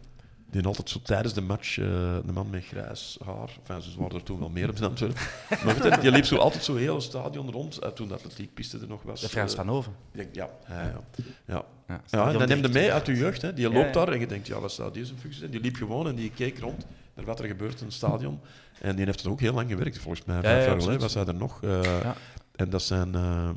Die 0.51 0.65
altijd 0.65 0.89
zo 0.89 0.99
tijdens 1.03 1.33
de 1.33 1.41
match, 1.41 1.77
eh 1.77 1.85
de 2.25 2.31
man 2.33 2.49
met 2.49 2.65
grijs 2.65 3.17
haar, 3.25 3.49
enfin, 3.59 3.81
ze 3.91 3.97
waren 3.99 4.15
er 4.17 4.23
toen 4.23 4.39
wel 4.39 4.49
meer 4.49 4.69
op 4.69 4.75
de 4.75 4.85
Antwerpen, 4.87 5.21
maar 5.65 5.75
weet 5.79 5.93
je, 5.93 5.99
die 6.01 6.11
liep 6.11 6.25
zo 6.25 6.35
altijd 6.37 6.63
zo 6.63 6.75
heel 6.75 6.93
het 6.95 7.03
stadion 7.03 7.51
rond, 7.51 7.79
toen 7.95 8.07
de 8.07 8.13
atletiekpiste 8.13 8.79
er 8.79 8.87
nog 8.87 9.03
was. 9.03 9.21
De 9.21 9.29
Frans 9.29 9.51
Eh, 9.51 9.57
van 9.57 9.67
Hoven. 9.67 9.93
denk, 10.11 10.35
ja, 10.35 10.49
ja, 10.67 10.81
ja. 10.81 11.01
ja. 11.45 11.65
Ja, 11.87 12.01
Ja, 12.09 12.27
en 12.31 12.37
dan 12.39 12.47
neem 12.47 12.61
je 12.61 12.67
mee 12.67 12.93
uit 12.93 13.05
je 13.05 13.11
je 13.11 13.17
jeugd. 13.17 13.41
Hè. 13.41 13.53
Die 13.53 13.67
Ja, 13.69 13.73
loopt 13.73 13.85
ja. 13.95 14.05
daar 14.05 14.13
en 14.13 14.19
je 14.19 14.27
denkt, 14.27 14.47
ja, 14.47 14.59
dat 14.59 14.71
zou 14.71 14.93
deze 14.93 15.13
functie 15.15 15.39
zijn. 15.39 15.51
Die 15.51 15.59
liep 15.61 15.75
gewoon 15.75 16.07
en 16.07 16.15
die 16.15 16.31
keek 16.31 16.59
rond 16.59 16.85
naar 17.15 17.25
wat 17.25 17.39
er 17.39 17.45
gebeurt 17.47 17.79
in 17.79 17.85
het 17.85 17.95
stadion. 17.95 18.39
En 18.81 18.95
die 18.95 19.05
heeft 19.05 19.23
er 19.23 19.31
ook 19.31 19.39
heel 19.39 19.53
lang 19.53 19.69
gewerkt, 19.69 19.97
volgens 19.99 20.25
mij. 20.25 20.41
Vijf 20.41 20.63
ja, 20.65 20.69
jaar 20.71 20.81
geleden 20.81 21.01
was 21.01 21.13
hij 21.13 21.25
er 21.25 21.35
nog. 21.35 21.63
eh, 21.63 21.83
Ja. 21.83 22.15
En 22.55 22.69
dat 22.69 22.81
zijn, 22.81 23.15
ehm, 23.15 23.55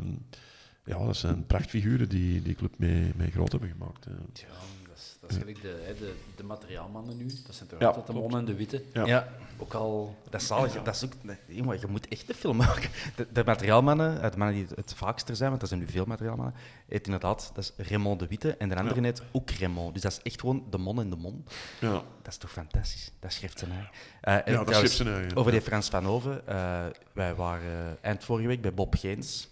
ja, 0.85 1.05
dat 1.05 1.17
zijn 1.17 1.47
prachtfiguren 1.47 2.09
die 2.09 2.43
die 2.43 2.55
club 2.55 2.79
mee, 2.79 3.13
mee 3.17 3.31
groot 3.31 3.51
hebben 3.51 3.69
gemaakt. 3.71 4.05
Ja, 4.05 4.47
dat 4.89 4.97
is, 4.99 5.17
dat 5.21 5.31
is 5.31 5.37
gelijk 5.37 5.63
de, 5.63 5.83
hè, 5.87 5.95
de, 5.95 6.15
de 6.37 6.43
materiaalmannen 6.43 7.17
nu. 7.17 7.27
Dat 7.47 7.55
zijn 7.55 7.69
toch 7.69 7.81
Ja, 7.81 7.87
altijd 7.87 8.07
de 8.07 8.13
mannen 8.13 8.39
en 8.39 8.45
de 8.45 8.55
witte. 8.55 8.83
Ja. 8.93 9.07
Ja. 9.07 9.29
Ook 9.59 9.75
al... 9.75 10.17
Dat 10.31 10.41
is 10.41 10.47
zalig. 10.47 10.83
Dat 10.83 10.95
is 10.95 11.05
ook, 11.05 11.13
jongen, 11.47 11.81
je 11.81 11.87
moet 11.87 12.09
echt 12.09 12.29
een 12.29 12.35
film 12.35 12.57
maken. 12.57 12.91
De, 13.17 13.27
de 13.33 13.45
materiaalmannen, 13.45 14.23
eh, 14.23 14.31
de 14.31 14.37
mannen 14.37 14.57
die 14.57 14.67
het, 14.67 14.77
het 14.77 14.95
vaakst 14.95 15.29
er 15.29 15.37
zijn, 15.37 15.49
want 15.49 15.61
dat 15.61 15.69
zijn 15.69 15.81
nu 15.81 15.89
veel 15.89 16.05
materiaalmannen, 16.05 16.55
heet 16.89 17.05
inderdaad, 17.07 17.51
dat 17.55 17.73
is 17.77 17.87
Raymond 17.89 18.19
de 18.21 18.27
Witte. 18.27 18.57
En 18.57 18.69
de 18.69 18.77
andere 18.77 18.95
Ja. 19.01 19.03
heet 19.07 19.23
ook 19.33 19.51
Raymond. 19.51 19.93
Dus 19.93 20.03
dat 20.03 20.13
is 20.13 20.21
echt 20.23 20.41
gewoon 20.41 20.65
de 20.71 20.79
mon 20.79 21.01
en 21.01 21.11
de 21.11 21.17
mon. 21.17 21.45
Ja, 21.81 21.91
Dat 21.93 22.03
is 22.33 22.37
toch 22.37 22.53
fantastisch? 22.53 23.13
Dat 23.21 23.33
schrijft 23.33 23.59
zijn 23.59 23.71
eigen. 23.71 23.91
Eh, 24.21 24.35
en 24.35 24.53
ja 24.53 24.65
dat 24.65 24.91
ze. 24.91 25.27
Over 25.35 25.53
die 25.53 25.61
Frans 25.61 25.89
van 25.89 26.05
Hoven. 26.05 26.47
eh, 26.47 26.85
wij 27.13 27.35
waren 27.35 27.99
eind 28.03 28.25
vorige 28.25 28.49
week 28.49 28.61
bij 28.61 28.75
Bob 28.75 28.95
Geens. 28.95 29.49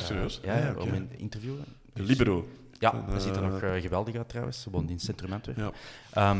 Is 0.00 0.06
serieus? 0.06 0.40
Eh, 0.40 0.46
ja, 0.46 0.66
ja, 0.66 0.74
om 0.80 0.92
een 0.94 1.08
interview. 1.16 1.54
De 1.92 2.02
Libero. 2.02 2.48
Ja, 2.78 3.04
dat 3.10 3.22
ziet 3.22 3.36
er 3.36 3.42
eh, 3.42 3.48
nog 3.50 3.62
eh, 3.62 3.80
geweldig 3.82 4.14
uit 4.16 4.28
trouwens. 4.28 4.62
Ze 4.62 4.70
woont 4.70 4.88
in 4.88 4.94
het 4.94 5.04
centrum 5.04 5.32
Antwerpen. 5.32 5.64
Ja. 5.64 5.72
Ehm, 6.30 6.38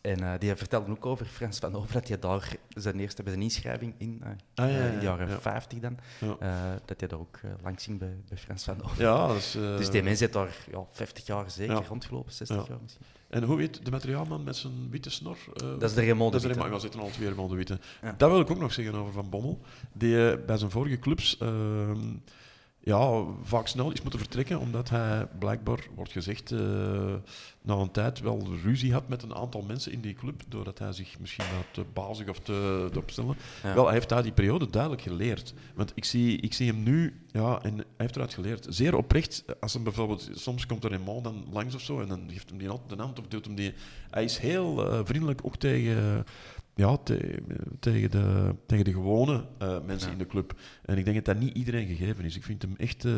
en 0.00 0.22
eh, 0.22 0.32
die 0.38 0.54
vertelde 0.54 0.90
ook 0.90 1.06
over 1.06 1.26
Frans 1.26 1.58
van 1.58 1.74
Over 1.74 1.92
dat 1.92 2.08
hij 2.08 2.18
daar 2.18 2.56
zijn 2.68 3.00
eerste 3.00 3.22
bij 3.22 3.32
zijn 3.32 3.44
inschrijving 3.44 3.94
in, 3.98 4.20
eh, 4.22 4.28
Ah, 4.54 4.70
ja, 4.70 4.76
eh, 4.76 4.84
ja, 4.84 4.90
in 4.92 4.98
de 4.98 5.04
jaren 5.04 5.28
ja. 5.28 5.40
50 5.40 5.78
dan, 5.78 5.98
eh, 6.40 6.54
dat 6.84 7.00
hij 7.00 7.08
daar 7.08 7.18
ook 7.18 7.38
eh, 7.42 7.50
langs 7.62 7.84
ging 7.84 7.98
bij, 7.98 8.16
bij 8.28 8.38
Frans 8.38 8.64
van 8.64 8.82
Over. 8.84 9.02
Ja, 9.02 9.26
eh, 9.28 9.76
Dus 9.76 9.90
die 9.90 10.02
mens 10.02 10.20
heeft 10.20 10.32
daar 10.32 10.56
ja, 10.70 10.84
50 10.90 11.26
jaar 11.26 11.50
zeker 11.50 11.84
rondgelopen, 11.88 12.32
60 12.32 12.56
Ja. 12.56 12.64
jaar 12.68 12.78
misschien. 12.82 13.06
En 13.28 13.42
hoe 13.42 13.60
heet 13.60 13.84
de 13.84 13.90
materiaalman 13.90 14.44
met 14.44 14.56
zijn 14.56 14.90
witte 14.90 15.10
snor? 15.10 15.36
eh, 15.54 15.68
Dat 15.78 15.82
is 15.82 15.94
de 15.94 16.00
Raymond 16.04 16.32
Dat 16.32 16.40
de 16.42 16.48
is 16.48 16.54
Witte. 16.54 16.58
maar 16.68 16.70
we 16.76 16.78
zitten 16.82 17.00
al 17.00 17.10
twee 17.10 17.26
Raymond 17.26 17.50
de 17.50 17.56
Witte. 17.56 17.78
Dat 18.16 18.30
wil 18.30 18.40
ik 18.40 18.50
ook 18.50 18.58
nog 18.60 18.72
zeggen 18.72 18.94
over 18.94 19.12
Van 19.12 19.30
Bommel. 19.30 19.60
Die 19.92 20.30
eh, 20.30 20.44
bij 20.46 20.56
zijn 20.56 20.70
vorige 20.70 20.98
clubs 20.98 21.38
ehm, 21.38 22.00
ja, 22.84 23.24
vaak 23.42 23.66
snel 23.66 23.92
is 23.92 24.02
moeten 24.02 24.20
vertrekken, 24.20 24.58
omdat 24.58 24.88
hij 24.88 25.26
blijkbaar, 25.38 25.86
wordt 25.94 26.12
gezegd, 26.12 26.50
eh, 26.50 26.58
na 27.62 27.74
een 27.74 27.90
tijd 27.90 28.20
wel 28.20 28.46
ruzie 28.62 28.92
had 28.92 29.08
met 29.08 29.22
een 29.22 29.34
aantal 29.34 29.62
mensen 29.62 29.92
in 29.92 30.00
die 30.00 30.14
club, 30.14 30.42
doordat 30.48 30.78
hij 30.78 30.92
zich 30.92 31.18
misschien 31.18 31.44
wat 31.56 31.66
te 31.72 31.84
bazig 31.92 32.28
of 32.28 32.38
te, 32.38 32.88
te 32.92 32.98
opstellen. 32.98 33.36
Ja. 33.62 33.74
Wel, 33.74 33.84
hij 33.84 33.94
heeft 33.94 34.08
daar 34.08 34.22
die 34.22 34.32
periode 34.32 34.70
duidelijk 34.70 35.02
geleerd. 35.02 35.54
Want 35.74 35.92
ik 35.94 36.04
zie, 36.04 36.40
ik 36.40 36.54
zie 36.54 36.70
hem 36.70 36.82
nu, 36.82 37.22
ja, 37.30 37.62
en 37.62 37.74
hij 37.76 37.84
heeft 37.96 38.16
eruit 38.16 38.34
geleerd. 38.34 38.66
Zeer 38.68 38.96
oprecht, 38.96 39.44
als 39.60 39.72
hem 39.72 39.82
bijvoorbeeld, 39.82 40.30
soms 40.34 40.66
komt 40.66 40.84
er 40.84 40.90
Raymond 40.90 41.24
dan 41.24 41.44
langs 41.50 41.74
of 41.74 41.80
zo, 41.80 42.00
en 42.00 42.08
dan 42.08 42.24
geeft 42.28 42.48
hem 42.48 42.58
die 42.58 42.68
hand- 42.68 42.88
de 42.88 42.96
hand 42.96 43.18
of 43.18 43.26
doet 43.26 43.44
hem 43.44 43.54
die... 43.54 43.74
Hij 44.10 44.24
is 44.24 44.38
heel 44.38 44.90
eh, 44.90 45.00
vriendelijk, 45.04 45.40
ook 45.44 45.56
tegen, 45.56 46.24
ja, 46.74 46.96
te- 46.96 47.42
tegen, 47.80 48.10
de, 48.10 48.54
tegen 48.66 48.84
de 48.84 48.92
gewone 48.92 49.44
eh, 49.58 49.76
mensen 49.86 50.06
Ja. 50.08 50.12
in 50.12 50.18
de 50.18 50.26
club. 50.26 50.52
En 50.84 50.98
ik 50.98 51.04
denk 51.04 51.16
dat 51.16 51.24
dat 51.24 51.44
niet 51.44 51.56
iedereen 51.56 51.86
gegeven 51.86 52.24
is. 52.24 52.36
Ik 52.36 52.42
vind 52.42 52.62
hem 52.62 52.74
echt, 52.76 53.04
eh, 53.04 53.12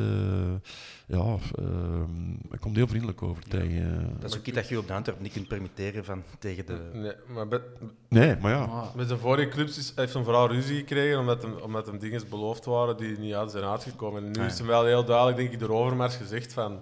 ja, 1.06 1.36
ehm, 1.58 2.34
hij 2.48 2.58
komt 2.60 2.76
heel 2.76 2.86
vriendelijk 2.86 3.22
over 3.22 3.42
tegen... 3.42 4.16
Dat 4.20 4.30
is 4.30 4.36
ook 4.38 4.46
iets 4.46 4.56
dat 4.56 4.68
je 4.68 4.78
op 4.78 4.86
de 4.86 4.92
Antwerpen 4.92 5.22
niet 5.24 5.32
kunt 5.32 5.48
permitteren 5.48 6.04
van 6.04 6.22
tegen 6.38 6.66
de... 6.66 6.90
Nee, 6.92 7.12
maar 7.46 7.60
nee, 8.08 8.36
maar 8.36 8.50
ja. 8.52 8.62
Ah, 8.64 8.94
met 8.94 9.08
de 9.08 9.18
vorige 9.18 9.48
clubs 9.48 9.78
is, 9.78 9.92
heeft 9.96 10.14
hem 10.14 10.24
vooral 10.24 10.48
ruzie 10.48 10.78
gekregen 10.78 11.18
omdat 11.18 11.42
hem, 11.42 11.52
omdat 11.56 11.86
hem 11.86 11.98
dingen 11.98 12.22
beloofd 12.30 12.64
waren 12.64 12.96
die 12.96 13.18
niet 13.18 13.34
uit 13.34 13.50
zijn 13.50 13.64
uitgekomen. 13.64 14.18
En 14.24 14.30
nu 14.30 14.34
Ah, 14.38 14.44
ja. 14.44 14.46
is 14.52 14.58
hem 14.58 14.66
wel 14.66 14.84
heel 14.84 15.04
duidelijk, 15.04 15.36
denk 15.36 15.52
ik, 15.52 15.58
door 15.58 15.68
Overmars 15.70 16.16
gezegd 16.16 16.52
van... 16.52 16.78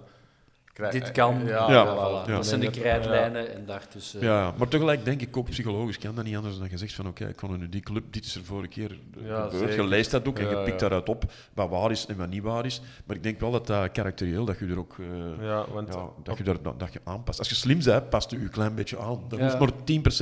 krijg- 0.73 0.91
dit 0.93 1.11
kan. 1.11 1.41
Ja, 1.45 1.71
Ja, 1.71 1.85
voilà. 1.85 2.27
ja. 2.27 2.35
Dat 2.35 2.45
zijn 2.47 2.59
de 2.59 2.69
krijtlijnen 2.69 3.53
en 3.53 3.65
daartussen... 3.65 4.21
Ja, 4.21 4.53
maar 4.57 4.67
tegelijk 4.67 5.05
denk 5.05 5.21
ik 5.21 5.37
ook 5.37 5.49
psychologisch 5.49 5.97
kan 5.97 6.15
dat 6.15 6.23
niet 6.25 6.35
anders 6.35 6.57
dan 6.57 6.67
je 6.69 6.77
zegt 6.77 6.93
van 6.93 7.07
oké, 7.07 7.27
ik 7.27 7.35
kon 7.35 7.59
nu 7.59 7.69
die 7.69 7.81
club, 7.81 8.03
dit 8.13 8.25
is 8.25 8.35
er 8.35 8.43
vorige 8.43 8.67
keer 8.69 8.97
Ja, 9.23 9.49
gebeurd. 9.49 9.73
Je 9.75 9.83
leest 9.87 10.11
dat 10.11 10.27
ook 10.27 10.39
en 10.39 10.49
je 10.49 10.55
pikt 10.55 10.67
ja. 10.69 10.77
daaruit 10.77 11.09
op 11.09 11.31
wat 11.53 11.69
waar 11.69 11.91
is 11.91 12.05
en 12.05 12.17
wat 12.17 12.29
niet 12.29 12.43
waar 12.43 12.65
is. 12.65 12.81
Maar 13.05 13.15
ik 13.15 13.23
denk 13.23 13.39
wel 13.39 13.51
dat 13.51 13.67
dat 13.67 13.91
karakterieel, 13.91 14.45
dat 14.45 14.59
je 14.59 14.65
er 14.65 14.77
ook 14.79 14.95
eh, 14.99 15.45
Ja, 15.45 15.65
want 15.73 15.93
ja, 15.93 16.07
dat, 16.23 16.37
je 16.37 16.43
daar, 16.43 16.61
dat, 16.61 16.79
dat 16.79 16.93
je 16.93 16.99
aanpast. 17.03 17.39
Als 17.39 17.49
je 17.49 17.55
slim 17.55 17.83
bent, 17.83 18.09
past 18.09 18.31
je 18.31 18.37
je 18.37 18.43
een 18.43 18.49
klein 18.49 18.75
beetje 18.75 18.99
aan. 18.99 19.19
Dat 19.27 19.39
Ja. 19.39 19.45
hoeft 19.45 19.59
maar 19.59 19.71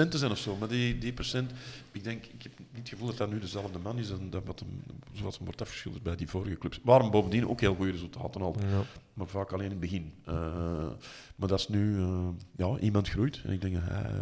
10% 0.05 0.07
te 0.11 0.17
zijn 0.17 0.31
of 0.31 0.37
zo. 0.37 0.55
Maar 0.59 0.67
die, 0.67 0.97
die 0.97 1.13
procent, 1.13 1.51
ik 1.91 2.03
denk, 2.03 2.25
ik 2.25 2.43
heb 2.43 2.51
niet 2.73 2.79
het 2.81 2.89
gevoel 2.89 3.07
dat 3.07 3.17
dat 3.17 3.29
nu 3.31 3.39
dezelfde 3.39 3.79
man 3.79 3.97
is 3.97 4.09
en 4.09 4.29
dat 4.29 4.41
wat 4.45 4.59
hem, 4.59 4.83
zoals 5.13 5.35
hem 5.35 5.45
wordt 5.45 5.61
afgeschilderd 5.61 6.03
bij 6.03 6.15
die 6.15 6.27
vorige 6.29 6.57
clubs. 6.57 6.79
Waren 6.83 7.11
bovendien 7.11 7.47
ook 7.49 7.59
heel 7.59 7.75
goede 7.75 7.91
resultaten 7.91 8.41
al, 8.41 8.55
Ja. 8.59 8.81
maar 9.13 9.27
vaak 9.27 9.51
alleen 9.51 9.65
in 9.65 9.71
het 9.71 9.79
begin. 9.79 10.13
Eh, 10.25 10.33
maar 11.35 11.47
dat 11.47 11.59
is 11.59 11.67
nu, 11.67 12.01
eh, 12.01 12.27
ja, 12.55 12.77
iemand 12.79 13.09
groeit. 13.09 13.41
En 13.45 13.51
ik 13.53 13.61
denk 13.61 13.73
dat 13.73 13.83
hij, 13.85 14.03
eh, 14.03 14.19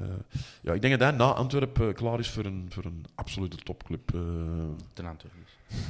ja, 0.62 0.74
ik 0.74 0.82
denk 0.82 1.00
dat 1.00 1.10
hij 1.10 1.18
na 1.18 1.32
Antwerpen 1.34 1.94
klaar 1.94 2.20
is 2.20 2.30
voor 2.30 2.46
een, 2.46 2.66
voor 2.70 2.86
een 2.86 3.06
absolute 3.16 3.58
topclub. 3.58 4.14
eh. 4.14 4.20
Ten 4.94 5.06
Antwerpen. 5.06 5.40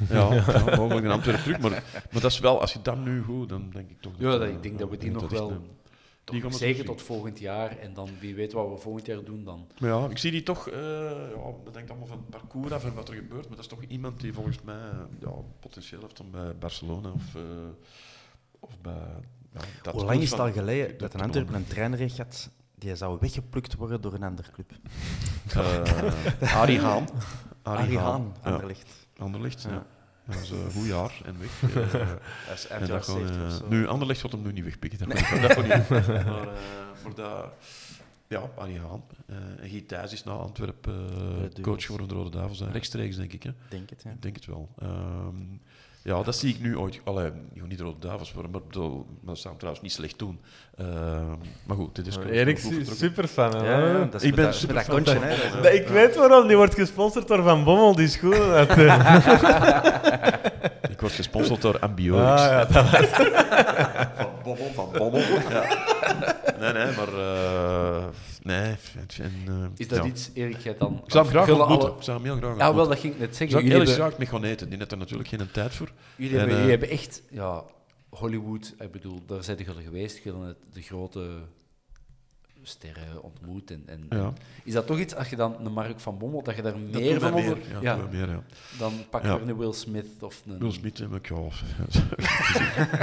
ja, 0.09 0.33
ja, 0.33 0.75
mogelijk 0.75 1.05
een 1.05 1.11
Antwerpen 1.11 1.43
terug. 1.43 1.59
Maar, 1.59 1.71
maar 2.11 2.21
dat 2.21 2.31
is 2.31 2.39
wel, 2.39 2.61
als 2.61 2.73
je 2.73 2.81
dat 2.81 2.97
nu 2.97 3.21
goed, 3.21 3.49
dan 3.49 3.69
denk 3.73 3.89
ik 3.89 4.01
toch... 4.01 4.13
Ja, 4.17 4.37
dat, 4.37 4.47
ik 4.47 4.63
denk 4.63 4.79
dat 4.79 4.89
we 4.89 4.97
die 4.97 5.11
nog 5.11 5.21
dat 5.21 5.31
is 5.31 5.37
wel... 5.37 5.51
een- 5.51 5.77
toch 6.29 6.41
die 6.41 6.49
gaan 6.49 6.59
we 6.59 6.65
zeker 6.65 6.85
tot 6.85 7.01
volgend 7.01 7.39
jaar. 7.39 7.77
En 7.77 7.93
dan 7.93 8.09
wie 8.19 8.35
weet 8.35 8.53
wat 8.53 8.69
we 8.69 8.77
volgend 8.77 9.05
jaar 9.05 9.23
doen 9.23 9.43
dan. 9.43 9.67
Maar 9.79 9.89
ja, 9.89 10.07
ik 10.09 10.17
zie 10.17 10.31
die 10.31 10.43
toch, 10.43 10.69
eh 10.69 10.81
ja, 11.35 11.53
dat 11.63 11.73
denkt 11.73 11.89
allemaal 11.89 12.07
van 12.07 12.17
het 12.17 12.29
parcours 12.29 12.71
af 12.71 12.85
en 12.85 12.93
wat 12.93 13.09
er 13.09 13.15
gebeurt, 13.15 13.47
maar 13.47 13.55
dat 13.55 13.65
is 13.65 13.67
toch 13.67 13.83
iemand 13.83 14.19
die 14.19 14.33
volgens 14.33 14.61
mij 14.63 14.75
eh, 14.75 14.99
ja, 15.19 15.31
potentieel 15.59 16.01
heeft 16.01 16.19
om 16.19 16.31
bij 16.31 16.55
Barcelona 16.55 17.11
of, 17.11 17.35
eh, 17.35 17.41
of 18.59 18.79
bij... 18.81 18.93
Ja, 19.53 19.59
dat 19.81 19.93
Hoe 19.93 20.05
lang 20.05 20.21
is 20.21 20.31
het 20.31 20.39
al 20.39 20.51
geleden 20.51 20.87
dat 20.87 20.99
dat 20.99 21.13
een 21.13 21.21
Antwerpen 21.21 21.55
een 21.55 21.67
trainer 21.67 21.99
heeft 21.99 22.15
gehad 22.15 22.49
die 22.75 22.95
zou 22.95 23.17
weggeplukt 23.19 23.75
worden 23.75 24.01
door 24.01 24.13
een 24.13 24.23
andere 24.23 24.51
club? 24.51 24.71
Eh, 26.41 26.53
Arie 26.61 26.79
Haan. 26.79 27.07
Arie 27.61 27.97
Haan. 27.97 28.35
Anderlecht, 29.17 29.61
ja. 29.61 29.85
Dat 30.29 30.41
is 30.41 30.49
een 30.49 30.71
goed 30.71 30.85
jaar 30.87 31.21
en 31.25 31.35
weg. 31.39 31.61
Eh, 31.93 32.07
Dat 32.47 32.57
is 32.57 32.67
eind 32.67 32.87
jaren 32.87 33.03
gewoon, 33.03 33.27
70 33.27 33.55
of 33.55 33.61
eh, 33.61 33.69
nu, 33.69 33.87
Anderlecht 33.87 34.21
gaat 34.21 34.31
hem 34.31 34.41
nu 34.41 34.51
niet 34.51 34.63
wegpikken. 34.63 35.09
Dat 35.09 35.19
gaat 35.19 35.41
dat 35.55 35.57
niet. 35.63 35.89
maar, 35.89 36.47
eh, 36.47 37.03
maar 37.03 37.13
dat... 37.15 37.53
Ja, 38.27 38.49
Arie 38.57 38.79
Haan. 38.79 39.03
Eh, 39.25 39.35
en 39.63 39.69
Guy 39.69 39.81
Thijs 39.81 40.13
is 40.13 40.23
na 40.23 40.31
Antwerpen 40.31 41.09
eh, 41.55 41.63
coach 41.63 41.85
geworden 41.85 42.07
van 42.07 42.17
de 42.17 42.23
Rode 42.23 42.37
Duivels. 42.37 42.61
Rechtstreeks, 42.61 43.15
denk 43.15 43.33
ik. 43.33 43.43
Hè. 43.43 43.51
Denk 43.69 43.89
het, 43.89 44.01
ja. 44.03 44.15
Denk 44.19 44.35
het 44.35 44.45
wel. 44.45 44.69
Ehm, 44.79 45.35
ja, 46.03 46.23
dat 46.23 46.35
zie 46.35 46.53
ik 46.53 46.61
nu 46.61 46.77
ooit. 46.77 46.99
Allee, 47.03 47.31
niet 47.67 47.77
de 47.77 47.83
Rode 47.83 47.99
Duivels 47.99 48.33
worden, 48.33 48.51
maar, 48.51 48.61
bedoel, 48.67 48.95
maar 48.95 49.33
dat 49.33 49.37
zou 49.37 49.47
hem 49.49 49.57
trouwens 49.57 49.83
niet 49.83 49.91
slecht 49.93 50.19
doen. 50.19 50.39
Ehm, 50.77 51.27
maar 51.65 51.77
goed, 51.77 51.95
dit 51.95 52.07
is... 52.07 52.17
Erik 52.31 52.57
is 52.57 52.63
hè? 53.53 53.63
Ja, 53.71 53.87
ja, 53.87 54.05
dat 54.05 54.21
is 54.21 54.27
Ik 54.27 54.35
ben 54.35 54.45
dat- 54.45 54.55
super 54.55 54.75
dat 54.75 54.85
kontje, 54.87 55.17
hè. 55.19 55.69
Ik 55.81 55.87
weet 55.87 56.15
waarom, 56.15 56.47
die 56.47 56.57
wordt 56.57 56.73
gesponsord 56.73 57.27
door 57.27 57.43
Van 57.43 57.63
Bommel, 57.63 57.95
die 57.95 58.07
schoenen. 58.07 58.51
uit, 58.51 58.69
eh. 58.69 59.77
Ik 60.91 60.99
word 61.05 61.13
gesponsord 61.13 61.61
door 61.61 61.79
Ambiorix. 61.79 62.41
Ah, 62.41 62.47
ja, 62.47 62.65
dat 62.65 62.85
Van 64.15 64.29
Bommel, 64.43 64.71
van 64.73 64.89
Bommel. 64.97 65.19
Ja. 65.49 65.63
Nee, 66.59 66.73
nee, 66.73 66.95
maar... 66.95 67.13
eh, 67.19 68.03
nee, 68.43 68.75
en, 69.21 69.31
eh, 69.47 69.65
Is 69.77 69.87
dat 69.87 69.97
ja. 70.03 70.05
iets, 70.09 70.29
Erik, 70.33 70.57
jij 70.57 70.75
dan... 70.77 71.01
Ik 71.05 71.11
zou 71.11 71.23
hem 71.27 71.33
graag 71.33 71.49
ontmoeten. 71.49 71.87
alle- 71.87 71.97
Ik 71.97 72.03
zou 72.03 72.17
hem 72.17 72.25
heel 72.25 72.37
graag 72.37 72.51
Ja, 72.51 72.57
wel, 72.57 72.67
ontmoeten. 72.67 72.93
dat 72.93 72.99
ging 73.01 73.13
ik 73.13 73.19
net 73.19 73.29
Ik 73.29 73.35
zeggen. 73.35 73.49
zou 73.49 73.63
Jullie 73.63 73.77
heel 73.77 73.87
hebben, 73.87 74.05
graag 74.07 74.17
mee 74.19 74.27
gaan 74.27 74.43
eten. 74.51 74.69
Die 74.69 74.77
heeft 74.77 74.91
er 74.91 74.97
natuurlijk 74.97 75.29
geen 75.29 75.51
tijd 75.51 75.73
voor. 75.75 75.91
jullie, 76.15 76.31
En, 76.33 76.37
hebben, 76.39 76.55
eh, 76.55 76.61
jullie 76.63 76.77
hebben 76.79 76.97
echt... 76.97 77.21
Ja, 77.29 77.63
Hollywood, 78.09 78.73
ik 78.79 78.91
bedoel, 78.91 79.21
daar 79.25 79.43
zijn 79.43 79.57
jullie 79.57 79.83
geweest. 79.83 80.23
Jullie 80.23 80.55
de 80.73 80.81
grote 80.81 81.29
sterren 82.63 83.23
ontmoet. 83.23 83.71
En, 83.71 83.83
en, 83.85 84.05
Ja. 84.09 84.33
Is 84.63 84.73
dat 84.73 84.87
toch 84.87 84.99
iets, 84.99 85.15
als 85.15 85.29
je 85.29 85.35
dan 85.35 85.55
een 85.65 85.71
Mark 85.73 85.99
van 85.99 86.17
Bommel, 86.17 86.43
dat 86.43 86.55
je 86.55 86.61
daar 86.61 86.71
Dat 86.71 86.81
meer 87.01 87.19
van 87.19 87.33
meer. 87.33 87.43
onder... 87.53 87.57
Ja, 87.81 87.95
meer, 88.11 88.29
ja. 88.29 88.43
dan 88.77 88.93
pak 89.09 89.21
je 89.21 89.27
Ja. 89.27 89.39
een 89.39 89.57
Will 89.57 89.73
Smith 89.73 90.07
of 90.19 90.41
een... 90.47 90.59
Will 90.59 90.71
Smith 90.71 90.97
heb 90.97 91.13
ik, 91.13 91.27
ja, 91.29 91.35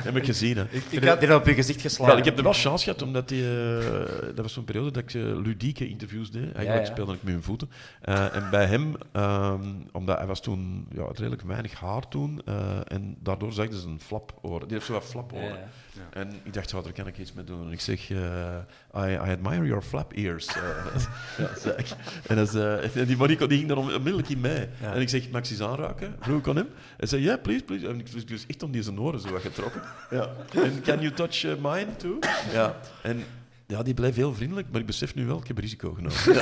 heb 0.09 0.16
ik 0.16 0.24
gezien. 0.24 0.57
Hè. 0.57 0.65
Ik 0.91 1.05
had 1.05 1.20
dit 1.20 1.35
op 1.35 1.47
je 1.47 1.55
gezicht 1.55 1.81
geslagen. 1.81 2.07
Wel, 2.07 2.16
ik 2.19 2.24
heb 2.24 2.37
er 2.39 2.43
wel 2.45 2.53
chance 2.53 2.85
gehad, 2.85 3.03
omdat 3.03 3.28
die, 3.28 3.43
eh, 3.78 4.07
dat 4.27 4.39
was 4.39 4.53
zo'n 4.53 4.65
periode 4.65 4.91
dat 4.91 5.03
ik 5.03 5.15
eh, 5.15 5.23
ludieke 5.23 5.89
interviews 5.89 6.31
deed. 6.31 6.43
Eigenlijk 6.43 6.69
Ja, 6.74 6.81
ja. 6.81 6.85
speelde 6.85 7.12
ik 7.12 7.23
met 7.23 7.33
mijn 7.33 7.45
voeten. 7.45 7.70
Eh, 8.01 8.35
en 8.35 8.51
bij 8.51 8.66
hem, 8.66 8.95
ehm, 9.12 9.73
omdat 9.93 10.16
hij 10.19 10.27
was 10.27 10.41
toen 10.41 10.87
ja, 10.95 11.05
redelijk 11.12 11.43
weinig 11.43 11.74
haar 11.81 12.09
toen, 12.09 12.43
eh, 12.45 12.78
en 12.93 13.16
daardoor 13.23 13.53
zag 13.53 13.69
je 13.69 13.83
een 13.87 14.01
flaporen. 14.01 14.69
Die 14.69 14.77
heeft 14.77 14.87
zo 14.87 14.93
wat 14.93 15.03
Ja, 15.03 15.09
flaporen. 15.09 15.59
Ja. 15.97 16.20
En 16.20 16.32
ik 16.43 16.52
dacht, 16.55 16.70
ja, 16.70 16.81
daar 16.82 16.93
kan 16.93 17.06
ik 17.06 17.18
iets 17.18 17.32
mee 17.32 17.44
doen. 17.44 17.66
En 17.66 17.73
ik 17.73 17.81
zeg, 17.81 18.10
eh, 18.10 18.56
I, 18.97 19.12
I 19.12 19.16
admire 19.18 19.66
your 19.66 19.82
flap 19.82 20.12
ears. 20.12 20.47
eh. 20.47 20.55
ja, 21.39 21.48
zei 21.62 21.77
ik. 21.77 21.86
En, 22.27 22.36
dat 22.36 22.48
is, 22.48 22.55
eh, 22.55 22.97
en 22.97 23.06
die 23.06 23.16
Marico 23.16 23.47
die 23.47 23.56
ging 23.59 23.68
daar 23.68 23.78
onmiddellijk 23.78 24.28
in 24.28 24.40
mee. 24.40 24.68
Ja. 24.81 24.94
En 24.94 25.01
ik 25.01 25.09
zeg, 25.09 25.31
mag 25.31 25.40
ik 25.40 25.47
ze 25.47 25.52
eens 25.52 25.62
aanraken? 25.62 26.16
Vroeg 26.20 26.39
ik 26.39 26.48
aan 26.48 26.56
hem. 26.56 26.68
Hij 26.97 27.06
zei, 27.09 27.23
ja, 27.23 27.36
please, 27.36 27.64
please. 27.64 27.89
En 27.89 27.98
ik 28.01 28.09
was 28.09 28.24
dus 28.27 28.44
echt 28.47 28.62
om 28.62 28.70
die 28.70 28.82
zijn 28.82 29.01
oren 29.01 29.20
zo 29.20 29.31
wat 29.31 29.40
getrokken. 29.40 29.82
Ja. 30.10 30.28
En 30.55 30.82
can 30.82 31.01
you 31.01 31.10
touch 31.12 31.43
mine 31.43 31.97
too? 31.97 32.18
Ja. 32.52 32.77
En 33.02 33.24
ja, 33.66 33.82
die 33.82 33.94
bleef 33.94 34.14
heel 34.16 34.34
vriendelijk, 34.34 34.66
maar 34.70 34.80
ik 34.80 34.86
besef 34.86 35.14
nu 35.14 35.26
wel, 35.26 35.38
ik 35.38 35.47
heb 35.47 35.59
risico 35.59 35.93
genomen. 35.94 36.18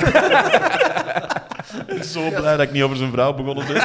ik 1.79 1.85
ben 1.87 2.03
zo 2.15 2.29
blij 2.29 2.57
dat 2.57 2.61
ik 2.61 2.71
niet 2.71 2.83
over 2.83 2.97
zijn 2.97 3.11
vrouw 3.11 3.33
begonnen 3.33 3.67
ben. 3.67 3.75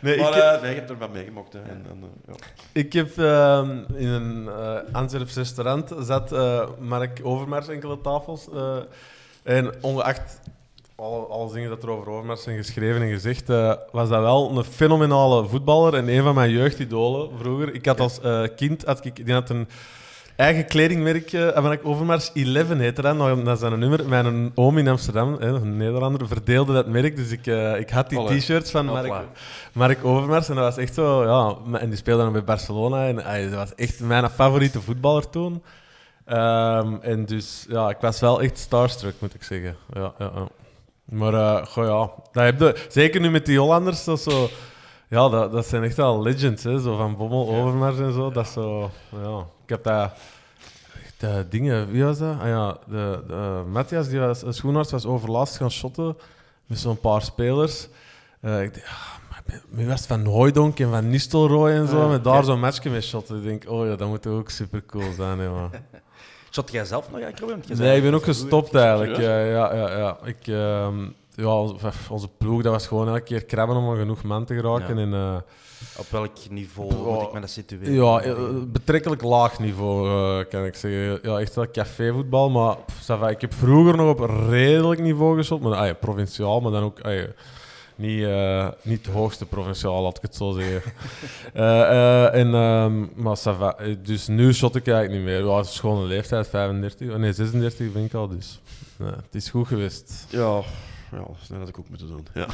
Nee, 0.00 0.18
maar 0.18 0.28
ik, 0.36 0.42
eh, 0.42 0.60
nee, 0.62 0.70
je 0.70 0.76
hebt 0.76 0.90
er 0.90 0.98
wat 0.98 1.12
meegemaakt. 1.12 1.52
Hè. 1.52 1.58
En, 1.58 1.68
en, 1.90 2.02
eh, 2.02 2.34
ja. 2.34 2.34
ik 2.72 2.92
heb 2.92 3.18
ehm, 3.18 3.78
in 3.94 4.08
een 4.08 4.48
eh 4.48 4.94
Antwerps 4.94 5.34
restaurant 5.34 5.92
zat 6.00 6.32
eh, 6.32 6.68
Mark 6.78 7.20
Overmars 7.22 7.68
enkele 7.68 8.00
tafels. 8.00 8.48
eh, 8.54 8.76
en 9.42 9.72
ongeacht 9.80 10.40
alle, 10.96 11.26
alle 11.26 11.52
dingen 11.52 11.68
dat 11.68 11.82
er 11.82 11.90
over 11.90 12.08
Overmars 12.08 12.42
zijn 12.42 12.56
geschreven 12.56 13.02
en 13.02 13.08
gezegd, 13.10 13.50
eh, 13.50 13.74
was 13.92 14.08
dat 14.08 14.20
wel 14.20 14.56
een 14.58 14.64
fenomenale 14.64 15.48
voetballer 15.48 15.94
en 15.94 16.08
een 16.08 16.22
van 16.22 16.34
mijn 16.34 16.50
jeugdidolen 16.50 17.38
vroeger. 17.38 17.74
Ik 17.74 17.86
had 17.86 18.00
als 18.00 18.20
eh, 18.20 18.42
kind, 18.56 18.84
had 18.84 19.04
ik, 19.04 19.24
die 19.24 19.34
had 19.34 19.50
een 19.50 19.68
eigen 20.36 20.66
kledingmerk, 20.66 21.32
eh 21.32 21.48
van 21.62 21.78
Overmars 21.82 22.32
11 22.32 22.68
heette 22.78 23.02
dat, 23.02 23.16
nog- 23.16 23.42
dat 23.42 23.56
is 23.56 23.62
een 23.62 23.78
nummer. 23.78 24.08
Mijn 24.08 24.52
oom 24.54 24.78
in 24.78 24.88
Amsterdam, 24.88 25.36
hè, 25.40 25.46
een 25.46 25.76
Nederlander, 25.76 26.28
verdeelde 26.28 26.72
dat 26.72 26.86
merk, 26.86 27.16
dus 27.16 27.30
ik, 27.30 27.46
eh, 27.46 27.78
ik 27.78 27.90
had 27.90 28.08
die 28.08 28.18
t-shirts 28.38 28.70
van 28.70 28.84
Mark. 28.86 29.06
Mark 29.72 30.04
Overmars 30.04 30.48
en 30.48 30.54
dat 30.54 30.64
was 30.64 30.76
echt 30.76 30.94
zo, 30.94 31.24
ja, 31.24 31.56
en 31.78 31.88
die 31.88 31.98
speelde 31.98 32.22
dan 32.22 32.32
bij 32.32 32.44
Barcelona 32.44 33.06
en 33.06 33.24
ay, 33.24 33.42
dat 33.48 33.54
was 33.58 33.74
echt 33.74 34.00
mijn 34.00 34.30
favoriete 34.30 34.80
voetballer 34.80 35.30
toen. 35.30 35.62
Ehm, 36.24 36.94
en 37.00 37.24
dus, 37.24 37.66
ja, 37.68 37.88
ik 37.90 37.96
was 38.00 38.20
wel 38.20 38.42
echt 38.42 38.58
starstruck, 38.58 39.14
moet 39.18 39.34
ik 39.34 39.42
zeggen. 39.42 39.76
Ja, 39.92 40.12
ja, 40.18 40.30
ja. 40.34 40.46
Maar, 41.04 41.34
eh, 41.34 41.66
goh, 41.66 41.84
ja, 41.86 42.10
dat 42.32 42.44
heb 42.44 42.60
je, 42.76 42.86
zeker 42.88 43.20
nu 43.20 43.30
met 43.30 43.46
die 43.46 43.58
Hollanders, 43.58 44.04
dat 44.04 44.20
zo... 44.20 44.48
Ja, 45.08 45.28
dat, 45.28 45.52
dat 45.52 45.66
zijn 45.66 45.82
echt 45.82 45.96
wel 45.96 46.22
legends, 46.22 46.62
hè, 46.62 46.80
zo 46.80 46.96
van 46.96 47.16
Bommel, 47.16 47.48
Overmars 47.48 47.98
en 47.98 48.12
zo. 48.12 48.30
Dat 48.30 48.46
is 48.46 48.52
zo, 48.52 48.90
ja, 49.22 49.44
ik 49.62 49.68
heb 49.68 49.84
dat... 49.84 50.12
eh, 51.22 51.36
dingen, 51.48 51.90
wie 51.90 52.04
was 52.04 52.18
dat? 52.18 52.40
Ah 52.40 52.46
ja, 52.46 52.76
de, 52.88 53.22
de, 53.26 53.62
Matthias, 53.66 54.08
die 54.08 54.18
was, 54.18 54.42
schoenarts, 54.48 54.90
was 54.90 55.06
overlast 55.06 55.56
gaan 55.56 55.70
shotten 55.70 56.16
met 56.66 56.78
zo'n 56.78 57.00
paar 57.00 57.22
spelers. 57.22 57.88
Eh, 58.40 58.62
ik 58.62 58.74
dacht, 58.74 58.86
ah, 58.86 59.14
maar 59.76 59.86
was 59.86 60.06
van 60.06 60.24
Hooijdonk 60.24 60.78
en 60.78 60.90
van 60.90 61.10
Nistelrooy 61.10 61.72
en 61.72 61.88
zo, 61.88 62.08
met 62.08 62.24
daar 62.24 62.44
zo'n 62.44 62.60
matchje 62.60 62.90
mee 62.90 63.00
shotten. 63.00 63.36
Ik 63.36 63.42
denk, 63.42 63.64
oh 63.68 63.86
ja, 63.86 63.96
dat 63.96 64.08
moet 64.08 64.26
ook 64.26 64.50
super 64.50 64.84
cool 64.86 65.12
zijn, 65.12 65.38
hè, 65.38 65.48
man. 65.48 65.70
Shot 66.52 66.72
jij 66.72 66.84
zelf 66.84 67.10
nog 67.10 67.20
eigenlijk, 67.20 67.40
Robin? 67.40 67.54
Want 67.56 67.66
jij 67.66 67.76
zei 67.76 67.88
Nee, 67.88 67.96
ik 67.96 68.02
ben 68.02 68.14
ook 68.14 68.24
gestopt 68.24 68.74
eigenlijk. 68.74 69.16
Ja, 69.16 69.38
ja, 69.40 69.74
ja, 69.74 69.98
ja. 69.98 70.18
Ik, 70.24 70.46
ehm, 70.46 71.04
ja, 71.34 71.56
onze, 72.08 72.28
ploeg 72.38 72.62
dat 72.62 72.72
was 72.72 72.86
gewoon 72.86 73.08
elke 73.08 73.20
keer 73.20 73.44
krabben 73.44 73.76
om 73.76 73.90
aan 73.90 73.96
genoeg 73.96 74.22
man 74.22 74.44
te 74.44 74.54
geraken. 74.54 74.96
Ja. 74.96 75.02
En, 75.02 75.14
eh, 75.14 75.36
Op 75.98 76.06
welk 76.10 76.30
niveau 76.50 76.94
Oh, 76.94 77.14
moet 77.14 77.22
ik 77.22 77.32
me 77.32 77.40
dat 77.40 77.50
situeren? 77.50 77.92
ja, 77.92 78.20
eh, 78.20 78.34
betrekkelijk 78.66 79.22
laag 79.22 79.58
niveau, 79.58 80.08
eh, 80.08 80.48
kan 80.48 80.64
ik 80.64 80.74
zeggen. 80.74 81.18
Ja, 81.22 81.38
echt 81.38 81.54
wel 81.54 81.70
cafévoetbal, 81.70 82.50
maar 82.50 82.76
pff, 82.76 83.08
ik 83.30 83.40
heb 83.40 83.54
vroeger 83.54 83.96
nog 83.96 84.08
op 84.10 84.20
een 84.20 84.48
redelijk 84.48 85.00
niveau 85.00 85.36
geschot, 85.36 85.60
maar 85.60 85.74
ah, 85.74 85.94
provinciaal, 86.00 86.60
maar 86.60 86.72
dan 86.72 86.82
ook 86.82 87.00
ah, 87.00 87.22
niet, 88.02 88.24
eh, 88.24 88.68
niet 88.82 89.06
het 89.06 89.14
hoogste 89.14 89.46
provinciaal, 89.46 90.02
laat 90.02 90.16
ik 90.16 90.22
het 90.22 90.34
zo 90.34 90.52
zeggen. 90.52 90.92
Eh, 91.52 91.80
eh, 91.80 92.34
en, 92.34 92.54
ehm, 92.54 93.22
maar 93.22 93.36
Dus 94.02 94.26
nu 94.26 94.54
shot 94.54 94.76
ik 94.76 94.86
eigenlijk 94.86 95.18
niet 95.18 95.32
meer. 95.32 95.46
Ja, 95.46 95.56
het 95.56 95.66
is 95.66 95.80
gewoon 95.80 95.98
een 95.98 96.06
leeftijd, 96.06 96.48
35, 96.48 97.10
oh, 97.10 97.16
nee, 97.16 97.32
36 97.32 97.92
ben 97.92 98.04
ik 98.04 98.14
al, 98.14 98.28
dus 98.28 98.60
het 98.96 99.34
is 99.34 99.50
goed 99.50 99.66
geweest. 99.66 100.26
Ja, 100.28 100.62
ja, 101.10 101.24
dat 101.48 101.58
had 101.58 101.68
ik 101.68 101.78
ook 101.78 101.88
moeten 101.88 102.06
doen. 102.06 102.26
Ja. 102.34 102.46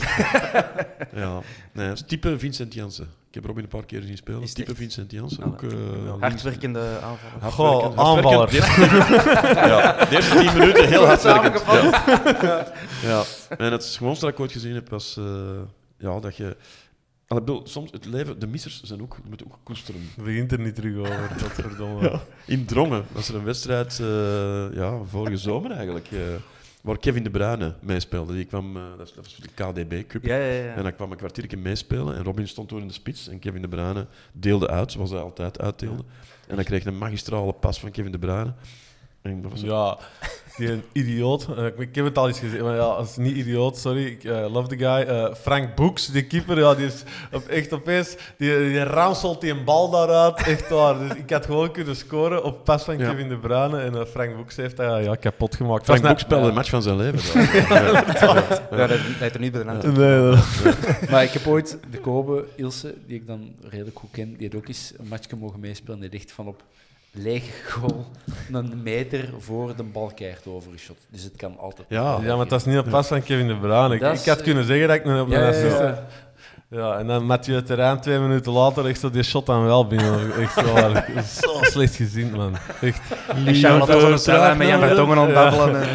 ja. 1.23 1.41
Nee, 1.73 1.93
type 1.93 2.39
Vincent 2.39 2.75
Janssen. 2.75 3.09
Ik 3.29 3.35
heb 3.35 3.45
Robin 3.45 3.63
een 3.63 3.69
paar 3.69 3.85
keer 3.85 4.03
zien 4.03 4.17
spelen. 4.17 4.43
Is 4.43 4.53
type 4.53 4.69
echt? 4.71 4.79
Vincent 4.79 5.11
Janssen. 5.11 5.43
Ah, 5.43 5.49
Ook, 5.53 5.63
eh, 5.63 5.69
links- 5.71 6.21
Hardwerkende 6.21 6.81
aanvaller. 7.03 7.53
Goh, 7.53 7.83
hardwerkend- 7.83 7.99
aanvaller. 7.99 8.39
hardwerkend. 8.39 8.77
De 8.91 9.47
eerste- 9.47 9.69
ja, 9.73 10.05
de 10.05 10.17
eerste 10.17 10.37
tien 10.39 10.59
minuten 10.59 10.89
heel 10.89 11.07
hard 11.07 11.23
Ja. 11.23 12.73
ja. 13.03 13.23
En 13.59 13.73
het 13.73 13.85
schoonste 13.85 14.25
dat 14.25 14.35
ik 14.35 14.41
ooit 14.41 14.53
gezien 14.53 14.75
heb 14.75 14.89
was 14.89 15.17
eh, 15.17 15.25
ja, 15.99 16.21
dat 16.21 16.37
je... 16.37 16.57
Bedoel, 17.27 17.61
soms 17.67 17.91
het 17.91 18.05
leven, 18.07 18.39
de 18.39 18.47
missers 18.47 18.83
zijn 18.83 19.03
ook, 19.03 19.17
je 19.23 19.29
moet 19.29 19.45
ook 19.45 19.59
koesteren. 19.63 20.01
Het 20.15 20.25
begint 20.25 20.53
er 20.53 20.61
niet 20.61 20.75
terug 20.75 20.97
over, 20.97 21.29
dat 21.43 21.53
verdomme. 21.53 22.11
Ja. 22.11 22.21
In 22.47 22.65
Drongen 22.65 23.05
was 23.13 23.29
er 23.29 23.35
een 23.35 23.45
wedstrijd, 23.45 23.99
eh, 24.01 24.75
ja, 24.75 24.99
vorige 25.09 25.37
zomer 25.37 25.71
eigenlijk, 25.71 26.09
eh, 26.13 26.19
waar 26.89 26.98
Kevin 26.98 27.23
De 27.23 27.31
Bruyne 27.31 27.74
meespeelde. 27.81 28.32
Die 28.32 28.44
kwam, 28.44 28.77
eh, 28.77 28.82
dat, 28.97 29.15
was 29.15 29.35
voor 29.35 29.44
de 29.44 29.85
KDB 29.85 30.06
Cup. 30.06 30.24
Ja, 30.24 30.36
ja, 30.36 30.52
ja. 30.52 30.74
En 30.74 30.82
dan 30.82 30.94
kwam 30.94 31.10
een 31.10 31.16
kwartiertje 31.16 31.56
meespelen 31.56 32.16
en 32.16 32.23
Robin 32.23 32.48
stond 32.48 32.69
toen 32.69 32.81
in 32.81 32.86
de 32.86 32.93
spits 32.93 33.28
en 33.28 33.39
Kevin 33.39 33.62
De 33.62 33.69
Bruyne 33.69 34.06
deelde 34.32 34.69
uit, 34.69 34.93
zoals 34.93 35.10
hij 35.10 35.20
altijd 35.20 35.60
uitdeelde. 35.60 36.02
En 36.47 36.56
dan 36.56 36.65
kreeg 36.65 36.82
hij 36.82 36.93
een 36.93 36.98
magistrale 36.98 37.52
pas 37.52 37.81
van 37.81 37.90
Kevin 37.90 38.12
De 38.12 38.19
Bruyne. 38.19 38.52
En 39.23 39.43
dat 39.43 39.51
was 39.51 39.61
Ja, 39.61 39.99
Die 40.59 40.70
een 40.70 40.82
idioot. 40.93 41.47
Eh, 41.57 41.66
ik, 41.77 41.95
heb 41.95 42.05
het 42.05 42.19
al 42.19 42.28
eens 42.28 42.39
gezien, 42.39 42.62
maar 42.62 42.74
ja, 42.74 42.81
als 42.81 43.16
niet 43.16 43.36
idioot, 43.36 43.77
sorry. 43.77 44.07
Ik 44.07 44.24
eh, 44.24 44.53
love 44.53 44.69
the 44.69 44.77
guy. 44.77 45.03
Eh, 45.03 45.35
Frank 45.35 45.74
Boeks, 45.74 46.07
die 46.07 46.24
keeper, 46.24 46.59
ja, 46.59 46.74
die 46.74 46.86
is 46.86 47.03
op, 47.32 47.47
echt 47.47 47.73
opeens... 47.73 48.16
Die, 48.36 48.59
die 48.59 48.82
ranselt 48.82 49.40
die 49.40 49.51
een 49.51 49.65
bal 49.65 49.90
daaruit, 49.90 50.36
echt 50.36 50.69
waar. 50.69 50.99
Dus 50.99 51.16
ik 51.16 51.31
had 51.31 51.47
gewoon 51.47 51.70
kunnen 51.70 51.97
scoren 51.97 52.45
op 52.45 52.65
pas 52.65 52.85
van 52.85 52.99
Ja. 52.99 53.11
Kevin 53.11 53.28
De 53.28 53.39
Bruyne. 53.39 53.81
En 53.81 54.07
Frank 54.07 54.36
Boeks 54.36 54.57
heeft 54.57 54.77
dat 54.77 55.05
ja, 55.05 55.15
kapot 55.15 55.57
gemaakt. 55.57 55.85
Frank 55.85 56.01
Dat 56.01 56.11
Boek 56.11 56.20
is 56.20 56.24
speelde 56.24 56.47
de 56.47 56.53
match 56.53 56.70
van 56.70 56.82
zijn 56.82 56.97
leven. 56.97 57.40
Ja. 57.69 58.45
Ja, 58.70 58.86
dat 58.86 58.99
leidt 59.19 59.35
er 59.35 59.40
niet 59.40 59.53
bij 59.53 59.62
de 59.62 59.69
hand. 59.69 59.82
Nee, 59.82 60.20
nee. 60.20 60.40
Maar 61.11 61.23
ik 61.23 61.31
heb 61.31 61.47
ooit 61.47 61.78
de 61.90 61.99
Kobe 61.99 62.45
Ilse, 62.57 62.95
die 63.07 63.16
ik 63.16 63.27
dan 63.27 63.53
redelijk 63.69 63.99
goed 63.99 64.11
ken, 64.11 64.36
die 64.36 64.49
had 64.49 64.57
ook 64.57 64.69
eens 64.69 64.93
een 64.99 65.09
matchje 65.09 65.36
mogen 65.36 65.61
meespelen. 65.61 66.01
Die 66.01 66.11
ligt 66.11 66.32
van 66.32 66.47
op 66.47 66.62
lege 67.13 67.71
goal 67.71 68.07
een 68.53 68.83
meter 68.83 69.29
voor 69.39 69.77
de 69.77 69.83
bal 69.83 70.13
keihard 70.15 70.47
overgeschot. 70.47 70.99
Dus 71.11 71.23
het 71.23 71.37
kan 71.37 71.59
altijd. 71.59 71.87
Ja. 71.91 72.19
Ja, 72.23 72.37
maar 72.37 72.49
dat 72.49 72.61
is 72.61 72.67
niet 72.67 72.79
op 72.79 72.89
pas 72.89 73.07
van 73.07 73.23
Kevin 73.23 73.49
De 73.49 73.57
Bruyne. 73.57 73.95
Ik, 73.95 74.25
had 74.25 74.43
kunnen 74.43 74.65
zeggen 74.65 74.89
dat 74.89 74.97
ik 74.97 75.05
een, 75.05 75.21
op 75.21 75.29
Ja, 75.29 75.37
een 75.37 75.43
ja, 75.43 75.49
assist... 75.49 75.79
ja. 75.79 76.07
Ja, 76.70 76.99
en 76.99 77.07
dan 77.07 77.24
Mathieu 77.27 77.62
Terrein 77.62 78.01
twee 78.01 78.19
minuten 78.19 78.53
later 78.53 78.86
echt 78.86 79.01
zo 79.01 79.11
die 79.11 79.23
shot 79.23 79.47
dan 79.47 79.65
wel 79.65 79.86
binnen. 79.86 80.32
Echt 80.40 80.53
zo, 80.53 80.65
zo 81.43 81.59
slecht 81.73 81.95
gezien, 81.95 82.31
man. 82.31 82.57
Echt. 82.81 83.01
Was 83.78 83.81
op 83.81 83.86
de 84.11 84.16
zijlijn 84.16 84.57
met 84.59 84.69
Jan 84.69 84.81
Vertongen 84.81 85.19
aan 85.19 85.27
het 85.27 85.35
Ja. 85.35 85.51
babbelen. 85.51 85.82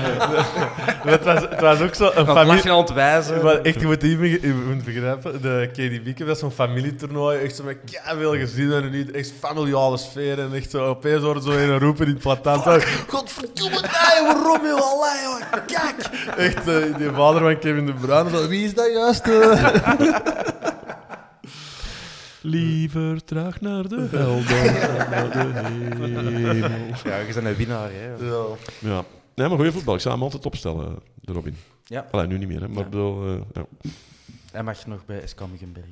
en, 1.03 1.11
Het 1.11 1.23
was, 1.23 1.41
het 1.41 1.59
was 1.59 1.81
ook 1.81 1.95
zo 1.95 2.05
een 2.05 2.25
het 2.25 2.25
familie... 2.25 2.47
lachen, 2.55 2.71
aan 2.71 2.77
het 2.79 2.93
wijzen. 2.93 3.43
Maar 3.43 3.61
echt, 3.61 3.79
je 3.79 3.85
moet, 3.85 4.01
je 4.01 4.63
moet 4.67 4.83
begrijpen, 4.83 5.41
de 5.41 5.69
KDB 5.71 6.27
was 6.27 6.39
zo'n 6.39 6.51
familietoernooi, 6.51 7.39
echt 7.39 7.55
zo 7.55 7.63
met 7.63 7.77
veel 8.17 8.33
gezien 8.35 8.71
en 8.71 8.91
niet 8.91 9.11
echt 9.11 9.33
familiale 9.39 9.97
sfeer 9.97 10.39
en 10.39 10.53
echt 10.53 10.71
zo, 10.71 10.85
opeens 10.85 11.23
hoorde 11.23 11.41
zo 11.41 11.51
een 11.51 11.79
roepen 11.79 12.05
in 12.05 12.11
het 12.11 12.21
platant. 12.21 12.63
Godverdomme, 13.07 13.79
nee, 13.81 14.25
waarom 14.27 14.65
je 14.65 14.73
allee, 14.73 15.21
joh, 15.23 15.65
kijk! 15.67 16.09
Echt, 16.37 16.67
eh, 16.67 16.97
die 16.97 17.09
vader 17.15 17.41
van 17.41 17.59
Kevin 17.59 17.85
De 17.85 17.93
Bruyne, 17.93 18.29
zo, 18.29 18.47
wie 18.47 18.65
is 18.65 18.73
dat 18.73 18.91
juist? 18.93 19.27
eh? 19.27 19.75
Liever 22.45 23.23
terug 23.23 23.61
naar 23.61 23.87
de 23.87 24.07
hel 24.11 24.43
dan 24.43 26.13
naar 26.13 26.23
de 26.23 26.29
hemel. 26.29 26.69
Ja, 27.03 27.17
je 27.17 27.33
bent 27.33 27.45
een 27.45 27.55
winnaar. 27.55 27.89
Hè. 27.91 28.05
Ja. 28.13 28.45
Ja. 28.79 29.03
Nee, 29.35 29.47
maar 29.47 29.57
goede 29.57 29.71
voetbal. 29.71 29.95
Ik 29.95 30.01
zou 30.01 30.13
hem 30.13 30.23
altijd 30.23 30.45
opstellen, 30.45 30.95
de 31.21 31.31
Robin. 31.33 31.55
Ja. 31.85 32.07
Allee, 32.11 32.27
nu 32.27 32.37
niet 32.37 32.47
meer, 32.47 32.61
hè. 32.61 32.67
Maar 32.67 32.83
Ja. 32.83 32.89
bedoel, 32.89 33.27
eh, 33.27 33.41
ja. 33.53 33.65
Hij 34.51 34.63
mag 34.63 34.85
nog 34.87 35.05
bij 35.05 35.27
SK 35.27 35.39
Muggenberg. 35.51 35.85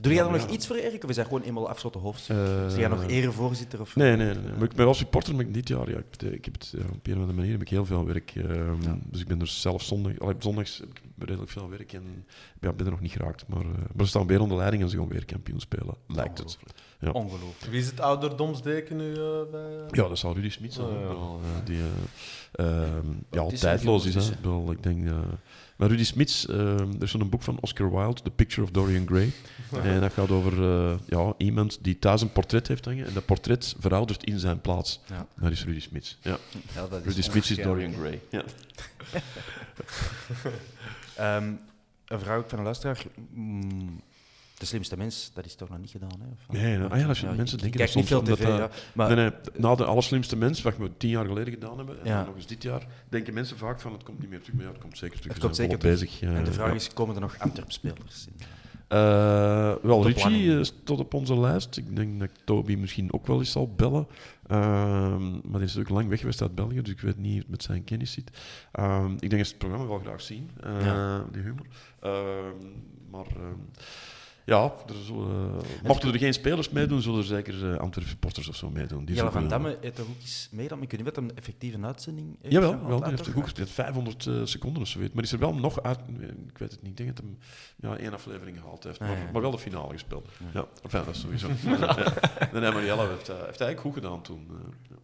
Doe 0.00 0.12
jij 0.14 0.24
er 0.24 0.30
nog 0.30 0.42
Ja. 0.46 0.48
iets 0.48 0.66
voor, 0.66 0.76
Erik? 0.76 1.04
Of 1.04 1.10
is 1.10 1.16
hij 1.16 1.24
gewoon 1.24 1.42
eenmaal 1.42 1.68
afgesloten 1.68 2.00
hoofd? 2.00 2.28
Eh, 2.30 2.68
Zie 2.68 2.78
jij 2.80 2.88
nog 2.88 3.06
erevoorzitter? 3.06 3.80
Of... 3.80 3.96
Nee, 3.96 4.16
nee. 4.16 4.34
Maar 4.34 4.62
ik 4.62 4.74
ben 4.74 4.84
wel 4.84 4.94
supporter, 4.94 5.34
maar 5.34 5.50
dit 5.52 5.68
jaar, 5.68 5.90
ja, 5.90 5.96
ik, 5.98 6.04
heb 6.10 6.20
het- 6.20 6.32
ik 6.34 6.44
heb 6.44 6.54
het, 6.54 6.74
ja, 6.78 6.84
op 6.84 7.06
een 7.06 7.12
of 7.12 7.18
andere 7.18 7.32
manier 7.38 7.52
heb 7.52 7.60
ik 7.60 7.68
heel 7.68 7.86
veel 7.86 8.06
werk. 8.06 8.32
ehm, 8.36 8.82
Ja. 8.82 8.98
Dus 9.04 9.20
ik 9.20 9.26
ben 9.28 9.40
er 9.40 9.46
zelf 9.46 9.82
zondag, 9.82 10.18
allee, 10.18 10.34
zondags 10.38 10.78
heb 10.78 10.88
ik 10.88 11.00
redelijk 11.26 11.50
veel 11.50 11.68
werk 11.68 11.92
en 11.92 12.24
ja, 12.60 12.70
ik 12.70 12.76
ben 12.76 12.86
er 12.86 12.92
nog 12.92 13.00
niet 13.00 13.12
geraakt. 13.12 13.48
Maar, 13.48 13.60
eh, 13.60 13.66
maar 13.66 14.04
ze 14.04 14.06
staan 14.06 14.26
weer 14.26 14.40
onder 14.40 14.56
leiding 14.56 14.82
en 14.82 14.88
ze 14.88 14.96
gaan 14.96 15.08
weer 15.08 15.24
kampioen 15.24 15.60
spelen, 15.60 15.94
lijkt 16.06 16.38
het. 16.38 16.58
Ja. 17.00 17.10
Ongelooflijk. 17.10 17.70
Wie 17.70 17.80
is 17.80 17.86
het 17.86 18.00
ouderdomsdeken 18.00 18.96
nu 18.96 19.12
eh, 19.12 19.50
bij... 19.50 19.86
Ja, 19.90 20.08
dat 20.08 20.18
zou 20.18 20.34
Rudy 20.34 20.50
Smit 20.50 20.72
zijn. 20.72 20.86
Oh, 20.86 21.40
ja. 21.42 21.58
Eh, 21.58 21.64
die 21.64 21.78
eh, 22.52 22.66
ehm, 22.66 23.06
ja, 23.30 23.40
al 23.40 23.52
is 23.52 23.60
tijdloos 23.60 24.04
een 24.04 24.14
is. 24.14 24.28
Hè. 24.42 24.70
Ik, 24.70 24.82
denk, 24.82 25.04
maar 25.78 25.88
Rudy 25.88 26.04
Smits, 26.04 26.46
ehm, 26.46 26.92
er 26.96 27.02
is 27.02 27.10
zo'n 27.10 27.28
boek 27.28 27.42
van 27.42 27.58
Oscar 27.60 27.90
Wilde, 27.90 28.22
The 28.22 28.30
Picture 28.30 28.62
of 28.62 28.70
Dorian 28.70 29.06
Gray. 29.06 29.32
En 29.82 30.00
dat 30.00 30.12
gaat 30.12 30.30
over 30.30 30.62
eh, 30.62 30.98
ja, 31.06 31.34
iemand 31.36 31.78
die 31.80 31.98
thuis 31.98 32.22
een 32.22 32.32
portret 32.32 32.68
heeft 32.68 32.84
hangen 32.84 33.06
en 33.06 33.14
dat 33.14 33.24
portret 33.24 33.74
veroudert 33.78 34.24
in 34.24 34.38
zijn 34.38 34.60
plaats. 34.60 35.00
Ja. 35.06 35.26
Dat 35.40 35.50
is 35.50 35.64
Rudy 35.64 35.80
Smits. 35.80 36.18
Ja. 36.20 36.38
Ja, 36.74 36.86
dat 36.86 37.04
Rudy 37.04 37.22
Smits 37.22 37.50
is 37.50 37.56
Dorian. 37.56 37.92
Gray. 37.92 38.20
Ja. 38.30 38.44
Ehm, 41.18 41.52
een 42.06 42.20
vraag 42.20 42.44
van 42.48 42.58
een 42.58 42.64
luisteraar. 42.64 43.02
Mm, 43.30 44.00
de 44.58 44.66
slimste 44.66 44.96
mens, 44.96 45.30
dat 45.34 45.44
is 45.44 45.54
toch 45.54 45.68
nog 45.68 45.78
niet 45.78 45.90
gedaan? 45.90 46.20
Hè? 46.20 46.26
Of- 46.26 46.54
Nee, 46.62 46.78
nou, 46.78 46.90
ah 46.92 46.98
ja, 47.00 47.08
ik- 47.30 47.36
mensen 47.36 47.58
denken 47.58 47.78
kijk 47.78 47.86
dat 47.92 47.96
niet 47.96 48.06
veel 48.06 48.24
soms 48.26 48.38
tv, 48.38 48.44
omdat, 48.46 48.58
ja. 48.58 48.64
eh, 48.68 48.74
Maar 48.94 49.06
Nee, 49.14 49.16
nee, 49.16 49.32
na 49.56 49.74
de 49.74 49.84
allerslimste 49.84 50.36
mens, 50.36 50.62
wat 50.62 50.76
we 50.76 50.96
tien 50.96 51.10
jaar 51.10 51.24
geleden 51.26 51.52
gedaan 51.52 51.76
hebben, 51.76 52.00
en 52.00 52.06
Ja. 52.06 52.24
nog 52.24 52.34
eens 52.36 52.46
dit 52.46 52.62
jaar, 52.62 52.86
denken 53.08 53.34
mensen 53.34 53.56
vaak 53.56 53.80
van 53.80 53.92
het 53.92 54.02
komt 54.02 54.20
niet 54.20 54.30
meer 54.30 54.40
terug, 54.40 54.54
maar 54.56 54.64
ja, 54.64 54.70
het 54.72 54.80
komt 54.80 54.98
zeker 54.98 55.16
terug. 55.18 55.32
Het 55.32 55.42
komt 55.42 55.56
zeker 55.56 55.78
terug. 55.78 55.94
bezig. 56.00 56.20
en 56.22 56.44
de 56.44 56.52
vraag 56.52 56.74
is, 56.74 56.92
komen 56.92 57.14
er 57.14 57.20
nog 57.20 57.38
Antwerp-spelers 57.38 58.26
in? 58.26 58.46
Eh, 58.88 59.72
wel, 59.82 60.06
Richie 60.06 60.64
stond 60.64 61.00
op 61.00 61.14
onze 61.14 61.38
lijst. 61.40 61.76
Ik 61.76 61.96
denk 61.96 62.20
dat 62.20 62.30
Toby 62.44 62.74
misschien 62.74 63.12
ook 63.12 63.26
wel 63.26 63.38
eens 63.38 63.50
zal 63.52 63.72
bellen. 63.76 64.06
Ehm, 64.46 65.30
maar 65.32 65.60
die 65.60 65.62
is 65.68 65.78
ook 65.78 65.88
lang 65.88 66.08
weg 66.08 66.20
geweest 66.20 66.42
uit 66.42 66.54
België, 66.54 66.82
dus 66.82 66.92
ik 66.92 67.00
weet 67.00 67.16
niet 67.18 67.30
hoe 67.32 67.40
het 67.40 67.48
met 67.50 67.62
zijn 67.62 67.84
kennis 67.84 68.12
zit. 68.12 68.30
Ehm, 68.72 69.12
ik 69.12 69.30
denk 69.30 69.36
dat 69.36 69.46
ze 69.46 69.50
het 69.50 69.58
programma 69.58 69.86
wel 69.86 69.98
graag 69.98 70.20
zien, 70.20 70.50
eh, 70.62 70.84
Ja. 70.84 71.24
die 71.32 71.42
humor. 71.42 71.66
Ehm, 72.00 72.66
maar 73.10 73.26
ja, 74.48 74.74
er 74.86 74.94
zullen, 75.04 75.60
mochten 75.84 76.12
er 76.12 76.18
geen 76.18 76.32
spelers 76.34 76.68
meedoen, 76.70 77.02
zullen 77.02 77.18
er 77.18 77.24
zeker 77.24 77.54
uh, 77.72 77.76
Antwerp 77.78 78.06
supporters 78.08 78.48
of 78.48 78.56
zo 78.56 78.70
meedoen. 78.70 79.04
Die 79.04 79.14
Jelle 79.14 79.30
van 79.30 79.40
wel- 79.40 79.50
Damme 79.50 79.78
heeft 79.80 79.96
toch 79.96 80.06
ook 80.08 80.20
eens 80.20 80.48
meegedaan? 80.52 80.82
Ik 80.82 80.90
weet 80.90 81.00
niet 81.04 81.14
wat 81.14 81.24
een 81.24 81.36
effectieve 81.36 81.78
uitzending 81.82 82.36
heeft 82.40 82.52
Jawel, 82.54 82.70
wel, 82.86 82.96
die 82.96 83.04
hè, 83.04 83.10
heeft 83.10 83.28
gespeeld. 83.28 83.70
500 83.70 84.26
eh, 84.26 84.40
seconden 84.44 84.82
of 84.82 84.88
zoiets. 84.88 85.14
Maar 85.14 85.24
is 85.24 85.32
er 85.32 85.38
wel 85.38 85.54
nog 85.54 85.82
uit... 85.82 85.98
Ik 86.48 86.58
weet 86.58 86.70
het 86.72 86.82
niet. 86.82 86.90
Ik 86.90 86.96
denk 86.96 87.16
dat 87.16 87.24
hem 87.24 87.38
ja, 87.76 87.96
één 87.96 88.12
aflevering 88.12 88.58
gehaald 88.60 88.84
heeft. 88.84 89.00
Maar, 89.00 89.10
Ah, 89.10 89.18
ja. 89.18 89.30
maar 89.32 89.42
wel 89.42 89.50
de 89.50 89.58
finale 89.58 89.92
gespeeld. 89.92 90.28
Ja, 90.54 90.66
enfin, 90.82 91.04
dat 91.04 91.14
is 91.14 91.20
sowieso. 91.20 91.48
ja. 91.64 91.94
Nee, 92.52 92.60
nee, 92.60 92.72
maar 92.72 92.84
Jelle 92.84 93.08
heeft, 93.08 93.28
eh, 93.28 93.34
heeft 93.36 93.60
eigenlijk 93.60 93.80
goed 93.80 93.94
gedaan 93.94 94.22
toen. 94.22 94.46
eh, 94.50 94.72
ja. 94.90 94.96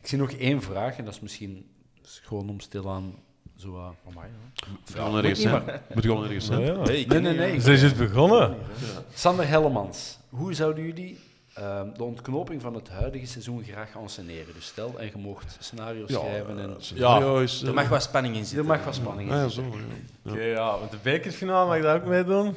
Ik 0.00 0.06
zie 0.08 0.18
nog 0.18 0.30
één 0.30 0.62
vraag, 0.62 0.96
en 0.96 1.04
dat 1.04 1.14
is 1.14 1.20
misschien 1.20 1.66
gewoon 2.02 2.48
om 2.48 2.60
stilaan 2.60 3.14
zo... 3.60 3.68
uh, 3.76 3.88
Amai, 4.08 4.28
ja. 4.94 5.16
Ergens 5.16 5.40
zijn. 5.40 5.62
Moet 5.94 6.04
gewoon 6.04 6.24
ergens 6.24 6.46
zijn. 6.46 6.60
Ja, 6.60 6.66
ja. 6.72 6.82
Nee, 6.82 7.06
Nee, 7.06 7.20
nee, 7.20 7.52
ja. 7.54 7.60
Ze 7.60 7.72
is 7.72 7.80
juist 7.80 7.96
begonnen. 7.96 8.56
Sander 9.14 9.48
Hellemans, 9.48 10.18
hoe 10.28 10.54
zouden 10.54 10.84
jullie 10.84 11.18
ehm, 11.54 11.92
de 11.96 12.04
ontknoping 12.04 12.60
van 12.62 12.74
het 12.74 12.88
huidige 12.88 13.26
seizoen 13.26 13.64
graag 13.64 13.90
gaan 13.90 14.08
sceneren? 14.10 14.54
Dus 14.54 14.66
stel, 14.66 14.94
en 14.98 15.06
je 15.06 15.12
mocht 15.16 15.56
scenario's 15.60 16.12
schrijven 16.12 16.58
en... 16.58 16.70
eh, 17.36 17.42
is... 17.42 17.62
Er 17.62 17.68
eh, 17.68 17.74
mag 17.74 17.88
wat 17.88 18.02
spanning 18.02 18.34
in 18.34 18.40
Er 18.40 18.46
zitten. 18.46 18.66
mag 18.66 18.84
wat 18.84 18.94
spanning 18.94 19.30
in 19.30 19.36
ja, 19.36 19.48
zitten. 19.48 19.72
zo. 19.72 19.78
Ja. 20.22 20.30
Oké, 20.32 20.42
ja, 20.42 20.76
met 20.80 20.90
de 20.90 20.98
bekersfinale 21.02 21.66
mag 21.68 21.76
ik 21.76 21.82
dat 21.82 21.94
ook 21.96 22.06
meedoen? 22.06 22.56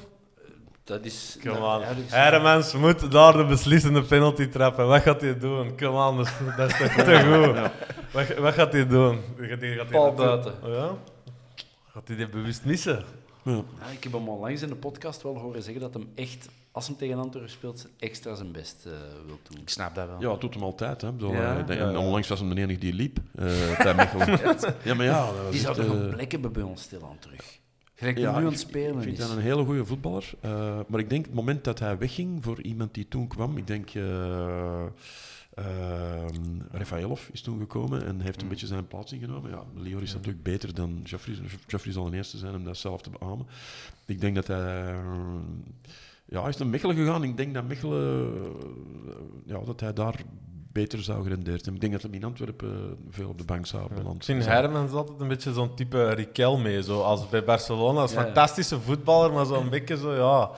Dat 0.84 1.06
is... 1.06 1.38
Come 1.44 1.58
on. 1.58 1.80
ja, 1.82 1.86
Hermans 2.10 2.74
moet 2.74 3.12
daar 3.12 3.34
de 3.34 3.46
beslissende 3.46 4.02
penalty 4.04 4.48
trappen. 4.48 4.88
Wat 4.88 5.02
gaat 5.02 5.22
hij 5.22 5.38
doen? 5.40 5.78
Come 5.78 6.08
on, 6.08 6.18
dat 6.18 6.26
is, 6.28 6.34
dat 6.58 6.70
is 6.70 6.78
toch 6.78 6.88
te 7.06 7.20
goed. 7.30 7.72
Wat, 8.14 8.38
wat 8.38 8.54
gaat 8.54 8.72
hij 8.74 8.88
doen? 8.88 9.20
Gaat 9.38 9.60
hij, 9.60 9.70
gaat 9.76 9.78
hij 9.78 9.86
Paul 9.92 10.14
buiten. 10.14 10.54
Oh, 10.64 10.74
ja? 10.74 10.96
Gaat 11.92 12.08
hij 12.08 12.16
dit 12.18 12.32
bewust 12.32 12.66
missen? 12.66 13.04
Ja. 13.44 13.52
Ja, 13.52 13.88
ik 13.92 14.04
heb 14.04 14.12
hem 14.14 14.30
onlangs 14.30 14.62
in 14.62 14.68
de 14.68 14.76
podcast 14.76 15.22
wel 15.22 15.38
horen 15.38 15.64
zeggen 15.64 15.82
dat 15.82 15.94
hem 15.94 16.12
echt, 16.16 16.48
als 16.72 16.88
hem 16.88 16.98
tegen 16.98 17.20
Antwerpen 17.20 17.52
speelt, 17.52 17.88
extra 18.00 18.36
zijn 18.36 18.52
best 18.52 18.76
eh, 18.86 18.92
wil 19.26 19.40
doen. 19.50 19.62
Ik 19.62 19.70
snap 19.70 19.96
dat 19.96 20.08
wel. 20.08 20.16
Ja, 20.20 20.28
dat 20.28 20.42
doet 20.42 20.54
hem 20.54 20.64
altijd. 20.64 21.02
Hè. 21.02 21.12
Bedoel, 21.12 21.34
Ja. 21.34 21.64
eh, 21.68 21.78
Ja, 21.78 21.98
onlangs 21.98 22.28
was 22.28 22.40
hem 22.40 22.56
de 22.56 22.62
enige 22.62 22.80
die 22.80 22.94
liep 22.94 23.18
eh 23.36 23.78
bij 23.78 23.94
Mechelen. 23.94 24.40
ja, 24.84 24.94
maar 24.94 25.06
ja, 25.06 25.30
Die 25.52 25.60
zou 25.60 25.76
toch 25.76 25.86
een 25.90 26.10
plek 26.10 26.32
hebben 26.32 26.52
bij 26.52 26.64
ons 26.64 26.82
stilaan 26.82 27.18
terug. 27.20 27.60
Gelijk 28.04 28.18
Ja, 28.18 28.40
nu 28.40 28.46
aan 28.46 28.52
het 28.52 28.60
spelen 28.60 28.96
Ik 28.98 29.02
vind 29.04 29.18
is. 29.20 29.28
dat 29.28 29.36
een 29.36 29.42
hele 29.42 29.64
goede 29.64 29.86
voetballer. 29.86 30.32
eh, 30.40 30.80
maar 30.88 31.00
ik 31.00 31.10
denk 31.10 31.26
het 31.26 31.34
moment 31.34 31.64
dat 31.64 31.80
hij 31.80 31.98
wegging 31.98 32.44
voor 32.44 32.62
iemand 32.62 32.94
die 32.94 33.08
toen 33.08 33.28
kwam, 33.28 33.58
ik 33.58 33.68
denk. 33.68 33.90
eh 33.90 34.86
ehm, 35.56 36.60
Rafaelov 36.72 37.30
is 37.32 37.42
toen 37.42 37.60
gekomen 37.60 38.06
en 38.06 38.20
heeft 38.22 38.42
een 38.42 38.48
beetje 38.48 38.68
zijn 38.68 38.88
plaats 38.88 39.12
ingenomen. 39.14 39.52
Ja, 39.52 39.64
Lior 39.76 40.02
is 40.02 40.14
natuurlijk 40.14 40.44
beter 40.44 40.74
dan 40.74 41.00
Joffrey. 41.04 41.36
Joffrey 41.68 41.94
zal 41.94 42.10
de 42.10 42.16
eerste 42.16 42.38
zijn 42.38 42.56
om 42.56 42.64
dat 42.64 42.78
zelf 42.78 43.02
te 43.02 43.10
beamen. 43.10 43.46
Ik 44.06 44.22
denk 44.22 44.36
dat 44.36 44.48
hij. 44.48 44.96
ja, 46.26 46.40
hij 46.42 46.50
is 46.50 46.58
naar 46.58 46.68
Mechelen 46.68 46.96
gegaan. 46.96 47.24
Ik 47.24 47.38
denk 47.38 47.54
dat 47.54 47.68
Mechelen. 47.68 48.34
ja, 49.46 49.60
dat 49.66 49.80
hij 49.80 49.94
daar 49.94 50.24
beter 50.74 51.04
zou 51.04 51.24
gerendeerd 51.24 51.56
hebben. 51.56 51.74
Ik 51.74 51.82
denk 51.82 51.94
dat 51.94 52.02
hij 52.02 52.12
in 52.12 52.24
Antwerpen 52.24 52.98
veel 53.10 53.30
op 53.30 53.38
de 53.38 53.44
bank 53.44 53.66
zou 53.66 53.84
Ik 53.84 53.96
beland. 53.96 54.26
vind 54.26 54.44
zijn. 54.44 54.56
Hermans 54.56 54.92
altijd 54.92 55.20
een 55.22 55.28
beetje 55.28 55.54
zo'n 55.54 55.76
type 55.76 56.10
Riquelme. 56.14 56.84
Zo, 56.84 57.02
als 57.02 57.30
bij 57.30 57.44
Barcelona, 57.44 58.00
als 58.02 58.12
Ja, 58.14 58.20
ja. 58.20 58.26
fantastische 58.26 58.80
voetballer, 58.80 59.34
maar 59.34 59.46
zo'n 59.46 59.70
beetje 59.70 59.98
zo, 59.98 60.14
ja... 60.16 60.52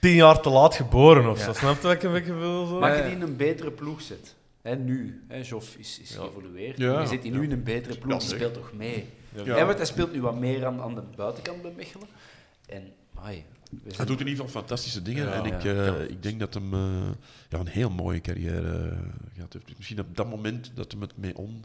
Tien 0.00 0.14
jaar 0.14 0.40
te 0.40 0.50
laat 0.50 0.74
geboren 0.74 1.30
of 1.30 1.38
Ja. 1.38 1.44
zo. 1.44 1.52
Snap 1.52 1.74
je 1.76 1.82
wat 1.82 1.92
ik 1.92 2.02
een 2.02 2.12
beetje 2.12 2.34
wil? 2.34 2.66
Zo? 2.66 2.78
Maar 2.78 2.96
je 2.96 3.02
die 3.02 3.12
in 3.12 3.20
een 3.22 3.36
betere 3.36 3.70
ploeg 3.70 4.00
zet, 4.02 4.34
hè, 4.62 4.76
nu, 4.76 5.24
hè, 5.28 5.36
Joff 5.42 5.76
is, 5.76 6.00
is 6.02 6.14
Ja. 6.14 6.20
geëvolueerd, 6.20 6.78
Ja, 6.78 7.00
je 7.00 7.06
zit 7.06 7.22
die 7.22 7.30
nu 7.30 7.36
ja. 7.38 7.42
in 7.44 7.52
een 7.52 7.62
betere 7.62 7.98
ploeg, 7.98 8.18
die 8.18 8.28
speelt 8.28 8.54
toch 8.54 8.72
mee. 8.72 9.08
Ja. 9.34 9.56
Ja. 9.56 9.64
want 9.66 9.76
hij 9.76 9.86
speelt 9.86 10.12
nu 10.12 10.20
wat 10.20 10.38
meer 10.38 10.66
aan, 10.66 10.80
aan 10.80 10.94
de 10.94 11.02
buitenkant 11.16 11.62
bij 11.62 11.72
Mechelen. 11.76 12.06
En, 12.66 12.92
Hij 13.96 14.06
doet 14.06 14.20
in 14.20 14.26
ieder 14.26 14.44
geval 14.44 14.60
fantastische 14.60 15.02
dingen. 15.02 15.26
Ja, 15.26 15.32
en 15.32 15.44
ik, 15.44 15.62
ja. 15.62 15.86
eh, 15.86 16.10
ik 16.10 16.22
denk 16.22 16.40
dat 16.40 16.54
hem 16.54 16.74
eh, 16.74 17.10
ja, 17.48 17.58
een 17.58 17.66
heel 17.66 17.90
mooie 17.90 18.20
carrière 18.20 18.88
eh, 18.90 18.98
gehad 19.34 19.52
heeft. 19.52 19.76
Misschien 19.76 20.00
op 20.00 20.16
dat 20.16 20.30
moment 20.30 20.70
dat 20.74 20.92
hem 20.92 21.00
het 21.00 21.16
mee 21.16 21.36
on... 21.36 21.64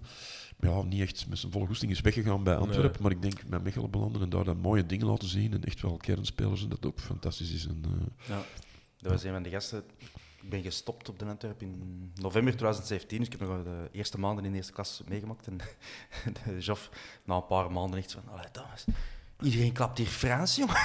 Ja, 0.59 0.81
niet 0.81 1.01
echt 1.01 1.27
met 1.29 1.37
zijn 1.37 1.51
volle 1.51 1.65
goesting 1.65 1.91
is 1.91 2.01
weggegaan 2.01 2.43
bij 2.43 2.55
Antwerpen. 2.55 2.91
Nee. 2.91 3.01
Maar 3.01 3.11
ik 3.11 3.21
denk 3.21 3.47
met 3.47 3.63
Mechelen 3.63 3.89
belanden 3.89 4.21
en 4.21 4.29
daar 4.29 4.43
dan 4.43 4.57
mooie 4.57 4.85
dingen 4.85 5.07
laten 5.07 5.27
zien. 5.27 5.53
En 5.53 5.63
echt 5.63 5.81
wel 5.81 5.97
kernspelers. 5.97 6.63
En 6.63 6.69
dat 6.69 6.85
ook 6.85 6.99
fantastisch 6.99 7.51
is. 7.51 7.65
En, 7.65 7.83
Ja. 8.27 8.43
Dat 9.01 9.11
was 9.11 9.23
een 9.23 9.33
van 9.33 9.43
de 9.43 9.49
gasten 9.49 9.83
ik 10.47 10.53
ben 10.53 10.63
gestopt 10.63 11.09
op 11.09 11.19
de 11.19 11.25
Antwerp 11.25 11.61
in 11.61 12.11
november 12.15 12.53
2017. 12.53 13.17
Dus 13.17 13.27
ik 13.27 13.39
heb 13.39 13.49
nog 13.49 13.63
de 13.63 13.89
eerste 13.91 14.19
maanden 14.19 14.45
in 14.45 14.51
de 14.51 14.57
eerste 14.57 14.73
klas 14.73 15.01
meegemaakt. 15.07 15.47
En 15.47 15.57
de 16.43 16.59
Joff, 16.59 16.89
na 17.23 17.35
een 17.35 17.45
paar 17.45 17.71
maanden, 17.71 17.99
echt 17.99 18.11
van... 18.11 18.23
Allee, 18.29 18.51
Thomas, 18.51 18.85
iedereen 19.41 19.71
klapt 19.71 19.97
hier 19.97 20.07
Frans, 20.07 20.55
jongen. 20.55 20.75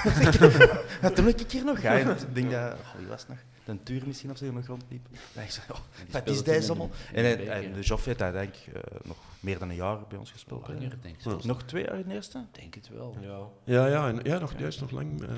Wat 1.02 1.16
doe 1.16 1.28
ik 1.28 1.50
hier 1.50 1.64
nog? 1.64 1.82
Ja, 1.82 1.92
ik 1.92 2.34
denk 2.34 2.50
dat... 2.50 2.72
Oh, 2.72 2.78
wie 2.98 3.06
was 3.06 3.20
het 3.20 3.28
nog? 3.28 3.38
De 3.64 3.82
Tuur 3.82 4.02
misschien 4.06 4.30
of 4.30 4.36
zo 4.36 4.44
die 4.44 4.52
nog 4.54 4.66
rondliep. 4.66 5.06
Dan 5.32 5.42
ik 5.44 5.50
zo, 5.50 5.60
oh, 5.70 5.76
wat 6.10 6.26
is 6.28 6.42
deze 6.42 6.68
allemaal? 6.68 6.90
En, 7.12 7.24
hij- 7.24 7.48
en 7.48 7.72
de 7.72 7.80
Joff 7.80 8.04
heeft 8.04 8.22
uiteindelijk 8.22 8.66
eh, 8.74 8.82
nog 9.02 9.16
meer 9.40 9.58
dan 9.58 9.68
een 9.68 9.74
jaar 9.76 9.98
bij 10.08 10.18
ons 10.18 10.30
gespeeld. 10.30 10.66
hè. 10.66 10.72
Langer, 10.72 10.96
denk 11.02 11.16
ik. 11.24 11.44
Nog 11.44 11.62
twee 11.62 11.84
jaar 11.84 11.98
in 11.98 12.08
de 12.08 12.14
eerste? 12.14 12.44
Denk 12.52 12.74
het 12.74 12.88
wel. 12.88 13.16
Ja. 13.20 13.38
Ja, 13.64 13.86
ja, 13.86 14.08
en, 14.08 14.20
ja 14.22 14.38
nog, 14.38 14.52
juist 14.58 14.80
nog 14.80 14.90
lang. 14.90 15.22
eh, 15.22 15.28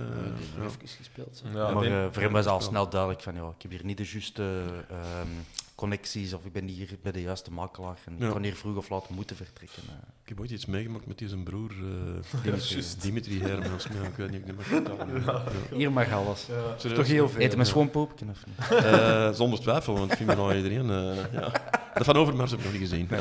ja. 0.57 0.65
even 0.65 0.79
gespeeld. 0.97 1.37
zo. 1.53 1.59
Ja, 1.59 1.71
maar 1.71 1.83
denk- 1.83 1.95
eh, 1.95 2.07
voor 2.13 2.23
hem 2.23 2.33
was 2.33 2.47
al 2.47 2.61
snel 2.61 2.89
duidelijk 2.89 3.23
van, 3.23 3.35
ja, 3.35 3.49
ik 3.57 3.63
heb 3.63 3.71
hier 3.71 3.85
niet 3.85 3.97
de 3.97 4.09
juiste 4.13 4.63
ehm, 4.91 5.29
connecties 5.75 6.33
of 6.33 6.45
ik 6.45 6.53
ben 6.53 6.67
hier 6.67 6.89
bij 7.03 7.13
de 7.13 7.21
juiste 7.23 7.53
makelaar 7.53 7.99
en 8.05 8.15
Ja. 8.19 8.27
ik 8.27 8.33
kan 8.33 8.43
hier 8.43 8.55
vroeg 8.55 8.77
of 8.77 8.89
laat 8.89 9.09
moeten 9.09 9.37
vertrekken. 9.37 9.83
eh. 9.89 9.95
Ik 10.23 10.29
heb 10.29 10.41
ooit 10.41 10.51
iets 10.51 10.67
meegemaakt 10.67 11.07
met 11.07 11.19
die 11.19 11.29
zijn 11.29 11.43
broer, 11.43 11.71
eh, 11.71 12.43
Dimitri. 12.43 12.83
Dimitri 13.01 13.41
Hermans. 13.43 13.89
Maar 13.89 14.05
ik 14.07 14.15
weet 14.17 14.31
niet, 14.31 14.41
ik 14.41 14.47
niet 14.47 14.57
meer 14.57 14.65
vertellen. 14.65 15.23
Ja. 15.25 15.43
Hier 15.77 15.93
mag 15.93 16.13
alles. 16.13 16.47
Toch 16.95 17.07
heel 17.07 17.29
veel. 17.29 17.41
Eet 17.43 17.51
hem 17.51 17.61
een 17.61 17.67
schoon 17.67 17.91
poepje 17.91 18.27
of 18.31 18.47
niet? 18.47 18.69
Eh, 18.85 19.31
zonder 19.33 19.61
twijfel, 19.61 19.99
want 19.99 20.11
ik 20.11 20.17
vind 20.17 20.29
me 20.29 20.35
nou 20.37 20.55
iedereen. 20.55 20.91
eh, 20.91 21.33
ja. 21.33 21.53
De 21.95 22.05
Van 22.05 22.17
Overmars 22.17 22.51
heb 22.51 22.59
ik 22.61 22.65
nog 22.65 22.75
niet 22.75 22.89
gezien. 22.89 23.07
Ja. 23.11 23.21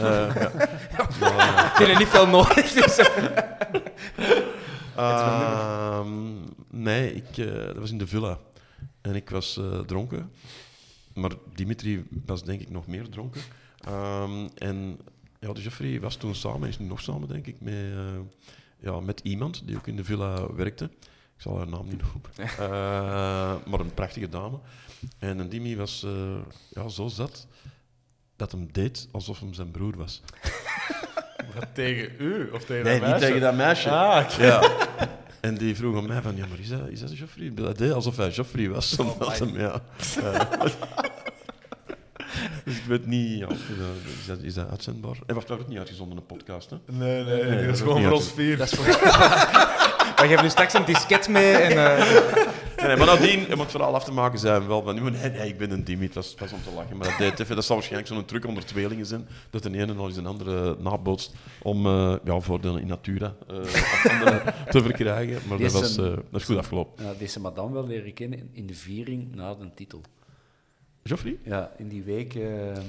Maar, 1.19 1.65
Ik 1.65 1.71
vind 1.75 1.89
er 1.89 1.97
niet 1.97 2.07
veel 2.07 2.27
nodig. 2.27 2.71
Dus. 2.71 2.97
Ehm, 4.95 6.07
nee, 6.69 7.13
ik, 7.13 7.35
dat 7.65 7.77
was 7.77 7.91
in 7.91 7.97
de 7.97 8.07
villa. 8.07 8.37
En 9.01 9.15
ik 9.15 9.29
was 9.29 9.57
eh, 9.57 9.79
dronken. 9.79 10.31
Maar 11.13 11.31
Dimitri 11.53 12.05
was 12.25 12.43
denk 12.43 12.61
ik 12.61 12.69
nog 12.69 12.87
meer 12.87 13.09
dronken. 13.09 13.41
Ehm, 13.79 14.47
en 14.57 14.99
ja, 15.39 15.53
de 15.53 15.61
Jeffrey 15.61 15.99
was 15.99 16.15
toen 16.15 16.35
samen, 16.35 16.67
is 16.69 16.79
nu 16.79 16.85
nog 16.85 17.01
samen 17.01 17.27
denk 17.27 17.47
ik, 17.47 17.55
met, 17.61 17.73
eh, 17.73 18.19
ja, 18.79 18.99
met 18.99 19.19
iemand 19.23 19.67
die 19.67 19.77
ook 19.77 19.87
in 19.87 19.95
de 19.95 20.03
villa 20.03 20.53
werkte. 20.53 20.85
Ik 21.35 21.41
zal 21.49 21.57
haar 21.57 21.67
naam 21.67 21.87
niet 21.87 22.01
noemen. 22.01 22.51
Eh, 22.57 23.65
maar 23.65 23.79
een 23.79 23.93
prachtige 23.93 24.29
dame. 24.29 24.59
En 25.19 25.39
een 25.39 25.49
Dimi 25.49 25.75
was 25.77 26.03
eh, 26.03 26.37
ja, 26.69 26.87
zo 26.87 27.07
zat 27.07 27.47
dat 28.35 28.51
hem 28.51 28.71
deed 28.71 29.07
alsof 29.11 29.39
hem 29.39 29.53
zijn 29.53 29.71
broer 29.71 29.97
was. 29.97 30.21
Wat 31.55 31.67
tegen 31.73 32.11
u 32.19 32.49
of 32.49 32.65
tegen 32.65 32.83
Nee, 32.83 32.99
dat 32.99 33.01
niet 33.01 33.09
meisje? 33.09 33.25
tegen 33.25 33.41
dat 33.41 33.55
meisje. 33.55 33.89
Ah. 33.89 34.29
Ja. 34.29 34.61
En 35.43 35.55
die 35.57 35.75
vroeg 35.75 35.97
aan 35.97 36.07
mij 36.07 36.21
van, 36.21 36.35
ja, 36.35 36.45
maar 36.49 36.59
is 36.59 36.69
dat, 36.69 36.79
is 36.89 36.99
dat 36.99 37.09
Geoffrey? 37.13 37.51
Dat 37.53 37.77
deed 37.77 37.91
alsof 37.91 38.17
hij 38.17 38.31
Geoffrey 38.31 38.69
was. 38.69 38.95
Oh, 38.99 39.11
Omdat 39.11 39.39
hem, 39.39 39.59
ja. 39.59 39.81
Dus 42.65 42.77
ik 42.77 42.83
weet 42.87 43.05
niet, 43.05 43.39
ja, 43.39 43.45
of 43.47 43.57
dat- 43.57 44.11
is, 44.19 44.25
dat, 44.27 44.37
is 44.41 44.53
dat 44.53 44.69
uitzendbaar? 44.69 45.15
En 45.25 45.35
wacht, 45.35 45.47
dat 45.47 45.55
wordt 45.55 45.71
niet 45.71 45.79
uitgezonden, 45.79 46.17
een 46.17 46.25
podcast, 46.25 46.69
hè? 46.69 46.75
Nee, 46.85 47.23
nee, 47.23 47.43
Nee, 47.43 47.55
dat 47.55 47.65
dat 47.65 47.75
is 47.75 47.81
gewoon 47.81 48.01
voor 48.03 48.11
ons 48.11 48.31
vier. 48.35 48.57
Dat 48.57 48.71
is 48.71 48.77
voor... 48.79 48.85
We 50.23 50.29
geven 50.29 50.43
nu 50.43 50.49
straks 50.49 50.73
een 50.73 50.85
disket 50.85 51.27
mee 51.27 51.53
en... 51.55 51.97
eh, 51.97 52.05
Nee, 52.87 52.95
maar 52.97 53.05
nadien, 53.05 53.53
om 53.53 53.59
het 53.59 53.71
verhaal 53.71 53.95
af 53.95 54.03
te 54.03 54.11
maken, 54.11 54.39
zijn 54.39 54.61
we 54.61 54.67
wel 54.67 54.81
van, 54.83 54.95
nee, 55.11 55.29
nee, 55.29 55.47
ik 55.47 55.57
ben 55.57 55.71
een 55.71 55.83
Dimit, 55.83 56.13
dat 56.13 56.23
is, 56.23 56.35
dat 56.35 56.47
is 56.47 56.53
om 56.53 56.61
te 56.63 56.71
lachen. 56.75 56.97
Maar 56.97 57.15
dat, 57.37 57.47
dat 57.47 57.65
zal 57.65 57.75
waarschijnlijk 57.75 58.13
zo'n 58.13 58.25
truc 58.25 58.45
onder 58.45 58.65
tweelingen 58.65 59.05
zijn, 59.05 59.27
dat 59.49 59.63
de 59.63 59.69
ene 59.69 59.93
nog 59.93 60.07
eens 60.07 60.17
een 60.17 60.25
andere 60.25 60.75
nabootst 60.79 61.33
om 61.61 61.85
eh 61.85 62.15
ja, 62.23 62.39
voordelen 62.39 62.81
in 62.81 62.87
natura 62.87 63.35
eh, 63.47 63.55
te 64.73 64.81
verkrijgen. 64.81 65.47
Maar 65.47 65.57
dat, 65.57 65.67
is 65.67 65.73
was, 65.73 65.97
eh, 65.97 66.03
dat 66.03 66.41
is 66.41 66.43
goed 66.43 66.57
afgelopen. 66.57 67.05
Ja, 67.05 67.13
deze 67.17 67.39
madame 67.39 67.73
wel 67.73 67.87
leren 67.87 68.13
kennen 68.13 68.49
in- 68.51 68.67
de 68.67 68.73
viering 68.75 69.35
na 69.35 69.53
de 69.55 69.73
titel. 69.75 70.01
Geoffrey? 71.03 71.37
Ja, 71.43 71.71
in 71.77 71.87
die 71.87 72.03
week... 72.03 72.35
ehm, 72.35 72.81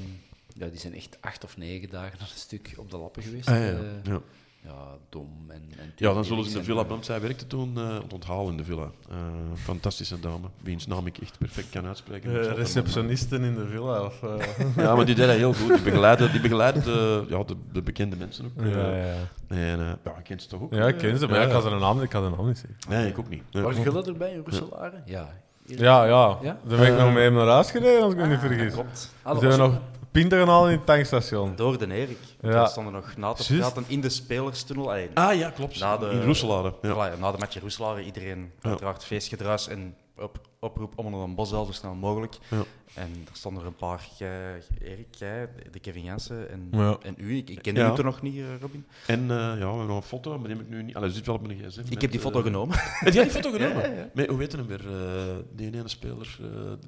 ja, 0.56 0.66
die 0.66 0.78
zijn 0.78 0.94
echt 0.94 1.18
acht 1.20 1.44
of 1.44 1.56
negen 1.56 1.90
dagen 1.90 2.12
aan 2.20 2.26
een 2.32 2.38
stuk 2.38 2.74
op 2.76 2.90
de 2.90 2.96
lappen 2.96 3.22
geweest. 3.22 3.48
Ah, 3.48 3.54
ja, 3.58 3.78
ja. 4.02 4.20
Eh, 4.64 4.70
ja. 4.70 4.96
dom 5.08 5.28
en... 5.48 5.62
en 5.78 5.92
Ja, 5.96 6.12
dan 6.12 6.24
zullen 6.24 6.44
ze 6.44 6.50
in 6.50 6.56
de 6.58 6.64
villa, 6.64 6.82
eh, 6.82 6.88
want 6.88 7.04
zij 7.04 7.20
werkte 7.20 7.46
toen 7.46 7.72
uh, 7.78 7.94
het 8.02 8.12
onthalen 8.12 8.50
in 8.50 8.56
de 8.56 8.64
villa. 8.64 8.90
Eh, 9.10 9.16
fantastische 9.54 10.20
dame, 10.20 10.46
wiens 10.62 10.86
naam 10.86 11.06
ik 11.06 11.18
echt 11.18 11.38
perfect 11.38 11.70
kan 11.70 11.86
uitspreken. 11.86 12.40
Eh, 12.40 12.46
haar 12.46 12.56
receptionisten 12.56 13.42
in 13.42 13.54
de 13.54 13.66
villa. 13.66 14.02
Of, 14.02 14.22
eh. 14.22 14.46
Ja, 14.84 14.94
maar 14.94 15.04
die 15.04 15.14
deed 15.14 15.26
dat 15.26 15.36
heel 15.36 15.54
goed. 15.54 15.68
Die 15.74 15.82
begeleidde, 15.82 16.30
die 16.30 16.40
begeleidde 16.40 16.80
de, 16.82 17.24
ja, 17.28 17.42
de, 17.44 17.56
de 17.72 17.82
bekende 17.82 18.16
mensen 18.16 18.44
ook. 18.44 18.64
eh. 18.64 18.70
ja, 18.72 18.96
ja. 18.96 19.14
En 19.48 19.78
uh, 19.80 19.86
ja, 20.04 20.16
ik 20.18 20.24
ken 20.24 20.40
ze 20.40 20.48
toch 20.48 20.60
ook? 20.60 20.74
ja, 20.74 20.86
ik 20.86 20.96
ken 20.98 21.18
ze, 21.18 21.26
maar 21.26 21.34
ja, 21.34 21.40
Ja, 21.40 21.46
ik 21.46 21.52
had 21.54 21.62
zijn 21.62 21.78
naam, 21.80 22.02
ik 22.02 22.12
had 22.12 22.22
de 22.30 22.36
naam 22.36 22.46
niet 22.46 22.58
zeggen. 22.58 22.76
Nee, 22.88 23.08
ik 23.08 23.18
ook 23.18 23.28
niet. 23.28 23.42
Was 23.50 23.76
Gulle 23.76 24.02
erbij 24.04 24.32
in 24.32 24.42
Roeselare? 24.44 25.02
Ja. 25.04 25.28
Ja, 25.66 26.04
ja. 26.04 26.38
Ja? 26.42 26.58
Dan 26.66 26.78
ben 26.78 26.86
ik 26.92 26.98
nog 26.98 27.08
Eh, 27.08 27.14
mee 27.14 27.30
naar 27.30 27.46
huis 27.46 27.70
gereden, 27.70 28.02
als 28.02 28.12
ik 28.12 28.18
me 28.18 28.26
niet 28.26 28.38
vergis. 28.38 28.72
Klopt. 28.72 29.12
Ah, 29.22 29.32
dat 29.32 29.42
Ze 29.42 29.48
hebben 29.48 29.66
was 29.66 29.74
nog 29.74 29.82
pinten 30.14 30.38
gehaald 30.42 30.66
in 30.66 30.72
het 30.76 30.86
tankstation. 30.86 31.56
Door 31.56 31.78
de 31.78 31.92
Erik. 31.94 32.18
Ja. 32.40 32.62
We 32.62 32.68
stonden 32.68 32.92
nog 32.92 33.16
na 33.16 33.32
te 33.32 33.56
praten 33.56 33.84
in 33.86 34.00
de 34.00 34.08
spelerstunnel. 34.08 34.88
Allee, 34.90 35.08
Ah 35.14 35.38
ja, 35.38 35.50
klopt. 35.50 35.78
Na 35.80 35.96
de- 35.96 36.10
In 36.10 36.22
Roeselare. 36.22 36.74
Ja. 36.82 36.92
Voilà, 36.94 37.18
na 37.18 37.32
de 37.32 37.38
match 37.38 37.54
in 37.54 37.60
Roeselare, 37.60 38.02
iedereen 38.04 38.52
Ja. 38.60 38.68
uiteraard 38.68 39.04
feestgedruis 39.04 39.68
en 39.68 39.94
op, 40.18 40.40
oproep 40.58 40.92
om 40.98 41.10
naar 41.10 41.20
een 41.20 41.34
bosel 41.34 41.64
zo 41.64 41.72
snel 41.72 41.94
mogelijk. 41.94 42.34
Ja. 42.50 42.62
En 42.94 43.10
er 43.30 43.36
stonden 43.36 43.62
er 43.62 43.68
een 43.68 43.76
paar, 43.76 44.08
jij, 44.18 44.62
Erik, 44.82 45.14
jij, 45.14 45.48
de 45.70 45.78
Kevin 45.80 46.02
Jansen 46.02 46.50
en, 46.50 46.68
Ja. 46.70 46.96
en 47.02 47.14
u. 47.18 47.36
Ik, 47.36 47.50
ik 47.50 47.62
ken 47.62 47.74
Ja. 47.74 47.92
u 47.92 47.94
toen 47.94 48.04
nog 48.04 48.22
niet, 48.22 48.36
eh, 48.36 48.44
Robin. 48.60 48.86
En 49.06 49.20
uh, 49.22 49.28
ja, 49.28 49.54
we 49.54 49.64
hebben 49.66 49.86
nog 49.86 49.96
een 49.96 50.02
foto, 50.02 50.38
maar 50.38 50.48
die 50.48 50.56
heb 50.56 50.64
ik 50.66 50.70
nu 50.72 50.82
niet... 50.82 50.94
Allee, 50.96 51.10
zit 51.10 51.26
wel 51.26 51.34
op 51.34 51.46
mijn 51.46 51.58
gsm. 51.58 51.80
Ik 51.88 52.00
heb 52.00 52.10
die 52.10 52.20
foto 52.20 52.42
genomen. 52.42 52.76
Heb 53.04 53.12
jij 53.14 53.22
die 53.22 53.32
foto 53.32 53.50
genomen? 53.58 54.10
Nee, 54.14 54.28
hoe 54.28 54.38
heet 54.38 54.52
hem 54.52 54.66
weer? 54.66 54.84
Uh, 54.86 55.34
die 55.52 55.66
ene 55.66 55.88
speler. 55.88 56.38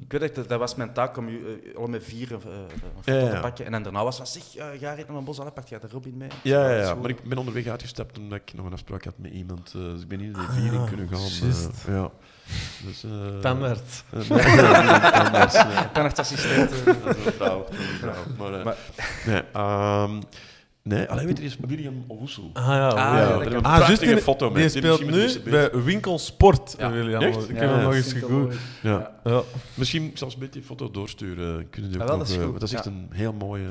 Ik 0.01 0.13
weet 0.19 0.35
dat, 0.35 0.49
dat 0.49 0.59
was 0.59 0.75
mijn 0.75 0.93
taak 0.93 1.17
om 1.17 1.29
u 1.29 1.63
al 1.77 1.87
met 1.87 2.05
vier 2.05 2.33
een 2.33 2.41
foto 2.41 2.67
te 3.05 3.39
pakken. 3.41 3.65
En 3.67 3.73
dan 3.73 3.83
daarna 3.83 4.05
was 4.05 4.19
het, 4.19 4.29
zeg, 4.29 4.57
uh, 4.57 4.65
ga 4.65 4.71
rijden 4.79 5.07
naar 5.09 5.17
een 5.17 5.25
bos, 5.25 5.39
pak 5.55 5.67
jij 5.69 5.79
de 5.79 5.89
Robin 5.89 6.17
mee? 6.17 6.29
Ja, 6.43 6.71
ja, 6.77 6.95
maar 6.95 7.11
ik 7.11 7.23
ben 7.23 7.39
onderweg 7.39 7.67
uitgestapt 7.67 8.19
omdat 8.19 8.39
ik 8.41 8.55
nog 8.55 8.67
een 8.67 8.73
afspraak 8.73 9.05
had 9.05 9.19
met 9.19 9.33
iemand. 9.33 9.73
eh, 9.75 9.81
dus 9.83 10.03
ik 10.03 10.09
ben 10.09 10.19
niet 10.19 10.27
in 10.27 10.33
de 10.33 10.53
viering 10.53 10.89
kunnen 10.89 11.09
gaan. 11.09 11.49
eh, 11.51 11.95
ja. 11.95 12.11
Dus, 12.87 13.05
eh, 13.05 13.11
Tandarts. 13.41 14.03
nee. 14.29 14.29
Tandartsassistent. 15.93 16.71
Dat 17.05 17.17
is 17.17 17.25
een 17.27 17.33
vrouw. 17.33 17.65
dat 17.65 17.73
is 17.73 17.79
een 17.79 17.99
vrouw. 17.99 18.15
Maar, 18.39 18.59
eh, 18.59 18.65
Maar- 18.65 18.77
nee, 19.27 19.43
ehm, 19.53 20.21
nee, 20.83 21.07
alleen 21.09 21.27
weet 21.27 21.39
je, 21.39 21.45
is 21.45 21.57
William 21.67 22.05
Owusu. 22.07 22.43
Ah 22.53 22.65
ja, 22.67 22.89
Ah, 22.89 22.95
ja, 23.19 23.39
we 23.39 23.45
een 23.47 23.63
Ah, 23.65 23.77
prachtige 23.77 24.11
in- 24.13 24.19
foto 24.19 24.51
mee. 24.51 24.61
Die 24.61 24.71
speelt 24.79 25.05
misschien 25.07 25.43
nu 25.45 25.51
bij 25.51 25.71
Winkelsport, 25.83 26.75
Ja. 26.79 26.91
William. 26.91 27.23
Echt? 27.23 27.49
Ik 27.49 27.57
heb 27.57 27.69
Ja, 27.69 27.75
hem 27.75 27.83
nog 27.85 27.95
eens 27.95 28.13
gegoogeld. 28.13 28.55
Ja. 28.83 28.91
Ja. 29.25 29.31
Ja. 29.31 29.43
Misschien 29.75 30.11
zelfs 30.15 30.35
een 30.35 30.41
beetje 30.41 30.59
die 30.59 30.69
foto 30.69 30.91
doorsturen. 30.91 31.71
Kunnen 31.71 31.91
die 31.91 32.01
ook 32.01 32.07
Ah, 32.07 32.09
wel, 32.11 32.19
nog, 32.19 32.27
dat 32.27 32.37
is 32.37 32.43
eh, 32.43 32.49
goed. 32.51 32.61
dat 32.61 32.69
is 32.69 32.75
echt 32.75 32.85
Ja. 32.85 32.91
een 32.91 33.09
heel 33.13 33.33
mooie 33.33 33.69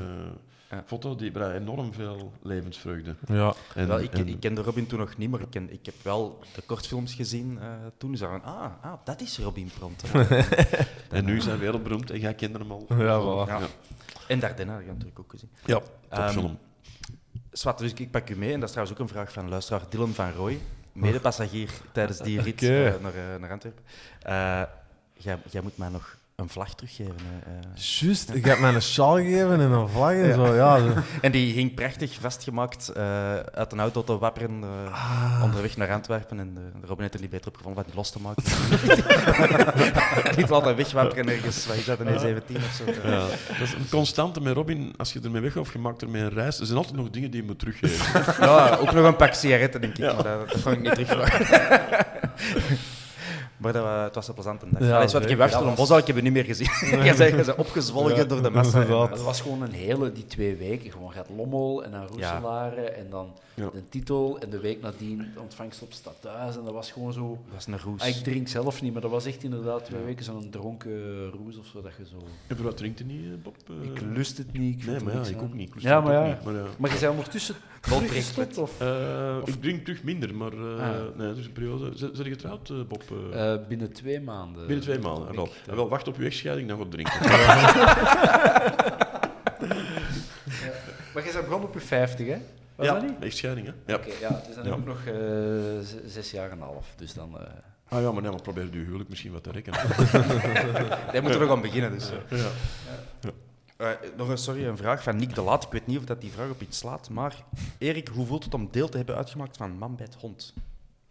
Ja. 0.70 0.82
foto. 0.86 1.16
Die 1.16 1.30
brengt 1.30 1.54
enorm 1.54 1.92
veel 1.94 2.32
levensvreugde. 2.42 3.14
Ja. 3.26 3.54
En, 3.74 3.86
wel, 3.88 4.00
ik, 4.00 4.12
en- 4.12 4.28
ik 4.28 4.40
kende 4.40 4.62
Robin 4.62 4.86
toen 4.86 4.98
nog 4.98 5.16
niet, 5.16 5.30
maar 5.30 5.40
ik, 5.40 5.50
ken, 5.50 5.72
ik 5.72 5.86
heb 5.86 5.94
wel 6.02 6.38
de 6.54 6.62
kortfilms 6.62 7.14
gezien 7.14 7.58
uh, 7.62 7.68
toen. 7.98 8.16
Van, 8.16 8.42
ah, 8.42 8.70
ah, 8.80 8.92
dat 9.04 9.20
is 9.20 9.38
Robin 9.38 9.70
Pront. 9.78 10.04
en 11.10 11.24
nu 11.24 11.40
zijn 11.40 11.54
we 11.54 11.60
wereldberoemd 11.62 12.10
en 12.10 12.20
jij 12.20 12.34
kende 12.34 12.58
hem 12.58 12.70
al. 12.70 12.86
Ja, 12.88 13.20
voilà. 13.20 13.48
Ja. 13.48 13.60
En 14.28 14.38
Dardenne 14.40 14.72
had 14.72 14.80
je 14.82 14.86
natuurlijk 14.88 15.18
ook 15.18 15.30
gezien. 15.30 15.50
Ja, 15.64 15.80
Ehm, 16.08 16.22
topfilm. 16.22 16.58
Zwat, 17.52 17.78
dus 17.78 17.92
ik 17.92 18.10
pak 18.10 18.30
u 18.30 18.36
mee. 18.36 18.52
En 18.52 18.60
dat 18.60 18.68
is 18.68 18.74
trouwens 18.74 18.98
ook 18.98 19.04
een 19.08 19.14
vraag 19.14 19.32
van 19.32 19.48
luisteraar 19.48 19.82
Dylan 19.88 20.12
van 20.14 20.32
Rooij. 20.32 20.58
Medepassagier 20.92 21.70
tijdens 21.92 22.18
die 22.18 22.40
rit 22.42 22.62
eh, 22.62 22.68
naar, 23.02 23.14
eh, 23.14 23.40
naar 23.40 23.50
Antwerpen. 23.50 23.82
Eh, 24.22 24.62
jij, 25.14 25.38
jij 25.50 25.62
moet 25.62 25.76
mij 25.76 25.88
nog 25.88 26.16
een 26.36 26.48
vlag 26.48 26.74
teruggeven. 26.74 27.14
eh. 27.44 27.52
Juist, 27.82 28.30
ik 28.34 28.44
heb 28.44 28.58
mij 28.58 28.74
een 28.74 28.82
sjaal 28.82 29.14
gegeven 29.16 29.52
en 29.60 29.70
een 29.70 29.88
vlag 29.88 30.12
en 30.12 30.34
zo. 30.34 30.54
Ja, 30.54 30.78
zo. 30.78 30.92
En 31.20 31.32
die 31.32 31.52
hing 31.52 31.74
prachtig 31.74 32.14
vastgemaakt 32.20 32.88
eh, 32.88 33.34
uit 33.36 33.72
een 33.72 33.80
auto 33.80 34.04
te 34.04 34.18
wapperen 34.18 34.62
eh, 34.62 34.92
Ah. 34.92 35.40
onderweg 35.44 35.76
naar 35.76 35.92
Antwerpen. 35.92 36.38
En 36.40 36.54
de, 36.54 36.60
Robin 36.86 37.00
heeft 37.02 37.14
er 37.14 37.20
niet 37.20 37.30
beter 37.30 37.48
op 37.48 37.56
gevonden 37.56 37.80
om 37.84 37.88
die 37.90 37.96
los 37.96 38.10
te 38.10 38.20
maken. 38.20 38.42
niet 40.36 40.50
altijd 40.50 40.76
wegwapperen 40.76 41.28
ergens, 41.28 41.66
wat 41.66 41.76
is 41.76 41.84
dat, 41.84 42.00
een 42.00 42.06
E17 42.06 42.56
of 42.56 42.80
zo. 43.02 43.08
Ja, 43.08 43.18
dat 43.48 43.60
is 43.62 43.72
een 43.72 43.88
constante 43.90 44.40
met 44.40 44.54
Robin. 44.54 44.94
Als 44.96 45.12
je 45.12 45.20
ermee 45.24 45.42
weg 45.42 45.56
of 45.56 45.72
je 45.72 45.78
maakt 45.78 46.02
ermee 46.02 46.22
een 46.22 46.30
reis, 46.32 46.60
er 46.60 46.66
zijn 46.66 46.78
altijd 46.78 46.96
nog 46.96 47.10
dingen 47.10 47.30
die 47.30 47.40
je 47.40 47.46
moet 47.46 47.58
teruggeven. 47.58 48.22
Ja, 48.46 48.76
ook 48.80 48.92
nog 48.92 49.04
een 49.04 49.16
pak 49.16 49.32
sigaretten, 49.34 49.80
denk 49.80 49.92
ik. 49.92 50.04
Ja. 50.04 50.12
Maar 50.14 50.22
dat, 50.22 50.48
dat 50.50 50.62
kon 50.62 50.72
ik 50.72 50.80
niet 50.80 50.94
terugvragen. 50.94 52.06
Maar 53.56 53.72
dat, 53.72 53.82
wa- 53.82 54.04
het 54.04 54.14
was 54.14 54.28
een 54.28 54.34
plezante 54.34 54.66
dag. 54.70 54.80
Ja, 54.80 54.86
Ja, 54.86 55.06
wat, 55.06 55.30
ik 55.30 55.36
was- 55.36 55.74
bos 55.74 55.90
al, 55.90 55.98
ik 55.98 56.06
heb 56.06 56.16
je 56.16 56.22
niet 56.22 56.32
meer 56.32 56.44
gezien. 56.44 56.68
Jij 57.04 57.16
bent, 57.16 57.54
opgezwolgen 57.54 58.16
Ja, 58.16 58.24
door 58.24 58.42
de 58.42 58.50
massa. 58.50 58.80
inderdaad. 58.80 59.10
Het 59.10 59.22
was 59.22 59.40
gewoon 59.40 59.62
een 59.62 59.72
hele, 59.72 60.12
die 60.12 60.26
twee 60.26 60.56
weken, 60.56 60.90
gewoon 60.90 61.12
gaat 61.12 61.26
Lommel 61.36 61.84
en 61.84 61.90
dan 61.90 62.06
Roeselare 62.06 62.80
en 62.80 63.06
dan 63.10 63.32
Ja. 63.54 63.68
de 63.72 63.88
titel 63.88 64.38
en 64.40 64.50
de 64.50 64.60
week 64.60 64.80
nadien 64.80 65.30
de 65.34 65.40
ontvangst 65.40 65.82
op 65.82 65.92
Stadhuis 65.92 66.56
en 66.56 66.64
dat 66.64 66.72
was 66.72 66.90
gewoon 66.92 67.12
zo... 67.12 67.28
Dat 67.44 67.54
was 67.54 67.66
een 67.66 67.78
roes. 67.80 68.00
Ah, 68.00 68.08
ik 68.08 68.14
drink 68.14 68.48
zelf 68.48 68.82
niet, 68.82 68.92
maar 68.92 69.02
dat 69.02 69.10
was 69.10 69.24
echt 69.26 69.42
inderdaad 69.42 69.84
twee 69.84 70.02
weken 70.02 70.24
zo'n 70.24 70.50
dronken 70.50 71.30
roes 71.30 71.58
of 71.58 71.66
zo, 71.66 71.82
dat 71.82 71.92
je 71.98 72.06
zo... 72.06 72.16
En 72.46 72.62
wat 72.62 72.76
drinkt 72.76 72.98
je 72.98 73.04
niet, 73.04 73.24
eh, 73.24 73.30
Bob? 73.42 73.54
Eh, 73.68 73.90
Ik 73.90 74.00
lust 74.00 74.38
het 74.38 74.52
niet. 74.52 74.80
Ik 74.80 74.86
Nee, 74.86 75.00
maar 75.00 75.14
ja, 75.14 75.20
ik 75.30 75.42
ook 75.42 75.54
niet. 75.54 75.68
Ik 75.68 75.74
lust 75.74 75.86
Ja, 75.86 75.94
het 75.96 76.04
maar 76.04 76.16
ook 76.18 76.26
ja. 76.26 76.28
niet, 76.34 76.44
maar 76.44 76.54
ja. 76.54 76.62
Maar 76.78 76.92
je 76.92 76.98
bent 76.98 77.10
ondertussen 77.10 77.54
Volpreekt 77.86 78.58
of? 78.58 78.80
Eh, 78.80 79.36
ik 79.44 79.54
drink 79.60 79.84
terug 79.84 80.02
minder, 80.02 80.34
maar 80.34 80.52
eh, 80.52 80.88
Ah. 80.88 81.16
nee, 81.16 81.30
is 81.36 81.46
een 81.46 81.52
periode. 81.52 81.90
Zijn 81.94 82.10
je 82.14 82.24
getrouwd, 82.30 82.70
eh, 82.70 82.76
Bob? 82.88 83.02
Eh, 83.32 83.52
Eh, 83.52 83.60
binnen 83.68 83.92
twee 83.92 84.20
maanden. 84.20 84.66
binnen 84.66 84.84
twee 84.84 84.98
maanden. 84.98 85.34
wel, 85.34 85.44
ik. 85.46 85.52
Ah, 85.70 85.74
wel, 85.74 85.88
wacht 85.88 86.08
op 86.08 86.16
uw 86.16 86.24
echtscheiding, 86.26 86.68
dan 86.68 86.78
gaat 86.78 86.90
drinken. 86.90 87.18
Maar 91.14 91.24
je 91.26 91.32
bent 91.32 91.44
begonnen 91.44 91.68
op 91.68 91.74
je 91.74 91.80
50, 91.80 92.26
hè? 92.26 92.36
Was 92.74 92.86
ja, 92.86 92.92
dat 92.92 93.02
niet? 93.02 93.12
echtscheiding, 93.20 93.66
hè? 93.66 93.72
Ja. 93.86 93.94
Oké, 93.98 94.10
ja, 94.20 94.42
dus 94.46 94.54
dan 94.54 94.64
Ja. 94.64 94.70
heb 94.70 94.78
ik 94.78 94.84
nog 94.86 94.98
eh, 95.06 95.14
zes 96.06 96.30
jaar 96.30 96.50
en 96.50 96.56
een 96.56 96.62
half. 96.62 96.92
Dus 96.96 97.14
dan... 97.14 97.38
eh 97.40 97.46
Ah 97.88 98.02
ja, 98.02 98.12
maar 98.12 98.22
nee, 98.22 98.30
maar 98.30 98.42
probeer 98.42 98.68
uw 98.72 98.84
huwelijk 98.84 99.08
misschien 99.08 99.32
wat 99.32 99.42
te 99.42 99.50
rekken. 99.50 99.72
Hij 101.12 101.20
moet 101.20 101.34
er 101.34 101.40
nog 101.40 101.50
aan 101.50 101.60
beginnen. 101.60 101.92
Dus. 101.92 102.10
ja. 102.28 103.30
Eh, 103.76 103.90
nog 104.16 104.28
een, 104.28 104.38
sorry, 104.38 104.66
een 104.66 104.76
vraag 104.76 105.02
van 105.02 105.16
Nick 105.16 105.34
de 105.34 105.42
Laat. 105.42 105.64
Ik 105.64 105.72
weet 105.72 105.86
niet 105.86 105.98
of 105.98 106.04
dat 106.04 106.20
die 106.20 106.30
vraag 106.30 106.50
op 106.50 106.62
iets 106.62 106.78
slaat, 106.78 107.10
maar 107.10 107.44
Erik, 107.78 108.08
hoe 108.08 108.26
voelt 108.26 108.44
het 108.44 108.54
om 108.54 108.68
deel 108.70 108.88
te 108.88 108.96
hebben 108.96 109.16
uitgemaakt 109.16 109.56
van 109.56 109.78
Man 109.78 109.96
bij 109.96 110.06
het 110.06 110.14
Hond? 110.14 110.54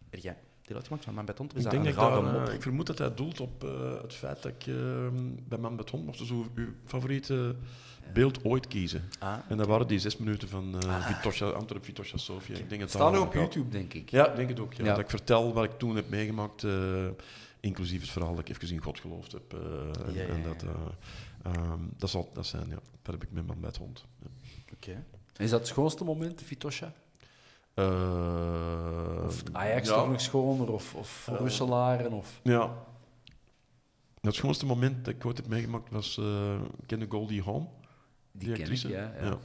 Jij 0.10 0.38
deel 0.68 0.76
uitgemaakt 0.76 1.04
van 1.06 1.14
Man 1.14 1.26
bij 1.26 1.34
het 1.38 1.44
Hond? 1.44 1.52
Is 1.52 1.58
Ik, 1.58 1.64
dat 1.64 1.84
denk 1.84 1.96
dat 1.96 2.18
ik, 2.18 2.48
eh, 2.48 2.54
ik 2.54 2.62
vermoed 2.62 2.88
dat 2.88 2.98
hij 2.98 3.14
doelt 3.14 3.40
op 3.40 3.64
eh, 3.64 4.02
het 4.02 4.14
feit 4.14 4.44
dat 4.44 4.52
ik 4.52 4.68
eh, 4.68 4.76
bij 5.48 5.58
Man 5.58 5.76
met 5.76 5.90
Hond 5.90 6.06
mocht 6.06 6.18
zo 6.18 6.46
uw 6.56 6.68
favoriete 6.86 7.56
beeld 8.14 8.44
ooit 8.44 8.68
kiezen. 8.68 9.04
Ah. 9.20 9.38
En 9.50 9.58
dat 9.58 9.68
waren 9.68 9.88
die 9.88 10.00
zes 10.00 10.18
minuten 10.18 10.50
van 10.50 10.82
eh 10.82 11.08
Vitosha, 11.08 11.46
Antwerp 11.46 11.86
Vitosha 11.86 12.18
Sofia. 12.18 12.58
Ik 12.58 12.70
denk 12.70 12.82
het 12.82 12.90
staan 12.90 13.16
ook 13.16 13.26
op. 13.26 13.34
YouTube, 13.34 13.70
denk 13.70 13.94
ik. 13.94 14.10
Ja, 14.10 14.30
ik 14.30 14.36
denk 14.36 14.50
het 14.50 14.60
ook. 14.60 14.74
Ja. 14.74 14.84
Ja. 14.84 14.90
Dat 14.90 15.00
ik 15.00 15.10
vertel 15.10 15.54
wat 15.54 15.64
ik 15.64 15.78
toen 15.78 15.96
heb 15.96 16.10
meegemaakt, 16.10 16.66
inclusief 17.60 18.02
het 18.02 18.10
verhaal 18.10 18.36
dat 18.36 18.50
ik 18.50 18.56
even 18.56 18.76
in 18.76 18.82
God 18.82 19.00
geloofd 19.00 19.32
heb. 19.32 19.54
en, 19.54 20.14
Ja, 20.14 20.22
ja, 20.22 20.28
en 20.28 20.44
dat, 20.44 20.66
eh, 21.46 21.54
ehm, 21.54 21.80
dat 21.98 22.10
zal 22.10 22.30
dat 22.34 22.46
zijn, 22.46 22.68
ja. 22.70 22.80
Dat 23.02 23.14
heb 23.14 23.24
ik 23.24 23.32
met 23.32 23.48
Man 23.48 23.60
bij 23.60 23.70
het 23.70 23.78
Hond. 23.78 24.06
Ja. 24.22 24.28
Oké. 24.74 25.04
Is 25.38 25.50
dat 25.50 25.60
het 25.60 25.68
schoonste 25.70 26.04
moment, 26.04 26.42
Vitosha? 26.44 26.94
Eh, 27.74 29.24
Of 29.26 29.44
Ajax 29.52 29.88
ja. 29.88 29.94
toch 29.96 30.10
nog 30.10 30.22
schoner? 30.22 30.72
Of, 30.72 30.96
of 30.96 31.28
Eh. 31.32 31.36
Russelaren? 31.40 32.12
Of... 32.12 32.40
Ja. 32.44 32.74
Het 34.22 34.36
schoonste 34.36 34.66
moment 34.66 35.06
dat 35.06 35.14
ik 35.14 35.26
ooit 35.26 35.38
heb 35.38 35.48
meegemaakt 35.48 35.90
was, 35.92 36.18
eh 36.18 36.54
ik 36.82 36.88
ken 36.88 37.00
de 37.00 37.06
Goldie 37.10 37.44
Hawn, 37.44 37.68
Die 38.32 38.48
ken 38.48 38.56
ik, 38.56 38.62
actrice. 38.62 38.90
ja. 38.90 39.12
ja. 39.22 39.38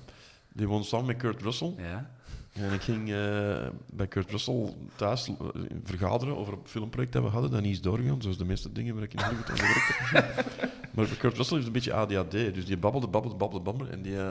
Die 0.52 0.68
won 0.68 0.84
samen 0.84 1.06
met 1.06 1.16
Kurt 1.16 1.42
Russell. 1.42 1.74
ja. 1.78 2.10
En 2.52 2.72
ik 2.72 2.80
ging 2.80 3.10
eh, 3.12 3.68
bij 3.92 4.06
Kurt 4.08 4.30
Russell 4.30 4.74
thuis 4.96 5.30
vergaderen 5.84 6.36
over 6.36 6.52
een 6.52 6.58
filmproject 6.64 7.12
dat 7.12 7.22
we 7.22 7.28
hadden. 7.28 7.50
Dat 7.50 7.62
niet 7.62 7.72
is 7.72 7.80
doorgegaan, 7.80 8.22
zoals 8.22 8.36
de 8.38 8.44
meeste 8.44 8.72
dingen 8.72 8.94
waar 8.94 9.02
ik 9.04 9.12
in 9.14 9.20
Hollywood 9.22 9.50
aan 9.50 9.56
gewerkt 9.58 10.10
heb. 10.10 10.70
maar 10.90 11.06
Kurt 11.06 11.36
Russell 11.36 11.54
heeft 11.54 11.66
een 11.66 11.72
beetje 11.72 11.94
ADHD, 11.94 12.30
dus 12.30 12.66
die 12.66 12.76
babbelde, 12.76 13.08
babbelde, 13.08 13.36
babbelde, 13.36 13.64
babbelde. 13.64 13.92
En 13.92 14.02
die, 14.02 14.16
eh, 14.16 14.28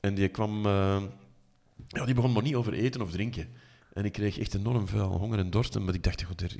en 0.00 0.14
die 0.14 0.28
kwam... 0.28 0.66
eh, 0.66 1.02
ja, 1.88 2.04
die 2.04 2.14
begon 2.14 2.32
maar 2.32 2.42
niet 2.42 2.54
over 2.54 2.72
eten 2.72 3.00
of 3.02 3.10
drinken. 3.10 3.48
En 3.92 4.04
ik 4.04 4.12
kreeg 4.12 4.38
echt 4.38 4.54
enorm 4.54 4.88
veel 4.88 5.06
honger 5.06 5.38
en 5.38 5.50
dorst. 5.50 5.78
Maar 5.78 5.94
ik 5.94 6.02
dacht, 6.02 6.22
god, 6.22 6.40
er, 6.40 6.56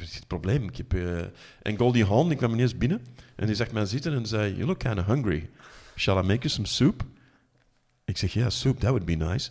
is 0.00 0.14
het 0.14 0.26
probleem. 0.26 0.68
Ik 0.68 0.76
heb, 0.76 0.94
eh, 0.94 1.18
En 1.62 1.76
Goldie 1.76 2.04
Hawn, 2.04 2.28
die 2.28 2.36
kwam 2.36 2.52
ineens 2.52 2.76
binnen. 2.76 3.06
En 3.36 3.46
die 3.46 3.54
zag 3.54 3.72
mij 3.72 3.86
zitten 3.86 4.12
en 4.14 4.26
zei, 4.26 4.54
you 4.54 4.66
look 4.66 4.78
kind 4.78 4.98
of 4.98 5.04
hungry. 5.04 5.50
Shall 5.96 6.18
I 6.18 6.26
make 6.26 6.38
you 6.38 6.48
some 6.48 6.66
soup? 6.66 7.04
Ik 8.04 8.16
zeg, 8.16 8.32
ja, 8.32 8.50
soup, 8.50 8.78
that 8.78 8.90
would 8.90 9.04
be 9.04 9.14
nice. 9.14 9.50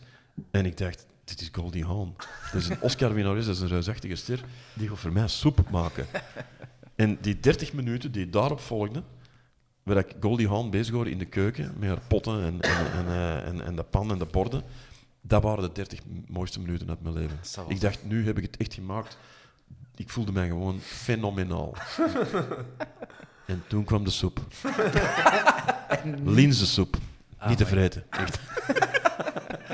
En 0.51 0.65
ik 0.65 0.77
dacht, 0.77 1.07
dit 1.23 1.41
is 1.41 1.49
Goldie 1.51 1.85
Hawn. 1.85 2.15
Dat 2.51 2.61
is 2.61 2.69
een 2.69 2.81
Oscar-winnares, 2.81 3.45
dat 3.45 3.55
is 3.55 3.61
een 3.61 3.67
reusachtige 3.67 4.15
ster. 4.15 4.39
Die 4.73 4.87
gaat 4.87 4.99
voor 4.99 5.11
mij 5.11 5.27
soep 5.27 5.69
maken. 5.69 6.05
En 6.95 7.17
die 7.21 7.39
30 7.39 7.73
minuten 7.73 8.11
die 8.11 8.29
daarop 8.29 8.59
volgden, 8.59 9.03
waar 9.89 9.97
ik 9.97 10.15
Goldie 10.19 10.47
Hawn 10.47 10.69
bezig 10.69 10.93
hoorde 10.93 11.11
in 11.11 11.17
de 11.17 11.25
keuken, 11.25 11.73
met 11.77 11.89
haar 11.89 12.01
potten 12.07 12.43
en, 12.43 12.61
en, 12.61 12.91
en, 12.91 13.07
eh, 13.07 13.47
en, 13.47 13.65
en 13.65 13.75
de 13.75 13.83
pan 13.83 14.11
en 14.11 14.17
de 14.17 14.25
borden, 14.25 14.63
dat 15.21 15.43
waren 15.43 15.63
de 15.63 15.71
30 15.71 15.99
mooiste 16.27 16.59
minuten 16.59 16.89
uit 16.89 17.01
mijn 17.01 17.13
leven. 17.13 17.39
Ik 17.67 17.81
dacht, 17.81 18.03
nu 18.03 18.25
heb 18.25 18.37
ik 18.37 18.43
het 18.43 18.57
echt 18.57 18.73
gemaakt. 18.73 19.17
Ik 19.95 20.09
voelde 20.09 20.31
mij 20.31 20.47
gewoon 20.47 20.79
fenomenaal. 20.81 21.75
en 23.45 23.63
toen 23.67 23.83
kwam 23.83 24.03
de 24.03 24.09
soep. 24.09 24.39
Linzensoep. 26.25 26.97
Niet 27.47 27.57
te 27.57 27.65
vreten. 27.65 28.03
Echt. 28.09 28.39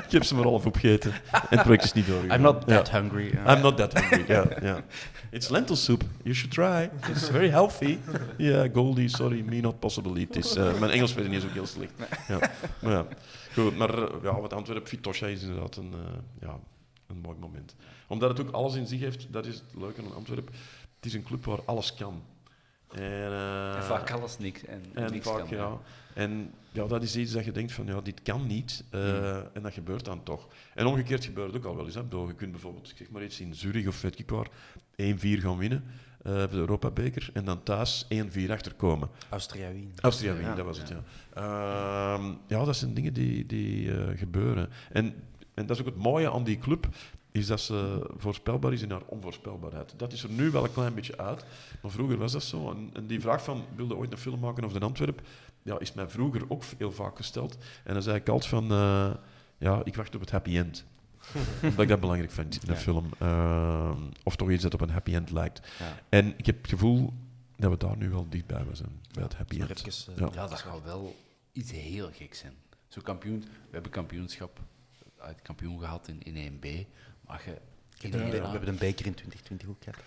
ik 0.06 0.12
heb 0.12 0.24
ze 0.24 0.34
maar 0.34 0.44
half 0.44 0.66
opgegeten. 0.66 1.12
En 1.12 1.40
het 1.48 1.62
project 1.62 1.84
is 1.84 1.92
niet 1.92 2.06
doorgegaan. 2.06 2.36
I'm 2.36 2.42
not 2.42 2.62
Ja. 2.66 2.76
that 2.76 2.90
hungry. 2.90 3.30
eh. 3.44 3.54
I'm 3.54 3.62
not 3.62 3.76
that 3.76 3.92
hungry. 4.00 4.24
Ja, 4.28 4.46
ja. 4.62 4.84
It's 5.30 5.48
lentil 5.48 5.76
soup. 5.76 6.02
You 6.22 6.34
should 6.34 6.52
try. 6.52 6.90
It's 7.10 7.28
very 7.28 7.48
healthy. 7.48 7.98
Yeah, 8.36 8.74
Goldie, 8.74 9.08
sorry, 9.08 9.40
me 9.40 9.60
not 9.60 9.78
possible 9.78 10.18
eat 10.20 10.32
this. 10.32 10.54
Eh, 10.56 10.78
mijn 10.78 10.92
Engels 10.92 11.14
weet 11.14 11.28
niet 11.28 11.40
zo 11.42 11.48
heel 11.52 11.66
slecht. 11.66 11.92
Ja. 12.28 12.38
Maar 12.82 12.92
ja, 12.92 13.06
goed. 13.54 13.76
Maar 13.76 13.98
eh, 13.98 14.08
ja, 14.22 14.40
wat 14.40 14.52
Antwerp 14.52 14.88
Vitosha 14.88 15.26
is 15.26 15.42
inderdaad 15.42 15.76
een, 15.76 15.92
eh, 15.92 16.48
ja, 16.48 16.58
een 17.06 17.18
mooi 17.22 17.36
moment. 17.40 17.74
Omdat 18.08 18.28
het 18.38 18.40
ook 18.46 18.50
alles 18.54 18.74
in 18.74 18.86
zich 18.86 19.00
heeft, 19.00 19.26
dat 19.30 19.46
is 19.46 19.54
het 19.54 19.64
leuke 19.80 20.00
aan 20.00 20.14
Antwerpen. 20.14 20.54
Het 20.96 21.04
is 21.06 21.14
een 21.14 21.22
club 21.22 21.44
waar 21.44 21.58
alles 21.64 21.94
kan. 21.94 22.22
En, 22.96 23.02
eh, 23.30 23.76
En 23.76 23.82
vaak 23.82 24.10
alles 24.10 24.38
niks. 24.38 24.64
En, 24.64 24.82
en 24.94 25.10
niks 25.12 25.26
vaak, 25.26 25.38
kan, 25.48 25.56
ja. 25.58 25.78
En 26.14 26.50
ja, 26.72 26.86
dat 26.86 27.02
is 27.02 27.16
iets 27.16 27.32
dat 27.32 27.44
je 27.44 27.52
denkt 27.52 27.72
van, 27.72 27.86
ja, 27.86 28.00
dit 28.00 28.22
kan 28.22 28.46
niet. 28.46 28.84
eh, 28.90 29.36
En 29.36 29.62
dat 29.62 29.72
gebeurt 29.72 30.04
dan 30.04 30.22
toch. 30.22 30.46
En 30.74 30.86
omgekeerd 30.86 31.24
gebeurt 31.24 31.46
het 31.52 31.56
ook 31.56 31.64
al 31.64 31.76
wel 31.76 31.84
eens. 31.84 31.94
Hè. 31.94 32.00
Je 32.10 32.34
kunt 32.36 32.50
bijvoorbeeld, 32.50 32.92
zeg 32.96 33.10
maar 33.10 33.22
iets, 33.24 33.40
in 33.40 33.54
Zurich 33.54 33.86
of 33.86 34.00
weet 34.00 34.18
ik 34.18 34.30
waar, 34.30 34.48
1-4 34.96 35.40
gaan 35.40 35.56
winnen 35.58 35.84
eh 36.22 36.32
voor 36.38 36.48
de 36.50 36.56
Europa-beker. 36.56 37.30
En 37.32 37.44
dan 37.44 37.62
thuis 37.62 38.06
1-4 38.08 38.50
achterkomen. 38.50 39.08
Austria 39.28 39.72
Wien. 39.72 39.92
Austria 40.00 40.32
Wien, 40.34 40.46
Ja. 40.46 40.54
dat 40.54 40.64
was 40.64 40.78
het, 40.78 40.88
ja. 40.88 41.02
Ehm, 41.34 42.32
ja, 42.46 42.64
dat 42.64 42.76
zijn 42.76 42.94
dingen 42.94 43.12
die, 43.12 43.46
die 43.46 43.92
eh, 43.92 44.18
gebeuren. 44.18 44.68
En, 44.92 45.14
en 45.54 45.66
dat 45.66 45.76
is 45.76 45.82
ook 45.82 45.88
het 45.94 46.02
mooie 46.02 46.30
aan 46.32 46.44
die 46.44 46.58
club, 46.58 46.86
is 47.36 47.46
dat 47.46 47.60
ze 47.60 48.06
voorspelbaar 48.16 48.72
is 48.72 48.82
in 48.82 48.90
haar 48.90 49.02
onvoorspelbaarheid. 49.06 49.94
Dat 49.96 50.12
is 50.12 50.22
er 50.22 50.30
nu 50.30 50.50
wel 50.50 50.64
een 50.64 50.72
klein 50.72 50.94
beetje 50.94 51.18
uit, 51.18 51.44
maar 51.82 51.90
vroeger 51.90 52.16
was 52.18 52.32
dat 52.32 52.42
zo. 52.42 52.70
En, 52.70 52.90
en 52.92 53.06
die 53.06 53.20
vraag 53.20 53.44
van, 53.44 53.64
wilde 53.76 53.96
ooit 53.96 54.12
een 54.12 54.18
film 54.18 54.40
maken 54.40 54.64
over 54.64 54.80
de 54.80 54.86
Antwerp, 54.86 55.20
ja, 55.62 55.78
is 55.78 55.92
mij 55.92 56.08
vroeger 56.08 56.42
ook 56.48 56.62
heel 56.78 56.92
vaak 56.92 57.16
gesteld. 57.16 57.56
En 57.84 57.92
dan 57.94 58.02
zei 58.02 58.16
ik 58.16 58.28
altijd 58.28 58.50
van, 58.50 58.70
eh, 58.70 59.10
ja, 59.58 59.80
ik 59.84 59.94
wacht 59.96 60.14
op 60.14 60.20
het 60.20 60.30
happy 60.30 60.56
end. 60.56 60.84
Omdat 61.62 61.80
ik 61.80 61.88
dat 61.88 62.00
belangrijk 62.00 62.32
vind 62.32 62.54
in 62.62 62.68
een 62.68 62.74
Ja. 62.74 62.80
film. 62.80 63.06
Ehm, 63.18 64.00
of 64.22 64.36
toch 64.36 64.50
iets 64.50 64.62
dat 64.62 64.74
op 64.74 64.80
een 64.80 64.90
happy 64.90 65.14
end 65.14 65.30
lijkt. 65.30 65.68
Ja. 65.78 65.98
En 66.08 66.34
ik 66.38 66.46
heb 66.46 66.56
het 66.56 66.70
gevoel 66.70 67.12
dat 67.56 67.70
we 67.70 67.76
daar 67.76 67.96
nu 67.96 68.10
wel 68.10 68.26
dichtbij 68.28 68.64
zijn, 68.72 69.00
bij 69.12 69.22
het 69.22 69.34
happy 69.34 69.60
end. 69.60 69.86
even, 69.86 70.14
eh, 70.14 70.18
Ja. 70.20 70.28
Ja, 70.34 70.46
dat 70.46 70.58
zou 70.58 70.82
wel 70.84 71.16
iets 71.52 71.70
heel 71.70 72.10
gek 72.12 72.34
zijn. 72.34 72.52
Zo 72.88 73.00
kampioen, 73.00 73.40
we 73.40 73.48
hebben 73.70 73.90
kampioenschap, 73.90 74.60
uit 75.18 75.42
kampioen 75.42 75.78
gehad 75.78 76.08
in, 76.08 76.22
in 76.22 76.36
1B. 76.36 76.86
Maar, 77.26 77.42
je, 77.44 77.50
We 77.50 77.58
hebben 78.08 78.20
een 78.24 78.30
be- 78.30 78.40
we 78.40 78.46
hebben 78.48 78.68
een 78.68 78.78
beker 78.78 79.06
in 79.06 79.14
2020 79.14 79.68
ook 79.68 79.82
gehad. 79.84 80.00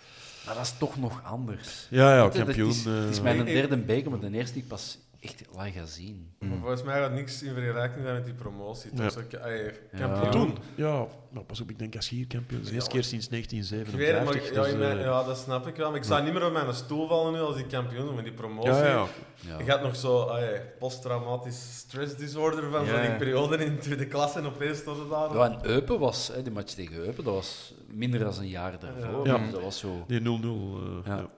maar 0.46 0.54
dat 0.54 0.64
is 0.64 0.74
toch 0.78 0.96
nog 0.96 1.24
anders. 1.24 1.86
Ja, 1.90 2.16
ja, 2.16 2.28
kampioen. 2.28 2.70
is, 2.70 2.84
het 2.84 3.10
is 3.10 3.16
eh, 3.16 3.22
mijn 3.22 3.44
derde 3.44 3.76
beker, 3.76 4.10
maar 4.10 4.20
de 4.20 4.30
eerste 4.30 4.52
die 4.52 4.62
ik 4.62 4.68
pas 4.68 4.98
echt 5.20 5.44
live 5.58 5.78
ga 5.78 5.84
zien. 5.86 6.32
Maar 6.38 6.58
volgens 6.58 6.82
mij 6.82 7.00
gaat 7.00 7.12
niks 7.12 7.42
in 7.42 7.54
vergelijking 7.54 8.04
met 8.04 8.24
die 8.24 8.34
promotie. 8.34 8.90
Ja. 8.94 9.10
Zo, 9.10 9.20
ey, 9.40 9.64
Ja. 9.92 9.98
kampioen. 9.98 10.30
Toen, 10.30 10.56
ja, 10.74 11.06
nou, 11.30 11.44
pas 11.46 11.60
op, 11.60 11.70
ik 11.70 11.78
denk 11.78 11.96
als 11.96 12.08
je 12.10 12.16
hier 12.16 12.26
kampioen 12.26 12.60
is. 12.60 12.66
De 12.68 12.74
eerste 12.74 12.90
Ja. 12.90 12.94
keer 12.96 13.04
sinds 13.04 13.26
Ik 13.26 13.30
weet 13.32 13.40
het, 13.42 13.50
1957. 13.50 14.54
maar 14.54 14.80
ja, 14.80 14.88
dus, 14.88 14.98
eh, 14.98 15.04
ja, 15.04 15.22
dat 15.24 15.38
snap 15.38 15.66
ik 15.66 15.76
wel. 15.76 15.88
Maar 15.90 15.98
ik 15.98 16.04
zou 16.04 16.24
niet 16.24 16.32
meer 16.32 16.46
op 16.46 16.52
mijn 16.52 16.74
stoel 16.74 17.08
vallen 17.08 17.32
nu 17.32 17.40
als 17.40 17.56
ik 17.56 17.68
kampioen 17.68 18.06
ben 18.06 18.14
met 18.14 18.24
die 18.24 18.32
promotie. 18.32 18.70
ja, 18.70 18.86
ja. 18.86 19.06
Ja. 19.34 19.58
Je 19.58 19.64
gaat 19.64 19.82
nog 19.82 19.96
zo 19.96 20.28
ey, 20.28 20.72
posttraumatisch 20.78 21.76
stress 21.78 22.16
disorder 22.16 22.70
van 22.70 22.84
Ja, 22.84 22.90
zo'n 22.90 23.02
ja. 23.10 23.16
periode 23.16 23.56
in 23.64 23.74
de 23.74 23.78
tweede 23.80 24.06
klas 24.06 24.36
en 24.36 24.44
opeens 24.46 24.78
stond 24.78 24.98
het 24.98 25.10
daar. 25.10 25.34
Ja, 25.36 25.44
en 25.50 25.66
Eupen 25.66 25.98
was, 25.98 26.28
hè, 26.28 26.42
die 26.42 26.52
match 26.52 26.72
tegen 26.74 26.94
Eupen, 26.96 27.24
dat 27.24 27.34
was 27.34 27.74
minder 27.86 28.20
dan 28.20 28.34
een 28.38 28.48
jaar 28.48 28.78
daarvoor. 28.78 29.26
Ja. 29.26 29.50
Dat 29.50 29.62
was 29.62 29.78
zo... 29.78 30.04
Die 30.06 30.20
0-0. 30.20 30.24
eh, 30.24 31.06
Ja. 31.06 31.16
ja. 31.16 31.28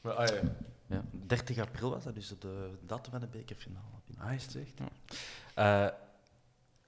Maar, 0.00 0.16
ey, 0.16 0.40
Ja. 0.88 1.04
30 1.10 1.58
april 1.58 1.90
was 1.90 2.04
dat 2.04 2.14
dus 2.14 2.34
de 2.38 2.70
datum 2.86 3.10
van 3.10 3.20
de 3.20 3.26
bekerfinale. 3.26 3.84
Ah, 4.18 4.32
is 4.32 4.44
het 4.44 4.56
echt? 4.56 4.80
Eh, 5.54 5.88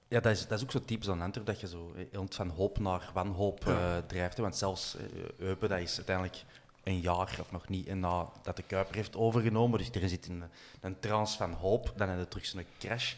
ja, 0.07 0.19
dat 0.19 0.31
is, 0.31 0.47
dat 0.47 0.57
is 0.57 0.63
ook 0.63 0.71
zo 0.71 0.85
typisch 0.85 1.09
aan 1.09 1.21
Antwerp, 1.21 1.45
dat 1.45 1.59
je 1.59 1.67
zo 1.67 1.95
van 2.29 2.49
hoop 2.49 2.79
naar 2.79 3.09
wanhoop 3.13 3.67
eh, 3.67 3.97
drijft. 4.07 4.37
hè. 4.37 4.43
Want 4.43 4.55
zelfs 4.55 4.95
eh, 4.95 5.03
Eupen, 5.37 5.69
dat 5.69 5.79
is 5.79 5.95
uiteindelijk 5.95 6.43
een 6.83 6.99
jaar 6.99 7.37
of 7.39 7.51
nog 7.51 7.67
niet 7.69 7.87
en 7.87 7.99
nadat 7.99 8.55
de 8.55 8.63
Kuiper 8.63 8.95
heeft 8.95 9.15
overgenomen. 9.15 9.79
Dus 9.79 9.89
er 9.91 10.09
zit 10.09 10.27
een, 10.27 10.43
een 10.81 10.99
trance 10.99 11.37
van 11.37 11.53
hoop, 11.53 11.93
dan 11.95 12.09
heb 12.09 12.19
je 12.19 12.27
terug 12.27 12.45
zo'n 12.45 12.65
crash. 12.79 13.13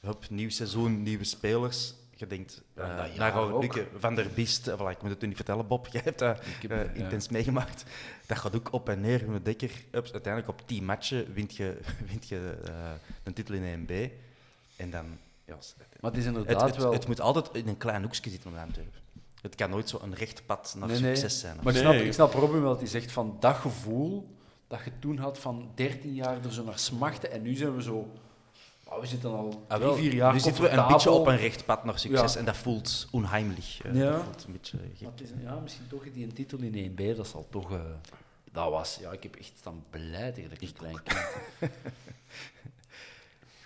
Hup, 0.00 0.30
nieuw 0.30 0.50
seizoen, 0.50 1.02
nieuwe 1.02 1.24
spelers. 1.24 1.94
Je 2.20 2.26
denkt, 2.26 2.62
dat 2.74 3.60
lukken. 3.60 3.86
Van 3.96 4.14
der 4.14 4.30
Biest, 4.34 4.66
eh, 4.66 4.74
voilà, 4.74 4.90
ik 4.90 5.02
moet 5.02 5.10
het 5.10 5.22
u 5.22 5.26
niet 5.26 5.36
vertellen, 5.36 5.66
Bob. 5.66 5.86
Jij 5.92 6.00
hebt 6.04 6.18
dat 6.18 6.38
eh, 6.38 6.68
ja. 6.68 6.90
intens 6.92 7.28
meegemaakt. 7.28 7.84
Dat 8.26 8.38
gaat 8.38 8.56
ook 8.56 8.72
op 8.72 8.88
en 8.88 9.00
neer. 9.00 9.30
Met 9.30 9.44
Dekker, 9.44 9.70
ups, 9.90 10.12
uiteindelijk 10.12 10.52
op 10.52 10.66
10 10.66 10.84
matchen 10.84 11.32
wint 11.32 11.56
je, 11.56 11.80
wint 12.10 12.28
je 12.28 12.58
eh, 12.64 12.72
een 13.22 13.32
titel 13.32 13.54
in 13.54 13.86
1B. 13.86 13.92
En 14.76 14.90
dan... 14.90 15.18
Ja, 15.44 15.56
Maar 16.00 16.10
het 16.10 16.20
is 16.20 16.26
inderdaad 16.26 16.60
het, 16.60 16.76
wel... 16.76 16.92
het 16.92 17.06
moet 17.06 17.20
altijd 17.20 17.54
in 17.54 17.68
een 17.68 17.76
klein 17.76 18.02
hoekje 18.02 18.30
zitten 18.30 18.50
van 18.50 18.60
Antwerpen. 18.60 19.00
Het 19.42 19.54
kan 19.54 19.70
nooit 19.70 19.88
zo 19.88 19.98
een 20.02 20.14
recht 20.14 20.46
pad 20.46 20.74
naar 20.78 20.88
Nee, 20.88 21.00
nee. 21.00 21.16
succes 21.16 21.40
zijn. 21.40 21.56
Maar 21.62 21.74
ik 21.74 21.82
Nee. 21.82 21.92
snap, 21.92 22.06
ik 22.06 22.12
snap 22.12 22.32
Robin 22.32 22.62
wel, 22.62 22.78
die 22.78 22.88
zegt 22.88 23.12
van 23.12 23.36
dat 23.40 23.56
gevoel 23.56 24.36
dat 24.66 24.80
je 24.84 24.90
toen 24.98 25.18
had 25.18 25.38
van 25.38 25.70
13 25.74 26.14
jaar 26.14 26.44
er 26.44 26.52
zo 26.52 26.64
naar 26.64 26.78
smachten 26.78 27.30
en 27.30 27.42
nu 27.42 27.54
zijn 27.54 27.74
we 27.74 27.82
zo 27.82 28.10
Oh, 28.90 29.00
we 29.00 29.06
zitten 29.06 29.30
al 29.30 29.64
Ah, 29.68 29.80
drie, 29.80 29.92
vier 29.94 30.14
jaar 30.14 30.32
nu 30.32 30.40
zitten 30.40 30.62
we 30.62 30.68
een 30.68 30.86
beetje 30.86 31.10
op 31.10 31.26
een 31.26 31.36
recht 31.36 31.64
pad 31.64 31.84
naar 31.84 31.98
succes 31.98 32.32
Ja. 32.32 32.38
en 32.38 32.44
dat 32.44 32.56
voelt 32.56 33.08
onheimelijk. 33.10 33.78
eh, 33.84 33.94
Ja. 33.94 34.10
Dat 34.10 34.22
voelt 34.22 34.44
een 34.46 34.52
beetje 34.52 34.78
gek. 34.78 35.00
Maar 35.00 35.10
het 35.10 35.20
is- 35.20 35.28
ja, 35.42 35.54
misschien 35.60 35.86
toch 35.88 36.02
die 36.12 36.24
een 36.24 36.32
titel 36.32 36.58
in 36.58 36.74
1B, 36.96 37.16
dat 37.16 37.26
zal 37.26 37.46
toch... 37.50 37.72
eh, 37.72 37.80
dat 38.52 38.70
was... 38.70 38.98
Ja, 39.00 39.10
ik 39.12 39.22
heb 39.22 39.34
echt 39.36 39.52
staan 39.58 39.84
blij 39.90 40.32
tegen 40.32 40.50
dat 40.50 40.60
ik 40.60 40.74
klein 40.74 41.02
kind. 41.02 41.20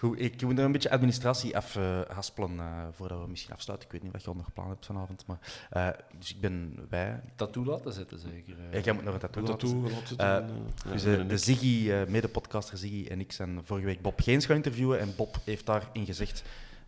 Goed, 0.05 0.21
ik 0.21 0.43
moet 0.43 0.59
er 0.59 0.65
een 0.65 0.73
beetje 0.73 0.91
administratie 0.91 1.57
afhaspelen 1.57 2.59
eh 2.61 2.87
voordat 2.93 3.21
we 3.21 3.29
misschien 3.29 3.55
afsluiten. 3.55 3.87
Ik 3.89 3.93
weet 3.95 4.03
niet 4.03 4.13
wat 4.13 4.23
je 4.23 4.29
al 4.29 4.35
nog 4.35 4.53
plan 4.53 4.69
hebt 4.69 4.87
vanavond, 4.87 5.25
maar... 5.27 5.39
eh, 5.71 5.89
dus 6.19 6.31
ik 6.35 6.41
ben 6.41 6.87
wij... 6.91 7.21
Tattoo 7.35 7.65
laten 7.65 7.93
zetten, 7.93 8.19
zeker. 8.19 8.55
eh. 8.59 8.73
Ja, 8.73 8.81
jij 8.81 8.93
moet 8.93 9.05
nog 9.05 9.15
een 9.15 9.21
tattoo 9.21 9.43
laten 9.43 10.19
Eh, 10.19 10.37
eh, 10.37 10.45
Dus 10.93 11.03
ja, 11.03 11.13
eh, 11.13 11.29
de 11.29 11.35
ik. 11.35 11.39
Ziggy, 11.41 11.91
eh, 11.91 12.07
mede-podcaster 12.07 12.79
Ziggy 12.79 13.07
en 13.09 13.21
ik 13.21 13.33
zijn 13.33 13.61
vorige 13.65 13.87
week 13.87 14.03
Bob 14.03 14.21
Geens 14.21 14.47
gaan 14.47 14.57
interviewen. 14.57 15.01
En 15.01 15.13
Bob 15.17 15.37
heeft 15.45 15.67
daarin 15.67 16.07
gezegd 16.07 16.43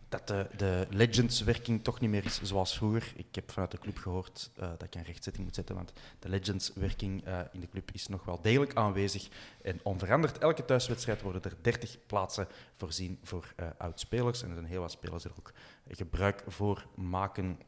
dat 0.09 0.27
de, 0.27 0.47
de 0.57 0.87
Legends-werking 0.89 1.83
toch 1.83 1.99
niet 1.99 2.09
meer 2.09 2.25
is 2.25 2.41
zoals 2.41 2.77
vroeger. 2.77 3.13
Ik 3.15 3.35
heb 3.35 3.51
vanuit 3.51 3.71
de 3.71 3.77
club 3.77 3.97
gehoord 3.97 4.51
eh, 4.55 4.69
dat 4.69 4.83
ik 4.83 4.95
een 4.95 5.03
rechtzetting 5.03 5.45
moet 5.45 5.55
zetten, 5.55 5.75
want 5.75 5.93
de 6.19 6.29
Legends-werking 6.29 7.25
eh, 7.25 7.39
in 7.51 7.59
de 7.59 7.69
club 7.69 7.91
is 7.91 8.07
nog 8.07 8.25
wel 8.25 8.41
degelijk 8.41 8.75
aanwezig. 8.75 9.27
En 9.61 9.79
onveranderd, 9.83 10.37
elke 10.37 10.65
thuiswedstrijd 10.65 11.21
worden 11.21 11.43
er 11.43 11.57
30 11.61 11.97
plaatsen 12.05 12.47
voorzien 12.75 13.19
voor 13.23 13.53
eh 13.55 13.67
oud-spelers. 13.77 14.41
En 14.41 14.47
er 14.47 14.55
zijn 14.55 14.67
heel 14.67 14.81
wat 14.81 14.91
spelers 14.91 15.23
er 15.23 15.31
ook 15.37 15.53
gebruik 15.87 16.43
voor 16.47 16.87
maken. 16.95 17.59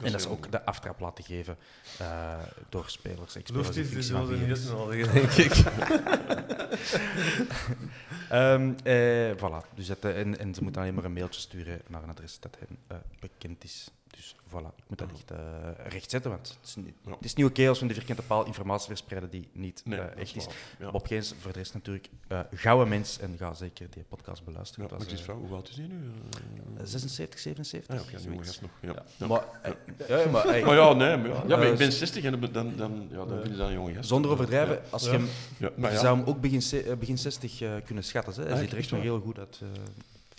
En 0.00 0.12
dat 0.12 0.20
is 0.20 0.26
heel 0.26 0.32
ook 0.32 0.50
de 0.50 0.64
aftrap 0.64 1.00
laten 1.00 1.24
geven 1.24 1.56
eh, 1.98 2.34
door 2.68 2.84
spelers. 2.86 3.36
in 3.36 3.52
is 3.76 3.90
dus 3.90 4.10
niet 4.10 4.48
is. 4.48 4.68
nodig, 4.68 5.12
denk 5.12 5.30
ik. 5.30 5.52
Ehm, 8.28 8.72
eh, 8.82 9.30
voilà. 9.36 9.74
Dus 9.74 9.86
dat, 9.86 10.04
eh, 10.04 10.20
en, 10.20 10.38
en 10.38 10.54
ze 10.54 10.62
moeten 10.62 10.80
alleen 10.80 10.94
maar 10.94 11.04
een 11.04 11.12
mailtje 11.12 11.40
sturen 11.40 11.80
naar 11.88 12.02
een 12.02 12.08
adres 12.08 12.40
dat 12.40 12.56
hen 12.58 12.78
eh, 12.86 12.96
bekend 13.20 13.64
is. 13.64 13.90
Dus 14.16 14.34
voilà, 14.48 14.74
ik 14.76 14.84
moet 14.88 14.98
dat 14.98 15.08
echt 15.12 15.30
eh 15.30 15.38
rechtzetten, 15.88 16.30
want 16.30 16.48
het 16.60 16.68
is 16.68 16.74
niet, 16.76 16.94
Ja. 17.04 17.10
het 17.10 17.24
is 17.24 17.34
niet 17.34 17.46
oké 17.46 17.68
als 17.68 17.76
we 17.78 17.82
in 17.82 17.88
de 17.88 17.94
vierkante 17.94 18.22
paal 18.22 18.44
informatie 18.46 18.86
verspreiden 18.86 19.30
die 19.30 19.48
niet 19.52 19.82
Nee, 19.84 19.98
eh, 20.00 20.20
echt 20.20 20.36
is. 20.36 20.44
waar. 20.44 20.54
Ja. 20.78 20.90
Bob 20.90 21.06
Geens, 21.06 21.34
voor 21.40 21.52
de 21.52 21.58
rest 21.58 21.74
natuurlijk, 21.74 22.08
eh 22.28 22.40
gouden 22.54 22.88
mens 22.88 23.18
en 23.18 23.34
ga 23.38 23.54
zeker 23.54 23.86
die 23.90 24.02
podcast 24.08 24.44
beluisteren. 24.44 24.88
Ja, 24.98 25.12
is 25.12 25.20
vrouw, 25.20 25.36
hoe 25.38 25.54
oud 25.54 25.68
is 25.68 25.74
die 25.74 25.86
nu? 25.86 26.10
Eh, 26.76 26.82
76, 26.84 27.38
77? 27.40 27.94
Ah, 27.96 28.10
ja, 28.10 28.18
gast 28.42 28.60
nog. 28.60 28.70
Ja. 28.80 29.26
Maar, 29.26 29.44
ja, 30.08 30.30
maar, 30.30 30.44
hey, 30.46 30.62
Maar 30.64 30.74
ja, 30.74 30.92
nee, 30.92 31.16
maar 31.16 31.28
ja. 31.28 31.42
ja 31.46 31.56
maar 31.56 31.66
ik 31.66 31.78
ben 31.78 31.92
60 31.92 32.24
en 32.24 32.40
dan, 32.40 32.52
dan, 32.52 32.76
dan, 32.76 33.08
ja, 33.10 33.16
dan 33.24 33.40
vind 33.40 33.50
je 33.50 33.56
dat 33.56 33.68
een 33.68 33.74
jonge 33.74 33.94
gast. 33.94 34.08
zonder 34.08 34.30
overdrijven, 34.30 34.82
als 34.90 35.04
je 35.04 35.10
hem, 35.10 35.28
zou 35.96 36.18
hem 36.18 36.26
ook 36.28 36.40
begin, 36.40 36.62
begin 36.98 37.18
60 37.18 37.60
eh, 37.60 37.72
kunnen 37.84 38.04
schatten. 38.04 38.34
Hè. 38.34 38.42
Hij 38.42 38.52
Ah, 38.52 38.58
ziet 38.58 38.72
er 38.72 38.78
echt 38.78 38.90
nog 38.90 39.00
heel 39.00 39.20
goed 39.20 39.38
uit, 39.38 39.60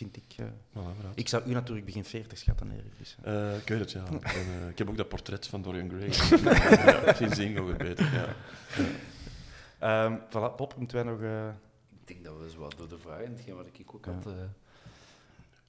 vind 0.04 0.18
ik. 0.18 0.34
eh. 0.38 0.46
Voilà, 0.76 1.14
ik 1.16 1.28
zou 1.30 1.44
u 1.50 1.54
natuurlijk 1.54 1.86
begin 1.86 2.06
40 2.06 2.38
schatten, 2.38 2.72
Erik. 2.72 2.98
Dus, 2.98 3.16
eh. 3.24 3.52
Eh, 3.54 3.58
ik 3.62 3.68
weet 3.68 3.80
het, 3.80 3.92
ja. 3.92 4.04
Ik, 4.70 4.78
heb 4.78 4.90
ook 4.90 4.98
dat 4.98 5.10
portret 5.10 5.48
van 5.48 5.62
Dorian 5.62 5.90
Gray. 5.90 6.08
ja, 7.06 7.14
sindsdien 7.14 7.54
nog 7.54 7.78
beter. 7.78 8.14
Ja. 8.14 8.36
Ehm, 9.80 10.18
voilà, 10.30 10.56
Bob, 10.58 10.76
moeten 10.78 10.98
wij 10.98 11.06
nog... 11.14 11.22
eh, 11.22 11.48
Ik 12.02 12.08
denk 12.08 12.24
dat 12.24 12.38
we 12.40 12.50
zo 12.50 12.60
wat 12.60 12.76
door 12.78 12.90
de 12.90 12.98
vragen, 12.98 13.32
hetgeen 13.32 13.56
wat 13.56 13.66
ik 13.74 13.94
ook 13.96 14.06
Ja. 14.06 14.12
had 14.14 14.26
eh, 14.26 14.34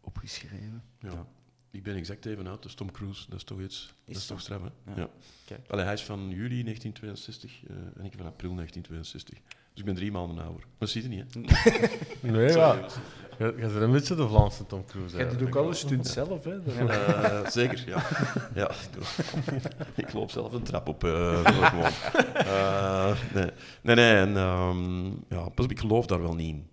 opgeschreven. 0.00 0.82
Ja. 0.98 1.08
Ja. 1.10 1.26
Ik 1.70 1.82
ben 1.82 1.96
exact 1.96 2.26
even 2.26 2.46
oud, 2.46 2.62
dus 2.62 2.74
Tom 2.74 2.90
Cruise, 2.92 3.24
dat 3.28 3.38
is 3.38 3.44
toch 3.44 3.60
iets. 3.60 3.94
dat 4.04 4.16
is 4.16 4.26
toch 4.26 4.40
straf, 4.40 4.60
hè? 4.62 4.92
Ja. 4.92 4.96
Ja. 5.00 5.08
Kijk. 5.44 5.60
Allee, 5.70 5.84
hij 5.84 5.94
is 5.94 6.02
van 6.02 6.28
juli 6.30 6.62
1962 6.62 7.62
eh, 7.66 7.76
en 7.76 8.04
ik 8.04 8.12
van 8.16 8.26
april 8.26 8.54
1962. 8.54 9.38
Dus 9.72 9.82
ik 9.82 9.84
ben 9.84 9.94
drie 9.94 10.12
maanden 10.12 10.38
ouder. 10.44 10.60
Maar 10.60 10.74
dat 10.78 10.88
zie 10.88 11.02
je 11.02 11.08
niet, 11.08 11.34
hè? 11.34 11.40
Nee, 12.30 12.48
Sorry, 12.50 12.80
ja. 12.80 12.88
Je 13.38 13.44
je 13.44 13.52
bent 13.66 13.74
een 13.74 13.92
beetje 13.92 14.14
de 14.14 14.28
Vlaamse 14.28 14.66
Tom 14.66 14.84
Cruise. 14.86 15.16
Jij 15.16 15.24
doet 15.24 15.32
ook 15.34 15.40
eigenlijk. 15.40 15.64
alle 15.66 15.74
stunt 15.74 16.06
zelf, 16.06 16.44
hè? 16.44 16.86
Eh, 16.86 17.50
zeker, 17.50 17.84
ja. 17.86 18.02
ja 18.54 18.70
ik, 18.70 18.88
doe- 18.92 19.54
ik 20.06 20.12
loop 20.12 20.30
zelf 20.30 20.52
een 20.52 20.62
trap 20.62 20.88
op. 20.88 21.04
eh, 21.04 21.40
gewoon. 21.44 21.90
Eh, 22.34 23.12
nee. 23.34 23.50
nee, 23.82 23.94
nee. 23.96 24.14
En, 24.14 24.36
ehm, 24.36 25.04
ja, 25.28 25.48
pas 25.54 25.66
ik 25.66 25.78
geloof 25.80 26.06
daar 26.06 26.22
wel 26.22 26.34
niet 26.34 26.48
in. 26.54 26.68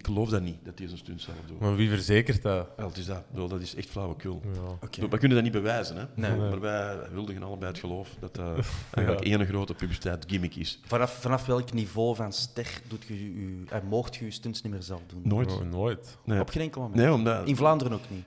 Ik 0.00 0.06
geloof 0.06 0.28
dat 0.28 0.42
niet, 0.42 0.56
dat 0.64 0.78
hij 0.78 0.88
zo'n 0.88 0.96
stunt 0.96 1.20
zelf 1.22 1.36
doet. 1.46 1.60
Maar 1.60 1.76
wie 1.76 1.88
verzekert 1.88 2.42
dat? 2.42 2.68
Wel, 2.76 2.86
het 2.88 2.96
is 2.96 3.06
dat. 3.06 3.22
Dat 3.34 3.60
is 3.60 3.74
echt 3.74 3.88
flauwekul. 3.90 4.42
Ja. 4.90 5.06
We 5.08 5.18
kunnen 5.18 5.34
dat 5.36 5.42
niet 5.42 5.52
bewijzen, 5.52 5.96
hè? 5.96 6.02
Nee. 6.14 6.36
maar 6.36 6.60
wij 6.60 6.96
huldigen 7.12 7.42
allebei 7.42 7.70
het 7.70 7.80
geloof 7.80 8.08
dat 8.20 8.34
dat 8.34 8.66
eigenlijk 8.94 9.26
één 9.26 9.46
grote 9.46 9.74
publiciteit 9.74 10.24
gimmick 10.28 10.54
is. 10.56 10.80
Vanaf, 10.86 11.18
vanaf 11.20 11.46
welk 11.46 11.72
niveau 11.72 12.16
van 12.16 12.32
ster 12.32 12.66
doet 12.88 13.04
je, 13.06 13.14
u, 13.14 13.64
uh, 13.72 13.78
moogt 13.88 14.16
je 14.16 14.24
je 14.24 14.30
stunts 14.30 14.62
niet 14.62 14.72
meer 14.72 14.82
zelf 14.82 15.00
doen? 15.06 15.20
Nooit. 15.24 15.48
No- 15.48 15.64
nooit. 15.64 16.16
Nee, 16.24 16.40
Op 16.40 16.50
geen 16.50 16.62
enkel 16.62 16.80
moment? 16.80 17.00
nee 17.00 17.12
omdat... 17.12 17.46
In 17.48 17.56
Vlaanderen 17.56 17.92
ook 17.92 18.04
niet? 18.08 18.24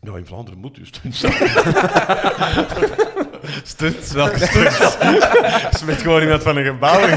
Ja, 0.00 0.16
in 0.16 0.26
Vlaanderen 0.26 0.58
moet 0.60 0.74
dus 0.74 0.88
stunt 0.88 1.14
zelf. 1.22 1.38
Stunts, 3.62 4.12
welke 4.12 4.38
stunts? 4.46 4.96
Smet 5.78 6.02
gewoon 6.02 6.22
iemand 6.22 6.42
van 6.42 6.56
een 6.56 6.64
gebouw 6.64 7.06
in. 7.06 7.14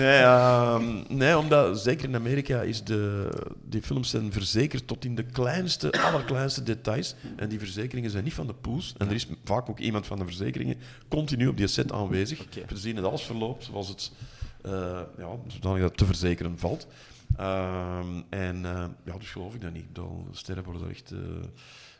Nee, 0.00 0.22
ehm, 0.22 1.02
nee, 1.08 1.38
omdat 1.38 1.80
zeker 1.80 2.08
in 2.08 2.14
Amerika 2.14 2.62
is 2.62 2.84
de, 2.84 3.28
die 3.62 3.82
films 3.82 4.10
zijn 4.10 4.32
verzekerd 4.32 4.86
tot 4.86 5.04
in 5.04 5.14
de 5.14 5.22
kleinste, 5.22 5.92
allerkleinste 5.92 6.62
details. 6.62 7.14
En 7.36 7.48
die 7.48 7.58
verzekeringen 7.58 8.10
zijn 8.10 8.24
niet 8.24 8.34
van 8.34 8.46
de 8.46 8.54
poes. 8.54 8.94
En 8.98 9.08
er 9.08 9.14
is 9.14 9.26
vaak 9.44 9.68
ook 9.70 9.78
iemand 9.78 10.06
van 10.06 10.18
de 10.18 10.24
verzekeringen 10.24 10.76
continu 11.08 11.46
op 11.46 11.56
die 11.56 11.66
set 11.66 11.92
aanwezig. 11.92 12.40
Oké. 12.40 12.60
Te 12.66 12.76
zien 12.76 12.94
dat 12.94 13.04
alles 13.04 13.22
verloopt 13.22 13.64
zoals 13.64 13.88
het, 13.88 14.12
eh 14.62 15.00
ja, 15.18 15.28
zodanig 15.46 15.80
dat 15.80 15.96
te 15.96 16.04
verzekeren 16.04 16.58
valt. 16.58 16.86
Ehm, 17.36 18.22
en 18.28 18.64
eh, 18.64 18.84
ja, 19.04 19.18
dus 19.18 19.30
geloof 19.30 19.54
ik 19.54 19.60
dat 19.60 19.72
niet. 19.72 19.94
De 19.94 20.02
sterren 20.32 20.64
worden 20.64 20.82
er 20.82 20.90
echt 20.90 21.10
eh, 21.10 21.18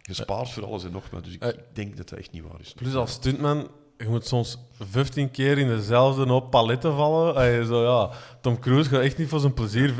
gespaard 0.02 0.50
voor 0.50 0.64
alles 0.66 0.84
en 0.84 0.92
nog 0.92 1.10
wat. 1.10 1.24
Dus 1.24 1.34
ik 1.34 1.54
denk 1.72 1.96
dat 1.96 2.08
dat 2.08 2.18
echt 2.18 2.32
niet 2.32 2.42
waar 2.42 2.60
is. 2.60 2.72
Plus 2.72 2.94
als 2.94 3.12
stuntman, 3.12 3.68
je 4.00 4.08
moet 4.08 4.26
soms 4.26 4.58
15 4.90 5.30
keer 5.30 5.58
in 5.58 5.68
dezelfde 5.68 6.26
hoop 6.26 6.50
paletten 6.50 6.94
vallen. 6.94 7.34
Allee, 7.34 7.64
zo, 7.64 7.82
ja. 7.82 8.10
Tom 8.40 8.58
Cruise 8.58 8.88
gaat 8.88 9.00
echt 9.00 9.18
niet 9.18 9.28
voor 9.28 9.40
zijn 9.40 9.54
plezier. 9.54 9.94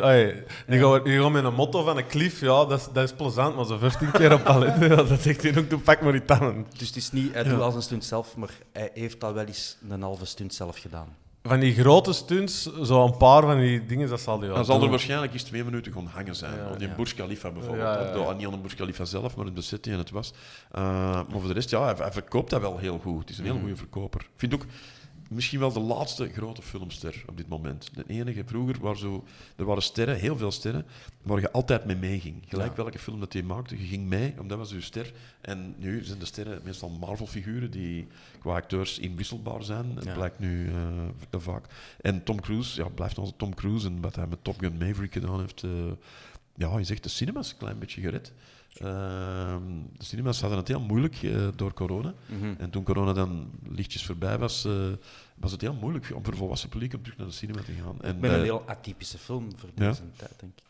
Die, 0.66 0.78
gaat, 0.78 1.04
die 1.04 1.20
gaat 1.20 1.30
met 1.30 1.44
een 1.44 1.54
motto 1.54 1.82
van 1.82 1.96
een 1.96 2.06
klif, 2.06 2.40
ja, 2.40 2.64
dat 2.64 2.80
is, 2.80 2.88
dat 2.92 3.04
is 3.04 3.12
plezant. 3.12 3.56
Maar 3.56 3.64
zo 3.64 3.78
15 3.78 4.10
keer 4.10 4.32
op 4.32 4.44
paletten, 4.44 4.88
ja, 4.96 5.02
dat 5.02 5.20
zegt 5.20 5.42
hij 5.42 5.58
ook, 5.58 5.70
doe 5.70 5.78
pak 5.78 6.00
maar 6.00 6.12
die 6.12 6.24
tanden. 6.24 6.66
Dus 6.78 6.86
het 6.88 6.96
is 6.96 7.12
niet, 7.12 7.34
hij 7.34 7.42
doet 7.42 7.60
als 7.60 7.74
een 7.74 7.82
stunt 7.82 8.04
zelf, 8.04 8.36
maar 8.36 8.50
hij 8.72 8.90
heeft 8.94 9.24
al 9.24 9.32
wel 9.32 9.44
eens 9.44 9.76
een 9.88 10.02
halve 10.02 10.24
stunt 10.24 10.54
zelf 10.54 10.78
gedaan. 10.78 11.16
Van 11.42 11.60
die 11.60 11.74
grote 11.74 12.12
stunts, 12.12 12.62
zo 12.82 13.04
een 13.04 13.16
paar 13.16 13.42
van 13.42 13.58
die 13.60 13.86
dingen, 13.86 14.08
dat 14.08 14.20
zal 14.20 14.38
hij 14.38 14.46
wel 14.46 14.56
Dan 14.56 14.64
zal 14.64 14.82
er 14.82 14.88
waarschijnlijk 14.90 15.32
eens 15.32 15.42
twee 15.42 15.64
minuten 15.64 15.92
gaan 15.92 16.06
hangen 16.06 16.36
zijn. 16.36 16.56
Ja, 16.56 16.76
die 16.76 16.88
ja. 16.88 16.94
Burj 16.94 17.12
Khalifa 17.14 17.50
bijvoorbeeld. 17.50 18.14
Ja, 18.14 18.32
Niet 18.32 18.46
aan 18.46 18.52
de 18.52 18.58
Burj 18.58 18.74
Khalifa 18.74 19.04
zelf, 19.04 19.36
maar 19.36 19.46
in 19.46 19.54
de 19.54 19.62
city 19.62 19.90
en 19.90 19.98
het 19.98 20.10
was. 20.10 20.32
Uh, 20.76 20.82
maar 21.12 21.24
voor 21.40 21.46
de 21.46 21.52
rest, 21.52 21.70
ja, 21.70 21.84
hij, 21.84 21.94
hij 21.98 22.12
verkoopt 22.12 22.50
dat 22.50 22.60
wel 22.60 22.78
heel 22.78 22.98
goed. 23.02 23.20
Het 23.20 23.30
is 23.30 23.38
een 23.38 23.44
heel 23.44 23.52
Mhm. 23.52 23.62
goede 23.62 23.76
verkoper. 23.76 24.20
Ik 24.20 24.26
vind 24.36 24.54
ook 24.54 24.64
misschien 25.30 25.58
wel 25.60 25.72
de 25.72 25.80
laatste 25.80 26.28
grote 26.28 26.62
filmster 26.62 27.22
op 27.26 27.36
dit 27.36 27.48
moment. 27.48 27.90
De 27.94 28.04
enige 28.06 28.42
vroeger, 28.46 28.76
waar 28.80 28.96
zo, 28.96 29.24
er 29.56 29.64
waren 29.64 29.82
sterren, 29.82 30.16
heel 30.16 30.36
veel 30.36 30.50
sterren, 30.50 30.86
waar 31.22 31.40
je 31.40 31.52
altijd 31.52 31.84
mee 31.84 31.96
meeging. 31.96 32.42
Gelijk 32.48 32.76
welke 32.76 32.98
film 32.98 33.20
dat 33.20 33.32
hij 33.32 33.42
maakte, 33.42 33.78
je 33.80 33.86
ging 33.86 34.06
mee, 34.06 34.30
omdat 34.30 34.48
dat 34.48 34.58
was 34.58 34.70
je 34.70 34.80
ster. 34.80 35.12
En 35.40 35.74
nu 35.78 36.04
zijn 36.04 36.18
de 36.18 36.24
sterren 36.24 36.60
meestal 36.64 36.88
Marvel-figuren 36.90 37.70
die 37.70 38.06
qua 38.38 38.54
acteurs 38.54 38.98
inwisselbaar 38.98 39.62
zijn. 39.62 39.94
Dat 39.94 40.04
Ja. 40.04 40.14
blijkt 40.14 40.38
nu 40.38 40.70
v- 41.30 41.42
vaak. 41.42 41.64
En 42.00 42.22
Tom 42.24 42.40
Cruise, 42.40 42.82
ja, 42.82 42.88
blijft 42.88 43.18
onze 43.18 43.36
Tom 43.36 43.54
Cruise. 43.54 43.86
En 43.86 44.00
wat 44.00 44.16
hij 44.16 44.26
met 44.26 44.44
Top 44.44 44.58
Gun 44.60 44.76
Maverick 44.78 45.12
gedaan 45.12 45.40
heeft, 45.40 45.62
eh, 45.62 45.70
ja, 46.56 46.78
je 46.78 46.84
zegt 46.84 47.02
de 47.02 47.08
cinemas 47.08 47.50
een 47.50 47.56
klein 47.58 47.78
beetje 47.78 48.00
gered. 48.00 48.32
Ehm, 48.72 49.62
de 49.96 50.04
cinemas 50.04 50.40
hadden 50.40 50.58
het 50.58 50.68
heel 50.68 50.80
moeilijk 50.80 51.22
eh, 51.22 51.48
door 51.56 51.72
corona. 51.74 52.14
En 52.58 52.70
toen 52.70 52.82
corona 52.84 53.12
dan 53.12 53.50
lichtjes 53.68 54.04
voorbij 54.04 54.38
was, 54.38 54.64
eh, 54.64 54.72
was 55.36 55.52
het 55.52 55.60
heel 55.60 55.74
moeilijk 55.74 56.10
om 56.14 56.24
voor 56.24 56.36
volwassen 56.36 56.68
publiek 56.68 56.94
om 56.94 57.02
terug 57.02 57.18
naar 57.18 57.26
de 57.26 57.32
cinema 57.32 57.60
te 57.62 57.72
gaan. 57.72 58.00
En, 58.02 58.18
Met 58.20 58.30
een 58.30 58.36
eh, 58.36 58.42
heel 58.42 58.62
atypische 58.66 59.18
film 59.18 59.48
voor 59.56 59.68
Ja. 59.74 59.88
deze 59.88 60.02
tijd, 60.16 60.32
denk 60.40 60.52
ik. 60.58 60.64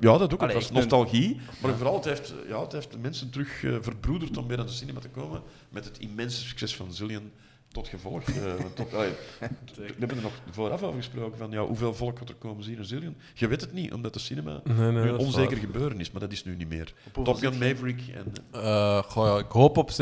ja, 0.00 0.18
dat 0.18 0.32
ook. 0.32 0.40
Allee, 0.42 0.54
het 0.54 0.62
was 0.62 0.68
een- 0.68 0.74
nostalgie. 0.74 1.40
Maar 1.62 1.74
vooral, 1.74 1.94
het 1.94 2.04
heeft, 2.04 2.34
ja, 2.48 2.60
het 2.62 2.72
heeft 2.72 2.90
de 2.92 2.98
mensen 2.98 3.30
terug 3.30 3.48
verbroederd 3.80 4.36
om 4.36 4.46
weer 4.46 4.56
naar 4.56 4.66
de 4.66 4.72
cinema 4.72 5.00
te 5.00 5.08
komen. 5.08 5.42
Met 5.68 5.84
het 5.84 5.98
immense 5.98 6.46
succes 6.46 6.76
van 6.76 6.92
Zillion 6.92 7.30
tot 7.72 7.88
gevolg. 7.88 8.22
Eh, 8.22 8.54
tot, 8.74 8.94
allee, 8.94 9.10
we 9.76 9.94
hebben 9.98 10.16
er 10.16 10.22
nog 10.22 10.32
vooraf 10.50 10.82
over 10.82 10.96
gesproken 10.96 11.38
van 11.38 11.50
ja, 11.50 11.64
hoeveel 11.66 11.94
volk 11.94 12.18
gaat 12.18 12.28
er 12.28 12.34
komen 12.34 12.64
zien 12.64 12.76
naar 12.76 12.84
Zillion. 12.84 13.16
Je 13.34 13.48
weet 13.48 13.60
het 13.60 13.72
niet, 13.72 13.92
omdat 13.92 14.12
de 14.12 14.18
cinema 14.18 14.60
Nee, 14.64 14.76
nee, 14.76 15.02
nu 15.02 15.08
een 15.08 15.16
onzeker 15.16 15.50
waar. 15.50 15.64
gebeuren 15.64 16.00
is. 16.00 16.10
Maar 16.10 16.20
dat 16.20 16.32
is 16.32 16.44
nu 16.44 16.56
niet 16.56 16.68
meer. 16.68 16.94
Top 17.12 17.36
Gun? 17.36 17.58
Maverick 17.58 18.02
en... 18.14 18.32
Eh, 18.50 19.02
goh, 19.02 19.26
ja, 19.26 19.38
ik 19.38 19.50
hoop 19.50 19.76
op 19.76 19.90
700.000 19.90 19.96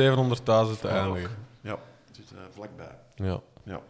te 0.80 0.88
eindigen. 0.88 1.30
Ja, 1.60 1.78
het 2.06 2.16
zit 2.16 2.32
eh, 2.32 2.38
vlakbij. 2.50 2.98
Ja. 3.14 3.40
Ja. 3.64 3.80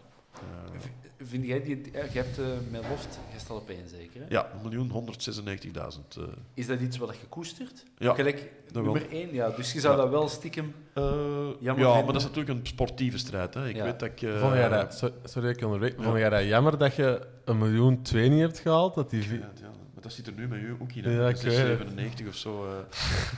Vind 1.30 1.46
jij 1.46 1.62
die... 1.62 1.80
eh, 1.92 2.12
Je 2.12 2.18
hebt 2.18 2.38
eh, 2.38 2.44
met 2.70 2.82
Loft, 2.88 3.18
staat 3.36 3.56
op 3.56 3.68
één 3.68 3.88
zeker, 3.88 4.20
hè? 4.20 4.26
ja, 4.28 4.50
1.196.000. 4.72 6.18
eh 6.18 6.22
Is 6.54 6.66
dat 6.66 6.80
iets 6.80 6.96
wat 6.96 7.14
je 7.20 7.26
koestert? 7.28 7.84
Ja, 7.98 8.14
Gelijk 8.14 8.52
nummer 8.72 9.10
één, 9.10 9.34
ja. 9.34 9.48
Dus 9.50 9.72
je 9.72 9.80
zou 9.80 9.96
Ja. 9.96 10.02
dat 10.02 10.10
wel 10.10 10.28
stiekem... 10.28 10.74
Eh, 10.94 11.02
Jammer 11.04 11.58
ja, 11.60 11.72
vinden. 11.72 11.92
maar 11.92 12.04
dat 12.12 12.16
is 12.16 12.28
natuurlijk 12.28 12.58
een 12.58 12.66
sportieve 12.66 13.18
strijd. 13.18 13.54
Hè. 13.54 13.68
Ik 13.68 13.76
Ja. 13.76 13.84
weet 13.84 13.98
dat 14.00 14.08
ik... 14.08 14.28
Vond 14.40 14.54
jij 14.54 14.68
dat, 14.68 14.94
so- 14.94 15.10
sorry, 15.24 15.48
ik 15.48 15.64
onderbreek. 15.64 15.96
Ja. 15.98 16.02
Vond 16.02 16.16
jij 16.18 16.28
dat 16.30 16.44
jammer 16.44 16.78
dat 16.78 16.94
je 16.94 17.26
een 17.44 17.58
miljoen 17.58 18.02
twee 18.02 18.28
niet 18.28 18.40
hebt 18.40 18.58
gehaald? 18.58 18.94
Dat 18.94 19.10
die 19.10 19.22
Ja, 19.22 19.28
ja, 19.34 19.68
Want 19.92 20.02
dat 20.02 20.12
zit 20.12 20.26
er 20.26 20.32
nu 20.32 20.48
met 20.48 20.58
u 20.60 20.76
ook 20.80 20.92
in. 20.92 21.04
hè. 21.04 21.10
Ja, 21.10 21.28
ik 21.28 21.34
weet 21.36 21.42
het. 21.44 21.52
697 21.54 22.26
of 22.28 22.34
zo. 22.34 22.66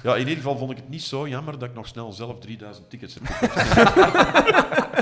Ja, 0.03 0.13
in 0.15 0.19
ieder 0.19 0.35
geval 0.37 0.57
vond 0.59 0.71
ik 0.71 0.77
het 0.77 0.89
niet 0.89 1.03
zo 1.03 1.29
jammer 1.29 1.59
dat 1.59 1.69
ik 1.69 1.75
nog 1.75 1.87
snel 1.87 2.13
zelf 2.13 2.39
3000 2.39 2.91
tickets 2.91 3.15
heb 3.15 3.25
gekocht. 3.27 5.01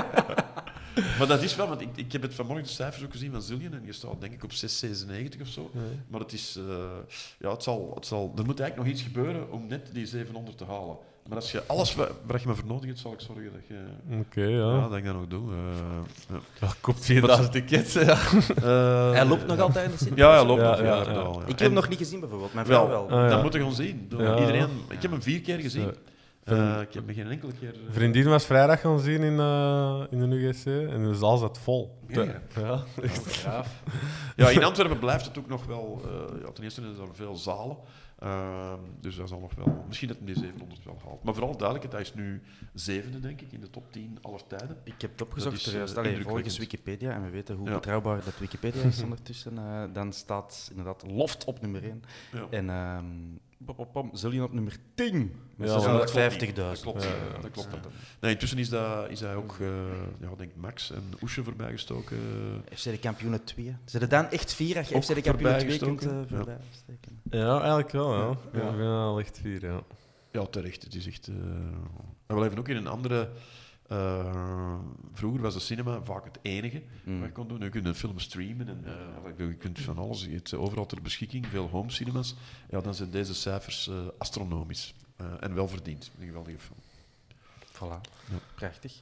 maar 1.27 1.37
dat 1.37 1.41
is 1.45 1.55
wel, 1.55 1.67
want 1.67 1.81
ik, 1.81 1.89
ik 1.95 2.11
heb 2.11 2.21
het 2.21 2.33
vanmorgen 2.33 2.63
de 2.65 2.69
cijfers 2.71 3.03
ook 3.03 3.11
gezien 3.11 3.31
van 3.31 3.41
Zillion 3.41 3.73
en 3.73 3.81
je 3.85 3.93
staat 3.93 4.21
denk 4.21 4.33
ik 4.33 4.43
op 4.43 4.51
697 4.53 5.41
of 5.41 5.47
zo. 5.47 5.71
Maar 6.07 6.19
het 6.19 6.33
is, 6.33 6.55
eh, 6.67 6.75
ja, 7.39 7.51
het 7.51 7.63
zal, 7.63 7.91
het 7.95 8.05
zal, 8.05 8.33
er 8.37 8.45
moet 8.45 8.59
eigenlijk 8.59 8.75
nog 8.89 8.97
iets 8.99 9.01
gebeuren 9.13 9.51
om 9.51 9.67
net 9.67 9.89
die 9.93 10.05
700 10.05 10.57
te 10.57 10.65
halen. 10.65 10.97
Maar 11.27 11.37
als 11.37 11.51
je 11.51 11.63
alles 11.67 11.95
wa- 11.95 12.07
waar 12.25 12.39
je 12.41 12.47
me 12.47 12.55
voor 12.55 12.67
nodig 12.67 12.85
hebt, 12.85 12.99
zal 12.99 13.13
ik 13.13 13.19
zorgen 13.19 13.51
dat 13.53 13.67
je... 13.67 13.79
Oké, 14.19 14.41
Ja, 14.41 14.71
ja. 14.75 14.87
dat 14.87 14.97
ik 14.97 15.05
dat 15.05 15.13
nog 15.13 15.27
doe. 15.27 15.51
eh, 15.51 15.57
ja. 16.29 16.39
Ja, 16.67 16.73
koopt 16.81 17.05
4000 17.05 17.51
tickets, 17.51 17.93
hè, 17.93 18.01
ja. 18.01 18.17
Eh, 18.55 19.11
Hij 19.11 19.25
loopt 19.25 19.47
nog 19.47 19.59
altijd 19.59 19.85
in 19.85 19.91
de 19.91 19.97
zin. 20.03 20.11
Ja, 20.15 20.31
hij 20.35 20.45
loopt 20.45 20.61
Ja, 20.61 20.69
nog. 20.69 20.77
ja, 20.79 20.83
Ja, 20.83 20.91
ja. 20.93 20.97
inderdaad, 20.97 21.35
ja. 21.35 21.41
Ik 21.41 21.47
heb 21.47 21.59
En- 21.59 21.65
hem 21.65 21.73
nog 21.73 21.89
niet 21.89 21.97
gezien, 21.97 22.19
bijvoorbeeld. 22.19 22.53
Mijn 22.53 22.65
vrouw 22.65 22.87
Wel, 22.87 23.07
wel. 23.07 23.17
Ah, 23.19 23.23
ja. 23.23 23.29
dat 23.35 23.43
moet 23.43 23.53
je 23.53 23.59
gewoon 23.59 23.73
zien. 23.75 24.07
Iedereen, 24.11 24.69
ik 24.89 25.01
heb 25.01 25.11
hem 25.11 25.21
vier 25.21 25.41
keer 25.41 25.59
gezien. 25.59 25.91
Eh, 26.43 26.81
ik 26.81 26.93
heb 26.93 27.05
hem 27.05 27.15
geen 27.15 27.27
enkele 27.27 27.51
keer... 27.59 27.73
eh, 27.73 27.79
Vriendin 27.89 28.25
was 28.29 28.45
vrijdag 28.45 28.81
gaan 28.81 28.99
zien 28.99 29.21
in, 29.23 29.39
eh, 29.39 30.03
in 30.09 30.29
de 30.29 30.35
UGC 30.35 30.65
en 30.65 31.03
de 31.03 31.15
zaal 31.15 31.37
zat 31.37 31.57
vol. 31.59 31.97
Ja, 32.07 32.23
ja. 32.23 32.41
Ja. 32.61 32.83
Graaf. 33.25 33.83
Ja, 34.35 34.49
in 34.49 34.63
Antwerpen 34.63 34.99
blijft 34.99 35.25
het 35.25 35.37
ook 35.37 35.47
nog 35.47 35.65
wel... 35.65 36.01
eh, 36.05 36.41
ja, 36.41 36.51
ten 36.51 36.63
eerste 36.63 36.81
zijn 36.95 37.07
er 37.07 37.15
veel 37.15 37.35
zalen. 37.35 37.77
Ehm, 38.19 38.79
dus 38.99 39.15
dat 39.15 39.29
zal 39.29 39.39
nog 39.39 39.55
wel... 39.55 39.83
Misschien 39.87 40.07
dat 40.07 40.17
die 40.21 40.35
700 40.37 40.83
wel 40.83 40.99
haalt. 41.05 41.23
Maar 41.23 41.33
vooral 41.33 41.57
duidelijkheid, 41.57 41.93
hij 41.93 42.01
is 42.01 42.13
nu 42.25 42.41
zevende, 42.73 43.19
denk 43.19 43.41
ik, 43.41 43.51
in 43.51 43.59
de 43.61 43.69
top 43.69 43.91
10 43.91 44.17
aller 44.21 44.47
tijden. 44.47 44.77
Ik 44.83 45.01
heb 45.01 45.11
het 45.11 45.21
opgezocht. 45.21 45.73
Dat 45.95 46.05
is, 46.05 46.21
volgens 46.23 46.57
Wikipedia, 46.57 47.11
en 47.13 47.23
we 47.23 47.29
weten 47.29 47.55
hoe 47.55 47.67
Ja. 47.67 47.73
betrouwbaar 47.73 48.23
dat 48.23 48.39
Wikipedia 48.39 48.81
is 48.83 49.01
ondertussen, 49.03 49.57
eh, 49.57 49.83
dan 49.93 50.13
staat 50.13 50.67
inderdaad 50.69 51.03
Loft 51.07 51.43
op 51.45 51.61
nummer 51.61 51.83
1. 51.83 52.03
Ja. 52.31 52.47
En 52.49 52.69
Zillion 54.11 54.43
op 54.43 54.53
nummer 54.53 54.77
10. 54.95 55.31
Met 55.55 55.69
Ja, 55.69 55.73
dat 55.75 56.11
klopt 56.11 56.41
650.000. 56.51 56.53
Dat 56.55 56.81
klopt, 56.81 57.03
Ja, 57.03 57.41
dat 57.41 57.51
klopt. 57.51 57.67
ja. 57.71 57.79
Nee, 58.19 58.31
intussen 58.31 58.57
is, 58.57 58.69
dat, 58.69 59.09
is 59.09 59.19
hij 59.19 59.35
ook, 59.35 59.57
eh 59.61 59.67
ja, 60.21 60.29
denk 60.37 60.51
Max 60.55 60.91
en 60.91 61.03
Oesje 61.21 61.43
voorbijgestoken. 61.43 62.17
FC 62.75 62.83
de 62.83 62.97
kampioenen 62.99 63.43
2. 63.43 63.75
Zijn 63.85 64.03
er 64.03 64.09
dan 64.09 64.29
echt 64.29 64.53
vier 64.53 64.77
als 64.77 64.87
je 64.89 65.01
FC 65.01 65.07
de 65.15 65.21
kampioenen 65.21 65.59
2 65.59 65.77
kunt 65.79 66.05
uh, 66.05 66.11
Ja. 66.11 66.23
voorbij 66.27 66.57
steken? 66.71 67.19
ja, 67.29 67.57
eigenlijk 67.59 67.91
wel, 67.91 68.13
ja. 68.17 68.37
Ja. 68.53 68.73
ja. 68.83 69.17
Echt 69.19 69.39
vier, 69.41 69.65
ja. 69.65 69.81
Ja, 70.31 70.45
terecht. 70.45 70.83
Het 70.83 70.95
is 70.95 71.07
echt. 71.07 71.27
eh 71.27 71.35
We 72.27 72.33
blijven 72.35 72.59
ook 72.59 72.67
in 72.67 72.75
een 72.75 72.87
andere. 72.87 73.29
Eh, 73.91 74.79
vroeger 75.13 75.41
was 75.41 75.53
de 75.53 75.59
cinema 75.59 76.01
vaak 76.03 76.23
het 76.25 76.39
enige 76.41 76.83
Mm. 77.05 77.17
wat 77.19 77.27
je 77.27 77.33
kon 77.33 77.47
doen. 77.47 77.59
Nu 77.59 77.69
kun 77.69 77.81
je 77.81 77.87
een 77.87 77.95
film 77.95 78.19
streamen 78.19 78.67
en 78.67 78.83
eh, 78.85 79.47
je 79.47 79.53
kunt 79.55 79.79
van 79.79 79.97
alles. 79.97 80.23
Je 80.25 80.29
hebt 80.31 80.53
overal 80.53 80.85
ter 80.85 81.01
beschikking, 81.01 81.47
veel 81.47 81.67
home 81.69 81.89
cinemas. 81.91 82.35
Ja, 82.69 82.81
dan 82.81 82.95
zijn 82.95 83.11
deze 83.11 83.33
cijfers 83.33 83.87
eh, 83.87 84.07
astronomisch. 84.17 84.93
En 85.39 85.53
wel 85.53 85.67
verdiend. 85.67 86.11
Een 86.19 86.25
geweldige 86.25 86.57
film. 86.59 86.79
Voilà. 87.73 88.01
Ja. 88.29 88.37
Prachtig. 88.55 88.99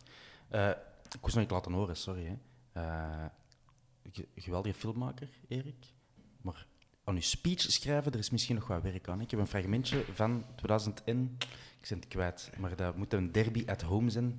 Ik 1.11 1.21
moest 1.21 1.33
nog 1.35 1.43
niet 1.43 1.51
laten 1.51 1.71
horen, 1.71 1.95
sorry. 1.97 2.25
Hè. 2.25 2.35
Ge- 4.11 4.27
geweldige 4.35 4.75
filmmaker, 4.79 5.29
Erik. 5.47 5.85
Maar 6.41 6.65
aan 7.03 7.15
uw 7.15 7.21
speech 7.21 7.61
schrijven, 7.61 8.11
er 8.11 8.19
is 8.19 8.29
misschien 8.29 8.55
nog 8.55 8.67
wat 8.67 8.81
werk 8.81 9.07
aan. 9.07 9.21
Ik 9.21 9.31
heb 9.31 9.39
een 9.39 9.47
fragmentje 9.47 10.03
van 10.13 10.43
2000 10.55 11.03
en... 11.03 11.37
Ik 11.81 11.89
ben 11.89 11.97
het 11.97 12.07
kwijt, 12.07 12.49
maar 12.57 12.75
dat 12.75 12.95
moet 12.95 13.13
een 13.13 13.31
derby 13.31 13.63
at 13.67 13.81
home 13.81 14.09
zijn. 14.09 14.35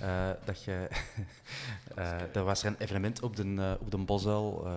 Eh, 0.00 0.30
dat 0.44 0.64
je... 0.64 0.88
eh 1.94 2.16
dat 2.32 2.44
was 2.44 2.62
er 2.62 2.68
een 2.68 2.76
evenement 2.78 3.22
op 3.22 3.36
de, 3.36 3.54
eh, 3.58 3.72
op 3.80 3.90
de 3.90 3.96
Bosuil, 3.98 4.68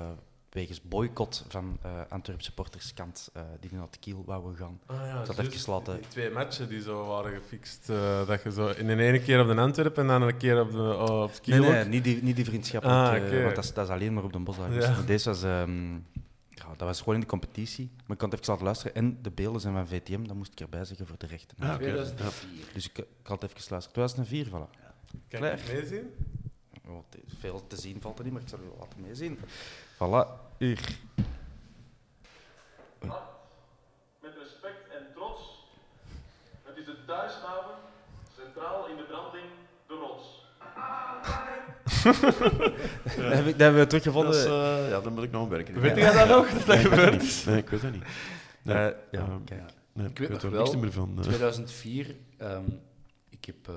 wegens 0.50 0.82
boycott 0.82 1.46
van 1.48 1.78
eh 1.82 1.92
Antwerp 2.10 2.42
supporterskant, 2.42 3.30
eh 3.34 3.42
die 3.60 3.70
naar 3.74 3.82
het 3.82 4.00
Kiel 4.00 4.24
wouden 4.26 4.56
gaan. 4.56 4.80
Ah, 4.86 4.96
ja, 4.98 5.26
zal 5.26 5.36
het 5.36 5.54
even 5.54 5.72
laten- 5.74 5.96
Die 5.98 6.08
twee 6.08 6.30
matchen 6.32 6.70
die 6.70 6.82
zo 6.82 7.06
waren 7.08 7.32
gefixt. 7.32 7.88
dat 8.28 8.44
je 8.44 8.52
zo 8.52 8.68
in 8.68 8.88
de 8.88 8.96
ene 9.04 9.22
keer 9.22 9.42
op 9.42 9.48
de 9.48 9.56
Antwerpen 9.56 10.02
en 10.02 10.08
dan 10.08 10.22
een 10.22 10.38
keer 10.38 10.62
op, 10.62 10.72
de, 10.72 10.78
oh, 10.78 11.22
op 11.24 11.32
het 11.32 11.48
Nee, 11.48 11.60
Kiel. 11.60 11.72
nee, 11.72 11.86
niet 11.86 12.04
die, 12.04 12.24
niet 12.24 12.36
die 12.36 12.46
vriendschappelijke, 12.46 13.36
Ah, 13.38 13.44
want 13.44 13.56
dat 13.56 13.64
is, 13.64 13.74
dat 13.74 13.86
is 13.88 13.94
alleen 13.94 14.14
maar 14.14 14.24
op 14.24 14.34
de 14.34 14.40
bos. 14.40 14.56
geweest. 14.56 14.88
Ja. 14.88 15.02
Deze 15.06 15.30
was, 15.30 15.44
ehm, 15.44 15.98
dat 16.78 16.88
was 16.88 17.00
gewoon 17.00 17.14
in 17.14 17.22
de 17.22 17.28
competitie. 17.28 17.92
Maar 17.96 18.12
ik 18.12 18.18
kan 18.18 18.30
het 18.30 18.40
even 18.40 18.52
laten 18.52 18.66
luisteren. 18.66 18.96
En 18.96 19.22
de 19.22 19.32
beelden 19.32 19.62
zijn 19.62 19.74
van 19.74 19.88
VTM, 19.88 20.24
dat 20.24 20.36
moest 20.36 20.52
ik 20.52 20.60
erbij 20.60 20.86
zeggen 20.86 21.08
voor 21.08 21.18
de 21.18 21.26
rechten. 21.26 21.58
Ah, 21.60 21.74
oké. 21.74 21.78
2004. 21.78 22.66
Dus 22.74 22.90
ik, 22.90 22.98
ik 22.98 23.06
had 23.24 23.42
het 23.42 23.52
even 23.52 23.72
luisteren. 23.72 24.12
2004, 24.12 24.48
voilà. 24.48 24.80
Kan 25.28 25.46
ik 25.46 25.52
het 25.52 25.74
meezien? 25.74 26.14
Oh, 26.88 27.04
veel 27.40 27.68
te 27.68 27.76
zien 27.76 28.02
valt 28.02 28.18
er 28.18 28.24
niet, 28.24 28.34
maar 28.34 28.42
ik 28.42 28.48
zal 28.48 28.60
u 28.60 28.64
wel 28.64 28.78
laten 28.80 29.02
meezien. 29.02 29.40
Voilà, 29.94 30.56
hier. 30.58 30.98
met 34.20 34.36
respect 34.38 34.90
en 34.90 35.08
trots. 35.14 35.42
Het 36.64 36.78
is 36.78 36.86
de 36.86 37.06
thuishaven, 37.06 37.76
centraal 38.36 38.88
in 38.88 38.98
de 38.98 39.04
branding. 39.04 39.41
Dat, 42.04 43.32
heb 43.34 43.46
ik, 43.46 43.52
dat 43.52 43.60
hebben 43.60 43.82
we 43.82 43.88
teruggevonden. 43.88 44.32
Dat 44.32 44.42
is, 44.42 44.46
eh, 44.48 44.90
ja, 44.90 45.00
dan 45.02 45.14
moet 45.14 45.24
ik 45.24 45.32
nog 45.32 45.48
werken. 45.50 45.80
Weet 45.82 45.96
jij 45.96 46.14
dat 46.14 46.28
nog? 46.28 46.50
Dat 46.50 46.66
dat 46.66 46.68
Nee, 46.68 46.78
ik 46.86 46.90
weet 46.90 47.00
gebeurd 47.00 47.12
dat 47.14 47.22
is? 47.22 47.36
niet. 47.38 47.46
Nee, 47.46 47.58
ik 47.58 47.70
weet 47.70 47.82
dat 47.82 47.92
niet. 47.92 48.04
Nee, 48.62 48.76
Eh, 48.78 48.94
ja, 49.12 49.20
Ehm, 49.20 49.44
kijk. 49.46 49.62
nee, 49.94 50.08
Ik 50.08 50.18
weet 50.20 50.30
nog 50.30 50.42
er 50.44 50.52
wel, 50.52 50.64
niks 50.64 50.76
meer 50.76 50.92
van. 50.92 51.14
eh. 51.18 51.24
2004, 51.24 52.16
ehm, 52.38 52.64
ik, 53.30 53.46
heb, 53.46 53.68
eh, 53.68 53.76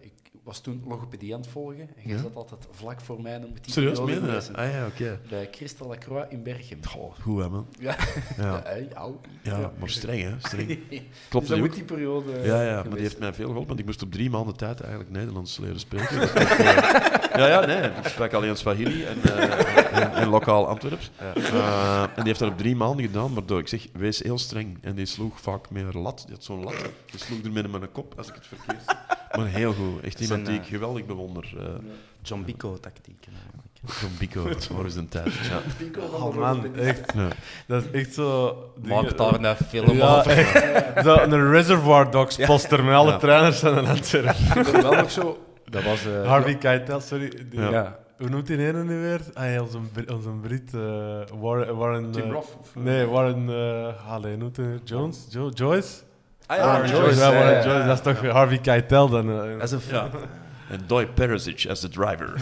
ik 0.00 0.12
was 0.46 0.60
toen 0.60 0.82
logopedie 0.88 1.34
aan 1.34 1.40
het 1.40 1.48
volgen. 1.48 1.80
En 1.80 2.02
je 2.02 2.08
Ja? 2.14 2.18
zat 2.22 2.34
altijd 2.36 2.66
vlak 2.70 3.00
voor 3.00 3.22
mij. 3.22 3.38
Dan 3.38 3.48
moet 3.48 3.64
die 3.64 3.72
Serieus, 3.72 3.98
periode 3.98 4.20
meen 4.20 4.30
je 4.30 4.36
dat? 4.48 4.50
Ah 4.54 4.70
ja, 4.72 4.86
oké. 4.86 5.20
Bij 5.28 5.48
Christel 5.50 5.86
Lacroix 5.86 6.26
in 6.30 6.42
Berchem. 6.42 6.78
Goh, 6.84 7.14
goed 7.20 7.42
hè, 7.42 7.48
man. 7.48 7.66
Ja, 7.78 7.96
Ja, 8.36 8.44
ja. 8.44 8.64
eh, 8.64 8.82
ja 9.42 9.72
maar 9.78 9.88
streng 9.88 10.22
hè, 10.22 10.34
streng. 10.38 10.66
dus 10.90 11.00
Klopt 11.28 11.46
dat 11.46 11.56
die 11.56 11.66
moet 11.66 11.74
die 11.74 11.84
periode 11.84 12.32
Ja, 12.42 12.62
ja, 12.62 12.82
maar 12.82 12.90
die 12.92 13.00
heeft 13.00 13.18
mij 13.18 13.32
veel 13.34 13.46
geholpen, 13.46 13.68
want 13.68 13.78
ik 13.80 13.86
moest 13.86 14.02
op 14.02 14.12
drie 14.12 14.30
maanden 14.30 14.56
tijd 14.56 14.80
eigenlijk 14.80 15.10
Nederlands 15.10 15.58
leren 15.58 15.80
spreken. 15.80 16.18
Dat 16.20 16.30
eh, 16.34 17.36
ja, 17.36 17.46
ja, 17.46 17.66
nee. 17.66 17.82
Ik 17.82 18.06
sprak 18.06 18.32
alleen 18.32 18.56
Swahili 18.56 19.04
en, 19.04 19.22
eh, 19.22 19.85
en, 20.00 20.14
en 20.14 20.28
lokaal 20.28 20.68
Antwerps. 20.68 21.10
Eh, 21.18 22.02
en 22.02 22.08
die 22.14 22.24
heeft 22.24 22.38
dat 22.38 22.50
op 22.50 22.58
drie 22.58 22.76
maanden 22.76 23.06
gedaan, 23.06 23.34
waardoor 23.34 23.58
ik 23.58 23.68
zeg, 23.68 23.86
wees 23.92 24.18
heel 24.22 24.38
streng. 24.38 24.78
En 24.82 24.94
die 24.94 25.06
sloeg 25.06 25.40
vaak 25.40 25.70
met 25.70 25.94
een 25.94 26.00
lat. 26.00 26.22
Die 26.26 26.34
had 26.34 26.44
zo'n 26.44 26.64
lat. 26.64 26.74
Die 27.10 27.20
sloeg 27.20 27.44
er 27.44 27.50
met 27.52 27.70
mijn 27.70 27.92
kop, 27.92 28.14
als 28.16 28.28
ik 28.28 28.34
het 28.34 28.46
verkeerd 28.46 28.82
zeg. 28.86 28.96
Maar 29.36 29.46
heel 29.46 29.72
goed. 29.72 30.02
Echt 30.04 30.20
iemand 30.20 30.40
een, 30.40 30.46
die 30.46 30.54
ik 30.54 30.62
eh, 30.62 30.68
geweldig 30.72 31.06
bewonder. 31.06 31.52
eh 31.58 31.64
John 32.22 32.42
Bico-tactiek. 32.44 33.26
eigenlijk. 33.26 34.00
John 34.00 34.12
Bico, 34.18 34.74
waar 34.76 34.86
is 34.86 34.94
de 34.94 35.08
tijd? 35.08 35.32
Ja. 35.34 35.60
Oh 36.12 36.32
de 36.32 36.38
man, 36.38 36.74
echt. 36.76 37.12
Ja. 37.14 37.28
Dat 37.66 37.84
is 37.84 37.90
echt 38.00 38.14
zo... 38.14 38.56
Maak 38.82 39.16
daar 39.16 39.40
een 39.44 39.56
film 39.68 39.96
Ja, 39.96 40.18
over. 40.18 40.30
echt. 40.30 40.64
Zo 41.06 41.16
een 41.16 41.50
Reservoir 41.50 42.10
Dogs 42.10 42.36
poster 42.36 42.84
met 42.84 42.94
alle 42.94 43.10
Ja. 43.10 43.16
trainers 43.18 43.64
Antwerpen. 43.64 44.30
Ik 44.30 44.54
heb 44.54 44.66
er 44.66 44.82
wel 44.82 44.92
nog 44.94 45.10
zo... 45.10 45.46
Dat 45.70 45.82
was... 45.82 46.06
eh, 46.06 46.26
Harvey 46.28 46.56
Keitel, 46.56 47.00
sorry. 47.00 47.28
Die- 47.50 47.60
Ja. 47.60 47.98
Ja. 48.18 48.24
Hoe 48.24 48.28
noemt 48.28 48.46
die 48.46 48.58
ene 48.66 48.84
nu 48.84 49.00
weer? 49.00 49.20
Ah 49.34 49.52
ja, 49.52 49.62
onze, 49.62 49.78
onze 50.12 50.28
Brit. 50.28 50.74
eh, 50.74 50.80
Warren... 51.40 51.76
Warren 51.76 52.10
Tim 52.10 52.22
eh, 52.22 52.30
Roth? 52.30 52.56
Of, 52.60 52.76
eh, 52.76 52.82
Nee, 52.82 53.06
Warren... 53.06 53.48
eh 53.48 54.12
allee, 54.12 54.30
hoe 54.32 54.40
noemt 54.42 54.56
hij? 54.56 54.78
Jones? 54.84 55.26
Jo 55.28 55.48
Joyce? 55.54 55.88
Ah 56.46 56.58
Warren 56.64 56.90
Joyce, 56.90 57.18
ja, 57.20 57.30
ja, 57.30 57.34
Warren 57.34 57.52
ja, 57.56 57.62
Joyce. 57.64 57.78
ja. 57.78 57.86
Dat 57.86 57.96
is 57.96 58.02
toch 58.02 58.30
Harvey 58.32 58.58
Keitel 58.58 59.08
dan? 59.08 59.26
Dat 59.58 59.62
is 59.62 59.70
een 59.70 59.80
Ja. 59.90 60.08
En 60.70 60.80
Doy 60.86 61.06
Perisic 61.06 61.66
as 61.70 61.80
the 61.80 61.88
driver. 61.88 62.32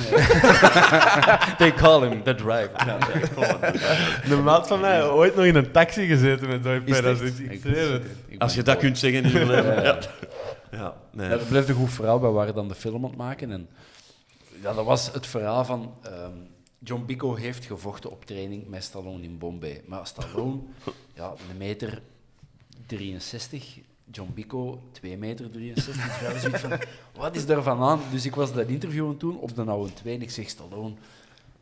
They 1.58 1.72
call 1.74 2.08
him 2.08 2.22
the 2.22 2.34
driver. 2.34 2.70
De 4.28 4.36
maat 4.36 4.66
van 4.68 4.80
mij 4.80 5.04
ooit 5.08 5.36
nog 5.36 5.44
in 5.44 5.54
een 5.54 5.70
taxi 5.70 6.06
gezeten 6.06 6.48
met 6.48 6.62
Perez. 6.84 7.20
echt? 7.20 7.38
Ik, 7.40 7.60
zweer 7.62 7.92
het. 7.92 8.02
Als 8.38 8.54
je 8.54 8.62
dat 8.62 8.76
kunt 8.78 8.98
zeggen 8.98 9.22
in 9.24 9.30
je 9.30 9.46
leven. 9.52 9.74
Ja. 9.74 9.82
Ja. 9.82 9.98
Ja, 10.70 10.92
nee. 11.12 11.28
Ja, 11.28 11.36
dat 11.36 11.48
bleef 11.48 11.68
een 11.68 11.74
goed 11.74 11.90
verhaal. 11.92 12.20
We 12.20 12.26
waren 12.28 12.54
dan 12.54 12.68
de 12.68 12.74
film 12.74 13.04
aan 13.04 13.10
het 13.10 13.16
maken. 13.18 13.50
En 13.52 13.68
ja, 14.62 14.72
dat 14.72 14.84
was 14.84 15.12
het 15.12 15.26
verhaal 15.26 15.64
van... 15.64 15.94
ehm, 16.02 16.32
John 16.78 17.04
Bico 17.04 17.34
heeft 17.34 17.64
gevochten 17.64 18.10
op 18.10 18.24
training 18.24 18.68
met 18.68 18.84
Stallone 18.84 19.22
in 19.22 19.38
Bombay. 19.38 19.82
Maar 19.86 20.06
Stallone, 20.06 20.60
ja, 21.14 21.34
een 21.50 21.56
meter 21.56 22.02
63. 22.86 23.78
John 24.10 24.30
Bico, 24.34 24.82
2 24.92 25.16
meter 25.18 25.50
63. 25.50 25.94
Dus 26.04 26.18
we 26.18 26.24
hadden 26.24 26.40
zoiets 26.42 26.60
van, 26.60 26.78
wat 27.22 27.36
is 27.36 27.46
daarvan 27.46 27.80
aan? 27.82 28.00
Dus 28.10 28.26
ik 28.26 28.34
was 28.34 28.52
dat 28.52 28.68
interview 28.68 29.02
aan 29.04 29.10
het 29.10 29.20
doen 29.20 29.38
op 29.38 29.54
de 29.54 29.62
oude 29.64 29.92
2 29.92 30.14
en 30.14 30.22
ik 30.22 30.30
zeg, 30.30 30.48
Stallone, 30.48 30.94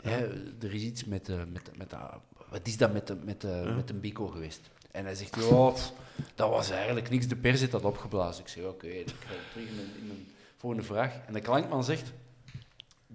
hè, 0.02 0.26
er 0.62 0.74
is 0.74 0.82
iets 0.82 1.04
met, 1.04 1.26
de, 1.26 1.44
met, 1.52 1.70
met 1.76 1.90
dat- 1.90 2.20
wat 2.48 2.66
is 2.66 2.76
dat 2.76 2.92
met, 2.92 3.06
de, 3.06 3.16
met, 3.24 3.40
de, 3.40 3.72
met 3.76 3.90
een 3.90 4.00
Bico 4.00 4.26
geweest? 4.26 4.60
En 4.90 5.04
hij 5.04 5.14
zegt, 5.14 5.34
ja, 5.50 5.72
dat 6.34 6.50
was 6.50 6.70
eigenlijk 6.70 7.10
niks, 7.10 7.26
de 7.28 7.36
pers 7.36 7.60
heeft 7.60 7.72
dat 7.72 7.84
opgeblazen. 7.84 8.42
Ik 8.44 8.48
zeg, 8.50 8.64
oké, 8.64 8.86
ik 8.86 9.08
ga 9.08 9.34
terug 9.52 9.68
in 9.68 9.74
mijn, 9.74 9.88
in 10.00 10.06
mijn 10.06 10.26
volgende 10.56 10.84
vraag. 10.86 11.14
En 11.26 11.32
de 11.32 11.40
klankman 11.40 11.84
zegt, 11.84 12.12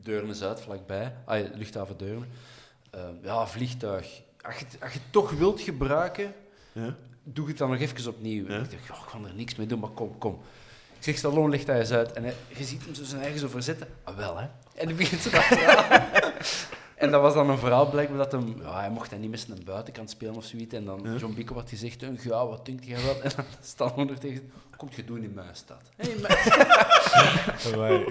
Deurne 0.07 0.33
Zuid, 0.33 0.59
vlakbij, 0.61 1.13
ah, 1.25 1.39
luchthaven 1.55 1.97
Deurne, 1.97 2.25
Eh, 2.89 2.99
ja, 3.23 3.47
vliegtuig. 3.47 4.21
Als 4.41 4.55
je, 4.59 4.65
het- 4.65 4.77
als 4.81 4.93
je 4.93 4.99
het 4.99 5.11
toch 5.11 5.31
wilt 5.31 5.61
gebruiken, 5.61 6.33
Ja? 6.71 6.95
doe 7.23 7.47
het 7.47 7.57
dan 7.57 7.69
nog 7.69 7.79
even 7.79 8.07
opnieuw. 8.11 8.47
Ja. 8.47 8.55
Ik 8.57 8.71
dacht, 8.71 8.71
"Ja, 8.87 8.93
ik 8.95 9.05
kan 9.11 9.25
er 9.27 9.33
niks 9.35 9.55
mee 9.55 9.67
doen, 9.67 9.79
maar 9.79 9.89
kom, 9.89 10.17
kom. 10.17 10.39
Ik 10.97 11.03
zeg, 11.03 11.17
Stallone, 11.17 11.49
legt 11.49 11.67
hij 11.67 11.79
eens 11.79 11.91
uit. 11.91 12.13
En 12.13 12.23
hij, 12.23 12.33
je 12.47 12.63
ziet 12.63 12.85
hem 12.85 12.95
zo 12.95 13.03
zijn 13.03 13.21
eigen 13.21 13.39
zo 13.39 13.47
verzetten. 13.47 13.87
Ah, 14.03 14.15
wel, 14.17 14.37
hè. 14.37 14.47
En 14.75 14.87
dan 14.87 14.95
begint 14.95 15.21
ze 15.21 15.29
dat. 15.29 15.45
En 16.97 17.11
dat 17.11 17.21
was 17.21 17.33
dan 17.33 17.49
een 17.49 17.57
verhaal 17.57 17.89
blijkbaar 17.89 18.17
dat 18.17 18.31
hem... 18.31 18.55
Ja, 18.61 18.79
hij 18.79 18.89
mocht 18.89 19.09
dan 19.09 19.19
niet 19.19 19.29
met 19.29 19.39
zijn 19.39 19.59
buitenkant 19.65 20.09
spelen 20.09 20.35
of 20.35 20.45
zoiets. 20.45 20.73
En 20.73 20.85
dan 20.85 21.17
John 21.17 21.33
Bico 21.33 21.53
had 21.55 21.69
gezegd, 21.69 22.03
"Eh, 22.03 22.09
ja, 22.23 22.47
wat 22.47 22.65
denkt 22.65 22.85
jij 22.85 22.97
wel? 23.03 23.21
En 23.23 23.31
dan 23.35 23.45
staan 23.61 24.09
er 24.09 24.19
tegen... 24.19 24.51
Komt 24.77 24.95
je 24.95 25.03
doen 25.05 25.23
in 25.23 25.33
Muisstad. 25.35 25.81
Hey, 25.95 26.15
Muisstad. 26.21 27.75
Maar 27.77 27.91
ik, 27.91 28.07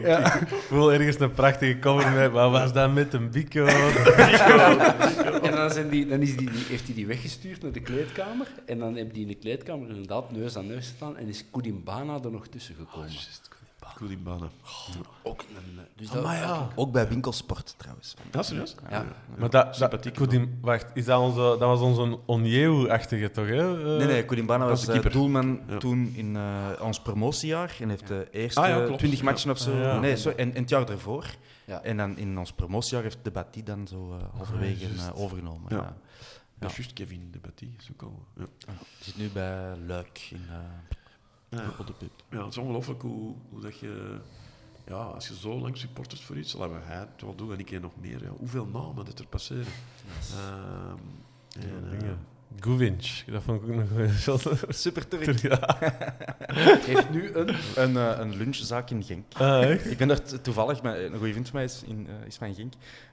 ik 0.50 0.58
voel 0.68 0.92
ergens 0.92 1.20
een 1.20 1.32
prachtige 1.32 1.78
cover 1.78 2.10
met, 2.10 2.30
wat 2.30 2.50
was 2.50 2.72
dat 2.72 2.92
met 2.92 3.12
een 3.14 3.30
bico? 3.30 3.64
En 5.42 5.52
dan, 5.56 5.70
zijn 5.70 5.88
die, 5.88 6.06
dan 6.06 6.20
is 6.20 6.36
die, 6.36 6.50
die- 6.50 6.64
heeft 6.68 6.86
hij 6.86 6.94
die 6.94 7.06
weggestuurd 7.06 7.62
naar 7.62 7.72
de 7.72 7.80
kleedkamer. 7.80 8.46
En 8.66 8.78
dan 8.78 8.94
hebben 8.96 9.14
die 9.14 9.22
in 9.22 9.28
de 9.28 9.34
kleedkamer 9.34 9.88
inderdaad 9.88 10.30
neus 10.32 10.56
aan 10.56 10.66
neus 10.66 10.86
staan. 10.86 11.16
En 11.16 11.28
is 11.28 11.44
Koedimbana 11.50 12.18
er 12.24 12.30
nog 12.30 12.46
tussen 12.46 12.74
gekomen. 12.74 13.08
Cool 13.08 13.55
banen. 14.22 14.50
Ook 15.22 15.40
een... 15.40 15.80
Dus 15.96 16.10
dat, 16.10 16.26
Ook 16.74 16.92
bij 16.92 17.08
winkelsport 17.08 17.74
trouwens. 17.76 18.14
Ja, 18.32 18.42
serieus? 18.42 18.74
Ja. 18.90 19.04
Maar 19.38 19.50
dat, 19.50 19.52
dat, 19.52 19.76
Sympathiek 19.76 20.14
Koedim- 20.14 20.58
wacht, 20.60 20.86
is 20.94 21.04
dat, 21.04 21.20
onze, 21.20 21.38
dat 21.38 21.58
was 21.60 21.80
onze 21.80 22.18
Onyewu-achtige 22.26 23.30
toch? 23.30 23.46
Hè? 23.46 23.80
Eh, 23.92 23.98
Nee, 23.98 24.06
nee, 24.06 24.24
Koulimbana 24.24 24.66
was 24.66 24.80
de 24.80 24.86
eh, 24.86 24.92
keeper. 24.92 25.10
doelman 25.12 25.60
Ja. 25.68 25.78
toen 25.78 26.12
in 26.16 26.36
eh, 26.36 26.70
ons 26.80 27.00
promotiejaar 27.00 27.76
en 27.80 27.88
heeft 27.88 28.06
de 28.08 28.28
eerste 28.30 28.60
Ah, 28.60 28.68
ja, 28.68 28.84
klopt. 28.84 28.98
20 28.98 29.22
matchen 29.22 29.50
of 29.50 29.58
zo. 29.58 29.72
Ah, 29.72 29.78
ja. 29.80 29.98
Nee, 29.98 30.16
sorry, 30.16 30.38
en, 30.38 30.54
en 30.54 30.60
het 30.60 30.68
jaar 30.70 30.88
ervoor. 30.88 31.26
Ja. 31.64 31.82
En 31.82 31.96
dan 31.96 32.16
in 32.18 32.38
ons 32.38 32.52
promotiejaar 32.52 33.02
heeft 33.02 33.18
de 33.22 33.30
Bati 33.30 33.62
dan 33.62 33.86
zo 33.88 34.16
eh 34.18 34.24
halverwege 34.36 34.86
juist. 34.86 35.06
eh, 35.08 35.20
overgenomen. 35.22 35.66
Ja. 35.68 35.76
Ja. 35.76 35.96
Dat 36.58 36.70
is 36.70 36.76
juist 36.76 36.92
Kevin 36.92 37.28
de 37.32 37.38
Batty. 37.38 37.68
Is 37.78 37.88
ook 37.92 38.02
al, 38.02 38.22
ja. 38.38 38.44
Zit 39.00 39.16
nu 39.18 39.28
bij 39.28 39.76
Luik 39.86 40.28
in 40.30 40.44
eh 40.50 40.56
Ja. 41.48 41.74
op 41.78 41.86
de. 41.86 42.10
Ja, 42.30 42.38
het 42.38 42.50
is 42.50 42.58
ongelooflijk 42.58 43.02
hoe, 43.02 43.34
hoe 43.50 43.60
dat 43.60 43.78
je... 43.78 44.20
Ja, 44.86 44.94
als 44.94 45.28
je 45.28 45.36
zo 45.36 45.58
lang 45.58 45.76
supporters 45.76 46.24
voor 46.24 46.38
iets, 46.38 46.52
laten 46.52 46.74
we 46.74 46.82
hij 46.84 46.98
het 46.98 47.22
wel 47.22 47.34
doen 47.34 47.52
en 47.52 47.58
ik 47.58 47.80
nog 47.80 47.96
meer. 48.00 48.22
Ja. 48.22 48.28
Hoeveel 48.28 48.66
namen 48.66 49.04
dat 49.04 49.18
er 49.18 49.26
passeren. 49.26 49.72
Ehm, 50.32 50.98
en, 51.60 51.90
dingen. 51.90 52.18
Govinch, 52.60 53.22
dat 53.26 53.42
vond 53.42 53.62
ik 53.62 53.68
ook 53.68 53.74
nog 53.74 53.90
een. 53.96 54.10
Super. 54.74 55.04
Ja. 55.42 55.76
heeft 56.80 57.10
nu 57.10 57.30
een... 57.34 57.54
Een, 57.76 57.96
eh, 57.96 58.18
een 58.18 58.36
lunchzaak 58.36 58.90
in 58.90 59.02
Genk. 59.02 59.24
Ah, 59.32 59.70
echt? 59.70 59.90
Ik 59.90 59.96
ben 59.98 60.10
er 60.10 60.22
t- 60.22 60.44
toevallig, 60.44 60.82
met, 60.82 60.94
een 60.96 61.16
goede 61.16 61.32
vriend 61.32 61.48
van 61.48 61.56
mij 61.56 61.64
is, 61.64 61.82
in, 61.86 62.06
eh, 62.20 62.26
is 62.26 62.36
van 62.36 62.54
Genk. 62.54 62.72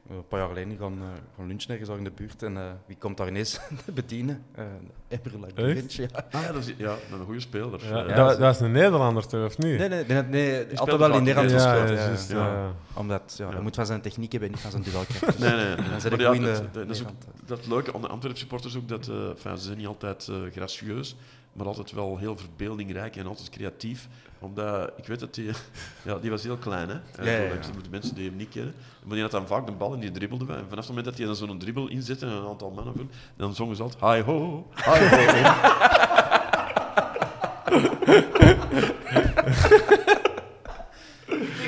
Eh, 0.09 0.15
een 0.15 0.27
paar 0.27 0.39
jaar 0.39 0.47
geleden 0.47 0.77
gaan, 0.79 0.93
uh, 0.93 1.03
gaan 1.37 1.47
lunchen 1.47 1.69
ergens 1.69 1.89
daar 1.89 1.97
in 1.97 2.03
de 2.03 2.11
buurt. 2.15 2.43
En 2.43 2.57
eh, 2.57 2.63
wie 2.85 2.97
komt 2.97 3.17
daar 3.17 3.27
ineens 3.27 3.59
bedienen? 3.93 4.43
Uh, 4.59 4.63
Emre 5.07 5.39
Lagovic, 5.39 5.89
ja. 5.91 6.05
Ah 6.31 6.41
ja, 6.41 6.51
dat 6.51 6.61
is 6.67 6.73
ja, 6.77 6.85
dat 6.85 6.97
is 7.11 7.19
een 7.19 7.25
goede 7.25 7.39
speler. 7.39 7.79
Ja, 7.89 8.05
Eh, 8.05 8.15
dat, 8.15 8.27
dat 8.29 8.37
was 8.39 8.59
een 8.59 8.71
Nederlander 8.71 9.27
toch, 9.27 9.45
of 9.45 9.57
niet? 9.57 9.77
Nee, 9.77 9.89
nee, 9.89 10.03
nee, 10.05 10.21
nee 10.23 10.79
altijd 10.79 10.97
wel 10.97 11.13
in 11.15 11.23
Nederland 11.23 11.49
ja, 11.51 11.55
gespeeld. 11.57 11.89
ja, 11.89 11.95
Ja, 11.95 12.07
juist, 12.07 12.31
ja. 12.31 12.37
ja. 12.53 12.71
Omdat 12.93 13.35
ja, 13.37 13.45
Ja. 13.47 13.51
hij 13.53 13.61
moet 13.61 13.75
van 13.75 13.85
zijn 13.85 14.01
techniek 14.01 14.31
hebben 14.31 14.49
en 14.49 14.55
niet 14.55 14.63
van 14.63 14.71
zijn 14.71 14.83
duelkracht. 14.83 15.39
Nee, 15.43 15.49
nee. 15.51 15.75
Dan 15.75 15.85
Maar 15.85 16.53
dat, 16.53 16.73
dat 16.73 16.89
is 16.89 17.01
ook 17.01 17.07
dat 17.45 17.67
leuke 17.67 17.93
aan 17.93 18.01
de 18.01 18.07
Antwerp 18.07 18.37
supporters 18.37 18.77
ook 18.77 18.87
dat 18.87 19.07
eh, 19.07 19.15
enfin, 19.33 19.57
ze 19.57 19.63
zijn 19.63 19.77
niet 19.77 19.87
altijd 19.87 20.27
eh, 20.27 20.35
gracieus, 20.51 21.15
maar 21.53 21.67
altijd 21.67 21.91
wel 21.91 22.17
heel 22.17 22.37
verbeeldingrijk 22.37 23.15
en 23.15 23.27
altijd 23.27 23.49
creatief. 23.49 24.07
Omdat 24.39 24.91
ik 24.97 25.05
weet 25.05 25.19
dat 25.19 25.33
die, 25.33 25.49
ja, 26.05 26.17
die 26.17 26.29
was 26.29 26.43
heel 26.43 26.57
klein, 26.57 26.89
hè? 26.89 26.93
Ja, 27.23 27.31
ja, 27.31 27.53
ja. 27.53 27.63
Voor 27.73 27.83
de 27.83 27.89
mensen 27.89 28.15
die 28.15 28.27
hem 28.27 28.35
niet 28.35 28.49
kennen. 28.49 28.73
Maar 29.03 29.13
die 29.13 29.21
had 29.21 29.31
dan 29.31 29.47
vaak 29.47 29.65
de 29.65 29.71
bal 29.71 29.93
en 29.93 29.99
die 29.99 30.11
dribbelde. 30.11 30.53
En 30.53 30.65
vanaf 30.69 30.77
het 30.77 30.87
moment 30.87 31.05
dat 31.05 31.17
hij 31.17 31.25
dan 31.25 31.35
zo'n 31.35 31.59
dribbel 31.59 31.87
inzette 31.87 32.25
en 32.25 32.31
een 32.31 32.47
aantal 32.47 32.71
mannen 32.71 32.93
vul, 32.93 33.07
dan 33.35 33.55
zongen 33.55 33.75
ze 33.75 33.83
altijd 33.83 34.15
hi 34.15 34.21
ho, 34.31 34.67
hi 34.85 35.43
ho. 35.43 35.51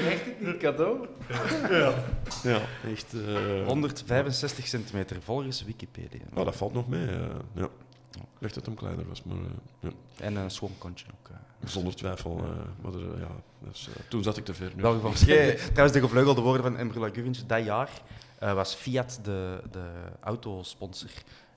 Krijgt 0.02 0.26
het 0.26 0.40
niet 0.40 0.54
cadeau? 0.72 1.08
ja, 2.44 2.62
echt. 2.90 3.14
eh 3.14 3.66
165 3.68 4.68
centimeter 4.68 5.22
volgens 5.22 5.64
Wikipedia. 5.64 6.22
nou, 6.34 6.46
dat 6.46 6.56
valt 6.56 6.74
nog 6.74 6.88
mee. 6.88 7.08
eh, 7.08 7.26
ja. 7.54 7.70
Ik 8.16 8.42
dacht 8.42 8.54
dat 8.54 8.66
hem 8.66 8.76
kleiner 8.76 9.08
was, 9.08 9.24
maar 9.24 9.38
eh, 9.38 9.44
ja. 9.80 9.90
En 10.20 10.36
een 10.36 10.50
schoon 10.52 10.72
kontje 10.78 11.06
ook. 11.12 11.30
eh. 11.30 11.36
zonder 11.70 11.96
twijfel. 11.96 12.38
eh, 12.38 12.50
maar 12.84 12.94
er, 12.94 13.14
eh, 13.14 13.20
ja, 13.20 13.28
dus, 13.70 13.88
eh, 13.88 13.94
toen 14.10 14.24
zat 14.24 14.38
ik 14.38 14.46
te 14.46 14.54
ver. 14.54 14.72
Nu. 14.76 14.82
Wel 14.82 14.94
geval. 15.02 15.12
Trouwens, 15.14 15.92
de 15.92 16.00
gevleugelde 16.02 16.42
woorden 16.42 16.64
van 16.64 16.78
Emre 16.78 17.00
Lagovic 17.00 17.48
dat 17.50 17.66
jaar 17.66 17.90
eh, 18.40 18.54
was 18.54 18.74
Fiat 18.74 19.20
de, 19.24 19.62
de 19.72 19.86
autosponsor. 20.20 21.10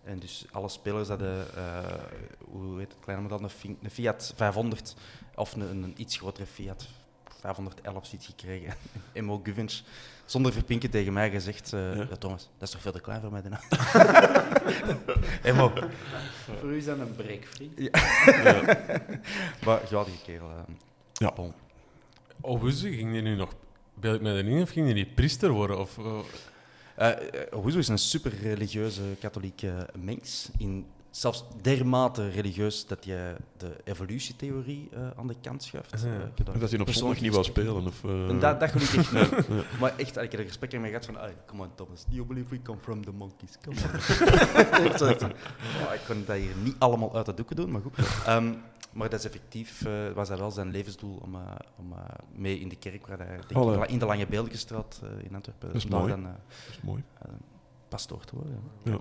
En 0.05 0.19
dus 0.19 0.45
alle 0.53 0.69
spelers 0.69 1.09
hadden, 1.09 1.55
eh, 1.57 1.79
hoe 2.51 2.79
heet 2.79 2.89
het 2.93 3.01
kleine 3.01 3.29
model, 3.29 3.49
Fi- 3.49 3.77
een 3.83 3.91
Fiat 3.91 4.33
500 4.37 4.95
of 5.35 5.55
een, 5.55 5.61
een 5.83 5.95
iets 5.97 6.17
grotere 6.17 6.47
Fiat 6.47 6.87
511 7.41 8.07
zoiets 8.07 8.27
gekregen. 8.27 8.75
En 9.13 9.25
Mo 9.25 9.43
zonder 10.25 10.53
verpinken 10.53 10.91
tegen 10.91 11.13
mij 11.13 11.31
gezegd, 11.31 11.73
eh, 11.73 11.97
Ja? 11.97 12.07
ja, 12.11 12.17
Thomas, 12.17 12.49
dat 12.59 12.69
is 12.69 12.71
toch 12.75 12.83
veel 12.83 12.93
te 12.93 13.01
klein 13.01 13.21
voor 13.21 13.31
mij, 13.33 13.43
de 13.43 13.49
auto. 13.49 13.77
Emo. 15.49 15.73
Voor 16.61 16.71
u 16.71 16.77
is 16.77 16.85
dat 16.85 16.99
een 16.99 17.15
break, 17.17 17.45
vriend. 17.45 17.79
Maar 19.65 19.81
ja, 19.91 20.05
die 20.05 20.19
kerel. 20.25 20.49
eh, 20.51 20.75
Ja. 21.13 21.33
bon. 21.33 21.53
Oh, 22.41 22.63
ging 22.65 23.13
die 23.13 23.23
nu 23.23 23.37
nog... 23.37 23.55
Beeld 23.95 24.15
ik 24.17 24.23
mij 24.23 24.33
erin 24.37 24.63
of 24.63 24.71
ging 24.71 24.87
die 24.87 24.95
niet 24.95 25.15
priester 25.15 25.51
worden? 25.51 25.79
Of, 25.79 25.99
Owoezo 27.51 27.79
is 27.79 27.89
een 27.89 27.99
super 27.99 28.33
religieuze 28.43 29.03
katholieke 29.21 29.89
mens. 29.97 30.51
In, 30.59 30.87
zelfs 31.11 31.45
dermate 31.63 32.29
religieus 32.29 32.87
dat 32.87 33.05
je 33.05 33.37
de 33.57 33.77
evolutietheorie 33.85 34.89
eh, 34.93 35.01
aan 35.17 35.27
de 35.27 35.35
kant 35.41 35.63
schuift. 35.63 36.01
Ja. 36.03 36.09
Eh, 36.09 36.21
dat 36.45 36.47
hij 36.47 36.55
op 36.55 36.69
zondag 36.69 36.85
persoonlijk 36.85 37.21
niet 37.21 37.33
wou 37.33 37.45
spelen. 37.45 37.87
Of, 37.87 38.05
eh, 38.05 38.29
En 38.29 38.39
dat, 38.39 38.61
dat 38.61 38.71
geloof 38.71 38.93
ik 38.95 39.13
echt 39.13 39.49
niet. 39.49 39.65
Maar 39.81 39.93
echt, 39.97 40.17
ik 40.17 40.31
heb 40.31 40.41
er 40.41 40.47
gesprek 40.47 40.73
mee 40.81 40.89
gehad 40.91 41.05
van, 41.05 41.17
"Allee, 41.17 41.35
come 41.47 41.63
on 41.63 41.71
Thomas, 41.75 42.05
do 42.05 42.15
you 42.15 42.27
believe 42.27 42.49
we 42.51 42.63
come 42.63 42.79
from 42.81 43.05
the 43.05 43.13
monkeys? 43.13 43.57
Come 43.63 43.77
on. 43.77 43.99
Ik, 44.87 45.01
"Oh, 45.03 45.95
ik 45.95 46.01
kon 46.07 46.25
dat 46.27 46.37
hier 46.37 46.57
niet 46.63 46.77
allemaal 46.79 47.17
uit 47.17 47.27
de 47.27 47.35
doeken 47.35 47.57
doen, 47.57 47.71
maar 47.71 47.81
goed. 47.81 47.97
Ehm, 48.27 48.55
maar 48.93 49.09
dat 49.11 49.19
is 49.19 49.25
effectief, 49.27 49.85
was 50.15 50.29
dat 50.29 50.39
wel 50.39 50.51
zijn 50.51 50.71
levensdoel 50.71 51.19
om, 51.23 51.35
eh, 51.35 51.41
om 51.77 51.93
eh, 51.93 51.99
mee 52.35 52.61
in 52.61 52.69
de 52.69 52.77
kerk, 52.77 53.07
waar 53.07 53.19
hij 53.19 53.39
denk 53.49 53.75
ik, 53.83 53.91
in 53.91 53.99
de 53.99 54.07
Lange 54.07 54.27
Beeldenstraat 54.27 55.01
eh, 55.03 55.25
in 55.25 55.35
Antwerpen, 55.35 55.69
Dat 55.69 55.77
is 55.77 55.87
mooi. 55.87 56.09
dan 56.09 56.23
Dat 56.23 56.33
is 56.71 56.81
mooi. 56.83 57.03
pastoor 57.89 58.25
te 58.25 58.35
worden. 58.37 58.61
Ja. 58.83 58.99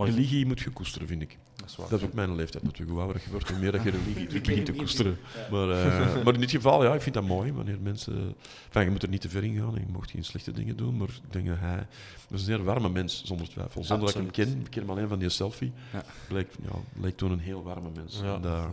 Maar 0.00 0.08
Religie 0.14 0.46
moet 0.46 0.60
je 0.60 0.70
koesteren, 0.70 1.08
vind 1.08 1.22
ik. 1.22 1.38
dat 1.56 1.68
is 1.68 1.76
waar. 1.76 1.88
Dat 1.88 2.00
is 2.00 2.06
ook 2.06 2.12
mijn 2.12 2.34
leeftijd 2.34 2.62
natuurlijk. 2.64 2.90
Hoe 2.90 3.00
ouder 3.00 3.22
je 3.24 3.30
wordt, 3.30 3.48
hoe 3.48 3.58
meer 3.58 3.72
dat 3.72 3.82
je 3.82 3.90
religie 3.90 4.40
begint 4.40 4.66
te 4.66 4.72
koesteren. 4.72 5.18
Maar, 5.50 5.70
eh, 5.70 6.22
maar 6.24 6.34
in 6.34 6.40
dit 6.40 6.50
geval, 6.50 6.84
ja, 6.84 6.94
ik 6.94 7.02
vind 7.02 7.14
dat 7.14 7.24
mooi. 7.24 7.52
Wanneer 7.52 7.80
mensen... 7.80 8.34
Enfin, 8.66 8.82
je 8.84 8.90
moet 8.90 9.02
er 9.02 9.08
niet 9.08 9.20
te 9.20 9.28
ver 9.28 9.44
in 9.44 9.56
gaan. 9.56 9.74
Je 9.74 9.92
mocht 9.92 10.10
geen 10.10 10.24
slechte 10.24 10.52
dingen 10.52 10.76
doen. 10.76 10.96
Maar 10.96 11.08
ik 11.08 11.32
denk 11.32 11.46
dat 11.46 11.58
hij... 11.58 11.76
Dat 11.76 12.38
is 12.40 12.46
een 12.46 12.54
zeer 12.56 12.64
warme 12.64 12.88
mens, 12.88 13.24
zonder 13.24 13.48
twijfel. 13.48 13.84
Zonder 13.84 14.06
dat 14.06 14.16
ik 14.16 14.22
hem 14.22 14.30
ken. 14.46 14.60
Ik 14.60 14.70
ken 14.70 14.80
hem 14.80 14.90
alleen 14.90 15.08
van 15.08 15.18
die 15.18 15.28
selfie. 15.28 15.72
Ja. 15.92 16.04
Blijkt, 16.28 16.56
ja, 16.62 16.70
lijkt 17.00 17.16
toen 17.18 17.30
een 17.30 17.38
heel 17.40 17.62
warme 17.62 17.90
mens. 17.94 18.20
ja, 18.22 18.34
En 18.42 18.68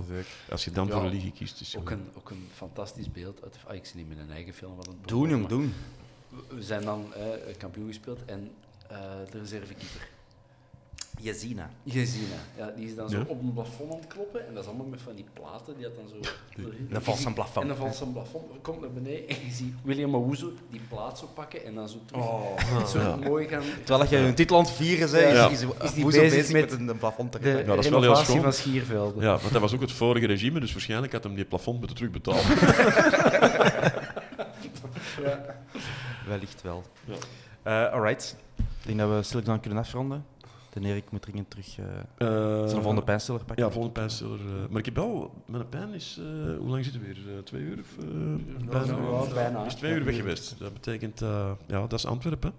als 0.49 0.64
je 0.66 0.72
dan 0.72 0.88
Ja. 0.88 0.94
voor 0.94 1.02
religie 1.02 1.32
kiest, 1.32 1.62
is 1.62 1.76
Ook 1.78 1.90
het 1.90 1.99
een, 1.99 2.06
ook 2.18 2.30
een 2.30 2.48
fantastisch 2.54 3.12
beeld. 3.12 3.44
Uit, 3.44 3.58
ah, 3.68 3.76
ik 3.76 3.86
zie 3.86 3.95
niet 3.95 4.08
met 4.10 4.18
een 4.18 4.32
eigen 4.32 4.54
film. 4.54 4.76
Wat 4.76 4.88
een 4.88 4.98
Doen, 5.06 5.30
jong, 5.30 5.48
doen. 5.48 5.74
We- 6.30 6.56
We 6.56 6.64
zijn 6.64 6.84
dan 6.84 7.14
eh, 7.14 7.22
kampioen 7.58 7.88
gespeeld 7.88 8.26
en 8.26 8.52
eh, 8.90 8.98
de 9.32 9.40
reservekeeper. 9.40 10.08
Jezina. 11.28 11.70
Gezina. 11.88 12.36
Ja, 12.58 12.72
die 12.76 12.86
is 12.88 12.95
dan 12.95 13.10
zo 13.10 13.18
Ja. 13.18 13.24
op 13.28 13.41
een 13.41 13.54
plafond 13.54 13.91
aan 13.91 13.98
het 13.99 14.08
kloppen 14.08 14.48
en 14.48 14.54
dat 14.54 14.64
is 14.64 14.70
allemaal 14.70 14.86
met 14.86 15.02
van 15.02 15.16
die 15.16 15.26
platen 15.34 15.74
die 15.78 15.84
dat 15.84 15.95
dan 15.95 16.08
zo... 16.08 16.16
Dat 16.90 17.04
valt 17.04 17.18
zijn 17.18 17.34
plafond. 17.34 17.62
En 17.62 17.68
dan 17.68 17.78
valt 17.78 17.95
zijn 17.95 18.12
plafond, 18.14 18.44
komt 18.62 18.82
naar 18.82 18.91
beneden 18.91 19.28
en 19.30 19.36
je 19.45 19.52
ziet 19.52 19.74
William 19.84 20.16
Owuzo 20.16 20.52
die 20.70 20.82
plaat 20.90 21.18
zo 21.20 21.26
pakken 21.34 21.66
en 21.66 21.76
dan 21.76 21.90
zo 21.90 21.98
terug 22.06 22.24
Oh. 22.24 22.86
zo 22.88 22.99
Ja. 22.99 23.16
mooi 23.16 23.48
gaan... 23.48 23.62
Terwijl 23.84 24.10
je 24.10 24.18
een 24.18 24.36
titel 24.36 24.58
aan 24.58 24.64
het 24.64 24.74
vieren 24.74 25.12
bent, 25.12 25.36
Ja. 25.36 25.49
is, 25.49 25.62
is, 25.62 25.68
Is 25.82 25.94
die 25.94 26.04
Woezo 26.04 26.20
bezig 26.20 26.38
bezig 26.38 26.54
met 26.54 26.80
met 26.80 26.90
een 26.90 26.98
plafond 26.98 27.32
te 27.32 27.40
De. 27.40 27.49
Ja, 27.49 27.64
dat 27.64 27.78
is 27.86 27.90
wel 27.90 28.02
heel 28.02 28.16
schoon. 28.16 28.41
van 28.41 28.54
Schiervelden. 28.54 29.24
Ja, 29.24 29.38
want 29.38 29.52
dat 29.52 29.62
was 29.62 29.74
ook 29.74 29.82
het 29.82 29.91
vorige 29.91 30.26
regime, 30.26 30.60
dus 30.60 30.72
waarschijnlijk 30.72 31.12
had 31.14 31.24
hem 31.24 31.36
die 31.36 31.45
plafond 31.45 31.78
moeten 31.80 31.95
terugbetalen. 31.98 32.44
Wellicht 36.28 36.62
wel. 36.62 36.84
Ja. 37.06 37.16
Eh, 37.88 37.94
alright. 37.94 38.36
Ik 38.58 38.66
denk 38.95 38.99
dat 38.99 39.10
we 39.10 39.24
stil 39.24 39.41
aan 39.45 39.60
kunnen 39.60 39.80
afronden. 39.80 40.26
De 40.82 40.88
Erik 40.88 41.12
moet 41.12 41.22
dringend 41.22 41.49
terug 41.49 41.78
uh, 41.78 41.86
Eh, 42.18 42.68
zijn 42.68 42.70
volgende 42.82 43.04
pijnstiller 43.04 43.44
pakken. 43.44 43.66
Ja, 43.66 43.72
volgende 43.72 43.99
pijnstiller. 43.99 44.40
eh, 44.40 44.70
maar 44.70 44.80
ik 44.80 44.86
heb 44.86 44.95
wel, 44.95 45.44
mijn 45.45 45.70
pijn 45.70 45.94
is, 45.94 46.18
eh, 46.20 46.58
hoe 46.58 46.68
lang 46.70 46.84
zitten 46.84 47.02
we 47.02 47.08
weer? 47.08 47.18
Eh, 47.38 47.44
twee 47.44 47.62
uur? 47.62 47.80
Of, 47.80 49.34
bijna? 49.34 49.66
Is 49.66 49.74
twee 49.76 49.94
uur 49.94 50.04
weg 50.04 50.16
geweest. 50.16 50.56
Dat 50.60 50.74
betekent, 50.74 51.22
eh, 51.22 51.52
ja, 51.68 51.80
dat 51.80 51.94
is 51.94 52.06
Antwerpen. 52.06 52.54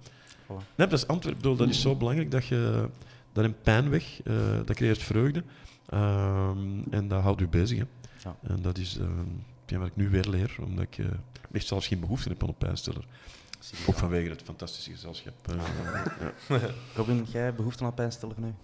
Nee, 0.49 0.59
dat 0.89 0.93
is 0.93 1.07
Antwerpen. 1.07 1.31
Ik 1.31 1.37
bedoel, 1.37 1.57
Dat 1.57 1.69
is 1.69 1.81
zo 1.81 1.97
belangrijk 1.97 2.31
dat 2.31 2.47
je, 2.47 2.89
dat 3.33 3.45
een 3.45 3.61
pijn 3.63 3.91
weg, 3.91 4.23
eh, 4.23 4.35
dat 4.65 4.77
creëert 4.77 5.03
vreugde. 5.03 5.43
Ehm, 5.89 6.59
en 6.91 7.09
dat 7.09 7.23
houdt 7.23 7.41
u 7.41 7.49
bezig. 7.49 7.79
Hè. 7.79 7.85
Ja. 8.25 8.37
En 8.43 8.63
dat 8.63 8.79
is 8.79 8.99
ehm, 8.99 9.09
hetgeen 9.61 9.79
wat 9.79 9.89
ik 9.89 9.97
nu 9.97 10.09
weer 10.09 10.27
leer, 10.29 10.57
omdat 10.65 10.85
ik 10.85 10.99
eh 10.99 11.07
echt 11.53 11.67
zelfs 11.67 11.87
geen 11.87 12.01
behoefte 12.01 12.29
heb 12.29 12.43
aan 12.43 12.49
een 12.49 12.55
pijnstiller. 12.55 13.05
Ook 13.87 13.95
vanwege 13.97 14.31
het 14.31 14.43
fantastische 14.45 14.91
gezelschap. 14.91 15.33
eh, 15.49 15.55
ja. 16.49 16.59
Robin, 16.97 17.27
jij 17.33 17.55
behoefte 17.55 17.83
aan 17.83 17.89
een 17.89 17.95
pijnstiller 17.95 18.35
nu? 18.39 18.55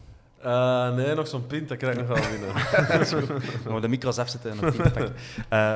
Eh, 0.41 0.95
nee, 0.95 1.15
nog 1.15 1.29
zo'n 1.29 1.47
pint, 1.47 1.69
dat 1.69 1.79
krijg 1.79 1.97
ik 1.99 2.09
nog 2.09 2.19
wel 2.19 2.31
binnen. 2.31 2.55
Gaan 3.65 3.75
we 3.75 3.81
de 3.81 3.89
micro's 3.89 4.19
afzetten 4.19 4.51
en 4.51 4.63
een 4.63 4.71
pint 4.73 4.83
pakken. 4.93 5.15
Eh, 5.49 5.75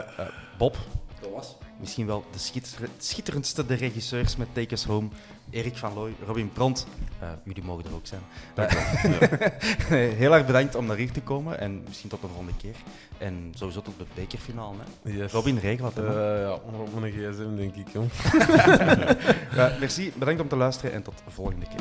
Bob, 0.58 0.76
Dat 1.20 1.30
was. 1.30 1.56
misschien 1.80 2.06
wel 2.06 2.24
de 2.32 2.38
schitter- 2.38 2.88
schitterendste 2.98 3.66
de 3.66 3.74
regisseurs 3.74 4.36
met 4.36 4.48
Take 4.52 4.72
Us 4.74 4.84
Home. 4.84 5.08
Erik 5.50 5.76
van 5.76 5.94
Looy, 5.94 6.14
Robin 6.26 6.52
Pront. 6.52 6.86
Eh, 7.18 7.28
jullie 7.44 7.62
mogen 7.62 7.84
er 7.84 7.94
ook 7.94 8.06
zijn. 8.06 8.20
Eh, 8.54 8.66
Heel 10.18 10.34
erg 10.34 10.46
bedankt 10.46 10.74
om 10.74 10.86
naar 10.86 10.96
hier 10.96 11.12
te 11.12 11.20
komen 11.20 11.60
en 11.60 11.82
misschien 11.86 12.10
tot 12.10 12.20
de 12.20 12.26
volgende 12.26 12.52
keer. 12.56 12.74
En 13.18 13.52
sowieso 13.54 13.82
tot 13.82 13.98
de 13.98 14.04
bekerfinale. 14.14 14.76
Hè. 15.02 15.12
Yes. 15.12 15.32
Robin, 15.32 15.58
regel 15.58 15.90
hè, 15.94 16.02
man. 16.02 16.10
Eh, 16.12 16.40
ja, 16.40 16.52
op 16.52 17.00
mijn 17.00 17.12
gsm 17.12 17.56
denk 17.56 17.74
ik. 17.74 17.88
Jong. 17.88 18.10
Ja, 19.54 19.76
merci, 19.80 20.12
bedankt 20.16 20.40
om 20.40 20.48
te 20.48 20.56
luisteren 20.56 20.92
en 20.92 21.02
tot 21.02 21.22
de 21.24 21.30
volgende 21.30 21.66
keer. 21.66 21.80